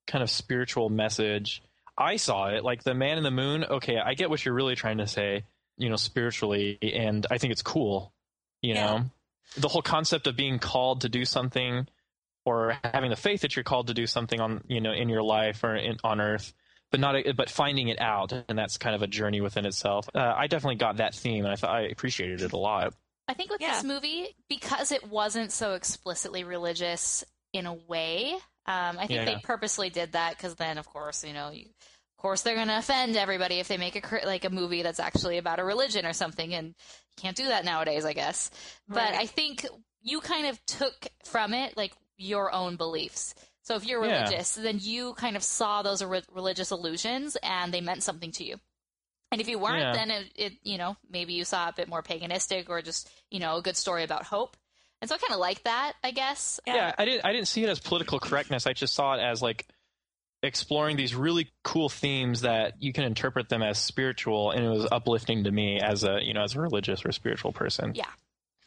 kind 0.07 0.23
of 0.23 0.29
spiritual 0.31 0.89
message. 0.89 1.61
I 1.95 2.15
saw 2.15 2.47
it 2.47 2.63
like 2.63 2.83
the 2.83 2.95
Man 2.95 3.19
in 3.19 3.23
the 3.23 3.31
Moon. 3.31 3.63
Okay, 3.63 3.97
I 3.99 4.15
get 4.15 4.31
what 4.31 4.43
you're 4.43 4.55
really 4.55 4.75
trying 4.75 4.97
to 4.97 5.07
say, 5.07 5.43
you 5.77 5.89
know, 5.89 5.97
spiritually, 5.97 6.79
and 6.81 7.27
I 7.29 7.37
think 7.37 7.51
it's 7.51 7.61
cool. 7.61 8.11
You 8.63 8.73
Yeah. 8.73 8.85
know, 8.85 9.05
the 9.55 9.67
whole 9.67 9.83
concept 9.83 10.25
of 10.25 10.35
being 10.35 10.57
called 10.57 11.01
to 11.01 11.09
do 11.09 11.25
something 11.25 11.87
or 12.45 12.77
having 12.83 13.09
the 13.09 13.15
faith 13.15 13.41
that 13.41 13.55
you're 13.55 13.63
called 13.63 13.87
to 13.87 13.93
do 13.93 14.07
something 14.07 14.39
on 14.39 14.63
you 14.67 14.79
know 14.81 14.93
in 14.93 15.09
your 15.09 15.23
life 15.23 15.63
or 15.63 15.75
in, 15.75 15.97
on 16.03 16.21
earth 16.21 16.53
but 16.91 16.99
not 16.99 17.15
but 17.35 17.49
finding 17.49 17.87
it 17.89 17.99
out 17.99 18.31
and 18.47 18.57
that's 18.57 18.77
kind 18.77 18.95
of 18.95 19.01
a 19.01 19.07
journey 19.07 19.41
within 19.41 19.65
itself 19.65 20.07
uh, 20.15 20.33
i 20.37 20.47
definitely 20.47 20.75
got 20.75 20.97
that 20.97 21.13
theme 21.15 21.43
and 21.43 21.51
i 21.51 21.55
thought 21.55 21.71
i 21.71 21.81
appreciated 21.81 22.41
it 22.41 22.53
a 22.53 22.57
lot 22.57 22.93
I 23.27 23.33
think 23.33 23.51
with 23.51 23.61
Yeah. 23.61 23.73
this 23.75 23.83
movie, 23.83 24.35
because 24.49 24.91
it 24.91 25.09
wasn't 25.09 25.51
so 25.51 25.73
explicitly 25.73 26.43
religious 26.43 27.23
in 27.53 27.65
a 27.65 27.73
way, 27.73 28.33
um, 28.67 28.97
I 28.99 29.07
think 29.07 29.21
Yeah. 29.21 29.25
they 29.25 29.35
purposely 29.37 29.89
did 29.89 30.11
that 30.13 30.37
because 30.37 30.55
then, 30.55 30.77
of 30.77 30.87
course, 30.87 31.23
you 31.23 31.33
know, 31.33 31.49
you, 31.49 31.65
of 31.65 32.21
course, 32.21 32.41
they're 32.41 32.55
going 32.55 32.67
to 32.67 32.77
offend 32.77 33.15
everybody 33.15 33.59
if 33.59 33.67
they 33.67 33.77
make 33.77 33.95
a 33.95 34.25
like 34.25 34.45
a 34.45 34.49
movie 34.49 34.81
that's 34.81 34.99
actually 34.99 35.37
about 35.37 35.59
a 35.59 35.63
religion 35.63 36.05
or 36.05 36.13
something, 36.13 36.53
and 36.53 36.67
you 36.67 36.73
can't 37.17 37.37
do 37.37 37.45
that 37.45 37.65
nowadays, 37.65 38.05
I 38.05 38.13
guess. 38.13 38.51
But 38.87 39.13
I 39.13 39.25
think 39.25 39.65
you 40.01 40.21
kind 40.21 40.47
of 40.47 40.63
took 40.65 41.07
from 41.25 41.53
it 41.53 41.75
like 41.75 41.93
your 42.17 42.51
own 42.53 42.75
beliefs. 42.77 43.35
So 43.63 43.75
if 43.75 43.85
you're 43.85 44.03
Yeah. 44.05 44.23
religious, 44.23 44.53
then 44.55 44.77
you 44.81 45.13
kind 45.15 45.35
of 45.35 45.43
saw 45.43 45.81
those 45.81 46.03
re- 46.03 46.21
religious 46.31 46.71
illusions, 46.71 47.35
and 47.41 47.73
they 47.73 47.81
meant 47.81 48.03
something 48.03 48.31
to 48.33 48.43
you. 48.43 48.59
And 49.31 49.41
if 49.41 49.47
you 49.49 49.57
weren't, 49.59 49.79
Yeah. 49.79 49.93
then 49.93 50.11
it, 50.11 50.31
it, 50.35 50.53
you 50.63 50.77
know, 50.77 50.95
maybe 51.09 51.33
you 51.33 51.43
saw 51.45 51.67
a 51.69 51.73
bit 51.73 51.87
more 51.89 52.03
paganistic 52.03 52.69
or 52.69 52.81
just, 52.81 53.09
you 53.31 53.39
know, 53.39 53.57
a 53.57 53.61
good 53.61 53.75
story 53.75 54.03
about 54.03 54.23
hope. 54.25 54.55
And 55.01 55.09
so 55.09 55.15
I 55.15 55.17
kind 55.17 55.33
of 55.33 55.39
like 55.39 55.63
that, 55.63 55.93
I 56.03 56.11
guess. 56.11 56.59
yeah. 56.65 56.93
i 56.97 57.05
didn't 57.05 57.25
i 57.25 57.33
didn't 57.33 57.47
see 57.47 57.63
it 57.63 57.69
as 57.69 57.79
political 57.79 58.19
correctness 58.19 58.65
i 58.65 58.73
just 58.73 58.93
saw 58.93 59.13
it 59.15 59.19
as 59.19 59.41
like 59.41 59.67
exploring 60.41 60.95
these 60.95 61.15
really 61.15 61.49
cool 61.63 61.89
themes 61.89 62.41
that 62.41 62.73
you 62.79 62.93
can 62.93 63.03
interpret 63.03 63.49
them 63.49 63.61
as 63.63 63.77
spiritual 63.79 64.51
and 64.51 64.63
it 64.63 64.69
was 64.69 64.87
uplifting 64.91 65.43
to 65.43 65.51
me 65.51 65.79
as 65.79 66.03
a 66.03 66.19
you 66.23 66.33
know 66.33 66.43
as 66.43 66.55
a 66.55 66.61
religious 66.61 67.03
or 67.05 67.11
spiritual 67.11 67.51
person 67.51 67.93
Yeah, 67.95 68.05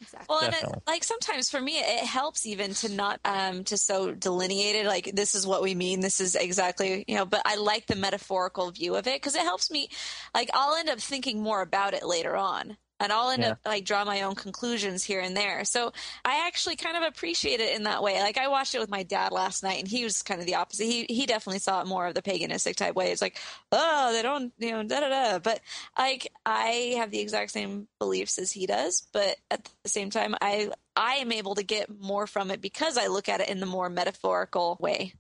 exactly. 0.00 0.26
Well, 0.28 0.44
and 0.44 0.54
it, 0.54 0.64
like 0.86 1.04
sometimes 1.04 1.50
for 1.50 1.60
me, 1.60 1.78
it 1.78 2.04
helps 2.04 2.46
even 2.46 2.74
to 2.74 2.88
not 2.88 3.20
um 3.24 3.64
to 3.64 3.76
so 3.76 4.12
delineate 4.12 4.76
it. 4.76 4.86
Like 4.86 5.10
this 5.14 5.34
is 5.34 5.46
what 5.46 5.62
we 5.62 5.74
mean. 5.74 6.00
This 6.00 6.20
is 6.20 6.34
exactly 6.34 7.04
you 7.06 7.16
know. 7.16 7.26
But 7.26 7.42
I 7.44 7.56
like 7.56 7.86
the 7.86 7.96
metaphorical 7.96 8.70
view 8.70 8.94
of 8.96 9.06
it 9.06 9.16
because 9.16 9.34
it 9.34 9.42
helps 9.42 9.70
me. 9.70 9.88
Like 10.34 10.50
I'll 10.54 10.76
end 10.76 10.88
up 10.88 11.00
thinking 11.00 11.42
more 11.42 11.62
about 11.62 11.94
it 11.94 12.04
later 12.04 12.36
on, 12.36 12.76
and 13.00 13.12
I'll 13.12 13.30
end 13.30 13.42
Yeah. 13.42 13.50
up 13.52 13.58
like 13.64 13.84
draw 13.84 14.04
my 14.04 14.22
own 14.22 14.34
conclusions 14.34 15.04
here 15.04 15.20
and 15.20 15.36
there. 15.36 15.64
So 15.64 15.92
I 16.24 16.46
actually 16.46 16.76
kind 16.76 16.96
of 16.96 17.02
appreciate 17.02 17.60
it 17.60 17.74
in 17.76 17.84
that 17.84 18.02
way. 18.02 18.20
Like 18.20 18.38
I 18.38 18.48
watched 18.48 18.74
it 18.74 18.80
with 18.80 18.90
my 18.90 19.02
dad 19.02 19.32
last 19.32 19.62
night, 19.62 19.78
and 19.80 19.88
he 19.88 20.04
was 20.04 20.22
kind 20.22 20.40
of 20.40 20.46
the 20.46 20.56
opposite. 20.56 20.84
He 20.84 21.06
he 21.08 21.26
definitely 21.26 21.60
saw 21.60 21.80
it 21.80 21.86
more 21.86 22.06
of 22.06 22.14
the 22.14 22.22
paganistic 22.22 22.76
type 22.76 22.94
way. 22.94 23.12
It's 23.12 23.22
like, 23.22 23.38
oh, 23.72 24.12
they 24.12 24.22
don't, 24.22 24.52
you 24.58 24.70
know, 24.72 24.82
da 24.82 25.00
da 25.00 25.08
da. 25.08 25.38
But 25.38 25.60
like 25.98 26.32
I 26.46 26.94
have 26.98 27.10
the 27.10 27.20
exact 27.20 27.50
same 27.52 27.88
beliefs 27.98 28.38
as 28.38 28.52
he 28.52 28.66
does, 28.66 29.06
but 29.12 29.36
at 29.50 29.68
the 29.82 29.88
same 29.88 30.10
time, 30.10 30.34
I 30.40 30.70
I 30.96 31.14
am 31.16 31.32
able 31.32 31.54
to 31.56 31.62
get 31.62 31.88
more 32.00 32.26
from 32.26 32.50
it 32.50 32.60
because 32.60 32.98
I 32.98 33.06
look 33.06 33.28
at 33.28 33.40
it 33.40 33.48
in 33.48 33.60
the 33.60 33.66
more 33.66 33.88
metaphorical 33.88 34.76
way. 34.80 35.14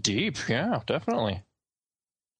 deep 0.00 0.48
yeah 0.48 0.80
definitely 0.86 1.42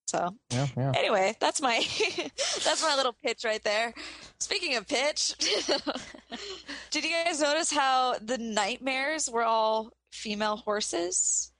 So 0.07 0.35
yeah 0.51 0.67
yeah 0.77 0.91
anyway, 0.95 1.35
that's 1.39 1.61
my 1.61 1.83
that's 2.63 2.83
my 2.83 2.95
little 2.95 3.13
pitch 3.13 3.43
right 3.43 3.63
there. 3.63 3.93
Speaking 4.39 4.75
of 4.75 4.87
pitch, 4.87 5.33
did 6.91 7.03
you 7.03 7.11
guys 7.11 7.41
notice 7.41 7.71
how 7.71 8.15
the 8.21 8.37
nightmares 8.37 9.29
were 9.29 9.43
all 9.43 9.91
female 10.11 10.57
horses? 10.57 11.51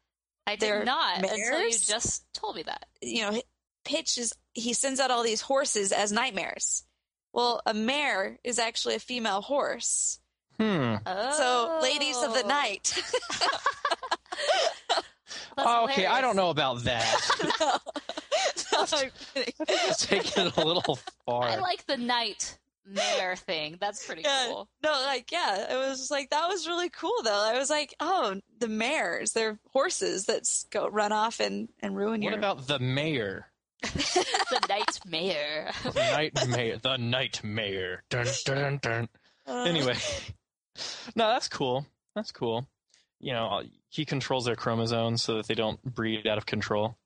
I 0.47 0.51
did 0.55 0.59
they're 0.61 0.85
not 0.85 1.17
until 1.17 1.61
you 1.61 1.71
just 1.71 2.23
told 2.33 2.55
me 2.55 2.63
that. 2.63 2.85
You 3.01 3.23
know, 3.31 3.41
pitch 3.83 4.17
is 4.19 4.33
he 4.53 4.73
sends 4.73 4.99
out 4.99 5.09
all 5.11 5.23
these 5.23 5.41
horses 5.41 5.91
as 5.91 6.11
nightmares. 6.11 6.83
Well, 7.33 7.61
a 7.65 7.73
mare 7.73 8.39
is 8.43 8.59
actually 8.59 8.95
a 8.95 8.99
female 8.99 9.41
horse. 9.41 10.19
hmm 10.59 10.95
So, 11.05 11.79
ladies 11.81 12.17
of 12.21 12.33
the 12.33 12.43
Oh. 12.43 12.47
night. 12.47 12.93
That's 15.55 15.67
Oh, 15.69 15.83
okay 15.85 16.05
i 16.05 16.21
don't 16.21 16.35
know 16.35 16.49
about 16.49 16.83
that 16.83 17.15
no. 17.59 17.67
No, 18.73 18.79
I'm 18.81 19.09
kidding. 19.33 19.53
It's 19.67 20.05
taking 20.05 20.47
it 20.47 20.57
a 20.57 20.65
little 20.65 20.99
far 21.25 21.43
I 21.45 21.55
like 21.57 21.85
the 21.87 21.97
night 21.97 22.57
mare 22.85 23.35
thing. 23.35 23.77
That's 23.79 24.05
pretty 24.05 24.21
Yeah, 24.23 24.45
cool. 24.49 24.69
no, 24.83 24.91
like 24.91 25.31
yeah, 25.31 25.71
it 25.73 25.77
was 25.77 26.11
like 26.11 26.29
that 26.31 26.47
was 26.49 26.67
really 26.67 26.89
cool 26.89 27.15
though. 27.23 27.43
I 27.43 27.57
was 27.57 27.69
like, 27.69 27.95
oh, 27.99 28.39
the 28.59 28.67
mares, 28.67 29.31
they're 29.31 29.57
horses 29.71 30.25
that 30.25 30.43
go 30.71 30.87
run 30.89 31.11
off 31.11 31.39
and 31.39 31.69
and 31.81 31.95
ruin 31.95 32.21
what 32.21 32.23
your. 32.23 32.31
What 32.33 32.37
about 32.37 32.67
the 32.67 32.77
mayor 32.79 33.47
the 33.81 34.61
night 34.69 34.99
mare. 35.07 35.71
the 35.83 35.91
night 35.93 36.47
mayor 36.47 36.77
the 36.77 36.97
night 36.97 37.41
mayor 37.43 38.03
dun, 38.09 38.27
dun, 38.45 38.55
dun, 38.57 38.79
dun. 38.81 39.09
Uh, 39.47 39.63
anyway 39.63 39.95
no 41.15 41.27
that's 41.29 41.47
cool 41.47 41.85
that's 42.15 42.31
cool 42.31 42.67
you 43.19 43.31
know 43.33 43.61
he 43.95 44.05
controls 44.05 44.45
their 44.45 44.55
chromosomes 44.55 45.21
so 45.21 45.35
that 45.37 45.47
they 45.47 45.55
don't 45.55 45.81
breed 45.83 46.27
out 46.27 46.37
of 46.37 46.45
control 46.45 46.97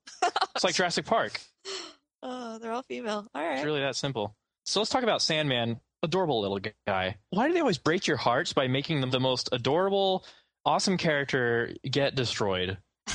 it's 0.54 0.64
like 0.64 0.74
jurassic 0.74 1.06
park 1.06 1.40
oh, 2.22 2.58
they're 2.58 2.72
all 2.72 2.82
female. 2.82 3.26
All 3.34 3.42
right. 3.42 3.56
it's 3.56 3.64
really 3.64 3.80
that 3.80 3.96
simple 3.96 4.34
so 4.64 4.80
let's 4.80 4.90
talk 4.90 5.02
about 5.02 5.22
sandman 5.22 5.80
adorable 6.02 6.40
little 6.40 6.60
guy 6.86 7.16
why 7.30 7.46
do 7.46 7.54
they 7.54 7.60
always 7.60 7.78
break 7.78 8.06
your 8.06 8.16
hearts 8.16 8.52
by 8.52 8.66
making 8.68 9.00
them 9.00 9.10
the 9.10 9.20
most 9.20 9.48
adorable 9.52 10.24
awesome 10.64 10.96
character 10.96 11.72
get 11.88 12.14
destroyed 12.14 12.78
in 13.08 13.14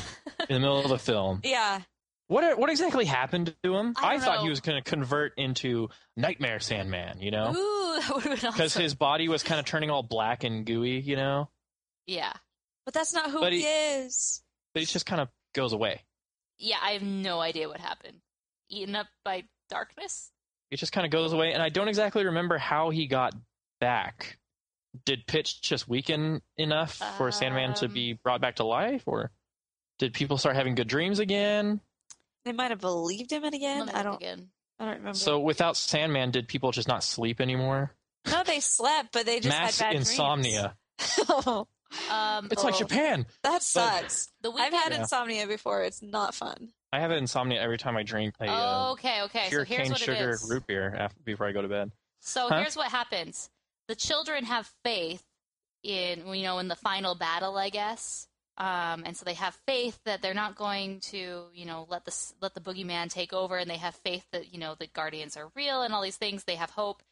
the 0.50 0.60
middle 0.60 0.80
of 0.80 0.90
the 0.90 0.98
film 1.00 1.42
Yeah. 1.44 1.82
what 2.28 2.58
what 2.58 2.70
exactly 2.70 3.06
happened 3.06 3.56
to 3.64 3.76
him 3.76 3.94
I 3.98 4.16
i, 4.16 4.20
thought 4.20 4.38
know. 4.38 4.44
he 4.44 4.50
was 4.50 4.62
going 4.62 4.82
to 4.82 4.88
convert 4.90 5.34
into 5.38 5.90
nightmare 6.16 6.60
sandman 6.60 7.20
you 7.22 7.32
know 7.32 7.50
Ooh, 7.52 8.00
that 8.00 8.12
would 8.14 8.24
have 8.24 8.24
been 8.24 8.34
awesome. 8.34 8.52
because 8.54 8.74
his 8.76 8.94
body 8.96 9.28
was 9.30 9.44
kind 9.44 9.60
of 9.60 9.66
turning 9.66 9.90
all 9.90 10.04
black 10.04 10.44
and 10.44 10.66
gooey 10.66 11.00
you 11.00 11.16
know 11.16 11.50
yeah. 12.08 12.34
But 12.86 12.94
that's 12.94 13.14
not 13.14 13.32
who 13.32 13.40
But 13.40 13.54
he, 13.54 13.62
he- 13.62 13.66
is. 13.68 14.42
But 14.74 14.82
he 14.82 14.86
just 14.86 15.06
kind 15.06 15.22
of 15.22 15.30
goes 15.54 15.74
away. 15.74 16.02
Yeah, 16.58 16.78
I 16.82 16.92
have 16.92 17.02
no 17.02 17.40
idea 17.42 17.68
what 17.68 17.80
happened. 17.80 18.18
Eaten 18.70 18.96
up 18.96 19.08
by 19.24 19.44
darkness? 19.70 20.32
He 20.70 20.78
just 20.78 20.92
kind 20.92 21.06
of 21.06 21.12
goes 21.12 21.34
away, 21.34 21.54
and 21.54 21.62
I 21.62 21.70
don't 21.70 21.88
exactly 21.88 22.26
remember 22.26 22.58
how 22.58 22.90
he 22.90 23.08
got 23.08 23.34
back. 23.80 24.38
Did 25.06 25.28
Pitch 25.28 25.62
just 25.62 25.88
weaken 25.88 26.42
enough 26.58 26.94
for 27.18 27.32
Sandman 27.32 27.74
to 27.76 27.86
Um, 27.86 27.94
be 27.94 28.14
brought 28.14 28.42
back 28.42 28.56
to 28.58 28.64
life, 28.66 29.04
or 29.06 29.32
did 30.00 30.14
people 30.14 30.38
start 30.38 30.56
having 30.56 30.76
good 30.76 30.88
dreams 30.88 31.20
again? 31.20 31.82
They 32.46 32.52
might 32.54 32.72
have 32.72 32.80
believed 32.80 33.32
him 33.32 33.44
again. 33.44 33.90
I 33.90 34.04
don't. 34.04 34.16
Again. 34.16 34.50
I 34.80 34.86
don't 34.86 34.98
remember. 34.98 35.18
So 35.18 35.40
without 35.40 35.78
Sandman, 35.78 36.32
did 36.32 36.48
people 36.48 36.72
just 36.72 36.88
not 36.88 37.04
sleep 37.04 37.42
anymore? 37.42 37.92
no, 38.28 38.44
they 38.44 38.60
slept, 38.60 39.10
but 39.12 39.26
they 39.26 39.40
just 39.40 39.50
Mass 39.58 39.80
had 39.80 39.88
bad 39.90 39.96
insomnia. 39.98 40.76
dreams. 40.98 41.66
Um, 42.10 42.50
It's 42.52 42.64
like 42.64 42.76
oh, 42.76 42.80
Japan. 42.80 43.26
that 43.44 43.64
sucks. 43.64 44.32
The 44.42 44.52
I've 44.52 44.74
had 44.74 44.92
Yeah. 44.92 45.00
insomnia 45.00 45.48
before. 45.48 45.84
It's 45.84 46.02
not 46.02 46.36
fun. 46.36 46.70
I 46.94 47.00
have 47.00 47.12
insomnia 47.12 47.62
every 47.62 47.78
time 47.78 47.98
I 47.98 48.04
drink 48.04 48.36
a 48.40 48.50
uh, 48.50 48.92
okay, 48.94 49.24
okay. 49.24 49.44
So 49.46 49.50
pure 49.50 49.64
here's 49.66 49.82
cane 49.84 49.92
what 49.92 50.00
sugar 50.00 50.34
is. 50.34 50.50
root 50.50 50.66
beer 50.68 50.96
after, 50.98 51.20
before 51.24 51.48
I 51.48 51.52
go 51.52 51.62
to 51.62 51.68
bed. 51.68 51.92
So 52.22 52.48
Huh? 52.48 52.60
here's 52.60 52.76
what 52.78 52.90
happens: 52.92 53.50
the 53.88 53.96
children 53.96 54.46
have 54.46 54.72
faith 54.84 55.24
in 55.84 56.26
you 56.34 56.44
know 56.44 56.60
in 56.60 56.68
the 56.68 56.76
final 56.76 57.16
battle, 57.16 57.58
I 57.58 57.70
guess, 57.70 58.28
um, 58.58 59.04
and 59.06 59.16
so 59.18 59.26
they 59.26 59.34
have 59.34 59.56
faith 59.68 60.00
that 60.06 60.22
they're 60.22 60.34
not 60.34 60.56
going 60.56 61.00
to 61.12 61.46
you 61.54 61.66
know 61.66 61.86
let 61.90 62.06
the 62.06 62.16
let 62.42 62.54
the 62.54 62.62
boogeyman 62.62 63.10
take 63.12 63.34
over, 63.34 63.58
and 63.58 63.70
they 63.70 63.78
have 63.78 63.96
faith 63.96 64.26
that 64.32 64.54
you 64.54 64.60
know 64.60 64.76
the 64.80 64.88
guardians 64.88 65.36
are 65.36 65.52
real 65.56 65.82
and 65.82 65.94
all 65.94 66.02
these 66.02 66.18
things. 66.18 66.44
They 66.46 66.56
have 66.56 66.70
hope, 66.70 67.04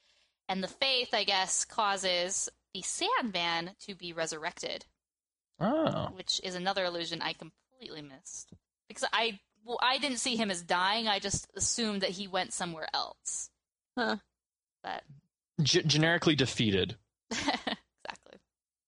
and 0.49 0.63
the 0.63 0.67
faith, 0.67 1.13
I 1.13 1.23
guess, 1.23 1.65
causes 1.65 2.49
the 2.73 2.81
Sandman 2.81 3.71
to 3.81 3.95
be 3.95 4.13
resurrected, 4.13 4.85
Oh, 5.59 6.09
which 6.15 6.41
is 6.43 6.55
another 6.55 6.83
illusion 6.85 7.21
I 7.21 7.33
completely 7.33 8.01
missed 8.01 8.51
because 8.87 9.05
I 9.13 9.39
well, 9.65 9.79
I 9.81 9.97
didn't 9.97 10.17
see 10.17 10.35
him 10.35 10.51
as 10.51 10.61
dying. 10.61 11.07
I 11.07 11.19
just 11.19 11.47
assumed 11.55 12.01
that 12.01 12.09
he 12.09 12.27
went 12.27 12.53
somewhere 12.53 12.87
else. 12.93 13.49
Huh. 13.97 14.17
But 14.83 15.03
G- 15.61 15.83
generically 15.83 16.35
defeated. 16.35 16.97
exactly. 17.31 18.39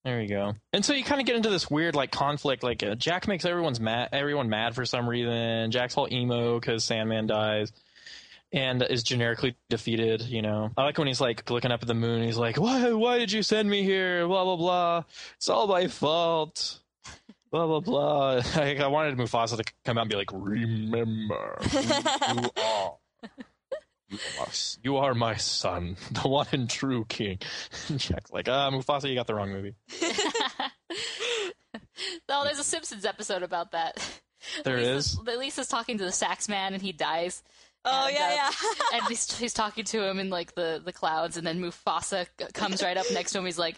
There 0.04 0.22
you 0.22 0.28
go. 0.28 0.54
And 0.74 0.84
so 0.84 0.94
you 0.94 1.04
kind 1.04 1.22
of 1.22 1.28
get 1.28 1.36
into 1.36 1.50
this 1.50 1.70
weird 1.70 1.96
like 1.96 2.12
conflict. 2.12 2.64
Like 2.64 2.84
uh, 2.84 2.96
Jack 2.96 3.28
makes 3.28 3.46
everyone's 3.46 3.80
mad, 3.80 4.10
everyone 4.12 4.50
mad 4.50 4.76
for 4.76 4.86
some 4.86 5.08
reason. 5.08 5.72
Jack's 5.72 5.96
all 5.98 6.12
emo 6.12 6.60
because 6.60 6.84
Sandman 6.84 7.28
dies, 7.28 7.72
and 8.52 8.82
is 8.84 9.04
generically 9.04 9.56
defeated. 9.70 10.22
You 10.22 10.42
know, 10.42 10.72
I 10.78 10.84
like 10.84 10.98
when 10.98 11.08
he's 11.08 11.22
like 11.22 11.50
looking 11.50 11.72
up 11.72 11.82
at 11.82 11.88
the 11.88 11.94
moon. 11.94 12.24
He's 12.24 12.38
like, 12.38 12.58
"Why? 12.58 12.94
Why 12.94 13.18
did 13.20 13.32
you 13.32 13.44
send 13.44 13.70
me 13.70 13.84
here? 13.84 14.28
Blah 14.28 14.44
blah 14.44 14.56
blah. 14.56 15.04
It's 15.38 15.50
all 15.50 15.68
my 15.68 15.88
fault." 15.88 16.82
Blah 17.52 17.68
blah 17.68 17.80
blah. 17.80 18.42
Like, 18.58 18.82
I 18.82 18.88
wanted 18.88 19.18
Mufasa 19.18 19.56
to 19.56 19.64
come 19.86 19.98
out 19.98 20.02
and 20.02 20.10
be 20.10 20.18
like, 20.18 20.32
"Remember 20.34 21.58
who 21.62 21.80
you 22.42 22.50
are." 22.58 22.98
You 24.08 24.20
are, 24.40 24.48
you 24.84 24.98
are 24.98 25.14
my 25.16 25.36
son, 25.36 25.98
the 26.12 26.28
one 26.28 26.46
and 26.52 26.70
true 26.70 27.06
king. 27.06 27.40
Jack's 27.96 28.32
like, 28.32 28.48
ah, 28.48 28.70
Mufasa, 28.70 29.10
you 29.10 29.16
got 29.16 29.26
the 29.26 29.34
wrong 29.34 29.52
movie. 29.52 29.74
oh, 32.30 32.44
there's 32.44 32.60
a 32.60 32.64
Simpsons 32.64 33.04
episode 33.04 33.42
about 33.42 33.72
that. 33.72 33.98
There 34.64 34.78
Lisa's, 34.78 35.14
is. 35.14 35.20
Lisa's 35.20 35.68
talking 35.68 35.98
to 35.98 36.06
the 36.06 36.12
sax 36.12 36.48
man 36.48 36.74
and 36.74 36.84
he 36.84 36.92
dies. 36.92 37.42
Oh 37.86 38.08
And, 38.08 38.16
yeah, 38.16 38.24
uh, 38.26 38.52
yeah. 38.52 38.52
and 38.98 39.04
he's, 39.08 39.38
he's 39.38 39.54
talking 39.54 39.84
to 39.86 40.04
him 40.04 40.20
in 40.20 40.30
like 40.30 40.56
the, 40.56 40.82
the 40.84 40.92
clouds, 40.94 41.38
and 41.38 41.46
then 41.46 41.60
Mufasa 41.62 42.26
comes 42.54 42.82
right 42.82 42.98
up 42.98 43.06
next 43.14 43.32
to 43.34 43.38
him. 43.40 43.46
He's 43.46 43.60
like, 43.60 43.76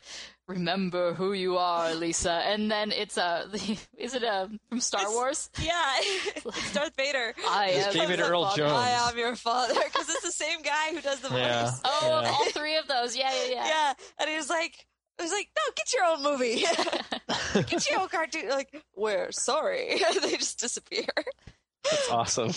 "Remember 0.47 1.13
who 1.13 1.33
you 1.33 1.57
are, 1.57 1.93
Lisa." 1.93 2.31
And 2.31 2.71
then 2.71 2.91
it's 2.91 3.17
uh, 3.17 3.47
is 3.97 4.13
it 4.15 4.23
uh, 4.23 4.47
from 4.69 4.79
Star 4.79 5.09
Wars? 5.11 5.49
yeah, 5.61 5.73
it's 5.99 6.73
Darth 6.73 6.95
Vader. 6.95 7.33
I 7.49 7.67
It's 7.71 7.87
am 7.87 7.93
David 7.93 8.19
Earl 8.21 8.43
father. 8.45 8.57
Jones. 8.57 8.71
I 8.73 9.09
am 9.09 9.17
your 9.17 9.35
father 9.35 9.73
because 9.85 10.07
it's 10.09 10.23
the 10.23 10.31
same 10.31 10.61
guy 10.61 10.91
who 10.93 11.01
does 11.01 11.19
the 11.19 11.29
Yeah. 11.35 11.65
voice. 11.65 11.81
Oh, 11.83 12.21
Yeah. 12.23 12.29
all 12.31 12.45
three 12.51 12.77
of 12.77 12.87
those. 12.87 13.15
Yeah, 13.17 13.31
yeah, 13.45 13.51
yeah. 13.55 13.67
Yeah, 13.67 13.93
and 14.19 14.29
he 14.29 14.35
was 14.37 14.49
like, 14.49 14.85
he 15.17 15.23
was 15.23 15.31
like, 15.31 15.49
no, 15.57 15.73
get 15.75 15.93
your 15.93 16.05
own 16.05 16.23
movie, 16.23 16.63
get 17.69 17.89
your 17.89 17.99
own 18.01 18.07
cartoon. 18.07 18.49
Like, 18.49 18.69
we're 18.95 19.31
sorry, 19.31 19.99
they 20.21 20.37
just 20.37 20.59
disappear. 20.59 21.07
That's 21.83 22.09
awesome. 22.11 22.51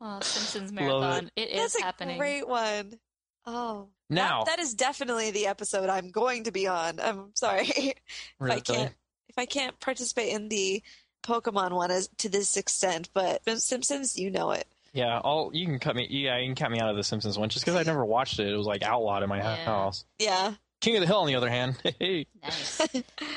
Oh, 0.00 0.20
Simpsons 0.20 0.72
Love 0.72 1.00
marathon. 1.02 1.30
it 1.36 1.50
is 1.50 1.72
That's 1.72 1.76
a 1.76 1.82
happening. 1.84 2.18
great 2.18 2.46
one. 2.48 2.98
Oh, 3.46 3.88
Now, 4.10 4.44
that, 4.44 4.56
that 4.56 4.62
is 4.62 4.74
definitely 4.74 5.30
the 5.30 5.46
episode 5.46 5.88
I'm 5.88 6.10
going 6.10 6.44
to 6.44 6.52
be 6.52 6.66
on. 6.66 7.00
I'm 7.00 7.30
sorry 7.34 7.66
if 7.76 7.94
I 8.40 8.44
Really? 8.44 8.60
can't 8.60 8.94
if 9.28 9.38
I 9.38 9.46
can't 9.46 9.78
participate 9.80 10.32
in 10.32 10.48
the 10.48 10.82
Pokemon 11.22 11.72
one 11.72 11.90
as 11.90 12.08
to 12.18 12.28
this 12.28 12.56
extent, 12.56 13.08
but 13.12 13.40
Simpsons, 13.60 14.16
you 14.18 14.30
know 14.30 14.52
it. 14.52 14.66
yeah, 14.92 15.18
all 15.18 15.50
you 15.54 15.66
can 15.66 15.78
cut 15.78 15.96
me. 15.96 16.06
Yeah, 16.10 16.38
you 16.38 16.46
can 16.46 16.54
cut 16.54 16.70
me 16.70 16.78
out 16.80 16.90
of 16.90 16.96
the 16.96 17.04
Simpsons 17.04 17.38
one 17.38 17.48
just 17.48 17.64
because 17.64 17.76
I 17.78 17.82
never 17.82 18.04
watched 18.04 18.38
it. 18.38 18.46
It 18.52 18.56
was 18.56 18.66
like 18.66 18.82
outlawed 18.82 19.22
in 19.22 19.28
my 19.28 19.38
Yeah. 19.38 19.64
house. 19.64 20.04
Yeah. 20.18 20.54
King 20.80 20.94
of 20.96 21.00
the 21.00 21.06
Hill, 21.08 21.18
on 21.18 21.26
the 21.26 21.34
other 21.34 21.50
hand, 21.50 21.76
hey, 21.98 22.26
Nice. 22.42 22.80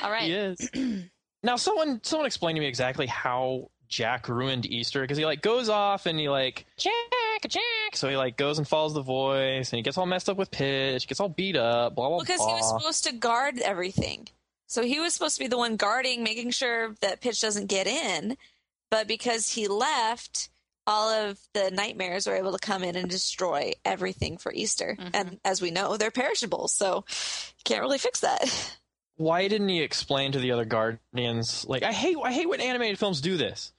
All 0.02 0.10
right. 0.10 0.22
he 0.24 0.32
is. 0.32 0.70
now, 1.42 1.56
someone, 1.56 2.00
someone 2.04 2.26
explain 2.26 2.54
to 2.54 2.60
me 2.60 2.68
exactly 2.68 3.06
how 3.06 3.70
Jack 3.92 4.28
ruined 4.28 4.64
Easter 4.66 5.02
because 5.02 5.18
he 5.18 5.26
like 5.26 5.42
goes 5.42 5.68
off 5.68 6.06
and 6.06 6.18
he 6.18 6.28
like 6.28 6.64
Jack, 6.76 6.92
Jack. 7.46 7.62
So 7.94 8.08
he 8.08 8.16
like 8.16 8.36
goes 8.36 8.58
and 8.58 8.66
follows 8.66 8.94
the 8.94 9.02
voice 9.02 9.70
and 9.70 9.76
he 9.76 9.82
gets 9.82 9.98
all 9.98 10.06
messed 10.06 10.30
up 10.30 10.38
with 10.38 10.50
Pitch, 10.50 11.06
gets 11.06 11.20
all 11.20 11.28
beat 11.28 11.56
up, 11.56 11.94
blah 11.94 12.08
blah 12.08 12.16
blah. 12.16 12.24
Because 12.24 12.38
blah. 12.38 12.48
he 12.48 12.54
was 12.54 12.68
supposed 12.68 13.04
to 13.04 13.12
guard 13.12 13.58
everything. 13.58 14.28
So 14.66 14.82
he 14.82 14.98
was 14.98 15.12
supposed 15.12 15.36
to 15.36 15.44
be 15.44 15.48
the 15.48 15.58
one 15.58 15.76
guarding, 15.76 16.24
making 16.24 16.50
sure 16.50 16.94
that 17.02 17.20
Pitch 17.20 17.42
doesn't 17.42 17.66
get 17.66 17.86
in. 17.86 18.38
But 18.90 19.06
because 19.06 19.50
he 19.50 19.68
left, 19.68 20.48
all 20.86 21.10
of 21.10 21.38
the 21.52 21.70
nightmares 21.70 22.26
were 22.26 22.36
able 22.36 22.52
to 22.52 22.58
come 22.58 22.82
in 22.82 22.96
and 22.96 23.10
destroy 23.10 23.72
everything 23.84 24.38
for 24.38 24.52
Easter. 24.52 24.96
Mm-hmm. 24.98 25.10
And 25.12 25.40
as 25.44 25.60
we 25.60 25.70
know, 25.70 25.98
they're 25.98 26.10
perishable. 26.10 26.68
So 26.68 27.04
you 27.08 27.62
can't 27.64 27.82
really 27.82 27.98
fix 27.98 28.20
that. 28.20 28.78
why 29.16 29.46
didn't 29.48 29.68
he 29.68 29.80
explain 29.82 30.32
to 30.32 30.38
the 30.38 30.52
other 30.52 30.64
guardians 30.64 31.64
like 31.68 31.82
i 31.82 31.92
hate 31.92 32.16
i 32.24 32.32
hate 32.32 32.48
when 32.48 32.60
animated 32.60 32.98
films 32.98 33.20
do 33.20 33.36
this 33.36 33.72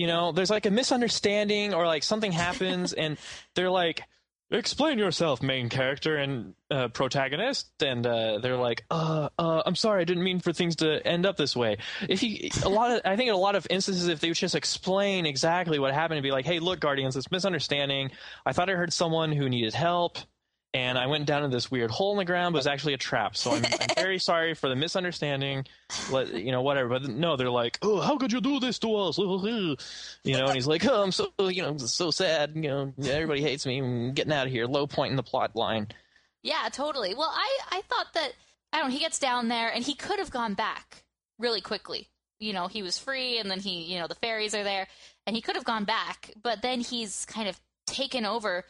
you 0.00 0.06
know 0.06 0.32
there's 0.32 0.48
like 0.48 0.64
a 0.64 0.70
misunderstanding 0.70 1.74
or 1.74 1.86
like 1.86 2.02
something 2.02 2.32
happens 2.32 2.94
and 2.94 3.18
they're 3.54 3.70
like 3.70 4.02
explain 4.50 4.98
yourself 4.98 5.42
main 5.42 5.68
character 5.68 6.16
and 6.16 6.54
uh, 6.70 6.88
protagonist. 6.88 7.70
And 7.82 8.04
uh, 8.06 8.38
they're 8.38 8.56
like 8.56 8.84
uh, 8.90 9.28
uh 9.38 9.62
i'm 9.66 9.76
sorry 9.76 10.00
i 10.00 10.04
didn't 10.04 10.24
mean 10.24 10.40
for 10.40 10.52
things 10.52 10.76
to 10.76 11.06
end 11.06 11.26
up 11.26 11.36
this 11.36 11.54
way. 11.54 11.76
If 12.08 12.22
you 12.22 12.48
a 12.64 12.68
lot 12.68 12.90
of 12.90 13.02
i 13.04 13.14
think 13.14 13.28
in 13.28 13.34
a 13.34 13.38
lot 13.38 13.54
of 13.54 13.66
instances 13.68 14.08
if 14.08 14.20
they 14.20 14.28
would 14.28 14.36
just 14.36 14.54
explain 14.54 15.26
exactly 15.26 15.78
what 15.78 15.92
happened 15.92 16.16
and 16.16 16.22
be 16.22 16.32
like 16.32 16.46
hey 16.46 16.60
look 16.60 16.80
guardians 16.80 17.14
it's 17.14 17.30
misunderstanding. 17.30 18.10
I 18.46 18.52
thought 18.52 18.70
i 18.70 18.72
heard 18.72 18.92
someone 18.92 19.32
who 19.32 19.50
needed 19.50 19.74
help 19.74 20.18
and 20.72 20.96
I 20.96 21.06
went 21.06 21.26
down 21.26 21.42
to 21.42 21.48
this 21.48 21.70
weird 21.70 21.90
hole 21.90 22.12
in 22.12 22.18
the 22.18 22.24
ground, 22.24 22.52
but 22.52 22.58
it 22.58 22.60
was 22.60 22.66
actually 22.68 22.94
a 22.94 22.98
trap. 22.98 23.36
So 23.36 23.50
I'm, 23.52 23.64
I'm 23.64 23.94
very 23.96 24.18
sorry 24.20 24.54
for 24.54 24.68
the 24.68 24.76
misunderstanding. 24.76 25.66
Let, 26.10 26.32
you 26.32 26.52
know, 26.52 26.62
whatever. 26.62 26.88
But 26.88 27.08
no, 27.08 27.36
they're 27.36 27.50
like, 27.50 27.78
oh, 27.82 28.00
how 28.00 28.16
could 28.18 28.32
you 28.32 28.40
do 28.40 28.60
this 28.60 28.78
to 28.80 28.94
us? 28.96 29.18
You 30.22 30.36
know, 30.36 30.46
and 30.46 30.54
he's 30.54 30.66
like, 30.66 30.86
oh, 30.86 31.02
I'm 31.02 31.12
so, 31.12 31.32
you 31.40 31.62
know, 31.62 31.76
so 31.78 32.10
sad. 32.10 32.52
You 32.54 32.62
know, 32.62 32.92
everybody 33.04 33.42
hates 33.42 33.66
me. 33.66 33.78
I'm 33.78 34.12
getting 34.12 34.32
out 34.32 34.46
of 34.46 34.52
here. 34.52 34.66
Low 34.66 34.86
point 34.86 35.10
in 35.10 35.16
the 35.16 35.22
plot 35.22 35.56
line. 35.56 35.88
Yeah, 36.42 36.68
totally. 36.70 37.14
Well, 37.14 37.32
I 37.32 37.58
I 37.70 37.82
thought 37.82 38.12
that 38.14 38.32
I 38.72 38.78
don't. 38.78 38.88
know, 38.88 38.94
He 38.94 39.00
gets 39.00 39.18
down 39.18 39.48
there 39.48 39.68
and 39.72 39.84
he 39.84 39.94
could 39.94 40.18
have 40.18 40.30
gone 40.30 40.54
back 40.54 41.04
really 41.38 41.60
quickly. 41.60 42.08
You 42.38 42.52
know, 42.52 42.68
he 42.68 42.82
was 42.82 42.98
free, 42.98 43.38
and 43.38 43.50
then 43.50 43.60
he, 43.60 43.82
you 43.82 43.98
know, 43.98 44.06
the 44.06 44.14
fairies 44.14 44.54
are 44.54 44.64
there, 44.64 44.86
and 45.26 45.36
he 45.36 45.42
could 45.42 45.56
have 45.56 45.64
gone 45.64 45.84
back, 45.84 46.32
but 46.42 46.62
then 46.62 46.80
he's 46.80 47.26
kind 47.26 47.48
of 47.48 47.60
taken 47.86 48.24
over 48.24 48.56
with 48.58 48.64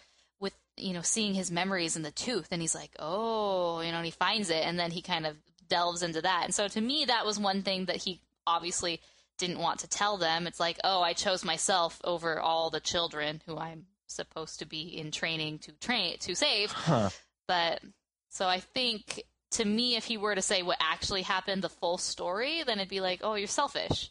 you 0.83 0.93
know 0.93 1.03
seeing 1.03 1.35
his 1.35 1.51
memories 1.51 1.97
in 1.97 2.03
the 2.03 2.11
tooth, 2.11 2.49
and 2.51 2.61
he's 2.61 2.75
like, 2.75 2.91
oh, 2.99 3.81
you 3.81 3.91
know, 3.91 3.99
and 3.99 4.07
he 4.07 4.13
finds 4.13 4.51
it, 4.51 4.65
and 4.65 4.79
then 4.79 4.91
he 4.91 5.03
kind 5.03 5.27
of 5.27 5.37
delves 5.69 6.03
into 6.03 6.23
that, 6.23 6.45
and 6.45 6.55
so 6.55 6.69
to 6.69 6.81
me, 6.81 7.05
that 7.07 7.27
was 7.27 7.39
one 7.39 7.63
thing 7.63 7.87
that 7.87 7.97
he 7.97 8.21
obviously 8.47 9.01
didn't 9.39 9.59
want 9.59 9.81
to 9.81 9.89
tell 9.89 10.19
them. 10.19 10.47
It's 10.47 10.61
like, 10.61 10.79
oh, 10.85 11.01
I 11.01 11.15
chose 11.15 11.45
myself 11.45 12.01
over 12.05 12.39
all 12.41 12.71
the 12.71 12.81
children 12.81 13.41
who 13.47 13.57
I'm 13.57 13.87
supposed 14.07 14.59
to 14.59 14.67
be 14.67 14.83
in 14.99 15.11
training 15.11 15.61
to 15.61 15.73
train 15.73 16.19
to 16.19 16.35
save. 16.35 16.73
Huh. 16.73 17.11
But 17.49 17.81
so 18.29 18.47
I 18.47 18.61
think 18.61 19.23
to 19.53 19.65
me, 19.65 19.97
if 19.97 20.05
he 20.05 20.17
were 20.17 20.35
to 20.35 20.43
say 20.43 20.63
what 20.63 20.79
actually 20.81 21.23
happened, 21.23 21.63
the 21.63 21.69
full 21.69 21.99
story, 21.99 22.63
then 22.65 22.79
it'd 22.79 22.89
be 22.89 23.01
like, 23.01 23.21
oh, 23.23 23.35
you're 23.35 23.49
selfish. 23.49 24.11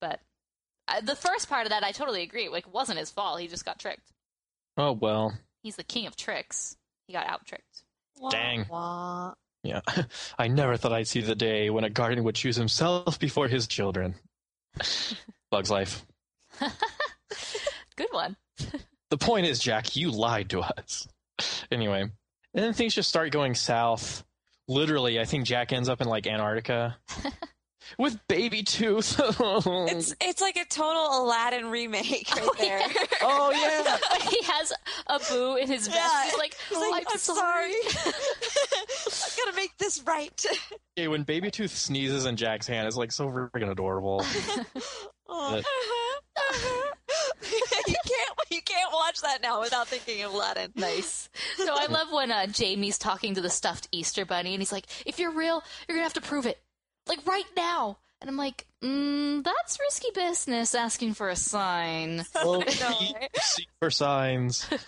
But 0.00 0.20
uh, 0.86 1.00
the 1.00 1.16
first 1.16 1.48
part 1.48 1.66
of 1.66 1.70
that, 1.70 1.82
I 1.82 1.92
totally 1.92 2.22
agree. 2.22 2.48
Like, 2.48 2.66
it 2.66 2.72
wasn't 2.72 2.98
his 2.98 3.10
fault. 3.10 3.40
He 3.40 3.48
just 3.48 3.64
got 3.64 3.78
tricked. 3.78 4.12
Oh, 4.76 4.92
well. 4.92 5.32
He's 5.62 5.76
the 5.76 5.84
king 5.84 6.06
of 6.06 6.16
tricks. 6.16 6.76
He 7.06 7.12
got 7.12 7.26
out 7.26 7.46
tricked. 7.46 7.82
Dang. 8.30 8.66
Wah. 8.68 9.34
Yeah. 9.62 9.80
I 10.38 10.48
never 10.48 10.76
thought 10.76 10.92
I'd 10.92 11.08
see 11.08 11.20
the 11.20 11.34
day 11.34 11.70
when 11.70 11.84
a 11.84 11.90
guardian 11.90 12.24
would 12.24 12.34
choose 12.34 12.56
himself 12.56 13.18
before 13.18 13.48
his 13.48 13.66
children. 13.66 14.14
Bug's 15.50 15.70
life. 15.70 16.04
Good 17.96 18.08
one. 18.12 18.36
The 19.10 19.18
point 19.18 19.46
is, 19.46 19.58
Jack, 19.58 19.96
you 19.96 20.10
lied 20.10 20.50
to 20.50 20.60
us. 20.60 21.08
Anyway, 21.70 22.02
and 22.02 22.12
then 22.52 22.72
things 22.72 22.94
just 22.94 23.08
start 23.08 23.32
going 23.32 23.54
south. 23.54 24.24
Literally, 24.68 25.18
I 25.18 25.24
think 25.24 25.46
Jack 25.46 25.72
ends 25.72 25.88
up 25.88 26.00
in 26.00 26.08
like 26.08 26.26
Antarctica. 26.26 26.96
with 27.98 28.18
baby 28.28 28.62
tooth. 28.62 29.20
It's 29.90 30.14
it's 30.20 30.40
like 30.40 30.56
a 30.56 30.64
total 30.64 31.24
Aladdin 31.24 31.70
remake 31.70 32.28
right 32.34 32.48
there. 32.58 32.80
oh 33.22 33.50
yeah. 33.50 34.28
he 34.28 34.42
has 34.44 34.72
a 35.06 35.18
boo 35.28 35.56
in 35.56 35.68
his 35.68 35.86
vest. 35.86 35.98
Yeah. 35.98 36.24
He's 36.24 36.38
like, 36.38 36.56
He's 36.68 36.78
oh, 36.78 36.90
like, 36.90 37.04
I'm, 37.08 37.12
I'm 37.12 37.18
sorry. 37.18 37.72
sorry. 37.82 38.14
I 39.10 39.44
gotta 39.44 39.56
make 39.56 39.76
this 39.78 40.02
right. 40.06 40.46
Yeah, 40.96 41.08
when 41.08 41.22
baby 41.22 41.50
tooth 41.50 41.74
sneezes 41.74 42.26
in 42.26 42.36
Jack's 42.36 42.66
hand, 42.66 42.86
it's 42.86 42.96
like 42.96 43.12
so 43.12 43.28
freaking 43.28 43.70
adorable. 43.70 44.24
Aw. 45.28 45.62
You 47.42 47.96
can't 48.06 48.38
you 48.50 48.62
can't 48.62 48.92
watch 48.92 49.20
that 49.22 49.42
now 49.42 49.60
without 49.60 49.88
thinking 49.88 50.22
of 50.22 50.32
Aladdin. 50.34 50.72
Nice. 50.76 51.28
So 51.56 51.74
I 51.76 51.86
love 51.86 52.08
when 52.12 52.30
uh, 52.30 52.46
Jamie's 52.46 52.98
talking 52.98 53.34
to 53.34 53.40
the 53.40 53.50
stuffed 53.50 53.88
Easter 53.92 54.24
bunny, 54.24 54.54
and 54.54 54.60
he's 54.60 54.72
like, 54.72 54.86
"If 55.06 55.18
you're 55.18 55.32
real, 55.32 55.62
you're 55.88 55.96
gonna 55.96 56.04
have 56.04 56.14
to 56.14 56.20
prove 56.20 56.46
it, 56.46 56.60
like 57.10 57.26
right 57.26 57.44
now." 57.56 57.98
And 58.22 58.28
I'm 58.30 58.36
like, 58.36 58.66
mm, 58.82 59.42
"That's 59.44 59.78
risky 59.80 60.08
business, 60.14 60.74
asking 60.74 61.14
for 61.14 61.28
a 61.28 61.36
sign." 61.36 62.24
Well, 62.34 62.62
I 62.66 62.74
know, 62.80 62.90
he- 62.98 63.14
right? 63.14 63.30
seek 63.40 63.68
for 63.78 63.90
signs. 63.90 64.66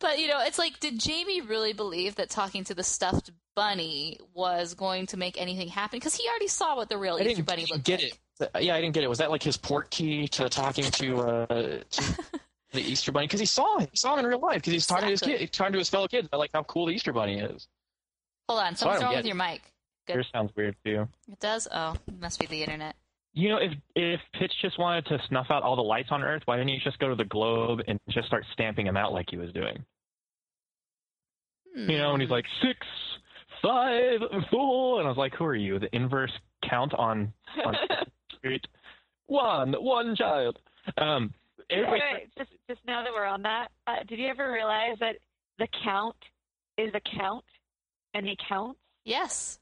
But 0.00 0.20
you 0.20 0.28
know, 0.28 0.38
it's 0.40 0.58
like, 0.58 0.78
did 0.78 1.00
Jamie 1.00 1.40
really 1.40 1.72
believe 1.72 2.14
that 2.16 2.30
talking 2.30 2.62
to 2.64 2.74
the 2.74 2.84
stuffed 2.84 3.32
bunny 3.56 4.18
was 4.32 4.74
going 4.74 5.06
to 5.06 5.16
make 5.16 5.40
anything 5.40 5.66
happen? 5.66 5.96
Because 5.98 6.14
he 6.14 6.28
already 6.28 6.46
saw 6.46 6.76
what 6.76 6.88
the 6.88 6.96
real 6.96 7.14
I 7.16 7.20
Easter 7.22 7.28
didn't, 7.34 7.46
bunny 7.46 7.66
looked 7.68 7.82
get 7.84 8.00
like. 8.02 8.12
it. 8.54 8.62
Yeah, 8.62 8.76
I 8.76 8.80
didn't 8.80 8.94
get 8.94 9.02
it. 9.02 9.08
Was 9.08 9.18
that 9.18 9.32
like 9.32 9.42
his 9.42 9.56
port 9.56 9.90
key 9.90 10.28
to 10.28 10.48
talking 10.48 10.84
to, 10.84 11.18
uh, 11.20 11.46
to 11.90 12.18
the 12.72 12.80
Easter 12.80 13.10
Bunny? 13.10 13.26
Because 13.26 13.40
he 13.40 13.46
saw 13.46 13.78
him. 13.78 13.88
He 13.90 13.96
saw 13.96 14.12
him 14.14 14.20
in 14.20 14.26
real 14.26 14.38
life. 14.38 14.58
Because 14.58 14.72
he's 14.72 14.86
talking 14.86 15.06
to 15.06 15.10
his 15.10 15.22
Exactly. 15.22 15.46
kid, 15.46 15.52
talking 15.52 15.72
to 15.72 15.78
his 15.80 15.88
fellow 15.90 16.06
kids 16.06 16.28
about 16.28 16.38
like 16.38 16.50
how 16.54 16.62
cool 16.62 16.86
the 16.86 16.92
Easter 16.92 17.12
Bunny 17.12 17.40
is. 17.40 17.66
Hold 18.48 18.60
on, 18.60 18.76
So 18.76 18.88
I 18.88 18.92
something's 18.94 19.00
don't 19.00 19.06
wrong 19.08 19.16
with 19.16 19.24
it. 19.24 19.28
your 19.28 19.34
mic. 19.36 19.62
Good. 20.08 20.14
Yours 20.14 20.26
sounds 20.32 20.50
weird 20.56 20.74
too. 20.84 21.06
It 21.30 21.38
does. 21.38 21.68
Oh, 21.70 21.94
it 22.08 22.20
must 22.20 22.40
be 22.40 22.46
the 22.46 22.60
internet. 22.62 22.96
You 23.34 23.50
know, 23.50 23.58
if 23.58 23.72
if 23.94 24.20
Pitch 24.32 24.52
just 24.60 24.78
wanted 24.78 25.06
to 25.06 25.18
snuff 25.28 25.46
out 25.50 25.62
all 25.62 25.76
the 25.76 25.82
lights 25.82 26.08
on 26.10 26.22
Earth, 26.24 26.42
why 26.46 26.56
didn't 26.56 26.70
he 26.70 26.80
just 26.82 26.98
go 26.98 27.08
to 27.08 27.14
the 27.14 27.24
globe 27.26 27.80
and 27.86 28.00
just 28.10 28.26
start 28.26 28.44
stamping 28.52 28.86
them 28.86 28.96
out 28.96 29.12
like 29.12 29.26
he 29.30 29.36
was 29.36 29.52
doing? 29.52 29.84
You 31.76 31.98
know, 31.98 32.12
and 32.12 32.20
he's 32.20 32.30
like 32.30 32.46
six, 32.62 32.78
five, 33.62 34.18
four, 34.50 34.98
and 34.98 35.06
I 35.06 35.10
was 35.10 35.18
like, 35.18 35.34
"Who 35.34 35.44
are 35.44 35.54
you? 35.54 35.78
The 35.78 35.94
inverse 35.94 36.32
count 36.68 36.92
on 36.94 37.32
on 37.64 37.76
street? 38.38 38.66
One, 39.26 39.74
one 39.74 40.16
child." 40.16 40.58
Um, 40.96 41.32
Wait, 41.70 41.84
wait, 41.86 42.30
just 42.36 42.50
just 42.68 42.80
now 42.86 43.04
that 43.04 43.12
we're 43.12 43.26
on 43.26 43.42
that, 43.42 43.68
uh, 43.86 43.96
did 44.08 44.18
you 44.18 44.26
ever 44.28 44.50
realize 44.50 44.96
that 45.00 45.16
the 45.58 45.68
count 45.84 46.16
is 46.78 46.90
a 46.94 47.00
count, 47.18 47.44
and 48.14 48.26
he 48.26 48.36
counts? 48.48 48.80
Yes. 49.04 49.58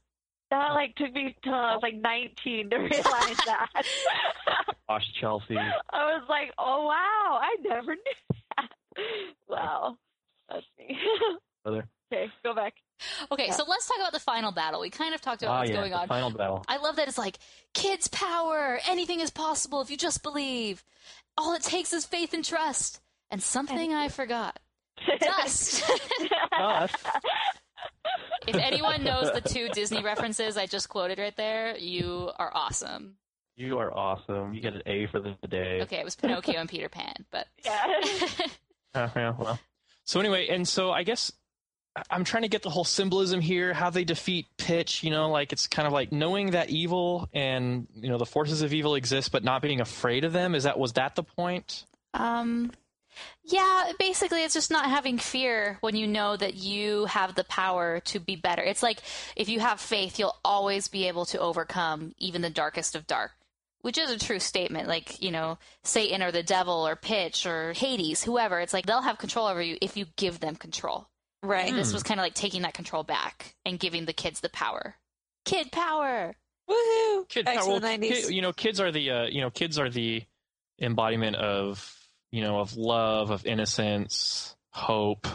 That 0.49 0.69
like 0.73 0.95
took 0.95 1.13
me 1.13 1.35
till 1.43 1.53
I 1.53 1.73
was 1.73 1.81
like 1.83 1.95
19 1.95 2.69
to 2.69 2.75
realize 2.77 3.37
that. 3.45 3.67
gosh, 4.89 5.05
Chelsea. 5.19 5.57
I 5.57 6.05
was 6.13 6.23
like, 6.29 6.53
oh 6.57 6.85
wow, 6.87 7.39
I 7.41 7.55
never 7.63 7.95
knew 7.95 8.37
that. 8.57 8.69
Wow, 9.49 9.97
that's 10.49 10.65
me. 10.79 10.97
Brother. 11.63 11.87
okay, 12.13 12.31
go 12.43 12.55
back. 12.55 12.73
Okay, 13.31 13.51
so 13.51 13.63
let's 13.67 13.87
talk 13.87 13.97
about 13.97 14.13
the 14.13 14.19
final 14.19 14.51
battle. 14.51 14.79
We 14.81 14.89
kind 14.89 15.13
of 15.13 15.21
talked 15.21 15.43
about 15.43 15.53
Ah, 15.55 15.59
what's 15.59 15.69
yeah, 15.69 15.75
going 15.77 15.91
the 15.91 15.97
on. 15.99 16.07
final 16.07 16.31
battle. 16.31 16.63
I 16.67 16.77
love 16.77 16.95
that 16.95 17.07
it's 17.07 17.17
like 17.17 17.37
kids' 17.73 18.07
power. 18.07 18.79
Anything 18.89 19.19
is 19.19 19.29
possible 19.29 19.81
if 19.81 19.91
you 19.91 19.97
just 19.97 20.23
believe. 20.23 20.83
All 21.37 21.53
it 21.53 21.61
takes 21.61 21.93
is 21.93 22.05
faith 22.05 22.33
and 22.33 22.43
trust. 22.43 23.01
And 23.29 23.43
something 23.43 23.93
I 23.93 24.07
forgot. 24.07 24.57
Dust. 25.19 25.83
Dust. 26.57 26.95
If 28.47 28.55
anyone 28.55 29.03
knows 29.03 29.31
the 29.33 29.41
two 29.41 29.69
Disney 29.69 30.03
references 30.03 30.57
I 30.57 30.65
just 30.65 30.89
quoted 30.89 31.19
right 31.19 31.35
there, 31.35 31.77
you 31.77 32.31
are 32.37 32.51
awesome. 32.53 33.15
You 33.55 33.79
are 33.79 33.91
awesome. 33.95 34.53
You 34.53 34.61
get 34.61 34.75
an 34.75 34.83
A 34.85 35.07
for 35.07 35.19
the 35.19 35.35
day. 35.47 35.81
Okay, 35.81 35.97
it 35.97 36.05
was 36.05 36.15
Pinocchio 36.15 36.59
and 36.59 36.69
Peter 36.69 36.89
Pan, 36.89 37.25
but 37.31 37.47
yeah. 37.65 37.87
Uh, 38.95 39.09
yeah, 39.15 39.33
well. 39.37 39.59
So 40.05 40.19
anyway, 40.19 40.47
and 40.47 40.67
so 40.67 40.91
I 40.91 41.03
guess 41.03 41.31
I- 41.95 42.03
I'm 42.09 42.23
trying 42.23 42.43
to 42.43 42.49
get 42.49 42.63
the 42.63 42.69
whole 42.69 42.83
symbolism 42.85 43.41
here, 43.41 43.73
how 43.73 43.89
they 43.91 44.03
defeat 44.05 44.47
Pitch. 44.57 45.03
You 45.03 45.11
know, 45.11 45.29
like 45.29 45.51
it's 45.53 45.67
kind 45.67 45.85
of 45.85 45.93
like 45.93 46.11
knowing 46.11 46.51
that 46.51 46.69
evil 46.69 47.27
and 47.33 47.87
you 47.95 48.09
know 48.09 48.17
the 48.17 48.25
forces 48.25 48.61
of 48.61 48.73
evil 48.73 48.95
exist, 48.95 49.31
but 49.31 49.43
not 49.43 49.61
being 49.61 49.81
afraid 49.81 50.23
of 50.23 50.33
them. 50.33 50.55
Is 50.55 50.63
that 50.63 50.79
was 50.79 50.93
that 50.93 51.15
the 51.15 51.23
point? 51.23 51.83
Um, 52.13 52.71
yeah, 53.43 53.91
basically, 53.99 54.43
it's 54.43 54.53
just 54.53 54.71
not 54.71 54.89
having 54.89 55.17
fear 55.17 55.77
when 55.81 55.95
you 55.95 56.07
know 56.07 56.35
that 56.35 56.55
you 56.55 57.05
have 57.05 57.35
the 57.35 57.43
power 57.43 58.01
to 58.05 58.19
be 58.19 58.35
better. 58.35 58.61
It's 58.61 58.83
like 58.83 58.99
if 59.35 59.49
you 59.49 59.59
have 59.59 59.79
faith, 59.79 60.19
you'll 60.19 60.37
always 60.43 60.87
be 60.87 61.07
able 61.07 61.25
to 61.27 61.39
overcome 61.39 62.13
even 62.17 62.41
the 62.41 62.49
darkest 62.49 62.95
of 62.95 63.07
dark, 63.07 63.31
which 63.81 63.97
is 63.97 64.11
a 64.11 64.19
true 64.19 64.39
statement. 64.39 64.87
Like, 64.87 65.21
you 65.21 65.31
know, 65.31 65.57
Satan 65.83 66.21
or 66.21 66.31
the 66.31 66.43
devil 66.43 66.87
or 66.87 66.95
Pitch 66.95 67.45
or 67.45 67.73
Hades, 67.73 68.23
whoever, 68.23 68.59
it's 68.59 68.73
like 68.73 68.85
they'll 68.85 69.01
have 69.01 69.17
control 69.17 69.47
over 69.47 69.61
you 69.61 69.77
if 69.81 69.95
you 69.95 70.05
give 70.15 70.39
them 70.39 70.55
control. 70.55 71.07
Right. 71.43 71.69
And 71.69 71.77
this 71.77 71.93
was 71.93 72.03
kind 72.03 72.19
of 72.19 72.23
like 72.23 72.33
taking 72.33 72.63
that 72.63 72.73
control 72.73 73.03
back 73.03 73.55
and 73.65 73.79
giving 73.79 74.05
the 74.05 74.13
kids 74.13 74.39
the 74.39 74.49
power. 74.49 74.95
Kid 75.45 75.71
power. 75.71 76.35
Woohoo! 76.69 77.29
Kid 77.29 77.45
Back 77.45 77.59
power. 77.59 77.79
Well, 77.79 77.97
kid- 77.97 78.29
you 78.29 78.41
know, 78.41 78.51
kids 78.51 78.81
are 78.81 78.91
the 78.91 79.09
uh, 79.09 79.23
you 79.25 79.39
know 79.39 79.49
kids 79.49 79.79
are 79.79 79.89
the 79.89 80.23
embodiment 80.81 81.37
of 81.37 81.96
you 82.31 82.41
know 82.41 82.59
of 82.59 82.75
love, 82.75 83.29
of 83.31 83.45
innocence, 83.45 84.55
hope. 84.69 85.27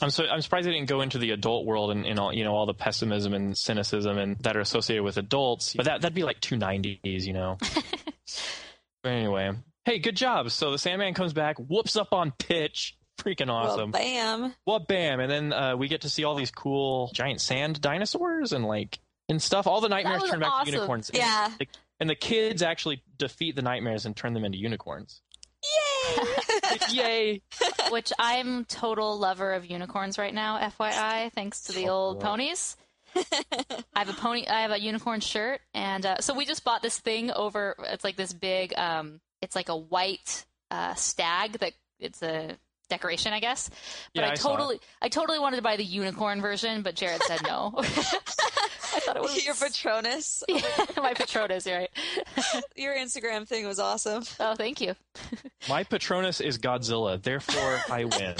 I'm 0.00 0.10
so 0.10 0.26
I'm 0.26 0.42
surprised 0.42 0.66
they 0.66 0.72
didn't 0.72 0.88
go 0.88 1.00
into 1.00 1.18
the 1.18 1.30
adult 1.30 1.64
world 1.64 1.90
and, 1.90 2.04
and 2.06 2.18
all 2.18 2.32
you 2.32 2.44
know 2.44 2.54
all 2.54 2.66
the 2.66 2.74
pessimism 2.74 3.32
and 3.32 3.56
cynicism 3.56 4.18
and 4.18 4.38
that 4.40 4.56
are 4.56 4.60
associated 4.60 5.02
with 5.02 5.16
adults. 5.16 5.74
But 5.74 5.86
that 5.86 6.02
that'd 6.02 6.14
be 6.14 6.22
like 6.24 6.40
two 6.40 6.56
nineties, 6.56 7.26
you 7.26 7.32
know. 7.32 7.56
but 9.02 9.12
anyway, 9.12 9.52
hey, 9.84 9.98
good 9.98 10.16
job. 10.16 10.50
So 10.50 10.70
the 10.70 10.78
Sandman 10.78 11.14
comes 11.14 11.32
back, 11.32 11.56
whoops 11.58 11.96
up 11.96 12.12
on 12.12 12.32
pitch, 12.32 12.96
freaking 13.18 13.50
awesome. 13.50 13.92
Well, 13.92 14.02
bam. 14.02 14.54
Well, 14.66 14.78
bam, 14.80 15.20
and 15.20 15.30
then 15.30 15.52
uh, 15.52 15.76
we 15.76 15.88
get 15.88 16.02
to 16.02 16.10
see 16.10 16.24
all 16.24 16.34
these 16.34 16.50
cool 16.50 17.10
giant 17.14 17.40
sand 17.40 17.80
dinosaurs 17.80 18.52
and 18.52 18.66
like 18.66 18.98
and 19.28 19.40
stuff. 19.40 19.66
All 19.66 19.80
the 19.80 19.88
nightmares 19.88 20.22
turn 20.24 20.40
back 20.40 20.50
awesome. 20.50 20.66
to 20.66 20.72
unicorns. 20.72 21.08
And 21.10 21.18
Yeah. 21.18 21.50
the, 21.58 21.66
and 21.98 22.10
the 22.10 22.14
kids 22.14 22.62
actually 22.62 23.02
defeat 23.16 23.56
the 23.56 23.62
nightmares 23.62 24.04
and 24.06 24.14
turn 24.14 24.34
them 24.34 24.44
into 24.44 24.58
unicorns. 24.58 25.22
Yay! 26.90 27.42
Which 27.90 28.12
I'm 28.18 28.64
total 28.64 29.18
lover 29.18 29.52
of 29.52 29.66
unicorns 29.66 30.18
right 30.18 30.34
now, 30.34 30.58
FYI, 30.58 31.32
thanks 31.32 31.62
to 31.64 31.72
the 31.72 31.88
old 31.88 32.22
wow. 32.22 32.30
ponies. 32.30 32.76
I 33.16 34.00
have 34.00 34.08
a 34.08 34.12
pony. 34.12 34.46
I 34.46 34.62
have 34.62 34.70
a 34.70 34.80
unicorn 34.80 35.20
shirt, 35.20 35.60
and 35.72 36.04
uh, 36.04 36.20
so 36.20 36.34
we 36.34 36.44
just 36.44 36.64
bought 36.64 36.82
this 36.82 36.98
thing 36.98 37.30
over. 37.30 37.74
It's 37.84 38.04
like 38.04 38.16
this 38.16 38.32
big. 38.32 38.74
Um, 38.76 39.20
it's 39.40 39.56
like 39.56 39.68
a 39.68 39.76
white 39.76 40.44
uh, 40.70 40.94
stag 40.94 41.52
that 41.58 41.72
it's 41.98 42.22
a 42.22 42.56
decoration, 42.88 43.32
I 43.32 43.40
guess. 43.40 43.70
But 44.14 44.22
Yeah, 44.22 44.28
I 44.28 44.32
I 44.32 44.34
saw 44.34 44.48
it. 44.48 44.52
totally, 44.52 44.80
I 45.00 45.08
totally 45.08 45.38
wanted 45.38 45.56
to 45.56 45.62
buy 45.62 45.76
the 45.76 45.84
unicorn 45.84 46.40
version, 46.40 46.82
but 46.82 46.94
Jared 46.94 47.22
said 47.22 47.40
no. 47.42 47.74
I 48.96 49.00
thought 49.00 49.16
it 49.16 49.22
was 49.22 49.44
Your 49.44 49.54
Patronus. 49.54 50.42
my 50.96 51.12
Patronus, 51.14 51.66
right? 51.66 51.90
Your 52.76 52.94
Instagram 52.96 53.46
thing 53.46 53.66
was 53.66 53.78
awesome. 53.78 54.24
Oh, 54.40 54.54
thank 54.54 54.80
you. 54.80 54.94
My 55.68 55.84
Patronus 55.84 56.40
is 56.40 56.58
Godzilla, 56.58 57.22
therefore 57.22 57.80
I 57.90 58.04
win. 58.04 58.34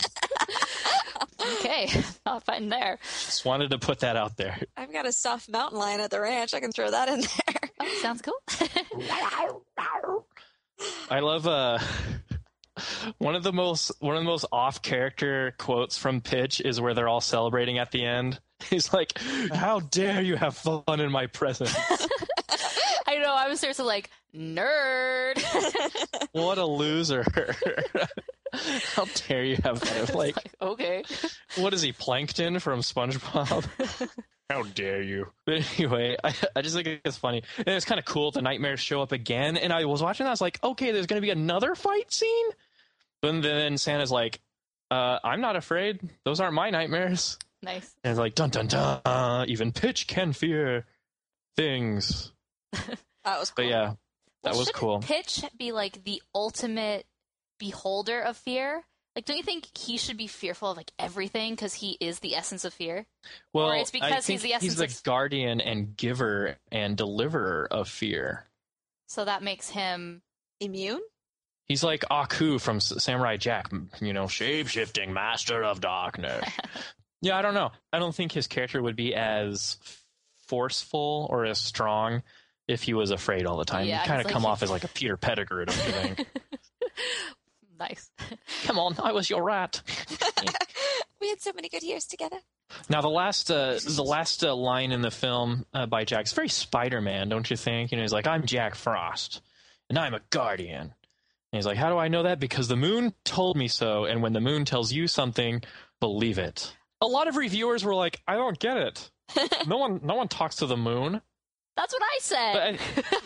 Okay, 1.59 1.89
not 2.25 2.45
fighting 2.45 2.71
there. 2.71 2.99
Just 3.05 3.45
wanted 3.45 3.71
to 3.71 3.79
put 3.79 4.01
that 4.01 4.17
out 4.17 4.37
there. 4.37 4.59
I've 4.77 4.93
got 4.93 5.07
a 5.07 5.13
stuffed 5.13 5.49
mountain 5.49 5.79
lion 5.79 6.01
at 6.01 6.11
the 6.11 6.21
ranch. 6.21 6.55
I 6.55 6.61
can 6.61 6.73
throw 6.73 6.91
that 6.91 7.09
in 7.09 7.21
there. 7.21 7.71
Oh, 7.81 7.99
sounds 8.01 8.23
cool. 8.23 8.35
I 11.11 11.21
love 11.21 11.47
uh 11.47 11.79
one 13.19 13.35
of 13.37 13.43
the 13.43 13.53
most 13.53 13.93
one 14.01 14.17
of 14.17 14.23
the 14.23 14.29
most 14.29 14.45
off 14.51 14.83
character 14.83 15.55
quotes 15.59 15.97
from 15.97 16.21
Pitch 16.21 16.61
is 16.61 16.81
where 16.81 16.95
they're 16.95 17.09
all 17.09 17.21
celebrating 17.21 17.79
at 17.79 17.93
the 17.93 18.05
end. 18.05 18.41
He's 18.71 18.93
like, 18.93 19.19
"How 19.53 19.81
dare 19.81 20.23
you 20.23 20.37
have 20.37 20.57
fun 20.57 21.01
in 21.01 21.11
my 21.11 21.27
presence? 21.27 21.75
I 23.07 23.19
know. 23.19 23.35
I 23.35 23.49
was 23.49 23.61
seriously 23.61 23.85
like 23.85 24.11
nerd. 24.35 25.43
What 26.33 26.59
a 26.59 26.67
loser! 26.67 27.25
How 28.95 29.07
dare 29.27 29.45
you 29.45 29.57
have 29.65 29.83
fun?" 29.83 30.17
Like, 30.17 30.37
okay. 30.61 31.03
what 31.57 31.73
is 31.73 31.81
he, 31.81 31.93
Plankton 31.93 32.59
from 32.59 32.81
SpongeBob? 32.81 34.11
How 34.51 34.63
dare 34.63 35.03
you? 35.03 35.33
But 35.45 35.67
anyway, 35.79 36.17
I, 36.23 36.35
I 36.55 36.63
just 36.63 36.77
think 36.77 37.01
it's 37.05 37.17
funny. 37.17 37.43
And 37.59 37.69
it's 37.69 37.85
kind 37.85 37.99
of 37.99 38.05
cool. 38.05 38.31
The 38.31 38.43
nightmares 38.43 38.81
show 38.81 39.03
up 39.03 39.13
again. 39.13 39.57
And 39.57 39.73
I 39.73 39.85
was 39.87 40.03
watching 40.03 40.25
that. 40.25 40.31
I 40.31 40.33
was 40.33 40.41
like, 40.41 40.63
okay, 40.63 40.93
there's 40.93 41.07
going 41.07 41.21
to 41.21 41.25
be 41.25 41.31
another 41.31 41.75
fight 41.75 42.13
scene. 42.13 42.47
But 43.23 43.43
then 43.43 43.77
Santa's 43.77 44.13
like, 44.13 44.41
uh, 44.91 45.19
I'm 45.25 45.41
not 45.41 45.57
afraid. 45.57 46.01
Those 46.25 46.39
aren't 46.39 46.55
my 46.55 46.71
nightmares. 46.71 47.39
Nice. 47.63 47.95
And 48.05 48.11
it's 48.13 48.19
like, 48.19 48.35
dun 48.35 48.51
dun 48.51 48.67
dun. 48.67 49.49
Even 49.49 49.73
Pitch 49.73 50.07
can 50.07 50.33
fear 50.33 50.87
things. 51.57 52.33
That 53.25 53.41
was 53.41 53.51
But 53.57 53.63
cool. 53.63 53.71
yeah, 53.71 53.95
that 54.45 54.51
Well, 54.53 54.59
was 54.61 54.69
shouldn't 54.69 54.77
cool. 54.81 55.01
Pitch 55.01 55.45
be 55.59 55.73
like 55.73 56.05
the 56.05 56.23
ultimate 56.33 57.07
beholder 57.59 58.21
of 58.21 58.37
fear. 58.37 58.85
Like, 59.17 59.25
don't 59.25 59.37
you 59.39 59.43
think 59.43 59.67
he 59.77 59.97
should 59.99 60.17
be 60.17 60.29
fearful 60.29 60.71
of 60.71 60.77
like 60.77 60.93
everything 60.97 61.55
because 61.55 61.75
he 61.75 61.97
is 62.01 62.21
the 62.21 62.37
essence 62.37 62.65
of 62.65 62.73
fear? 62.73 63.05
Well, 63.53 63.71
or 63.71 63.77
it's 63.77 63.91
I 63.91 63.99
because 63.99 64.27
think 64.27 64.41
he's 64.41 64.43
the 64.43 64.53
essence 64.53 64.73
he's 64.75 64.79
the 64.79 64.85
of 64.85 65.03
guardian 65.03 65.61
and 65.61 65.97
giver 65.97 66.57
and 66.71 66.97
deliverer 66.97 67.67
of 67.69 67.89
fear. 67.89 68.47
so 69.09 69.25
that 69.25 69.43
makes 69.43 69.71
him 69.71 70.23
immune. 70.61 71.01
He's 71.65 71.83
like 71.83 72.05
Aku 72.09 72.61
from 72.61 72.79
Samurai 72.79 73.39
Jack, 73.39 73.73
you 74.01 74.13
know, 74.13 74.29
shape 74.29 74.69
shifting 74.69 75.13
master 75.13 75.65
of 75.65 75.81
darkness. 75.81 76.49
yeah, 77.21 77.37
I 77.37 77.43
don't 77.43 77.55
know. 77.55 77.73
I 77.93 77.99
don't 77.99 78.15
think 78.15 78.33
his 78.33 78.47
character 78.47 78.83
would 78.83 78.97
be 78.97 79.15
as 79.15 79.79
forceful 80.47 81.27
or 81.31 81.45
as 81.45 81.59
strong 81.59 82.23
if 82.69 82.83
he 82.83 82.95
was 82.95 83.11
afraid 83.11 83.47
all 83.47 83.57
the 83.57 83.65
time. 83.65 83.87
Yeah, 83.87 84.03
He'd 84.03 84.09
kind 84.09 84.21
of 84.25 84.31
come 84.31 84.47
off 84.47 84.63
as 84.63 84.71
like 84.71 84.85
a 84.85 84.89
Peter 84.89 85.17
Pettigrew, 85.17 85.65
don't 85.65 85.87
you 85.87 85.93
think? 85.93 86.27
nice. 87.79 88.11
come 88.65 88.79
on, 88.79 88.97
I 89.03 89.13
was 89.13 89.31
your 89.31 89.43
rat. 89.43 89.83
We 91.21 91.31
had 91.31 91.41
so 91.41 91.53
many 91.55 91.69
good 91.69 91.83
years 91.83 92.05
together. 92.05 92.37
Now 92.89 93.01
the 93.01 93.09
last 93.09 93.51
uh, 93.51 93.79
the 93.83 94.05
last 94.05 94.45
uh, 94.45 94.55
line 94.55 94.93
in 94.93 95.01
the 95.01 95.11
film 95.11 95.65
uh, 95.73 95.87
by 95.87 96.05
Jack 96.05 96.27
is 96.27 96.33
very 96.33 96.49
Spider 96.49 97.01
Man, 97.01 97.29
don't 97.29 97.49
you 97.51 97.57
think? 97.57 97.91
You 97.91 97.97
know, 97.97 98.03
he's 98.03 98.13
like, 98.13 98.27
"I'm 98.27 98.45
Jack 98.45 98.75
Frost, 98.75 99.41
and 99.89 99.99
I'm 99.99 100.15
a 100.15 100.21
guardian." 100.31 100.81
And 100.83 100.93
he's 101.53 101.67
like, 101.67 101.79
"How 101.79 101.91
do 101.91 101.97
I 101.97 102.09
know 102.09 102.25
that? 102.25 102.39
Because 102.39 102.69
the 102.69 102.77
moon 102.77 103.15
told 103.25 103.57
me 103.57 103.67
so, 103.69 104.05
and 104.05 104.21
when 104.23 104.35
the 104.35 104.41
moon 104.41 104.65
tells 104.65 104.93
you 104.93 105.07
something, 105.09 105.63
believe 106.01 106.39
it." 106.39 106.77
A 107.01 107.07
lot 107.07 107.29
of 107.29 107.37
reviewers 107.37 107.85
were 107.85 107.95
like, 107.95 108.21
"I 108.27 108.37
don't 108.37 108.59
get 108.59 108.77
it. 108.77 109.11
no 109.67 109.77
one 109.77 110.01
no 110.03 110.15
one 110.15 110.29
talks 110.29 110.57
to 110.57 110.67
the 110.67 110.77
moon." 110.77 111.21
That's 111.77 111.93
what 111.93 112.03
I 112.03 112.19
said. 112.21 112.79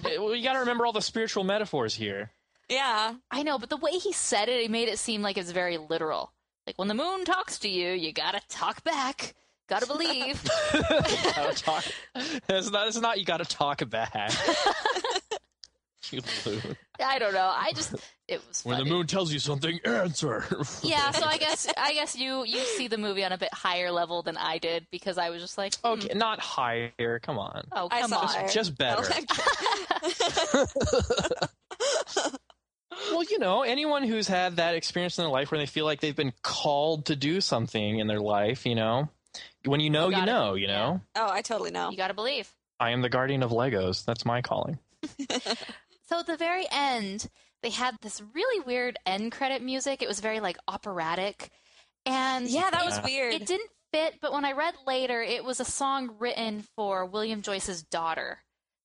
But 0.02 0.18
uh, 0.18 0.30
you 0.32 0.42
got 0.42 0.55
to 0.55 0.59
remember 0.60 0.84
all 0.84 0.92
the 0.92 1.01
spiritual 1.01 1.44
metaphors 1.44 1.94
here. 1.94 2.32
Yeah. 2.68 3.14
I 3.30 3.42
know, 3.44 3.59
but 3.59 3.70
the 3.70 3.76
way 3.76 3.92
he 3.92 4.12
said 4.12 4.48
it, 4.48 4.60
he 4.60 4.68
made 4.68 4.88
it 4.88 4.98
seem 4.98 5.22
like 5.22 5.38
it's 5.38 5.52
very 5.52 5.78
literal. 5.78 6.32
Like 6.66 6.76
when 6.76 6.88
the 6.88 6.94
moon 6.94 7.24
talks 7.24 7.60
to 7.60 7.68
you, 7.68 7.92
you 7.92 8.12
gotta 8.12 8.40
talk 8.48 8.82
back. 8.84 9.34
Gotta 9.68 9.86
believe. 9.86 10.42
Gotta 10.72 11.55
talk. 11.55 11.84
It's 12.48 12.70
not. 12.72 12.88
It's 12.88 13.01
not. 13.01 13.20
You 13.20 13.24
got 13.24 13.36
to 13.36 13.44
talk 13.44 13.88
back. 13.88 14.12
you 16.16 16.20
loon. 16.46 16.76
I 17.02 17.18
don't 17.18 17.32
know. 17.34 17.50
I 17.54 17.72
just 17.74 17.94
it 18.28 18.40
was 18.48 18.64
When 18.64 18.78
the 18.78 18.84
moon 18.84 19.06
tells 19.06 19.32
you 19.32 19.38
something, 19.38 19.78
answer. 19.84 20.44
Yeah, 20.82 21.10
so 21.12 21.26
I 21.26 21.38
guess 21.38 21.66
I 21.76 21.92
guess 21.94 22.16
you 22.16 22.44
you 22.44 22.58
see 22.60 22.88
the 22.88 22.98
movie 22.98 23.24
on 23.24 23.32
a 23.32 23.38
bit 23.38 23.52
higher 23.54 23.90
level 23.90 24.22
than 24.22 24.36
I 24.36 24.58
did 24.58 24.86
because 24.90 25.18
I 25.18 25.30
was 25.30 25.40
just 25.42 25.56
like, 25.58 25.74
hmm. 25.76 25.92
Okay, 25.92 26.14
not 26.14 26.40
higher. 26.40 27.18
Come 27.22 27.38
on. 27.38 27.62
Oh, 27.72 27.88
I 27.90 28.00
come 28.02 28.10
saw 28.10 28.20
on. 28.20 28.44
it. 28.44 28.52
Just 28.52 28.76
better. 28.76 29.02
Well, 33.12 33.22
you 33.22 33.38
know, 33.38 33.62
anyone 33.62 34.02
who's 34.04 34.28
had 34.28 34.56
that 34.56 34.74
experience 34.74 35.16
in 35.18 35.22
their 35.24 35.30
life 35.30 35.50
where 35.50 35.58
they 35.58 35.66
feel 35.66 35.84
like 35.84 36.00
they've 36.00 36.14
been 36.14 36.32
called 36.42 37.06
to 37.06 37.16
do 37.16 37.40
something 37.40 37.98
in 37.98 38.06
their 38.06 38.20
life, 38.20 38.66
you 38.66 38.74
know, 38.74 39.08
when 39.64 39.80
you 39.80 39.90
know, 39.90 40.06
you, 40.08 40.16
gotta- 40.16 40.26
know, 40.26 40.54
you 40.54 40.66
know. 40.66 41.00
oh, 41.16 41.30
I 41.30 41.40
totally 41.42 41.70
know. 41.70 41.90
You 41.90 41.96
gotta 41.96 42.14
believe. 42.14 42.52
I 42.78 42.90
am 42.90 43.00
the 43.00 43.08
guardian 43.08 43.42
of 43.42 43.52
Legos. 43.52 44.04
That's 44.04 44.24
my 44.26 44.42
calling. 44.42 44.78
So 46.10 46.18
at 46.18 46.26
the 46.26 46.36
very 46.36 46.66
end, 46.72 47.28
they 47.62 47.70
had 47.70 47.96
this 48.02 48.20
really 48.34 48.64
weird 48.64 48.98
end 49.06 49.30
credit 49.30 49.62
music. 49.62 50.02
It 50.02 50.08
was 50.08 50.18
very 50.18 50.40
like 50.40 50.58
operatic, 50.66 51.50
and 52.04 52.48
Yeah, 52.48 52.68
that 52.68 52.84
was 52.84 53.00
weird. 53.04 53.34
It 53.34 53.46
didn't 53.46 53.70
fit, 53.92 54.14
but 54.20 54.32
when 54.32 54.44
I 54.44 54.52
read 54.52 54.74
later, 54.88 55.22
it 55.22 55.44
was 55.44 55.60
a 55.60 55.64
song 55.64 56.16
written 56.18 56.64
for 56.74 57.06
William 57.06 57.42
Joyce's 57.42 57.84
daughter, 57.84 58.38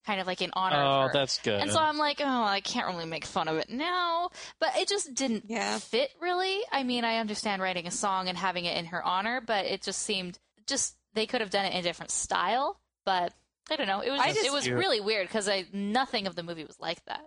kind 0.06 0.22
of 0.22 0.28
like 0.28 0.44
in 0.44 0.52
honor 0.54 0.76
Oh, 0.78 1.02
of 1.02 1.08
her. 1.08 1.14
that's 1.14 1.40
good. 1.40 1.62
And 1.62 1.72
so 1.72 1.80
I'm 1.80 1.98
like, 1.98 2.22
oh, 2.24 2.44
I 2.44 2.62
can't 2.62 2.86
really 2.88 3.08
make 3.08 3.26
fun 3.26 3.48
of 3.48 3.58
it 3.58 3.72
now. 3.72 4.30
But 4.60 4.78
it 4.78 4.88
just 4.88 5.16
didn't 5.16 5.46
Yeah. 5.48 5.80
fit 5.80 6.12
really. 6.22 6.62
I 6.72 6.84
mean, 6.84 7.04
I 7.06 7.18
understand 7.18 7.60
writing 7.60 7.88
a 7.88 7.92
song 7.92 8.30
and 8.30 8.38
having 8.38 8.66
it 8.66 8.78
in 8.78 8.86
her 8.86 9.04
honor, 9.04 9.42
but 9.42 9.66
it 9.66 9.82
just 9.82 10.04
seemed 10.04 10.38
just 10.68 10.96
they 11.16 11.26
could 11.26 11.42
have 11.42 11.50
done 11.50 11.66
it 11.66 11.74
in 11.74 11.80
a 11.80 11.84
different 11.84 12.12
style. 12.12 12.80
But 13.04 13.34
I 13.72 13.76
don't 13.78 13.88
know. 13.88 14.02
It 14.02 14.12
was 14.12 14.20
I 14.20 14.26
just, 14.28 14.38
just- 14.38 14.48
it 14.48 14.54
was 14.54 14.70
really 14.70 15.00
weird 15.02 15.28
because 15.28 15.50
I 15.50 15.66
nothing 15.74 16.28
of 16.28 16.36
the 16.36 16.44
movie 16.44 16.66
was 16.66 16.80
like 16.80 17.04
that. 17.06 17.22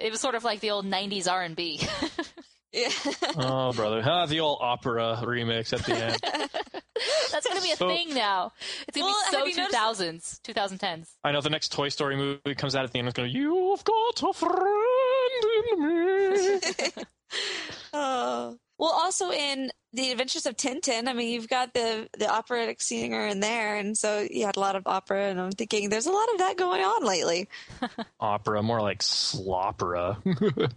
It 0.00 0.10
was 0.10 0.20
sort 0.20 0.34
of 0.34 0.42
like 0.44 0.60
the 0.60 0.70
old 0.70 0.86
'90s 0.86 1.30
R&B. 1.30 1.80
Yeah. 2.72 2.88
oh, 3.36 3.72
brother. 3.74 4.02
Ah, 4.04 4.24
the 4.26 4.40
old 4.40 4.58
opera 4.62 5.18
remix 5.22 5.72
at 5.74 5.84
the 5.84 5.94
end. 5.94 6.18
That's 7.32 7.46
gonna 7.46 7.60
be 7.60 7.70
a 7.72 7.76
So- 7.76 7.88
thing 7.88 8.14
now. 8.14 8.52
It's 8.88 8.96
gonna 8.96 9.06
Well, 9.12 9.24
be 9.26 9.30
so 9.30 9.38
have 9.38 9.48
you 9.48 9.56
noticed- 9.56 10.42
2000s, 10.44 10.78
2010s. 10.80 11.08
I 11.22 11.32
know 11.32 11.40
the 11.42 11.50
next 11.50 11.72
Toy 11.72 11.88
Story 11.90 12.16
movie 12.16 12.54
comes 12.54 12.74
out 12.74 12.84
at 12.84 12.92
the 12.92 12.98
end. 12.98 13.08
It's 13.08 13.16
going, 13.16 13.30
to, 13.30 13.38
You've 13.38 13.84
got 13.84 14.22
a 14.22 14.32
friend 14.32 15.44
in 15.72 15.78
me. 16.96 17.02
Well, 18.82 18.90
also 18.90 19.30
in 19.30 19.70
the 19.92 20.10
Adventures 20.10 20.44
of 20.44 20.56
Tintin, 20.56 21.06
I 21.06 21.12
mean, 21.12 21.30
you've 21.30 21.48
got 21.48 21.72
the 21.72 22.08
the 22.18 22.28
operatic 22.28 22.82
singer 22.82 23.28
in 23.28 23.38
there, 23.38 23.76
and 23.76 23.96
so 23.96 24.26
you 24.28 24.44
had 24.44 24.56
a 24.56 24.60
lot 24.60 24.74
of 24.74 24.88
opera. 24.88 25.28
And 25.28 25.40
I'm 25.40 25.52
thinking, 25.52 25.88
there's 25.88 26.06
a 26.06 26.10
lot 26.10 26.32
of 26.32 26.38
that 26.38 26.56
going 26.56 26.82
on 26.82 27.04
lately. 27.04 27.48
opera, 28.20 28.60
more 28.60 28.80
like 28.80 28.98
slopera. 28.98 30.16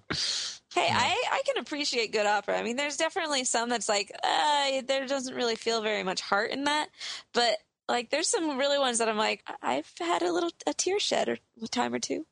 Hey, 0.75 0.89
I, 0.91 1.23
I 1.31 1.41
can 1.45 1.61
appreciate 1.61 2.11
good 2.11 2.25
opera. 2.25 2.59
I 2.59 2.61
mean, 2.61 2.75
there's 2.75 2.97
definitely 2.97 3.45
some 3.45 3.69
that's 3.69 3.87
like, 3.87 4.11
uh, 4.21 4.81
there 4.85 5.07
doesn't 5.07 5.33
really 5.33 5.55
feel 5.55 5.81
very 5.81 6.03
much 6.03 6.19
heart 6.19 6.51
in 6.51 6.65
that. 6.65 6.89
But 7.33 7.59
like, 7.87 8.09
there's 8.09 8.27
some 8.27 8.57
really 8.57 8.77
ones 8.77 8.97
that 8.97 9.07
I'm 9.07 9.15
like, 9.15 9.41
I've 9.61 9.89
had 10.01 10.21
a 10.21 10.33
little 10.33 10.49
a 10.67 10.73
tear 10.73 10.99
shed 10.99 11.29
or 11.29 11.37
a 11.63 11.67
time 11.69 11.93
or 11.93 11.99
two. 11.99 12.25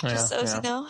Just 0.00 0.28
so 0.28 0.38
as 0.38 0.54
you 0.54 0.62
know. 0.62 0.86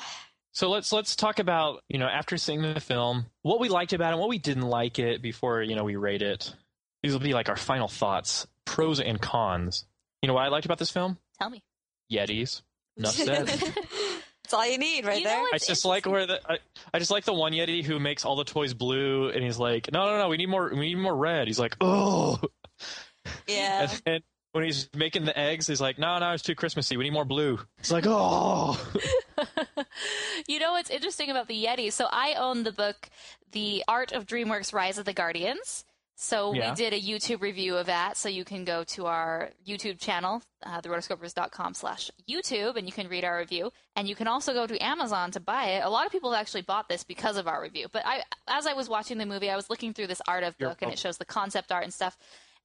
So 0.52 0.68
let's 0.68 0.92
let's 0.92 1.16
talk 1.16 1.38
about 1.38 1.82
you 1.88 1.98
know 1.98 2.06
after 2.06 2.36
seeing 2.36 2.62
the 2.62 2.80
film 2.80 3.26
what 3.42 3.58
we 3.60 3.68
liked 3.68 3.92
about 3.92 4.12
it, 4.12 4.18
what 4.18 4.28
we 4.28 4.38
didn't 4.38 4.68
like 4.68 4.98
it 4.98 5.22
before 5.22 5.62
you 5.62 5.74
know 5.74 5.84
we 5.84 5.96
rate 5.96 6.22
it. 6.22 6.54
These 7.02 7.12
will 7.12 7.20
be 7.20 7.34
like 7.34 7.48
our 7.48 7.56
final 7.56 7.88
thoughts, 7.88 8.46
pros 8.64 9.00
and 9.00 9.20
cons. 9.20 9.86
You 10.20 10.28
know 10.28 10.34
what 10.34 10.44
I 10.44 10.48
liked 10.48 10.66
about 10.66 10.78
this 10.78 10.90
film? 10.90 11.18
Tell 11.40 11.50
me. 11.50 11.62
Yetis. 12.12 12.62
Enough 12.96 13.14
said. 13.14 13.46
That's 13.46 14.54
all 14.54 14.66
you 14.66 14.76
need 14.76 15.06
right 15.06 15.18
You 15.18 15.24
there. 15.24 15.42
I 15.52 15.58
just 15.58 15.84
like 15.86 16.04
where 16.04 16.26
the 16.26 16.40
I, 16.46 16.58
I 16.92 16.98
just 16.98 17.10
like 17.10 17.24
the 17.24 17.32
one 17.32 17.52
Yeti 17.52 17.82
who 17.82 17.98
makes 17.98 18.24
all 18.24 18.36
the 18.36 18.44
toys 18.44 18.74
blue, 18.74 19.30
and 19.30 19.42
he's 19.42 19.58
like, 19.58 19.90
no, 19.90 20.04
no, 20.04 20.18
no, 20.18 20.28
we 20.28 20.36
need 20.36 20.48
more, 20.48 20.70
we 20.70 20.80
need 20.80 20.98
more 20.98 21.16
red. 21.16 21.46
He's 21.46 21.58
like, 21.58 21.76
oh, 21.80 22.38
Yeah. 23.46 23.82
and 23.90 24.02
then 24.04 24.20
when 24.52 24.64
he's 24.64 24.88
making 24.94 25.24
the 25.24 25.36
eggs, 25.38 25.66
he's 25.66 25.80
like, 25.80 25.98
no, 25.98 26.18
no, 26.18 26.32
it's 26.32 26.42
too 26.42 26.54
Christmassy. 26.54 26.96
We 26.96 27.04
need 27.04 27.12
more 27.12 27.24
blue. 27.24 27.58
It's 27.78 27.90
like, 27.90 28.04
oh, 28.06 28.78
you 30.46 30.58
know 30.58 30.72
what's 30.72 30.90
interesting 30.90 31.30
about 31.30 31.48
the 31.48 31.64
Yeti? 31.64 31.92
So 31.92 32.06
I 32.10 32.34
own 32.34 32.62
the 32.64 32.72
book, 32.72 33.08
The 33.52 33.82
Art 33.88 34.12
of 34.12 34.26
DreamWorks 34.26 34.72
Rise 34.72 34.98
of 34.98 35.04
the 35.04 35.12
Guardians. 35.12 35.84
So 36.14 36.52
Yeah. 36.52 36.70
we 36.70 36.76
did 36.76 36.92
a 36.92 37.00
YouTube 37.00 37.40
review 37.40 37.76
of 37.76 37.86
that. 37.86 38.16
So 38.16 38.28
you 38.28 38.44
can 38.44 38.64
go 38.64 38.84
to 38.84 39.06
our 39.06 39.50
YouTube 39.66 39.98
channel, 39.98 40.42
uh, 40.64 40.80
therotoscopers.com 40.80 41.74
slash 41.74 42.10
YouTube, 42.30 42.76
and 42.76 42.86
you 42.86 42.92
can 42.92 43.08
read 43.08 43.24
our 43.24 43.38
review. 43.38 43.72
And 43.96 44.06
you 44.08 44.14
can 44.14 44.28
also 44.28 44.52
go 44.52 44.66
to 44.66 44.78
Amazon 44.84 45.30
to 45.32 45.40
buy 45.40 45.64
it. 45.70 45.84
A 45.84 45.88
lot 45.90 46.06
of 46.06 46.12
people 46.12 46.30
have 46.32 46.40
actually 46.40 46.62
bought 46.62 46.88
this 46.88 47.02
because 47.02 47.36
of 47.38 47.48
our 47.48 47.60
review. 47.60 47.86
But 47.90 48.04
I, 48.06 48.22
as 48.46 48.66
I 48.66 48.74
was 48.74 48.88
watching 48.88 49.18
the 49.18 49.26
movie, 49.26 49.50
I 49.50 49.56
was 49.56 49.68
looking 49.70 49.94
through 49.94 50.08
this 50.08 50.22
art 50.28 50.44
of 50.44 50.56
book, 50.58 50.82
and 50.82 50.92
it 50.92 50.98
shows 50.98 51.16
the 51.16 51.24
concept 51.24 51.72
art 51.72 51.84
and 51.84 51.92
stuff. 51.94 52.16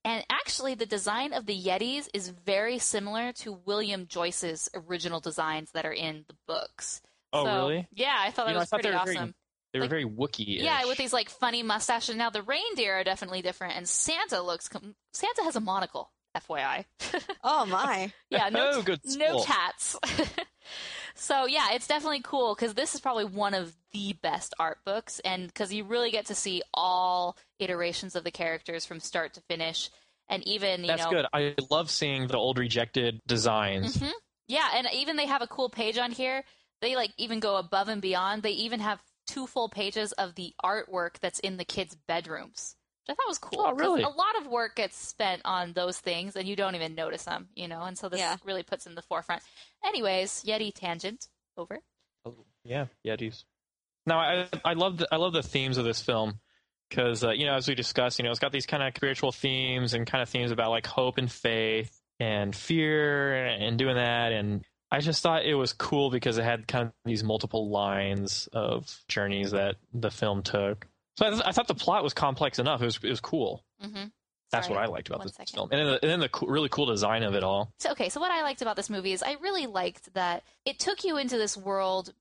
And 0.06 0.24
actually, 0.30 0.76
the 0.76 0.86
design 0.86 1.34
of 1.34 1.46
the 1.46 1.60
Yetis 1.60 2.08
is 2.14 2.30
very 2.30 2.78
similar 2.80 3.34
to 3.34 3.60
William 3.66 4.06
Joyce's 4.08 4.70
original 4.74 5.20
designs 5.20 5.72
that 5.74 5.86
are 5.86 5.92
in 5.94 6.24
the 6.28 6.36
books. 6.48 7.02
Oh, 7.34 7.44
So, 7.44 7.56
really? 7.68 7.88
Yeah, 7.92 8.16
I 8.18 8.32
thought 8.32 8.44
You 8.44 8.48
that 8.50 8.54
know, 8.54 8.60
was 8.60 8.70
thought 8.70 8.78
they 8.84 8.90
pretty 8.90 8.98
were 9.00 9.06
very- 9.06 9.18
awesome. 9.18 9.36
they 9.74 9.80
were 9.80 9.84
Like- 9.84 9.90
very 9.90 10.06
Wookiee. 10.06 10.62
Yeah, 10.64 10.86
with 10.86 10.98
these 10.98 11.12
like 11.12 11.30
funny 11.30 11.62
mustaches. 11.62 12.16
Now 12.16 12.30
the 12.30 12.42
reindeer 12.42 13.00
are 13.00 13.04
definitely 13.04 13.42
different, 13.42 13.76
and 13.76 13.88
Santa 13.88 14.42
looks. 14.42 14.70
Com- 14.70 14.96
Santa 15.14 15.44
has 15.44 15.56
a 15.58 15.60
monocle. 15.62 16.12
FYI. 16.36 16.86
Oh 17.44 17.66
my. 17.66 18.14
yeah, 18.30 18.50
no, 18.50 18.70
Oh, 18.76 18.82
good 18.84 19.00
no 19.06 19.28
school. 19.40 19.44
tats. 19.44 19.96
so 21.16 21.46
yeah, 21.46 21.70
it's 21.74 21.88
definitely 21.88 22.22
cool 22.22 22.56
because 22.56 22.74
this 22.74 22.96
is 22.96 23.02
probably 23.02 23.26
one 23.26 23.54
of 23.54 23.74
the 23.92 24.14
best 24.22 24.54
art 24.60 24.80
books, 24.86 25.20
and 25.26 25.48
because 25.48 25.74
you 25.74 25.84
really 25.84 26.12
get 26.12 26.26
to 26.28 26.36
see 26.36 26.62
all 26.74 27.38
iterations 27.60 28.16
of 28.16 28.24
the 28.24 28.32
characters 28.32 28.86
from 28.86 29.00
start 29.00 29.34
to 29.34 29.42
finish, 29.42 29.90
and 30.30 30.48
even 30.48 30.82
you 30.82 30.88
That's 30.88 31.06
know 31.06 31.12
good. 31.12 31.26
I 31.34 31.56
love 31.70 31.90
seeing 31.90 32.28
the 32.28 32.38
old 32.38 32.58
rejected 32.58 33.22
designs. 33.28 33.98
Mhm. 33.98 34.12
Yeah, 34.48 34.70
and 34.76 34.88
even 34.94 35.18
they 35.18 35.26
have 35.26 35.42
a 35.42 35.48
cool 35.48 35.70
page 35.70 35.98
on 35.98 36.12
here. 36.12 36.44
They 36.82 36.96
like 36.96 37.12
even 37.18 37.40
go 37.40 37.58
above 37.58 37.90
and 37.90 38.02
beyond. 38.02 38.44
They 38.44 38.52
even 38.52 38.80
have 38.80 39.02
two 39.26 39.46
full 39.48 39.70
pages 39.70 40.14
of 40.14 40.36
the 40.36 40.54
artwork 40.64 41.20
that's 41.20 41.40
in 41.40 41.58
the 41.58 41.66
kids' 41.66 41.96
bedrooms. 42.08 42.76
Which 43.08 43.14
I 43.14 43.16
thought 43.16 43.28
was 43.30 43.40
cool. 43.40 43.62
Oh, 43.62 43.72
'cause 43.72 43.80
really? 43.80 44.04
A 44.04 44.10
lot 44.10 44.36
of 44.40 44.48
work 44.48 44.76
gets 44.76 44.98
spent 44.98 45.42
on 45.46 45.74
those 45.74 46.00
things, 46.00 46.36
and 46.36 46.48
you 46.48 46.56
don't 46.56 46.76
even 46.76 46.94
notice 46.96 47.24
them, 47.24 47.50
you 47.56 47.68
know. 47.68 47.84
And 47.84 47.98
so 47.98 48.10
this 48.10 48.20
Yeah. 48.20 48.38
really 48.44 48.64
puts 48.64 48.86
in 48.86 48.96
the 48.96 49.02
forefront. 49.02 49.44
Anyways, 49.84 50.44
Yeti 50.44 50.74
tangent 50.74 51.28
over. 51.56 51.80
Yeah, 52.64 52.88
Yetis. 53.06 53.46
Now 54.06 54.20
I 54.20 54.50
I 54.66 54.74
love 54.74 54.98
the 54.98 55.08
I 55.12 55.18
love 55.18 55.34
the 55.34 55.44
themes 55.44 55.78
of 55.78 55.86
this 55.86 56.02
film 56.02 56.40
because 56.90 57.24
uh, 57.24 57.32
you 57.32 57.46
know 57.46 57.56
as 57.56 57.68
we 57.68 57.76
discussed, 57.76 58.20
you 58.20 58.24
know 58.26 58.32
it's 58.32 58.40
got 58.40 58.52
these 58.52 58.66
kind 58.66 58.84
of 58.84 58.94
spiritual 58.96 59.32
themes 59.32 59.94
and 59.94 60.06
kind 60.06 60.22
of 60.22 60.28
themes 60.30 60.52
about 60.52 60.70
like 60.72 60.86
hope 60.86 61.18
and 61.18 61.32
faith 61.32 62.02
and 62.20 62.54
fear 62.56 63.46
and 63.46 63.78
doing 63.78 63.96
that 63.96 64.32
and 64.34 64.66
I 64.92 65.00
just 65.02 65.22
thought 65.22 65.46
it 65.46 65.54
was 65.56 65.74
cool 65.74 66.10
because 66.10 66.38
it 66.38 66.44
had 66.46 66.68
kind 66.68 66.88
of 66.88 66.94
these 67.04 67.22
multiple 67.24 67.70
lines 67.70 68.48
of 68.54 69.04
journeys 69.10 69.52
that 69.52 69.76
the 69.94 70.10
film 70.10 70.42
took. 70.44 70.88
So 71.18 71.26
I, 71.26 71.30
th- 71.32 71.42
I 71.46 71.52
thought 71.52 71.68
the 71.68 71.76
plot 71.76 72.04
was 72.04 72.14
complex 72.14 72.60
enough. 72.60 72.82
It 72.82 72.86
was 72.86 73.00
it 73.04 73.10
was 73.10 73.20
cool. 73.22 73.64
Mm-hmm. 73.84 74.06
That's 74.52 74.68
Sorry, 74.68 74.78
what 74.78 74.86
I 74.86 74.88
liked 74.88 75.10
about 75.10 75.24
this 75.24 75.34
second. 75.34 75.56
film, 75.56 75.70
and 75.72 75.80
then 75.80 75.88
the, 75.88 76.00
and 76.02 76.10
then 76.12 76.20
the 76.22 76.46
really 76.48 76.70
cool 76.70 76.86
design 76.86 77.24
of 77.24 77.36
it 77.36 77.44
all. 77.44 77.74
So, 77.80 77.92
okay, 77.92 78.08
so 78.08 78.22
what 78.22 78.32
I 78.32 78.44
liked 78.44 78.62
about 78.62 78.78
this 78.78 78.90
movie 78.90 79.12
is 79.12 79.22
I 79.22 79.36
really 79.42 79.68
liked 79.68 80.14
that 80.14 80.44
it 80.66 80.80
took 80.80 81.04
you 81.04 81.18
into 81.18 81.38
this 81.38 81.58
world 81.58 82.14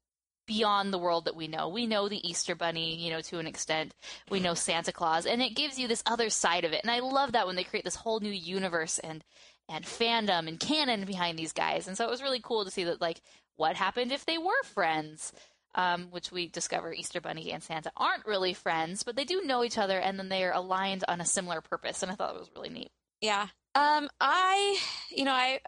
beyond 0.47 0.93
the 0.93 0.99
world 0.99 1.27
that 1.27 1.37
we 1.37 1.47
know. 1.47 1.69
We 1.69 1.87
know 1.87 2.09
the 2.09 2.27
Easter 2.29 2.55
Bunny, 2.57 2.97
you 2.97 3.11
know, 3.11 3.21
to 3.23 3.39
an 3.39 3.47
extent. 3.47 3.95
We 4.31 4.41
know 4.41 4.55
Santa 4.55 4.93
Claus, 4.93 5.27
and 5.27 5.41
it 5.41 5.55
gives 5.55 5.79
you 5.79 5.87
this 5.87 6.03
other 6.07 6.31
side 6.31 6.65
of 6.65 6.73
it. 6.73 6.81
And 6.83 6.91
I 6.91 6.99
love 7.01 7.33
that 7.33 7.47
when 7.47 7.55
they 7.57 7.65
create 7.65 7.85
this 7.85 7.97
whole 7.97 8.19
new 8.21 8.31
universe 8.33 8.99
and 8.99 9.23
and 9.69 9.85
fandom 9.85 10.49
and 10.49 10.59
canon 10.59 11.05
behind 11.05 11.39
these 11.39 11.53
guys. 11.53 11.87
And 11.87 11.97
so 11.97 12.05
it 12.05 12.11
was 12.11 12.23
really 12.23 12.41
cool 12.41 12.65
to 12.65 12.71
see 12.71 12.85
that, 12.85 13.01
like, 13.01 13.21
what 13.57 13.75
happened 13.77 14.13
if 14.13 14.25
they 14.25 14.39
were 14.39 14.63
friends? 14.65 15.33
Um, 15.79 16.09
which 16.11 16.33
we 16.33 16.49
discover 16.49 16.91
Easter 16.91 17.21
Bunny 17.21 17.53
and 17.53 17.63
Santa 17.63 17.93
aren't 17.99 18.25
really 18.25 18.55
friends, 18.55 19.03
but 19.03 19.15
they 19.15 19.25
do 19.25 19.43
know 19.45 19.63
each 19.63 19.77
other, 19.77 19.99
and 19.99 20.19
then 20.19 20.31
they 20.31 20.43
are 20.45 20.55
aligned 20.55 21.05
on 21.07 21.21
a 21.21 21.27
similar 21.27 21.61
purpose. 21.61 22.03
And 22.03 22.11
I 22.11 22.15
thought 22.15 22.35
it 22.35 22.41
was 22.41 22.51
really 22.57 22.71
neat. 22.71 22.91
Yeah. 23.21 23.49
Um, 23.75 24.09
I, 24.19 24.79
you 25.11 25.25
know, 25.25 25.35
I, 25.35 25.61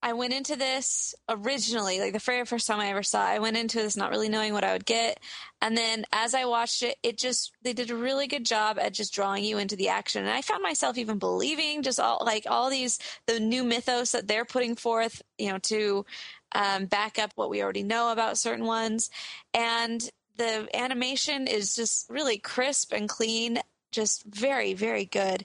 I 0.00 0.12
went 0.12 0.32
into 0.32 0.54
this 0.54 1.12
originally, 1.28 1.98
like 1.98 2.12
the 2.12 2.20
very 2.20 2.44
first 2.44 2.68
time 2.68 2.78
I 2.78 2.90
ever 2.90 3.02
saw 3.02 3.26
it, 3.26 3.34
I 3.34 3.38
went 3.40 3.56
into 3.56 3.78
this 3.78 3.96
not 3.96 4.10
really 4.10 4.28
knowing 4.28 4.52
what 4.52 4.62
I 4.62 4.74
would 4.74 4.86
get. 4.86 5.18
And 5.60 5.76
then 5.76 6.04
as 6.12 6.34
I 6.34 6.44
watched 6.44 6.84
it, 6.84 6.96
it 7.02 7.18
just, 7.18 7.50
they 7.62 7.72
did 7.72 7.90
a 7.90 7.96
really 7.96 8.28
good 8.28 8.46
job 8.46 8.78
at 8.78 8.94
just 8.94 9.12
drawing 9.12 9.42
you 9.42 9.58
into 9.58 9.74
the 9.74 9.88
action. 9.88 10.22
And 10.24 10.32
I 10.32 10.42
found 10.42 10.62
myself 10.62 10.98
even 10.98 11.18
believing 11.18 11.82
just 11.82 11.98
all, 11.98 12.22
like 12.24 12.46
all 12.48 12.70
these, 12.70 13.00
the 13.26 13.40
new 13.40 13.64
mythos 13.64 14.12
that 14.12 14.28
they're 14.28 14.44
putting 14.44 14.76
forth, 14.76 15.20
you 15.36 15.50
know, 15.50 15.58
to, 15.58 16.06
um, 16.54 16.86
back 16.86 17.18
up 17.18 17.32
what 17.34 17.50
we 17.50 17.62
already 17.62 17.82
know 17.82 18.12
about 18.12 18.38
certain 18.38 18.64
ones. 18.64 19.10
And 19.54 20.02
the 20.36 20.68
animation 20.74 21.46
is 21.46 21.74
just 21.74 22.08
really 22.08 22.38
crisp 22.38 22.92
and 22.92 23.08
clean, 23.08 23.58
just 23.90 24.24
very, 24.24 24.74
very 24.74 25.04
good. 25.04 25.44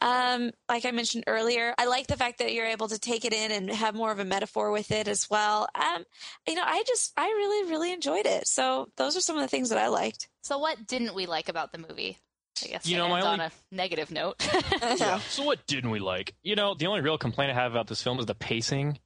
Um, 0.00 0.52
like 0.68 0.84
I 0.84 0.92
mentioned 0.92 1.24
earlier, 1.26 1.74
I 1.76 1.86
like 1.86 2.06
the 2.06 2.16
fact 2.16 2.38
that 2.38 2.54
you're 2.54 2.66
able 2.66 2.88
to 2.88 2.98
take 2.98 3.24
it 3.24 3.32
in 3.32 3.50
and 3.50 3.70
have 3.70 3.94
more 3.94 4.12
of 4.12 4.18
a 4.18 4.24
metaphor 4.24 4.70
with 4.70 4.92
it 4.92 5.08
as 5.08 5.28
well. 5.28 5.68
Um, 5.74 6.04
you 6.46 6.54
know, 6.54 6.62
I 6.64 6.82
just, 6.86 7.12
I 7.16 7.26
really, 7.26 7.70
really 7.70 7.92
enjoyed 7.92 8.26
it. 8.26 8.46
So 8.46 8.88
those 8.96 9.16
are 9.16 9.20
some 9.20 9.36
of 9.36 9.42
the 9.42 9.48
things 9.48 9.70
that 9.70 9.78
I 9.78 9.88
liked. 9.88 10.28
So, 10.42 10.58
what 10.58 10.86
didn't 10.86 11.14
we 11.14 11.26
like 11.26 11.48
about 11.48 11.72
the 11.72 11.78
movie? 11.78 12.18
I 12.64 12.68
guess 12.68 12.86
You 12.86 12.96
know, 12.96 13.08
my 13.08 13.18
end 13.18 13.26
on 13.26 13.40
a 13.40 13.50
negative 13.70 14.10
note. 14.10 14.46
Yeah. 14.82 15.18
So 15.28 15.44
what 15.44 15.66
didn't 15.66 15.90
we 15.90 15.98
like? 15.98 16.34
You 16.42 16.56
know, 16.56 16.74
the 16.74 16.86
only 16.86 17.00
real 17.00 17.18
complaint 17.18 17.50
I 17.50 17.54
have 17.54 17.72
about 17.72 17.86
this 17.86 18.02
film 18.02 18.18
is 18.18 18.26
the 18.26 18.34
pacing. 18.34 18.98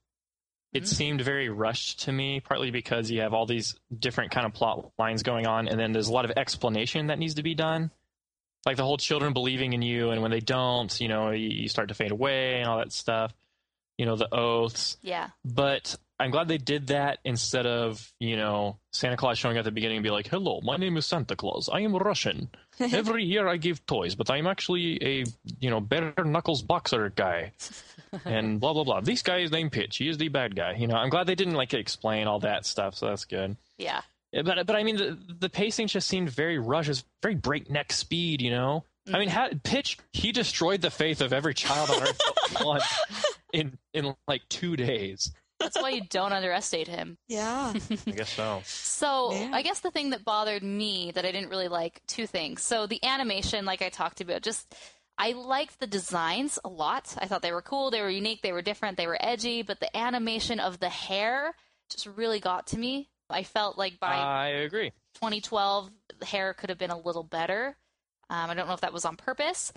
It 0.75 0.83
mm-hmm. 0.83 0.95
seemed 0.95 1.21
very 1.21 1.49
rushed 1.49 2.01
to 2.03 2.13
me, 2.13 2.41
partly 2.41 2.73
because 2.73 3.11
you 3.11 3.21
have 3.21 3.33
all 3.33 3.47
these 3.47 3.77
different 3.97 4.33
kind 4.33 4.45
of 4.45 4.53
plot 4.53 4.91
lines 4.99 5.23
going 5.23 5.47
on, 5.47 5.69
and 5.69 5.79
then 5.79 5.93
there's 5.93 6.09
a 6.09 6.13
lot 6.13 6.25
of 6.25 6.33
explanation 6.37 7.07
that 7.07 7.19
needs 7.19 7.35
to 7.35 7.45
be 7.45 7.55
done. 7.55 7.93
Like 8.67 8.77
the 8.77 8.83
whole 8.83 8.97
children 8.97 9.33
believing 9.33 9.73
in 9.73 9.83
you, 9.83 10.11
and 10.11 10.21
when 10.21 10.33
they 10.33 10.41
don't, 10.41 11.01
you 11.01 11.07
know, 11.09 11.31
you, 11.31 11.49
you 11.49 11.69
start 11.69 11.89
to 11.89 11.95
fade 11.95 12.11
away 12.11 12.59
and 12.59 12.69
all 12.69 12.79
that 12.79 12.93
stuff. 12.93 13.33
You 13.99 14.07
know, 14.07 14.17
the 14.17 14.35
oaths. 14.35 14.97
yeah. 15.03 15.29
But 15.45 15.97
I'm 16.19 16.31
glad 16.31 16.47
they 16.47 16.59
did 16.59 16.89
that 16.89 17.19
instead 17.25 17.67
of, 17.67 18.13
you 18.21 18.37
know, 18.37 18.79
Santa 18.93 19.17
Claus 19.17 19.37
showing 19.37 19.57
up 19.57 19.61
at 19.61 19.65
the 19.65 19.73
beginning 19.73 19.97
and 19.97 20.05
be 20.05 20.11
like, 20.11 20.29
hello, 20.29 20.61
my 20.63 20.77
name 20.77 20.97
is 20.97 21.07
Santa 21.07 21.35
Claus. 21.35 21.69
I 21.73 21.81
am 21.81 21.95
Russian. 21.97 22.51
Every 22.81 23.25
year 23.25 23.49
I 23.49 23.57
give 23.57 23.85
toys, 23.85 24.15
but 24.15 24.31
I'm 24.31 24.47
actually 24.47 25.03
a, 25.03 25.25
you 25.59 25.71
know, 25.71 25.81
bare 25.81 26.15
knuckles 26.25 26.63
boxer 26.63 27.11
guy. 27.11 27.53
and 28.25 28.61
blah, 28.61 28.73
blah, 28.73 28.85
blah. 28.85 29.01
This 29.01 29.23
guy 29.23 29.39
is 29.39 29.51
named 29.51 29.73
Pitch. 29.73 29.97
He 29.97 30.09
is 30.09 30.17
the 30.17 30.29
bad 30.29 30.55
guy. 30.55 30.75
You 30.75 30.87
know, 30.87 30.95
I'm 30.95 31.09
glad 31.09 31.27
they 31.27 31.35
didn't, 31.35 31.55
like, 31.55 31.75
explain 31.75 32.29
all 32.29 32.39
that 32.41 32.65
stuff, 32.65 32.95
so 32.95 33.07
that's 33.09 33.25
good. 33.25 33.57
Yeah. 33.77 34.03
Yeah, 34.33 34.43
But, 34.43 34.67
but 34.67 34.77
I 34.77 34.85
mean, 34.85 34.97
the, 34.97 35.19
the 35.41 35.49
pacing 35.49 35.89
just 35.89 36.09
seemed 36.09 36.31
very 36.31 36.59
rushed. 36.59 36.91
It's 36.91 37.05
very 37.23 37.35
breakneck 37.35 37.93
speed, 37.93 38.41
you 38.41 38.51
know? 38.51 38.85
I 39.13 39.19
mean, 39.19 39.29
mm. 39.29 39.33
how, 39.33 39.49
Pitch, 39.65 39.99
he 40.13 40.33
destroyed 40.33 40.81
the 40.81 40.91
faith 40.91 41.21
of 41.21 41.33
every 41.33 41.55
child 41.55 41.91
on 41.91 42.03
Earth 42.03 42.21
in, 43.53 43.79
in, 43.93 44.15
like, 44.29 44.43
two 44.49 44.77
days. 44.77 45.33
That's 45.61 45.81
why 45.81 45.91
you 45.91 46.03
don't 46.11 46.33
underestimate 46.33 46.89
him. 46.89 47.17
Yeah. 47.29 47.73
I 48.07 48.11
guess 48.11 48.33
so. 48.33 48.61
So, 48.65 49.33
Yeah. 49.33 49.51
I 49.53 49.63
guess 49.63 49.81
the 49.81 49.91
thing 49.91 50.11
that 50.11 50.25
bothered 50.25 50.63
me 50.63 51.13
that 51.13 51.25
I 51.25 51.33
didn't 51.33 51.51
really 51.51 51.69
like, 51.69 52.03
two 52.07 52.27
things. 52.27 52.63
So, 52.63 52.87
the 52.87 53.03
animation, 53.05 53.65
like 53.65 53.81
I 53.83 53.89
talked 53.89 54.21
about, 54.21 54.43
just 54.43 54.75
I 55.17 55.33
liked 55.33 55.79
the 55.81 55.87
designs 55.87 56.59
a 56.65 56.69
lot. 56.69 57.15
I 57.19 57.27
thought 57.27 57.43
they 57.43 57.53
were 57.53 57.63
cool, 57.63 57.91
they 57.91 58.01
were 58.03 58.11
unique, 58.11 58.43
they 58.43 58.53
were 58.53 58.63
different, 58.63 58.97
they 58.97 59.07
were 59.07 59.19
edgy, 59.21 59.63
but 59.63 59.79
the 59.81 59.97
animation 59.97 60.59
of 60.59 60.81
the 60.81 60.89
hair 60.89 61.55
just 61.89 62.07
really 62.07 62.41
got 62.41 62.67
to 62.69 62.79
me. 62.79 63.09
I 63.31 63.43
felt 63.45 63.79
like 63.79 64.01
by 64.01 64.15
I 64.15 64.49
agree. 64.49 64.91
2012, 65.15 65.91
the 66.19 66.27
hair 66.27 66.53
could 66.53 66.69
have 66.71 66.79
been 66.79 66.91
a 66.91 66.99
little 66.99 67.23
better. 67.23 67.77
Um, 68.29 68.51
I 68.51 68.55
don't 68.55 68.67
know 68.67 68.75
if 68.75 68.81
that 68.81 68.93
was 68.93 69.05
on 69.05 69.17
purpose. 69.17 69.73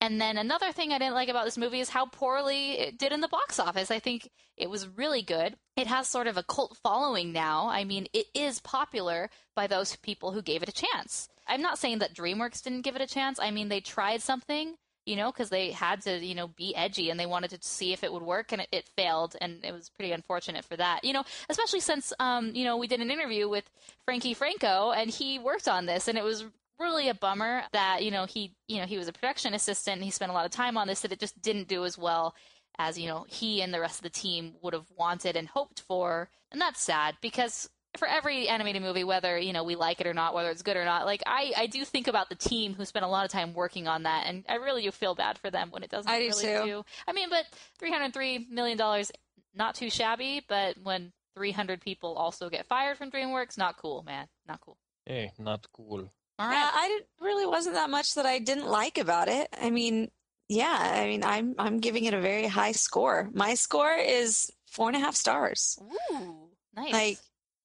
And 0.00 0.20
then 0.20 0.38
another 0.38 0.70
thing 0.70 0.92
I 0.92 0.98
didn't 0.98 1.14
like 1.14 1.28
about 1.28 1.44
this 1.44 1.58
movie 1.58 1.80
is 1.80 1.88
how 1.88 2.06
poorly 2.06 2.78
it 2.78 2.98
did 2.98 3.12
in 3.12 3.20
the 3.20 3.28
box 3.28 3.58
office. 3.58 3.90
I 3.90 3.98
think 3.98 4.30
it 4.56 4.70
was 4.70 4.86
really 4.86 5.22
good. 5.22 5.56
It 5.76 5.88
has 5.88 6.06
sort 6.06 6.28
of 6.28 6.36
a 6.36 6.44
cult 6.44 6.76
following 6.82 7.32
now. 7.32 7.68
I 7.68 7.82
mean, 7.84 8.06
it 8.12 8.26
is 8.34 8.60
popular 8.60 9.28
by 9.56 9.66
those 9.66 9.96
people 9.96 10.30
who 10.30 10.42
gave 10.42 10.62
it 10.62 10.68
a 10.68 10.72
chance. 10.72 11.28
I'm 11.48 11.62
not 11.62 11.78
saying 11.78 11.98
that 11.98 12.14
DreamWorks 12.14 12.62
didn't 12.62 12.82
give 12.82 12.94
it 12.94 13.02
a 13.02 13.06
chance. 13.06 13.40
I 13.40 13.50
mean, 13.50 13.68
they 13.68 13.80
tried 13.80 14.22
something, 14.22 14.76
you 15.04 15.16
know, 15.16 15.32
because 15.32 15.50
they 15.50 15.72
had 15.72 16.02
to, 16.02 16.24
you 16.24 16.34
know, 16.34 16.46
be 16.46 16.76
edgy 16.76 17.10
and 17.10 17.18
they 17.18 17.26
wanted 17.26 17.50
to 17.50 17.58
see 17.62 17.92
if 17.92 18.04
it 18.04 18.12
would 18.12 18.22
work, 18.22 18.52
and 18.52 18.60
it, 18.60 18.68
it 18.70 18.88
failed, 18.96 19.34
and 19.40 19.64
it 19.64 19.72
was 19.72 19.88
pretty 19.88 20.12
unfortunate 20.12 20.64
for 20.64 20.76
that. 20.76 21.04
You 21.04 21.14
know, 21.14 21.24
especially 21.48 21.80
since, 21.80 22.12
um, 22.20 22.54
you 22.54 22.64
know, 22.64 22.76
we 22.76 22.86
did 22.86 23.00
an 23.00 23.10
interview 23.10 23.48
with 23.48 23.64
Frankie 24.04 24.34
Franco, 24.34 24.92
and 24.92 25.10
he 25.10 25.38
worked 25.38 25.66
on 25.66 25.86
this, 25.86 26.06
and 26.06 26.18
it 26.18 26.24
was 26.24 26.44
really 26.78 27.08
a 27.08 27.14
bummer 27.14 27.62
that 27.72 28.04
you 28.04 28.10
know 28.10 28.24
he 28.24 28.54
you 28.68 28.78
know 28.80 28.86
he 28.86 28.98
was 28.98 29.08
a 29.08 29.12
production 29.12 29.54
assistant 29.54 29.96
and 29.96 30.04
he 30.04 30.10
spent 30.10 30.30
a 30.30 30.34
lot 30.34 30.44
of 30.46 30.50
time 30.50 30.76
on 30.76 30.86
this 30.86 31.00
that 31.00 31.12
it 31.12 31.20
just 31.20 31.40
didn't 31.40 31.68
do 31.68 31.84
as 31.84 31.98
well 31.98 32.34
as 32.78 32.98
you 32.98 33.08
know 33.08 33.24
he 33.28 33.60
and 33.62 33.72
the 33.74 33.80
rest 33.80 33.98
of 33.98 34.02
the 34.04 34.10
team 34.10 34.54
would 34.62 34.74
have 34.74 34.86
wanted 34.96 35.36
and 35.36 35.48
hoped 35.48 35.80
for 35.80 36.28
and 36.52 36.60
that's 36.60 36.80
sad 36.80 37.16
because 37.20 37.68
for 37.96 38.06
every 38.06 38.48
animated 38.48 38.82
movie 38.82 39.02
whether 39.02 39.38
you 39.38 39.52
know 39.52 39.64
we 39.64 39.74
like 39.74 40.00
it 40.00 40.06
or 40.06 40.14
not 40.14 40.34
whether 40.34 40.50
it's 40.50 40.62
good 40.62 40.76
or 40.76 40.84
not 40.84 41.04
like 41.06 41.22
i 41.26 41.52
i 41.56 41.66
do 41.66 41.84
think 41.84 42.06
about 42.06 42.28
the 42.28 42.34
team 42.34 42.74
who 42.74 42.84
spent 42.84 43.04
a 43.04 43.08
lot 43.08 43.24
of 43.24 43.30
time 43.30 43.54
working 43.54 43.88
on 43.88 44.04
that 44.04 44.26
and 44.26 44.44
i 44.48 44.54
really 44.54 44.82
do 44.82 44.90
feel 44.90 45.14
bad 45.14 45.38
for 45.38 45.50
them 45.50 45.70
when 45.70 45.82
it 45.82 45.90
doesn't 45.90 46.10
I 46.10 46.20
do 46.20 46.28
really 46.28 46.44
too. 46.44 46.64
do 46.64 46.84
i 47.08 47.12
mean 47.12 47.28
but 47.30 47.44
303 47.78 48.48
million 48.50 48.78
dollars 48.78 49.10
not 49.54 49.74
too 49.74 49.90
shabby 49.90 50.44
but 50.48 50.76
when 50.82 51.12
300 51.34 51.80
people 51.80 52.14
also 52.14 52.48
get 52.50 52.66
fired 52.66 52.98
from 52.98 53.10
dreamworks 53.10 53.58
not 53.58 53.76
cool 53.78 54.02
man 54.04 54.28
not 54.46 54.60
cool 54.60 54.76
Hey, 55.08 55.32
not 55.38 55.66
cool. 55.72 56.12
All 56.38 56.50
Yeah, 56.50 56.70
I 56.72 56.88
didn't, 56.88 57.06
really 57.20 57.46
wasn't 57.46 57.74
that 57.74 57.90
much 57.90 58.14
that 58.14 58.26
I 58.26 58.38
didn't 58.38 58.66
like 58.66 58.98
about 58.98 59.28
it. 59.28 59.48
I 59.60 59.70
mean, 59.70 60.10
yeah, 60.48 60.78
I 60.94 61.06
mean, 61.06 61.24
I'm 61.24 61.54
I'm 61.58 61.78
giving 61.78 62.04
it 62.04 62.14
a 62.14 62.20
very 62.20 62.46
high 62.46 62.72
score. 62.72 63.28
My 63.32 63.54
score 63.54 63.94
is 63.94 64.50
four 64.70 64.88
and 64.88 64.96
a 64.96 65.00
half 65.00 65.14
stars. 65.16 65.78
Ooh, 66.12 66.48
nice 66.76 66.92
Like, 66.92 67.18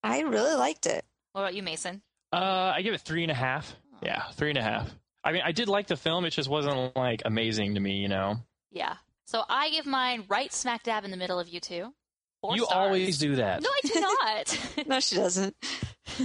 I 0.04 0.22
really 0.22 0.56
liked 0.56 0.86
it. 0.86 1.06
what 1.34 1.42
about 1.42 1.54
you 1.56 1.64
mason 1.64 2.02
Uh, 2.32 2.74
I 2.76 2.82
give 2.82 2.94
it 2.94 3.02
three 3.02 3.24
and 3.24 3.32
a 3.32 3.36
half. 3.36 3.76
Yeah, 4.02 4.24
three 4.34 4.50
and 4.50 4.58
a 4.58 4.64
half. 4.64 4.90
I 5.24 5.32
mean, 5.32 5.44
I 5.46 5.54
did 5.54 5.70
like 5.70 5.88
the 5.88 5.96
film. 5.96 6.26
It 6.26 6.32
just 6.32 6.50
wasn't 6.50 6.96
like 6.96 7.22
amazing 7.24 7.76
to 7.76 7.80
me, 7.80 7.98
you 7.98 8.10
know. 8.10 8.36
Yeah. 8.72 8.96
So 9.26 9.44
I 9.48 9.70
give 9.70 9.86
mine 9.86 10.26
right 10.28 10.52
smack 10.52 10.84
dab 10.84 11.06
in 11.06 11.12
the 11.12 11.16
middle 11.18 11.40
of 11.40 11.48
you 11.48 11.62
two. 11.62 11.94
Four 12.42 12.58
you 12.58 12.66
stars. 12.66 12.76
always 12.88 13.18
do 13.18 13.36
that. 13.38 13.62
No, 13.62 13.70
I 13.70 13.88
do 13.88 14.00
not. 14.82 14.88
No, 14.88 15.00
she 15.00 15.16
doesn't. 15.16 15.56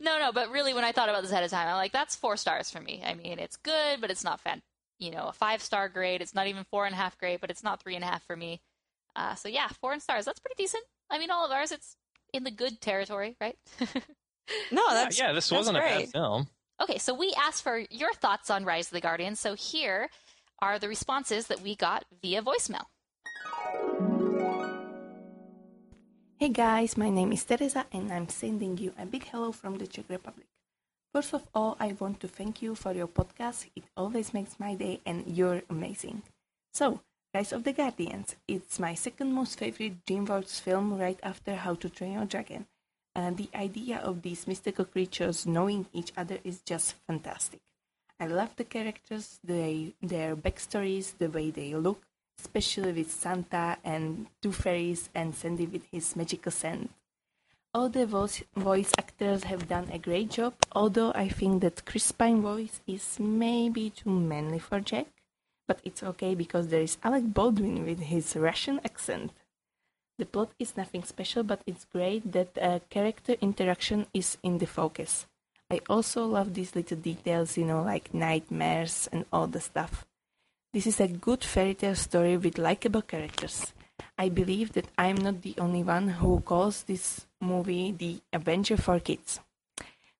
no, 0.00 0.18
no, 0.18 0.32
but 0.32 0.50
really, 0.50 0.74
when 0.74 0.84
I 0.84 0.92
thought 0.92 1.08
about 1.08 1.22
this 1.22 1.32
ahead 1.32 1.44
of 1.44 1.50
time, 1.50 1.68
I'm 1.68 1.76
like, 1.76 1.92
that's 1.92 2.16
four 2.16 2.36
stars 2.36 2.70
for 2.70 2.80
me. 2.80 3.02
I 3.04 3.14
mean, 3.14 3.38
it's 3.38 3.56
good, 3.56 4.00
but 4.00 4.10
it's 4.10 4.24
not 4.24 4.40
fan. 4.40 4.62
You 4.98 5.10
know, 5.10 5.26
a 5.26 5.32
five 5.32 5.62
star 5.62 5.88
grade. 5.88 6.22
It's 6.22 6.34
not 6.34 6.46
even 6.46 6.64
four 6.64 6.86
and 6.86 6.94
a 6.94 6.96
half 6.96 7.18
grade, 7.18 7.40
but 7.40 7.50
it's 7.50 7.64
not 7.64 7.82
three 7.82 7.96
and 7.96 8.04
a 8.04 8.06
half 8.06 8.24
for 8.24 8.36
me. 8.36 8.60
Uh, 9.14 9.34
so 9.34 9.48
yeah, 9.48 9.68
four 9.80 9.92
and 9.92 10.00
stars. 10.00 10.24
That's 10.24 10.38
pretty 10.38 10.62
decent. 10.62 10.84
I 11.10 11.18
mean, 11.18 11.30
all 11.30 11.44
of 11.44 11.52
ours, 11.52 11.72
it's 11.72 11.96
in 12.32 12.44
the 12.44 12.50
good 12.50 12.80
territory, 12.80 13.36
right? 13.40 13.56
No, 14.70 14.82
that's 14.90 15.18
yeah, 15.18 15.32
this 15.32 15.48
that's 15.48 15.58
wasn't 15.58 15.78
a 15.78 15.80
bad 15.80 16.08
film. 16.10 16.48
Okay, 16.80 16.98
so 16.98 17.14
we 17.14 17.34
asked 17.36 17.62
for 17.62 17.82
your 17.90 18.12
thoughts 18.12 18.50
on 18.50 18.64
Rise 18.64 18.86
of 18.88 18.92
the 18.92 19.00
Guardians. 19.00 19.40
So 19.40 19.54
here 19.54 20.08
are 20.60 20.78
the 20.78 20.88
responses 20.88 21.46
that 21.48 21.62
we 21.62 21.74
got 21.74 22.04
via 22.22 22.42
voicemail. 22.42 22.84
Hey 26.38 26.50
guys, 26.50 26.98
my 26.98 27.08
name 27.08 27.32
is 27.32 27.44
Teresa 27.44 27.86
and 27.90 28.12
I'm 28.12 28.28
sending 28.28 28.76
you 28.76 28.92
a 28.98 29.06
big 29.06 29.24
hello 29.28 29.52
from 29.52 29.78
the 29.78 29.86
Czech 29.86 30.04
Republic. 30.10 30.46
First 31.14 31.32
of 31.32 31.48
all, 31.54 31.78
I 31.80 31.96
want 31.98 32.20
to 32.20 32.28
thank 32.28 32.60
you 32.60 32.74
for 32.74 32.92
your 32.92 33.08
podcast. 33.08 33.70
It 33.74 33.84
always 33.96 34.34
makes 34.34 34.60
my 34.60 34.74
day 34.74 35.00
and 35.06 35.24
you're 35.26 35.62
amazing. 35.70 36.24
So, 36.74 37.00
Rise 37.32 37.54
of 37.54 37.64
the 37.64 37.72
Guardians. 37.72 38.36
It's 38.46 38.78
my 38.78 38.92
second 38.92 39.32
most 39.32 39.58
favorite 39.58 40.04
DreamWorks 40.04 40.60
film 40.60 40.98
right 40.98 41.18
after 41.22 41.54
How 41.54 41.74
to 41.74 41.88
Train 41.88 42.12
Your 42.12 42.26
Dragon. 42.26 42.66
And 43.14 43.38
the 43.38 43.48
idea 43.54 43.96
of 43.96 44.20
these 44.20 44.46
mystical 44.46 44.84
creatures 44.84 45.46
knowing 45.46 45.86
each 45.94 46.12
other 46.18 46.36
is 46.44 46.60
just 46.60 46.96
fantastic. 47.06 47.60
I 48.20 48.26
love 48.26 48.54
the 48.56 48.64
characters, 48.64 49.40
their 49.42 50.36
backstories, 50.36 51.16
the 51.16 51.30
way 51.30 51.50
they 51.50 51.72
look, 51.74 52.05
especially 52.38 52.92
with 52.92 53.10
Santa 53.10 53.78
and 53.84 54.26
Tooth 54.42 54.62
Fairies 54.62 55.08
and 55.14 55.34
Sandy 55.34 55.66
with 55.66 55.84
his 55.90 56.16
magical 56.16 56.52
scent. 56.52 56.90
all 57.74 57.88
the 57.90 58.06
voice, 58.06 58.42
voice 58.56 58.90
actors 58.98 59.44
have 59.44 59.68
done 59.68 59.88
a 59.92 59.98
great 59.98 60.30
job, 60.30 60.54
although 60.72 61.12
I 61.14 61.28
think 61.28 61.60
that 61.62 61.84
Chris 61.84 62.10
Pine 62.10 62.40
voice 62.40 62.80
is 62.86 63.20
maybe 63.20 63.90
too 63.90 64.08
manly 64.08 64.58
for 64.58 64.80
Jack. 64.80 65.06
But 65.68 65.80
it's 65.84 66.02
okay 66.02 66.34
because 66.34 66.68
there 66.68 66.80
is 66.80 66.96
Alec 67.02 67.34
Baldwin 67.34 67.84
with 67.84 68.00
his 68.00 68.34
Russian 68.34 68.80
accent. 68.84 69.32
The 70.18 70.24
plot 70.24 70.52
is 70.58 70.76
nothing 70.76 71.02
special, 71.04 71.42
but 71.42 71.60
it's 71.66 71.84
great 71.84 72.32
that 72.32 72.56
uh, 72.56 72.80
character 72.88 73.34
interaction 73.42 74.06
is 74.14 74.38
in 74.42 74.56
the 74.58 74.66
focus. 74.66 75.26
I 75.70 75.80
also 75.88 76.24
love 76.24 76.54
these 76.54 76.74
little 76.74 76.96
details, 76.96 77.58
you 77.58 77.66
know, 77.66 77.82
like 77.82 78.14
nightmares 78.14 79.08
and 79.12 79.26
all 79.32 79.48
the 79.48 79.60
stuff. 79.60 80.06
This 80.72 80.86
is 80.86 81.00
a 81.00 81.08
good 81.08 81.42
fairy 81.42 81.74
tale 81.74 81.94
story 81.94 82.36
with 82.36 82.58
likable 82.58 83.02
characters. 83.02 83.72
I 84.18 84.28
believe 84.28 84.72
that 84.72 84.88
I'm 84.98 85.16
not 85.16 85.42
the 85.42 85.54
only 85.58 85.82
one 85.82 86.08
who 86.08 86.40
calls 86.40 86.82
this 86.82 87.26
movie 87.40 87.92
the 87.92 88.20
Avenger 88.32 88.76
for 88.76 89.00
Kids. 89.00 89.40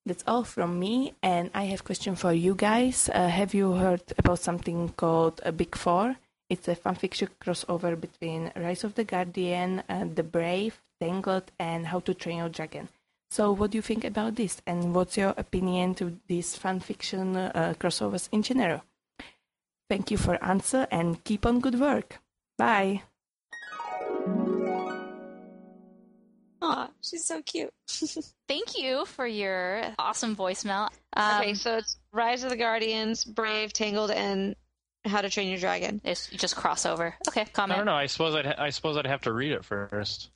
That's 0.07 0.25
all 0.27 0.45
from 0.45 0.79
me, 0.79 1.15
and 1.23 1.51
I 1.53 1.65
have 1.65 1.81
a 1.81 1.83
question 1.83 2.15
for 2.15 2.33
you 2.33 2.55
guys. 2.55 3.11
Uh, 3.13 3.29
have 3.29 3.55
you 3.55 3.73
heard 3.73 4.03
about 4.17 4.39
something 4.39 4.91
called 4.91 5.41
a 5.45 5.51
Big 5.51 5.75
Four? 5.75 6.17
It's 6.49 6.69
a 6.69 6.77
fanfiction 6.77 7.29
crossover 7.43 8.01
between 8.01 8.53
Rise 8.55 8.85
of 8.85 8.95
the 8.95 9.03
Guardian, 9.05 9.83
uh, 9.89 10.05
The 10.15 10.23
Brave, 10.23 10.81
Tangled, 11.01 11.51
and 11.59 11.89
How 11.89 11.99
to 12.01 12.15
Train 12.15 12.39
Your 12.39 12.49
Dragon. 12.49 12.89
So, 13.31 13.51
what 13.51 13.73
do 13.73 13.79
you 13.79 13.83
think 13.83 14.05
about 14.05 14.37
this, 14.37 14.63
and 14.65 14.95
what's 14.95 15.17
your 15.17 15.35
opinion 15.37 15.97
to 15.97 16.17
these 16.29 16.57
fanfiction 16.57 17.51
uh, 17.53 17.75
crossovers 17.75 18.29
in 18.31 18.43
general? 18.43 18.83
Thank 19.89 20.11
you 20.11 20.17
for 20.17 20.43
answer, 20.43 20.87
and 20.91 21.23
keep 21.25 21.47
on 21.47 21.61
good 21.61 21.79
work. 21.79 22.19
Bye. 22.59 23.03
Aw, 26.63 26.89
she's 27.03 27.25
so 27.27 27.43
cute. 27.43 27.71
Thank 28.49 28.79
you 28.79 29.05
for 29.05 29.27
your 29.27 29.83
awesome 29.99 30.35
voicemail. 30.35 30.89
Um, 31.15 31.41
okay, 31.43 31.55
so 31.55 31.77
it's 31.77 31.99
Rise 32.13 32.43
of 32.43 32.51
the 32.51 32.57
Guardians, 32.57 33.25
Brave, 33.25 33.73
Tangled, 33.73 34.11
and 34.11 34.57
How 35.05 35.21
to 35.21 35.31
Train 35.31 35.49
Your 35.49 35.59
Dragon. 35.59 36.01
It's 36.03 36.29
just 36.29 36.57
crossover. 36.57 37.13
Okay, 37.29 37.45
comment. 37.53 37.75
I 37.75 37.77
don't 37.77 37.87
know. 37.87 37.95
I 37.95 38.07
suppose 38.07 38.35
I'd 38.35 38.47
ha- 38.47 38.55
I 38.59 38.71
suppose 38.71 38.97
I'd 38.97 39.07
have 39.07 39.23
to 39.23 39.33
read 39.33 39.53
it 39.53 39.65
first. 39.65 40.31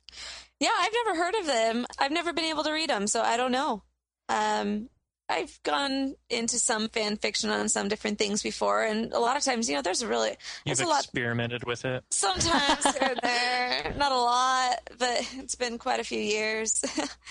Yeah, 0.59 0.69
I've 0.79 0.93
never 1.05 1.17
heard 1.17 1.35
of 1.35 1.47
them. 1.47 1.85
I've 1.99 2.11
never 2.11 2.33
been 2.33 2.45
able 2.45 2.63
to 2.63 2.71
read 2.71 2.89
them, 2.89 3.07
so 3.07 3.21
I 3.21 3.35
don't 3.35 3.51
know. 3.51 3.83
Um, 4.29 4.89
I've 5.31 5.63
gone 5.63 6.15
into 6.29 6.59
some 6.59 6.89
fan 6.89 7.15
fiction 7.15 7.49
on 7.49 7.69
some 7.69 7.87
different 7.87 8.17
things 8.17 8.43
before, 8.43 8.83
and 8.83 9.13
a 9.13 9.19
lot 9.19 9.37
of 9.37 9.43
times, 9.43 9.69
you 9.69 9.75
know, 9.75 9.81
there's 9.81 10.01
a 10.01 10.07
really 10.07 10.35
You've 10.65 10.77
there's 10.77 10.81
a 10.81 10.85
lot. 10.87 11.03
experimented 11.03 11.63
with 11.63 11.85
it. 11.85 12.03
Sometimes 12.11 12.97
here 12.97 13.15
there, 13.23 13.93
not 13.97 14.11
a 14.11 14.17
lot, 14.17 14.77
but 14.99 15.33
it's 15.37 15.55
been 15.55 15.77
quite 15.77 15.99
a 15.99 16.03
few 16.03 16.19
years. 16.19 16.83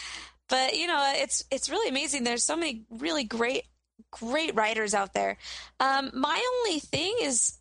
but 0.49 0.77
you 0.77 0.87
know, 0.87 1.13
it's 1.17 1.45
it's 1.51 1.69
really 1.69 1.91
amazing. 1.91 2.25
There's 2.25 2.45
so 2.45 2.57
many 2.57 2.85
really 2.89 3.25
great 3.25 3.65
great 4.11 4.55
writers 4.55 4.95
out 4.95 5.13
there. 5.13 5.37
Um, 5.79 6.11
my 6.15 6.43
only 6.59 6.81
thing 6.81 7.15
is, 7.21 7.59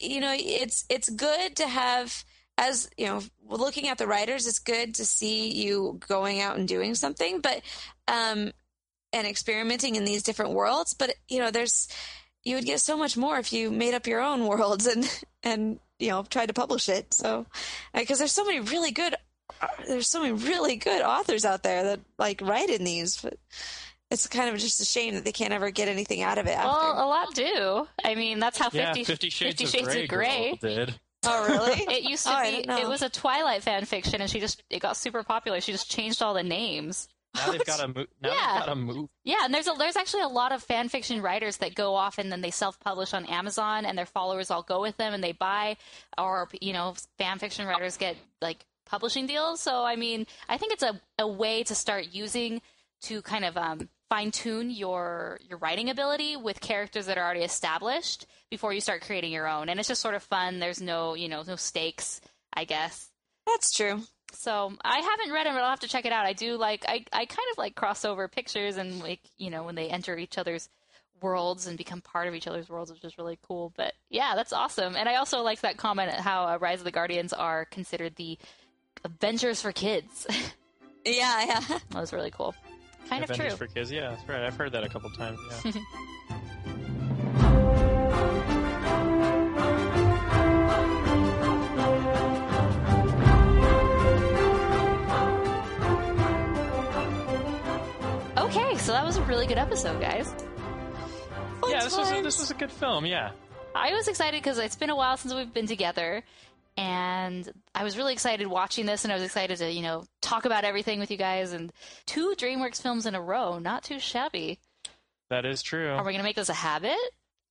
you 0.00 0.20
know, 0.20 0.34
it's 0.36 0.84
it's 0.88 1.08
good 1.08 1.56
to 1.56 1.68
have 1.68 2.24
as 2.58 2.88
you 2.96 3.06
know, 3.06 3.22
looking 3.46 3.88
at 3.88 3.98
the 3.98 4.06
writers, 4.06 4.46
it's 4.46 4.58
good 4.58 4.94
to 4.94 5.04
see 5.04 5.52
you 5.52 6.00
going 6.08 6.40
out 6.40 6.56
and 6.56 6.66
doing 6.66 6.94
something, 6.94 7.40
but 7.40 7.60
um, 8.08 8.50
and 9.16 9.26
experimenting 9.26 9.96
in 9.96 10.04
these 10.04 10.22
different 10.22 10.52
worlds. 10.52 10.94
But 10.94 11.14
you 11.28 11.38
know, 11.38 11.50
there's 11.50 11.88
you 12.44 12.54
would 12.54 12.64
get 12.64 12.80
so 12.80 12.96
much 12.96 13.16
more 13.16 13.38
if 13.38 13.52
you 13.52 13.70
made 13.70 13.94
up 13.94 14.06
your 14.06 14.20
own 14.20 14.46
worlds 14.46 14.86
and 14.86 15.24
and 15.42 15.80
you 15.98 16.10
know 16.10 16.22
tried 16.22 16.46
to 16.46 16.54
publish 16.54 16.88
it. 16.88 17.12
So 17.14 17.46
because 17.94 18.18
there's 18.18 18.32
so 18.32 18.44
many 18.44 18.60
really 18.60 18.90
good 18.90 19.14
there's 19.86 20.08
so 20.08 20.20
many 20.20 20.32
really 20.32 20.76
good 20.76 21.02
authors 21.02 21.44
out 21.44 21.62
there 21.62 21.82
that 21.84 22.00
like 22.18 22.40
write 22.42 22.68
in 22.70 22.84
these, 22.84 23.20
but 23.20 23.34
it's 24.10 24.26
kind 24.26 24.48
of 24.52 24.60
just 24.60 24.80
a 24.80 24.84
shame 24.84 25.14
that 25.14 25.24
they 25.24 25.32
can't 25.32 25.52
ever 25.52 25.70
get 25.70 25.88
anything 25.88 26.22
out 26.22 26.38
of 26.38 26.46
it. 26.46 26.56
After. 26.56 26.68
Well, 26.68 27.04
a 27.04 27.08
lot 27.08 27.34
do. 27.34 27.88
I 28.04 28.14
mean, 28.14 28.38
that's 28.38 28.58
how 28.58 28.70
yeah, 28.72 28.92
Fifty, 28.92 29.04
Fifty 29.04 29.30
Shades, 29.30 29.60
Fifty 29.60 29.78
Shades 29.78 29.94
of 29.94 30.02
of 30.02 30.08
Grey, 30.08 30.58
Grey. 30.60 30.74
did. 30.74 30.94
Oh, 31.28 31.46
really? 31.48 31.72
It 31.92 32.04
used 32.04 32.24
to 32.26 32.32
Oh, 32.38 32.42
be. 32.42 32.58
It 32.82 32.88
was 32.88 33.02
a 33.02 33.08
Twilight 33.08 33.62
fan 33.62 33.84
fiction, 33.84 34.20
and 34.20 34.30
she 34.30 34.38
just 34.38 34.62
it 34.70 34.80
got 34.80 34.96
super 34.96 35.22
popular. 35.24 35.60
She 35.60 35.72
just 35.72 35.90
changed 35.90 36.22
all 36.22 36.34
the 36.34 36.42
names. 36.44 37.08
Now 37.36 37.52
they've 37.52 37.64
got 37.64 37.82
a 37.82 37.88
mo- 37.88 38.06
now 38.22 38.32
Yeah. 38.32 38.52
they've 38.54 38.66
got 38.66 38.68
a 38.68 38.76
move. 38.76 39.08
Yeah, 39.24 39.44
and 39.44 39.52
there's 39.54 39.68
a, 39.68 39.72
there's 39.78 39.96
actually 39.96 40.22
a 40.22 40.28
lot 40.28 40.52
of 40.52 40.62
fan 40.62 40.88
fiction 40.88 41.20
writers 41.22 41.58
that 41.58 41.74
go 41.74 41.94
off 41.94 42.18
and 42.18 42.30
then 42.32 42.40
they 42.40 42.50
self 42.50 42.78
publish 42.80 43.12
on 43.14 43.26
Amazon, 43.26 43.84
and 43.86 43.96
their 43.96 44.06
followers 44.06 44.50
all 44.50 44.62
go 44.62 44.80
with 44.80 44.96
them 44.96 45.12
and 45.14 45.22
they 45.22 45.32
buy, 45.32 45.76
or 46.18 46.48
you 46.60 46.72
know, 46.72 46.94
fan 47.18 47.38
fiction 47.38 47.66
writers 47.66 47.96
get 47.96 48.16
like 48.40 48.64
publishing 48.86 49.26
deals. 49.26 49.60
So 49.60 49.84
I 49.84 49.96
mean, 49.96 50.26
I 50.48 50.58
think 50.58 50.72
it's 50.72 50.82
a, 50.82 51.00
a 51.18 51.26
way 51.28 51.62
to 51.64 51.74
start 51.74 52.06
using 52.12 52.62
to 53.02 53.20
kind 53.22 53.44
of 53.44 53.56
um, 53.56 53.88
fine 54.08 54.30
tune 54.30 54.70
your 54.70 55.38
your 55.48 55.58
writing 55.58 55.90
ability 55.90 56.36
with 56.36 56.60
characters 56.60 57.06
that 57.06 57.18
are 57.18 57.24
already 57.24 57.42
established 57.42 58.26
before 58.50 58.72
you 58.72 58.80
start 58.80 59.02
creating 59.02 59.32
your 59.32 59.48
own, 59.48 59.68
and 59.68 59.78
it's 59.80 59.88
just 59.88 60.00
sort 60.00 60.14
of 60.14 60.22
fun. 60.22 60.60
There's 60.60 60.80
no 60.80 61.14
you 61.14 61.28
know 61.28 61.42
no 61.46 61.56
stakes, 61.56 62.20
I 62.54 62.64
guess. 62.64 63.10
That's 63.46 63.72
true. 63.76 64.02
So 64.32 64.72
I 64.84 64.98
haven't 65.00 65.32
read 65.32 65.46
them, 65.46 65.54
but 65.54 65.62
I'll 65.62 65.70
have 65.70 65.80
to 65.80 65.88
check 65.88 66.04
it 66.04 66.12
out. 66.12 66.26
I 66.26 66.32
do 66.32 66.56
like 66.56 66.84
I, 66.88 67.04
I 67.12 67.24
kind 67.26 67.48
of 67.52 67.58
like 67.58 67.74
crossover 67.74 68.30
pictures 68.30 68.76
and 68.76 69.00
like 69.00 69.20
you 69.38 69.50
know 69.50 69.64
when 69.64 69.74
they 69.74 69.88
enter 69.88 70.16
each 70.16 70.38
other's 70.38 70.68
worlds 71.22 71.66
and 71.66 71.78
become 71.78 72.00
part 72.00 72.28
of 72.28 72.34
each 72.34 72.46
other's 72.46 72.68
worlds, 72.68 72.92
which 72.92 73.04
is 73.04 73.18
really 73.18 73.38
cool. 73.46 73.72
But 73.76 73.94
yeah, 74.10 74.34
that's 74.34 74.52
awesome. 74.52 74.96
And 74.96 75.08
I 75.08 75.16
also 75.16 75.42
like 75.42 75.60
that 75.62 75.76
comment 75.76 76.10
at 76.10 76.20
how 76.20 76.44
uh, 76.44 76.58
Rise 76.60 76.80
of 76.80 76.84
the 76.84 76.90
Guardians 76.90 77.32
are 77.32 77.64
considered 77.66 78.16
the 78.16 78.38
Avengers 79.04 79.60
for 79.60 79.72
kids. 79.72 80.26
Yeah, 81.08 81.44
yeah. 81.46 81.60
that 81.60 82.00
was 82.00 82.12
really 82.12 82.32
cool. 82.32 82.52
Kind 83.08 83.22
Avengers 83.22 83.30
of 83.30 83.36
true. 83.36 83.46
Avengers 83.46 83.58
for 83.58 83.66
kids. 83.68 83.92
Yeah, 83.92 84.10
that's 84.10 84.28
right. 84.28 84.42
I've 84.42 84.56
heard 84.56 84.72
that 84.72 84.82
a 84.82 84.88
couple 84.88 85.08
times. 85.10 85.38
Yeah. 85.64 85.72
so 98.86 98.92
that 98.92 99.04
was 99.04 99.16
a 99.16 99.22
really 99.22 99.48
good 99.48 99.58
episode, 99.58 100.00
guys. 100.00 100.32
yeah, 101.66 101.82
this 101.82 101.96
was 101.96 102.08
a, 102.12 102.22
this 102.22 102.38
was 102.38 102.52
a 102.52 102.54
good 102.54 102.70
film. 102.70 103.04
Yeah. 103.04 103.32
I 103.74 103.92
was 103.92 104.06
excited 104.06 104.40
because 104.40 104.58
it's 104.58 104.76
been 104.76 104.90
a 104.90 104.94
while 104.94 105.16
since 105.16 105.34
we've 105.34 105.52
been 105.52 105.66
together, 105.66 106.22
and 106.76 107.50
I 107.74 107.82
was 107.82 107.96
really 107.96 108.12
excited 108.12 108.46
watching 108.46 108.86
this, 108.86 109.02
and 109.02 109.10
I 109.10 109.16
was 109.16 109.24
excited 109.24 109.58
to 109.58 109.72
you 109.72 109.82
know 109.82 110.04
talk 110.22 110.44
about 110.44 110.62
everything 110.62 111.00
with 111.00 111.10
you 111.10 111.16
guys. 111.16 111.50
And 111.52 111.72
two 112.06 112.36
DreamWorks 112.38 112.80
films 112.80 113.06
in 113.06 113.16
a 113.16 113.20
row, 113.20 113.58
not 113.58 113.82
too 113.82 113.98
shabby. 113.98 114.60
That 115.30 115.44
is 115.44 115.62
true. 115.62 115.90
Are 115.90 116.04
we 116.04 116.12
gonna 116.12 116.22
make 116.22 116.36
this 116.36 116.48
a 116.48 116.54
habit? 116.54 116.96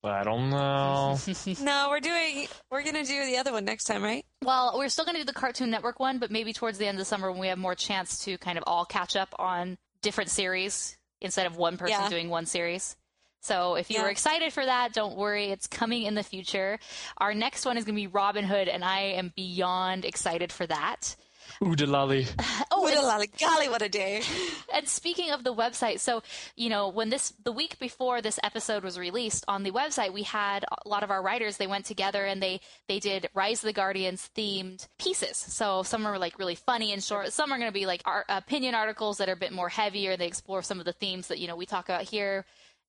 I 0.02 0.22
don't 0.22 0.48
know. 0.48 1.18
no, 1.60 1.88
we're 1.90 2.00
doing 2.00 2.48
we're 2.70 2.82
gonna 2.82 3.04
do 3.04 3.26
the 3.26 3.36
other 3.36 3.52
one 3.52 3.66
next 3.66 3.84
time, 3.84 4.02
right? 4.02 4.24
Well, 4.42 4.72
we're 4.78 4.88
still 4.88 5.04
going 5.04 5.16
to 5.16 5.20
do 5.20 5.26
the 5.26 5.34
Cartoon 5.34 5.68
Network 5.68 6.00
one, 6.00 6.18
but 6.18 6.30
maybe 6.30 6.54
towards 6.54 6.78
the 6.78 6.86
end 6.86 6.96
of 6.96 7.00
the 7.00 7.04
summer 7.04 7.30
when 7.30 7.40
we 7.40 7.48
have 7.48 7.58
more 7.58 7.74
chance 7.74 8.24
to 8.24 8.38
kind 8.38 8.56
of 8.56 8.64
all 8.66 8.86
catch 8.86 9.16
up 9.16 9.34
on 9.38 9.76
different 10.00 10.30
series 10.30 10.96
instead 11.20 11.46
of 11.46 11.56
one 11.56 11.76
person 11.76 12.02
Yeah. 12.02 12.08
doing 12.08 12.28
one 12.28 12.46
series. 12.46 12.96
So 13.40 13.76
if 13.76 13.90
you 13.90 13.96
Yeah. 13.96 14.02
were 14.04 14.10
excited 14.10 14.52
for 14.52 14.64
that, 14.64 14.92
don't 14.92 15.16
worry, 15.16 15.50
it's 15.50 15.66
coming 15.66 16.02
in 16.02 16.14
the 16.14 16.22
future. 16.22 16.78
Our 17.18 17.32
next 17.34 17.64
one 17.64 17.76
is 17.78 17.84
going 17.84 17.94
to 17.94 18.00
be 18.00 18.06
Robin 18.08 18.44
Hood, 18.44 18.68
and 18.68 18.84
I 18.84 19.00
am 19.00 19.32
beyond 19.36 20.04
excited 20.04 20.50
for 20.52 20.66
that. 20.66 21.14
Oo-De-Lally. 21.62 22.26
Oh, 22.70 22.82
What 22.82 22.94
a 22.94 22.98
and- 22.98 23.06
lot 23.06 23.24
of 23.24 23.38
golly, 23.38 23.68
what 23.70 23.80
a 23.82 23.88
day! 23.88 24.22
and 24.72 24.86
speaking 24.86 25.30
of 25.30 25.44
the 25.44 25.54
website, 25.54 25.98
so 26.00 26.22
you 26.56 26.68
know 26.68 26.88
when 26.88 27.08
this 27.08 27.32
the 27.42 27.52
week 27.52 27.78
before 27.78 28.20
this 28.20 28.38
episode 28.42 28.84
was 28.84 28.98
released 28.98 29.44
on 29.48 29.62
the 29.62 29.70
website, 29.70 30.12
we 30.12 30.24
had 30.24 30.64
a 30.84 30.86
lot 30.88 31.02
of 31.02 31.10
our 31.10 31.22
writers. 31.22 31.56
They 31.56 31.66
went 31.66 31.86
together 31.86 32.24
and 32.26 32.42
they 32.42 32.60
they 32.88 32.98
did 33.00 33.30
Rise 33.34 33.62
of 33.62 33.68
the 33.68 33.72
Guardians 33.72 34.28
themed 34.36 34.86
pieces. 34.98 35.36
So 35.38 35.82
some 35.84 36.04
are 36.06 36.18
like 36.18 36.38
really 36.38 36.54
funny 36.54 36.92
and 36.92 37.02
short. 37.02 37.32
Some 37.32 37.50
are 37.52 37.56
going 37.58 37.70
to 37.70 37.74
be 37.74 37.86
like 37.86 38.02
our 38.04 38.24
opinion 38.28 38.74
articles 38.74 39.18
that 39.18 39.28
are 39.28 39.32
a 39.32 39.36
bit 39.36 39.52
more 39.52 39.68
heavier. 39.70 40.16
They 40.16 40.26
explore 40.26 40.62
some 40.62 40.78
of 40.78 40.84
the 40.84 40.92
themes 40.92 41.28
that 41.28 41.38
you 41.38 41.46
know 41.48 41.56
we 41.56 41.64
talk 41.66 41.88
about 41.88 42.02
here. 42.02 42.44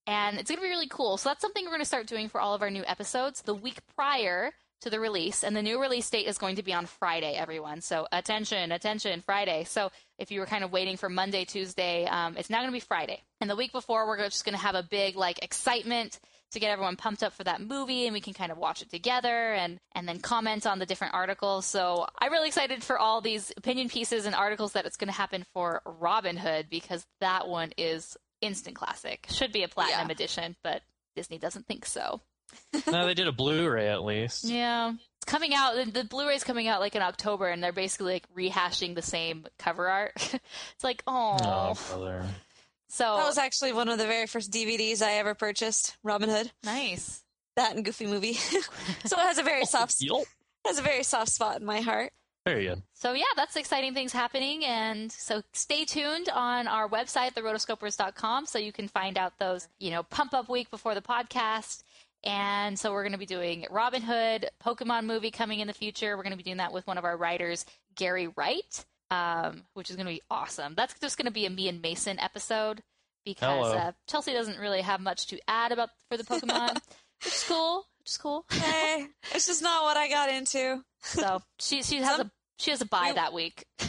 And 0.05 0.37
it's 0.39 0.49
going 0.49 0.57
to 0.57 0.63
be 0.63 0.69
really 0.69 0.87
cool. 0.87 1.17
So 1.17 1.29
that's 1.29 1.41
something 1.41 1.63
we're 1.65 1.71
going 1.71 1.81
to 1.81 1.85
start 1.85 2.07
doing 2.07 2.29
for 2.29 2.39
all 2.41 2.53
of 2.53 2.61
our 2.61 2.69
new 2.69 2.83
episodes 2.87 3.41
the 3.41 3.53
week 3.55 3.79
prior 3.95 4.51
to 4.81 4.89
the 4.89 4.99
release. 4.99 5.43
And 5.43 5.55
the 5.55 5.61
new 5.61 5.81
release 5.81 6.09
date 6.09 6.27
is 6.27 6.37
going 6.37 6.57
to 6.57 6.63
be 6.63 6.73
on 6.73 6.85
Friday, 6.85 7.33
everyone. 7.33 7.81
So 7.81 8.07
attention, 8.11 8.71
attention, 8.71 9.21
Friday. 9.21 9.63
So 9.63 9.91
if 10.19 10.31
you 10.31 10.39
were 10.39 10.45
kind 10.45 10.63
of 10.63 10.71
waiting 10.71 10.97
for 10.97 11.09
Monday, 11.09 11.45
Tuesday, 11.45 12.05
um, 12.05 12.37
it's 12.37 12.49
now 12.49 12.59
going 12.59 12.69
to 12.69 12.73
be 12.73 12.79
Friday. 12.79 13.21
And 13.41 13.49
the 13.49 13.55
week 13.55 13.71
before, 13.71 14.07
we're 14.07 14.17
just 14.17 14.45
going 14.45 14.55
to 14.55 14.61
have 14.61 14.75
a 14.75 14.83
big 14.83 15.15
like 15.15 15.43
excitement 15.43 16.19
to 16.51 16.59
get 16.59 16.71
everyone 16.71 16.95
pumped 16.95 17.23
up 17.23 17.33
for 17.33 17.43
that 17.43 17.61
movie 17.61 18.05
and 18.05 18.13
we 18.13 18.21
can 18.21 18.33
kind 18.33 18.51
of 18.51 18.57
watch 18.57 18.81
it 18.81 18.89
together 18.89 19.53
and 19.53 19.79
and 19.93 20.07
then 20.07 20.19
comment 20.19 20.65
on 20.65 20.79
the 20.79 20.85
different 20.85 21.13
articles. 21.13 21.65
So 21.65 22.07
I'm 22.19 22.31
really 22.31 22.47
excited 22.47 22.83
for 22.83 22.97
all 22.97 23.19
these 23.19 23.51
opinion 23.57 23.89
pieces 23.89 24.25
and 24.25 24.33
articles 24.33 24.73
that 24.73 24.85
it's 24.85 24.97
going 24.97 25.09
to 25.09 25.13
happen 25.13 25.45
for 25.53 25.81
Robin 25.85 26.37
Hood 26.37 26.67
because 26.69 27.05
that 27.19 27.47
one 27.47 27.71
is 27.77 28.15
instant 28.41 28.75
classic. 28.75 29.27
Should 29.29 29.51
be 29.51 29.63
a 29.63 29.67
platinum 29.67 30.09
edition, 30.09 30.55
but 30.63 30.81
Disney 31.15 31.37
doesn't 31.37 31.67
think 31.67 31.85
so. 31.85 32.21
No, 32.87 33.05
they 33.05 33.13
did 33.13 33.27
a 33.27 33.31
Blu-ray 33.31 33.87
at 33.89 34.03
least. 34.03 34.43
Yeah, 34.57 34.91
it's 34.91 35.25
coming 35.25 35.53
out. 35.53 35.75
The, 35.75 35.91
the 35.91 36.03
Blu-ray's 36.03 36.43
coming 36.43 36.67
out 36.67 36.79
like 36.79 36.95
in 36.95 37.01
October, 37.01 37.47
and 37.49 37.63
they're 37.63 37.71
basically 37.73 38.13
like 38.13 38.27
rehashing 38.35 38.95
the 38.95 39.01
same 39.01 39.45
cover 39.59 39.87
art. 39.89 40.13
it's 40.17 40.83
like, 40.83 41.03
oh, 41.07 41.37
Oh, 41.41 41.73
brother. 41.89 42.25
so 42.89 43.03
That 43.17 43.25
was 43.27 43.37
actually 43.37 43.73
one 43.73 43.89
of 43.89 43.97
the 43.97 44.07
very 44.07 44.27
first 44.27 44.51
DVDs 44.51 45.01
I 45.01 45.13
ever 45.13 45.33
purchased. 45.35 45.95
Robin 46.03 46.29
Hood. 46.29 46.51
nice. 46.63 47.23
That 47.55 47.75
and 47.75 47.83
Goofy 47.83 48.05
movie. 48.05 48.33
so 49.05 49.17
it 49.17 49.17
has 49.17 49.39
a 49.39 49.43
very 49.43 49.63
oh, 49.63 49.65
soft 49.65 49.95
Yup. 49.99 50.21
has 50.65 50.77
a 50.77 50.83
very 50.83 51.01
soft 51.03 51.29
spot 51.31 51.59
in 51.59 51.65
my 51.65 51.81
heart. 51.81 52.11
Very 52.45 52.65
good. 52.65 52.81
So 52.93 53.11
yeah, 53.13 53.23
that's 53.35 53.55
exciting 53.57 53.93
things 53.95 54.13
happening, 54.13 54.63
and 54.63 55.11
so 55.11 55.41
stay 55.53 55.83
tuned 55.83 56.29
on 56.29 56.67
our 56.67 56.87
website, 56.87 57.33
therotoscopers.com, 57.33 58.45
so 58.45 58.57
you 58.59 58.71
can 58.71 58.87
find 58.87 59.17
out 59.17 59.37
those, 59.39 59.67
you 59.79 59.91
know, 59.91 60.03
pump 60.03 60.33
up 60.33 60.47
week 60.49 60.69
before 60.71 60.95
the 60.95 61.01
podcast. 61.01 61.83
And 62.23 62.77
so 62.77 62.91
we're 62.91 63.03
going 63.03 63.13
to 63.13 63.17
be 63.17 63.25
doing 63.25 63.65
Robin 63.69 64.01
Hood, 64.01 64.49
Pokemon 64.63 65.05
movie 65.05 65.31
coming 65.31 65.59
in 65.59 65.67
the 65.67 65.73
future. 65.73 66.17
We're 66.17 66.23
going 66.23 66.31
to 66.31 66.37
be 66.37 66.43
doing 66.43 66.57
that 66.57 66.73
with 66.73 66.85
one 66.87 66.97
of 66.97 67.05
our 67.05 67.15
writers, 67.15 67.65
Gary 67.95 68.27
Wright, 68.35 68.85
um, 69.11 69.63
which 69.73 69.89
is 69.89 69.95
going 69.95 70.07
to 70.07 70.13
be 70.13 70.21
awesome. 70.29 70.73
That's 70.75 70.99
just 70.99 71.17
going 71.17 71.27
to 71.27 71.31
be 71.31 71.45
a 71.45 71.49
me 71.49 71.69
and 71.69 71.81
Mason 71.81 72.19
episode 72.19 72.81
because 73.23 73.73
uh, 73.73 73.91
Chelsea 74.07 74.33
doesn't 74.33 74.59
really 74.59 74.81
have 74.81 74.99
much 74.99 75.27
to 75.27 75.39
add 75.47 75.71
about 75.71 75.89
for 76.09 76.17
the 76.17 76.23
Pokemon, 76.23 76.73
which 77.23 77.33
is 77.33 77.45
cool. 77.47 77.85
Which 77.99 78.09
is 78.11 78.17
cool. 78.17 78.45
Hey, 78.49 79.07
it's 79.33 79.47
just 79.47 79.61
not 79.61 79.83
what 79.83 79.97
I 79.97 80.09
got 80.09 80.29
into. 80.29 80.81
So 81.01 81.41
she 81.59 81.83
she 81.83 81.97
has 81.97 82.19
a 82.19 82.31
she 82.57 82.71
has 82.71 82.81
a 82.81 82.85
bye 82.85 83.13
that 83.15 83.33
week. 83.33 83.65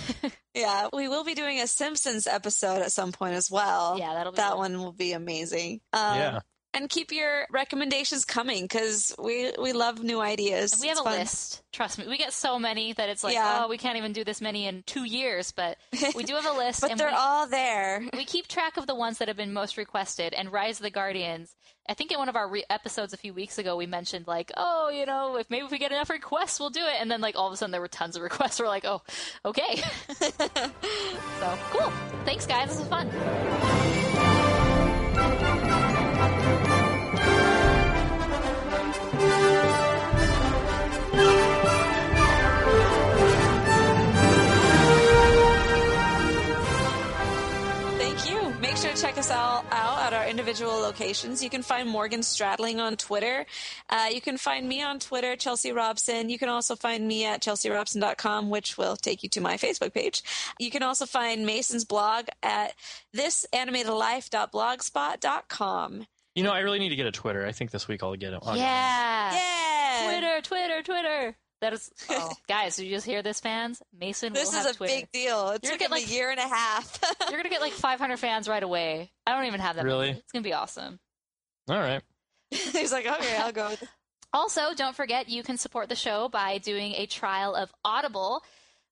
Yeah, 0.55 0.89
we 0.93 1.07
will 1.07 1.23
be 1.23 1.35
doing 1.35 1.61
a 1.61 1.69
Simpsons 1.69 2.27
episode 2.27 2.83
at 2.83 2.91
some 2.91 3.13
point 3.13 3.35
as 3.35 3.49
well. 3.49 3.97
Yeah, 3.97 4.15
that'll 4.15 4.33
be 4.33 4.37
that 4.37 4.51
fun. 4.51 4.59
one 4.59 4.79
will 4.81 4.93
be 4.93 5.13
amazing. 5.13 5.81
Um, 5.93 6.17
Yeah. 6.17 6.41
And 6.79 6.89
keep 6.89 7.13
your 7.13 7.47
recommendations 7.51 8.25
coming 8.25 8.63
because 8.65 9.15
we 9.19 9.53
we 9.61 9.73
love 9.73 10.03
new 10.03 10.21
ideas. 10.21 10.73
And 10.73 10.81
we 10.83 10.89
have 10.89 10.95
It's 10.97 11.01
a 11.01 11.05
fun. 11.05 11.19
list. 11.19 11.63
Trust 11.73 11.99
me, 11.99 12.07
we 12.09 12.17
get 12.17 12.33
so 12.33 12.59
many 12.59 12.93
that 12.95 13.09
it's 13.09 13.23
like, 13.23 13.35
Yeah. 13.35 13.63
oh, 13.65 13.69
we 13.69 13.77
can't 13.79 13.97
even 13.99 14.13
do 14.13 14.25
this 14.25 14.41
many 14.41 14.67
in 14.67 14.83
two 14.87 15.05
years. 15.05 15.53
But 15.53 15.77
we 16.15 16.23
do 16.25 16.35
have 16.35 16.47
a 16.47 16.53
list, 16.57 16.81
but 16.81 16.91
and 16.93 16.99
they're 17.01 17.09
we, 17.11 17.15
all 17.17 17.47
there. 17.49 18.03
we 18.15 18.25
keep 18.25 18.47
track 18.49 18.77
of 18.77 18.87
the 18.87 18.95
ones 18.95 19.19
that 19.19 19.29
have 19.29 19.37
been 19.37 19.53
most 19.53 19.77
requested. 19.77 20.33
And 20.33 20.53
Rise 20.53 20.79
of 20.79 20.85
the 20.85 20.91
Guardians. 20.91 21.55
I 21.91 21.95
think 21.95 22.13
in 22.13 22.19
one 22.19 22.29
of 22.29 22.37
our 22.37 22.47
re- 22.47 22.65
episodes 22.69 23.15
a 23.15 23.17
few 23.17 23.33
weeks 23.33 23.57
ago, 23.57 23.75
we 23.77 23.87
mentioned 23.87 24.27
like, 24.27 24.53
oh, 24.59 24.91
you 24.91 25.07
know, 25.07 25.37
if 25.39 25.49
maybe 25.49 25.65
if 25.65 25.71
we 25.71 25.79
get 25.79 25.91
enough 25.91 26.11
requests, 26.11 26.61
we'll 26.61 26.69
do 26.69 26.85
it. 26.85 26.97
And 27.01 27.11
then 27.11 27.23
like 27.23 27.35
all 27.35 27.47
of 27.47 27.53
a 27.55 27.57
sudden 27.57 27.71
there 27.73 27.81
were 27.81 27.89
tons 27.89 28.15
of 28.15 28.23
requests. 28.23 28.61
We're 28.61 28.67
like, 28.69 28.85
oh, 28.85 29.01
okay. 29.45 29.77
so 30.21 31.59
cool. 31.71 31.91
Thanks, 32.27 32.45
guys. 32.47 32.69
This 32.69 32.79
was 32.81 32.89
fun. 32.89 33.09
Thank 47.99 48.31
you. 48.31 48.55
Make 48.61 48.77
sure 48.77 48.93
to 48.93 49.01
check 49.01 49.17
us 49.19 49.31
all 49.31 49.65
out 49.71 50.01
at 50.01 50.13
our 50.13 50.27
individual 50.27 50.73
locations. 50.73 51.43
You 51.43 51.51
can 51.51 51.63
find 51.63 51.89
Morgan 51.89 52.21
Stradling 52.21 52.79
on 52.79 52.97
Twitter. 52.97 53.47
Uh, 53.89 54.09
you 54.13 54.21
can 54.21 54.37
find 54.39 54.69
me 54.69 54.83
on 54.83 54.99
Twitter, 54.99 55.37
Chelsea 55.37 55.73
Robson. 55.73 56.29
You 56.29 56.39
can 56.39 56.49
also 56.49 56.75
find 56.77 57.07
me 57.07 57.25
at 57.25 57.43
chelsearobson.com, 57.43 58.51
which 58.51 58.77
will 58.79 58.97
take 58.97 59.23
you 59.23 59.29
to 59.31 59.41
my 59.41 59.57
Facebook 59.57 59.95
page. 59.95 60.23
You 60.59 60.71
can 60.71 60.83
also 60.83 61.07
find 61.07 61.47
Mason's 61.47 61.85
blog 61.85 62.27
at 62.43 62.75
thisanimatedlife.blogspot.com. 63.17 66.07
You 66.39 66.45
know, 66.45 66.53
I 66.53 66.61
really 66.61 66.79
need 66.79 66.91
to 66.91 66.97
get 66.97 67.07
a 67.07 67.11
Twitter. 67.11 67.45
I 67.45 67.51
think 67.51 67.73
this 67.73 67.89
week 67.89 68.01
I'll 68.05 68.15
get 68.15 68.33
it. 68.33 68.39
I'll 68.45 68.57
Yeah. 68.57 69.33
Yeah. 69.35 70.09
Twitter, 70.09 70.41
Twitter, 70.41 70.83
Twitter. 70.85 71.37
That 71.61 71.73
is. 71.73 71.91
Oh, 72.11 72.33
guys, 72.47 72.77
did 72.77 72.85
you 72.85 72.91
just 72.95 73.05
hear 73.07 73.23
this, 73.23 73.41
fans? 73.41 73.83
Mason 73.99 74.33
This 74.33 74.53
will 74.53 74.61
is 74.61 74.67
a 74.67 74.75
Twitter. 74.75 74.95
big 74.95 75.11
deal. 75.11 75.49
It 75.51 75.65
You're 75.65 75.73
took 75.73 75.81
gonna 75.89 75.97
him 75.97 76.07
get, 76.07 76.11
a 76.11 76.15
year 76.15 76.31
and 76.31 76.39
a 76.39 76.47
half. 76.47 77.01
You're 77.29 77.39
gonna 77.41 77.49
get 77.49 77.61
like 77.61 77.73
500 77.73 78.17
fans 78.19 78.49
right 78.49 78.63
away. 78.63 79.11
I 79.27 79.35
don't 79.35 79.47
even 79.47 79.59
have 79.59 79.75
that. 79.77 79.85
Really? 79.85 80.07
many. 80.09 80.19
It's 80.21 80.31
gonna 80.31 80.45
be 80.45 80.53
awesome. 80.53 81.01
All 81.69 81.77
right. 81.81 82.03
He's 82.51 82.93
like, 82.93 83.07
okay, 83.07 83.37
I'll 83.37 83.51
go. 83.51 83.75
Also, 84.33 84.75
don't 84.77 84.95
forget 84.95 85.29
you 85.29 85.43
can 85.43 85.57
support 85.59 85.89
the 85.89 85.97
show 85.97 86.29
by 86.29 86.59
doing 86.59 86.93
a 86.93 87.07
trial 87.07 87.57
of 87.57 87.73
Audible, 87.85 88.45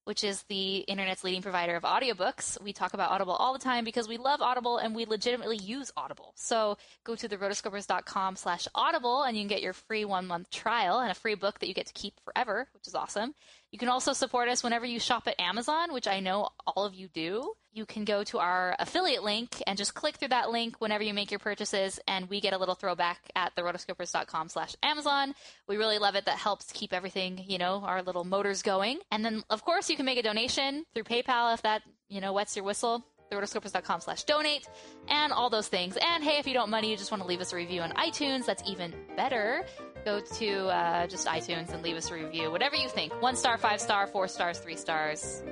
which 0.07 0.23
is 0.23 0.41
the 0.43 0.77
internet's 0.77 1.25
leading 1.25 1.41
provider 1.41 1.75
of 1.75 1.83
audiobooks. 1.83 2.59
We 2.61 2.71
talk 2.71 2.93
about 2.93 3.11
Audible 3.11 3.33
all 3.33 3.51
the 3.51 3.59
time 3.59 3.83
because 3.83 4.07
we 4.07 4.15
love 4.15 4.41
Audible 4.41 4.77
and 4.77 4.95
we 4.95 5.03
legitimately 5.03 5.57
use 5.57 5.91
Audible. 5.97 6.31
So 6.35 6.77
go 7.03 7.15
to 7.15 7.27
therotoscopers.com 7.27 8.37
slash 8.37 8.69
audible 8.73 9.23
and 9.23 9.35
you 9.35 9.41
can 9.41 9.49
get 9.49 9.61
your 9.61 9.73
free 9.73 10.05
one 10.05 10.25
month 10.25 10.49
trial 10.49 10.99
and 10.99 11.11
a 11.11 11.13
free 11.13 11.35
book 11.35 11.59
that 11.59 11.67
you 11.67 11.73
get 11.73 11.87
to 11.87 11.93
keep 11.93 12.13
forever, 12.23 12.69
which 12.73 12.87
is 12.87 12.95
awesome. 12.95 13.33
You 13.71 13.79
can 13.79 13.89
also 13.89 14.13
support 14.13 14.47
us 14.47 14.63
whenever 14.63 14.85
you 14.85 14.99
shop 14.99 15.27
at 15.27 15.39
Amazon, 15.39 15.93
which 15.93 16.07
I 16.07 16.19
know 16.19 16.49
all 16.65 16.85
of 16.85 16.93
you 16.93 17.09
do. 17.09 17.53
You 17.73 17.85
can 17.85 18.05
go 18.05 18.23
to 18.23 18.39
our 18.39 18.75
affiliate 18.79 19.23
link 19.23 19.61
and 19.67 19.77
just 19.77 19.93
click 19.93 20.15
through 20.15 20.29
that 20.29 20.49
link 20.49 20.79
whenever 20.79 21.03
you 21.03 21.13
make 21.13 21.31
your 21.31 21.39
purchases, 21.39 21.99
and 22.07 22.29
we 22.29 22.41
get 22.41 22.53
a 22.53 22.57
little 22.57 22.75
throwback 22.75 23.19
at 23.35 23.55
therotoscopers.com 23.55 24.49
slash 24.49 24.75
Amazon. 24.81 25.35
We 25.67 25.77
really 25.77 25.99
love 25.99 26.15
it. 26.15 26.25
That 26.25 26.37
helps 26.37 26.71
keep 26.71 26.93
everything, 26.93 27.43
you 27.45 27.57
know, 27.57 27.83
our 27.85 28.01
little 28.01 28.23
motors 28.23 28.61
going. 28.61 28.99
And 29.11 29.23
then, 29.23 29.43
of 29.49 29.63
course, 29.63 29.89
you 29.89 29.95
can 29.95 30.05
make 30.05 30.17
a 30.17 30.23
donation 30.23 30.85
through 30.93 31.03
PayPal 31.03 31.53
if 31.53 31.61
that, 31.63 31.83
you 32.09 32.21
know, 32.21 32.33
wets 32.33 32.55
your 32.55 32.65
whistle 32.65 33.05
therotoscopers.com 33.31 34.01
slash 34.01 34.23
donate 34.23 34.67
and 35.07 35.33
all 35.33 35.49
those 35.49 35.67
things. 35.67 35.97
And 35.97 36.23
hey, 36.23 36.39
if 36.39 36.47
you 36.47 36.53
don't 36.53 36.69
money, 36.69 36.91
you 36.91 36.97
just 36.97 37.11
want 37.11 37.21
to 37.23 37.27
leave 37.27 37.41
us 37.41 37.53
a 37.53 37.55
review 37.55 37.81
on 37.81 37.91
iTunes, 37.91 38.45
that's 38.45 38.63
even 38.65 38.93
better. 39.15 39.65
Go 40.07 40.21
to 40.21 40.67
uh, 40.67 41.05
just 41.07 41.27
iTunes 41.27 41.73
and 41.73 41.83
leave 41.83 41.97
us 41.97 42.09
a 42.11 42.13
review. 42.13 42.49
Whatever 42.49 42.77
you 42.77 42.87
think. 42.87 43.11
One 43.21 43.35
star, 43.35 43.57
five 43.57 43.81
star, 43.81 44.07
four 44.07 44.29
stars, 44.29 44.57
three 44.57 44.77
stars. 44.77 45.43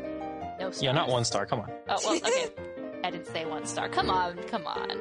No 0.62 0.72
stars. 0.72 0.82
Yeah, 0.82 0.94
not 0.94 1.10
one 1.10 1.26
star. 1.26 1.46
Come 1.46 1.60
on. 1.60 1.72
Oh, 1.90 1.98
well, 2.06 2.16
okay. 2.16 2.48
I 3.04 3.12
didn't 3.12 3.28
say 3.28 3.44
one 3.46 3.66
star. 3.66 3.90
Come 3.90 4.10
on, 4.10 4.38
come 4.44 4.66
on. 4.66 4.98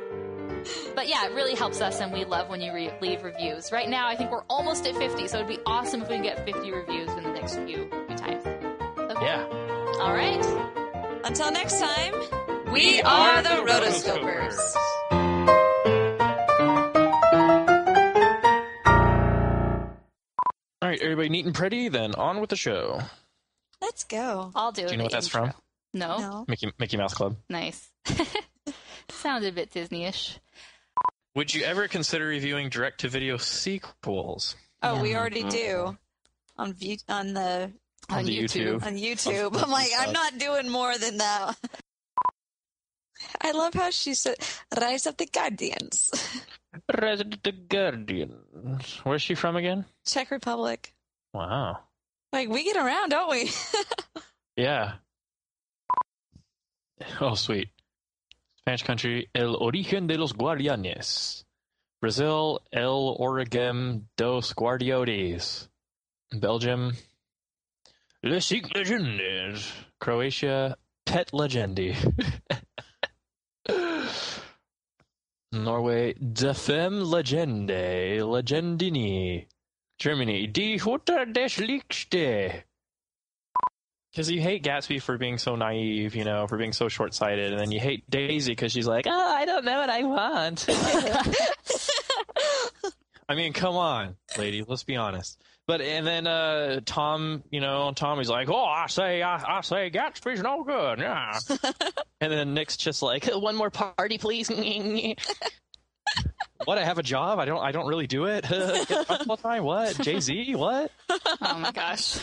But 0.96 1.06
yeah, 1.06 1.26
it 1.26 1.34
really 1.34 1.54
helps 1.54 1.80
us, 1.80 2.00
and 2.00 2.12
we 2.12 2.24
love 2.24 2.48
when 2.48 2.60
you 2.62 2.74
re- 2.74 2.90
leave 3.00 3.22
reviews. 3.22 3.70
Right 3.70 3.88
now, 3.88 4.08
I 4.08 4.16
think 4.16 4.32
we're 4.32 4.42
almost 4.50 4.88
at 4.88 4.96
50, 4.96 5.28
so 5.28 5.36
it'd 5.36 5.46
be 5.46 5.60
awesome 5.66 6.02
if 6.02 6.08
we 6.08 6.16
can 6.16 6.24
get 6.24 6.44
50 6.44 6.72
reviews 6.72 7.10
in 7.10 7.22
the 7.22 7.30
next 7.30 7.54
few, 7.54 7.88
few 8.08 8.16
times. 8.16 8.44
Okay. 8.44 9.24
Yeah. 9.24 9.46
All 10.00 10.12
right. 10.12 10.44
Until 11.22 11.52
next 11.52 11.78
time, 11.78 12.14
we 12.72 13.00
are 13.02 13.40
the 13.40 13.50
Rotoscopers. 13.50 14.74
All 14.74 14.93
right, 20.94 21.02
everybody 21.02 21.28
neat 21.28 21.44
and 21.44 21.54
pretty, 21.54 21.88
then 21.88 22.14
on 22.14 22.40
with 22.40 22.50
the 22.50 22.56
show. 22.56 23.00
Let's 23.80 24.04
go. 24.04 24.52
I'll 24.54 24.72
do 24.72 24.82
it. 24.82 24.86
Do 24.86 24.92
you 24.92 24.98
know 24.98 25.04
what 25.04 25.12
that's 25.12 25.28
from? 25.28 25.52
No? 25.92 26.18
No. 26.18 26.44
Mickey, 26.48 26.72
Mickey 26.78 26.96
Mouse 26.96 27.14
Club. 27.14 27.36
Nice. 27.48 27.90
Sounded 29.10 29.48
a 29.48 29.52
bit 29.52 29.70
Disney-ish. 29.70 30.38
Would 31.34 31.52
you 31.52 31.64
ever 31.64 31.88
consider 31.88 32.26
reviewing 32.26 32.68
direct 32.68 33.00
to 33.00 33.08
video 33.08 33.36
sequels? 33.36 34.54
Oh, 34.82 35.02
we 35.02 35.10
mm-hmm. 35.10 35.18
already 35.18 35.42
do 35.44 35.96
on 36.56 36.72
view 36.74 36.96
on 37.08 37.34
the 37.34 37.72
On 38.08 38.24
the 38.24 38.38
YouTube. 38.38 38.86
on 38.86 38.96
YouTube. 38.96 39.60
I'm 39.60 39.70
like, 39.70 39.90
I'm 39.98 40.12
not 40.12 40.38
doing 40.38 40.68
more 40.68 40.96
than 40.96 41.18
that. 41.18 41.56
I 43.40 43.50
love 43.52 43.74
how 43.74 43.90
she 43.90 44.14
said 44.14 44.36
"Rise 44.78 45.06
of 45.06 45.16
the 45.16 45.26
Guardians," 45.26 46.10
Resident 46.92 47.42
the 47.42 47.52
Guardian. 47.52 48.78
Where's 49.04 49.22
she 49.22 49.34
from 49.34 49.56
again? 49.56 49.84
Czech 50.06 50.30
Republic. 50.30 50.92
Wow. 51.32 51.78
Like 52.32 52.48
we 52.48 52.64
get 52.64 52.76
around, 52.76 53.10
don't 53.10 53.30
we? 53.30 53.50
Yeah. 54.56 54.92
Oh, 57.20 57.34
sweet. 57.34 57.70
Spanish 58.58 58.84
country, 58.84 59.28
El 59.34 59.56
Origen 59.56 60.06
de 60.06 60.16
los 60.16 60.32
Guardianes. 60.32 61.42
Brazil, 62.00 62.60
El 62.72 63.16
Origen 63.18 64.08
dos 64.16 64.52
Guardiotes. 64.52 65.68
Belgium, 66.38 66.92
Le 68.22 68.40
Cinq 68.40 68.72
Legendes. 68.76 69.72
Croatia, 69.98 70.76
Pet 71.04 71.32
Legendi. 71.32 71.96
Norway, 75.54 76.14
Femme 76.14 77.04
Legende, 77.04 78.20
Legendini. 78.20 79.46
Germany, 79.98 80.46
Die 80.46 80.78
Hutter 80.78 81.24
des 81.24 81.58
Lichte. 81.58 82.64
Because 84.10 84.30
you 84.30 84.40
hate 84.40 84.62
Gatsby 84.62 85.02
for 85.02 85.18
being 85.18 85.38
so 85.38 85.56
naive, 85.56 86.14
you 86.14 86.24
know, 86.24 86.46
for 86.46 86.56
being 86.56 86.72
so 86.72 86.88
short 86.88 87.14
sighted, 87.14 87.52
and 87.52 87.60
then 87.60 87.72
you 87.72 87.80
hate 87.80 88.08
Daisy 88.08 88.52
because 88.52 88.70
she's 88.70 88.86
like, 88.86 89.06
oh, 89.08 89.34
I 89.34 89.44
don't 89.44 89.64
know 89.64 89.78
what 89.78 89.90
I 89.90 90.04
want. 90.04 90.66
I 93.28 93.34
mean, 93.34 93.52
come 93.52 93.74
on, 93.74 94.16
lady, 94.38 94.64
let's 94.66 94.84
be 94.84 94.96
honest. 94.96 95.42
But 95.66 95.80
and 95.80 96.06
then 96.06 96.26
uh, 96.26 96.80
Tom, 96.84 97.42
you 97.50 97.60
know, 97.60 97.90
Tommy's 97.94 98.28
like, 98.28 98.50
oh, 98.50 98.64
I 98.64 98.86
say, 98.86 99.22
I, 99.22 99.58
I 99.58 99.60
say, 99.62 99.90
Gatsby's 99.90 100.42
no 100.42 100.62
good, 100.62 100.98
yeah. 100.98 101.38
and 102.20 102.32
then 102.32 102.52
Nick's 102.52 102.76
just 102.76 103.00
like, 103.00 103.24
one 103.32 103.56
more 103.56 103.70
party, 103.70 104.18
please. 104.18 104.48
what? 106.64 106.76
I 106.76 106.84
have 106.84 106.98
a 106.98 107.02
job. 107.02 107.38
I 107.38 107.46
don't. 107.46 107.62
I 107.62 107.72
don't 107.72 107.86
really 107.86 108.06
do 108.06 108.26
it. 108.26 108.44
All 109.26 109.38
time. 109.38 109.64
What? 109.64 109.98
Jay 110.00 110.20
Z? 110.20 110.54
What? 110.54 110.90
Oh 111.08 111.58
my 111.58 111.72
gosh. 111.72 112.18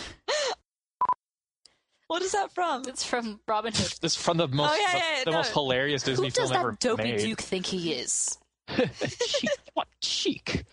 What 2.11 2.21
is 2.21 2.33
that 2.33 2.53
from? 2.53 2.83
It's 2.87 3.05
from 3.05 3.39
Robin 3.47 3.71
Hood. 3.73 3.93
It's 4.03 4.17
from 4.17 4.35
the 4.35 4.47
most 4.47 4.73
Oh, 4.73 4.75
yeah, 4.75 4.91
the, 4.91 4.97
yeah, 4.97 5.23
the 5.23 5.31
no. 5.31 5.37
most 5.37 5.53
hilarious 5.53 6.03
Disney 6.03 6.27
Who 6.27 6.31
does 6.31 6.49
film 6.49 6.59
ever 6.59 6.71
that 6.71 6.79
dopey 6.81 7.03
made. 7.03 7.19
Duke 7.21 7.39
think 7.39 7.65
he 7.65 7.93
is? 7.93 8.37
Cheek. 8.77 9.49
What 9.73 9.87
cheek? 10.01 10.63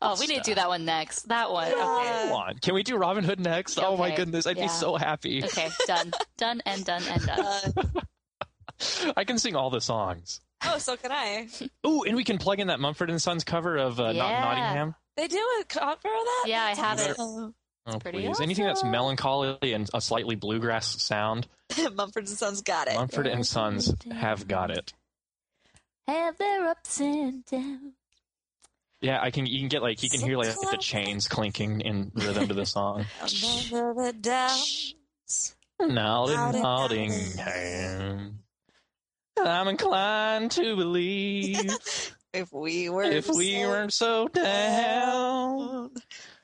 Oh, 0.00 0.16
we 0.18 0.26
need 0.26 0.42
to 0.44 0.50
do 0.50 0.54
that 0.56 0.68
one 0.68 0.84
next. 0.84 1.28
That 1.28 1.52
one. 1.52 1.70
Come 1.70 1.98
Okay. 2.00 2.30
on. 2.32 2.58
Can 2.58 2.74
we 2.74 2.82
do 2.82 2.96
Robin 2.96 3.22
Hood 3.24 3.40
next? 3.40 3.78
Oh 3.78 3.96
my 3.96 4.14
goodness, 4.14 4.46
I'd 4.46 4.56
Yeah. 4.56 4.64
be 4.64 4.68
so 4.68 4.96
happy. 4.96 5.44
Okay, 5.44 5.68
done. 5.86 6.12
Done 6.36 6.62
and 6.66 6.84
done 6.84 7.02
and 7.08 7.26
done. 7.26 7.72
I 9.16 9.24
can 9.24 9.38
sing 9.38 9.54
all 9.56 9.70
the 9.70 9.80
songs. 9.80 10.40
Oh, 10.64 10.78
so 10.78 10.96
can 10.96 11.12
I. 11.12 11.48
Ooh, 11.86 12.02
and 12.04 12.16
we 12.16 12.24
can 12.24 12.38
plug 12.38 12.60
in 12.60 12.68
that 12.68 12.80
Mumford 12.80 13.10
and 13.10 13.20
Sons 13.20 13.44
cover 13.44 13.76
of 13.76 14.00
uh, 14.00 14.12
Not 14.12 14.30
Nottingham. 14.40 14.94
They 15.16 15.28
do 15.28 15.36
a 15.60 15.64
cover 15.64 15.90
of 15.92 16.00
that? 16.02 16.44
Yeah, 16.46 16.62
I 16.64 16.74
have 16.74 16.98
it. 17.00 17.16
Oh. 17.18 17.52
Pretty 17.98 18.26
please. 18.26 18.40
Anything 18.40 18.64
that's 18.64 18.84
melancholy 18.84 19.72
and 19.72 19.90
a 19.92 20.00
slightly 20.00 20.36
bluegrass 20.36 21.02
sound, 21.02 21.48
Mumford 21.94 22.28
and 22.28 22.36
Sons 22.38 22.62
got 22.62 22.86
it. 22.88 22.94
Mumford 22.94 23.26
and 23.26 23.44
Sons 23.46 23.92
have 24.12 24.46
got 24.46 24.70
it. 24.70 24.92
Have 26.08 26.36
their 26.38 26.68
ups 26.68 27.00
and 27.00 27.44
downs. 27.44 27.94
Yeah, 29.00 29.20
I 29.20 29.30
can. 29.30 29.46
You 29.46 29.58
can 29.58 29.68
get 29.68 29.82
like 29.82 30.02
you 30.02 30.10
can 30.10 30.20
hear 30.20 30.36
like 30.36 30.54
the 30.70 30.78
chains 30.78 31.26
clinking 31.26 31.80
in 31.80 32.12
rhythm 32.14 32.48
to 32.48 32.54
the 32.54 32.66
song. 32.66 33.06
The 33.22 34.14
downs. 34.20 34.94
Notting, 35.80 36.62
Nottingham. 36.62 38.38
I'm 39.38 39.68
inclined 39.68 40.52
to 40.52 40.76
believe 40.76 42.14
If 42.32 42.50
we 42.50 42.88
were 42.88 43.02
if 43.02 43.28
we 43.28 43.60
so 43.60 43.68
weren't 43.68 43.92
so 43.92 44.28
down, 44.28 45.90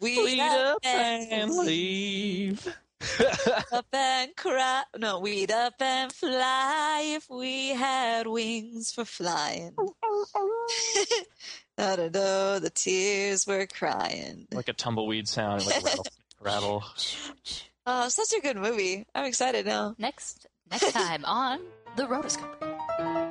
we'd 0.00 0.38
up 0.38 0.84
and 0.84 1.50
leave. 1.56 2.76
up 3.72 3.86
and 3.92 4.34
cry. 4.36 4.82
No, 4.96 5.20
we'd 5.20 5.50
up 5.50 5.74
and 5.80 6.12
fly 6.12 7.02
if 7.16 7.28
we 7.30 7.68
had 7.68 8.26
wings 8.26 8.92
for 8.92 9.04
flying. 9.04 9.74
Oh, 9.78 9.94
oh, 10.02 10.26
oh. 10.34 11.06
I 11.78 11.96
don't 11.96 12.12
know. 12.14 12.58
The 12.58 12.70
tears 12.70 13.46
were 13.46 13.66
crying. 13.66 14.48
like 14.52 14.68
a 14.68 14.72
tumbleweed 14.72 15.28
sound, 15.28 15.64
like 15.66 15.84
rattle, 15.84 16.06
rattle. 16.40 16.84
Oh, 17.86 18.08
such 18.08 18.32
a 18.36 18.40
good 18.40 18.56
movie. 18.56 19.06
I'm 19.14 19.26
excited 19.26 19.66
now. 19.66 19.94
Next 19.98 20.46
next 20.70 20.92
time 20.92 21.24
on 21.24 21.60
the 21.96 22.04
Rotoscope. 22.04 23.27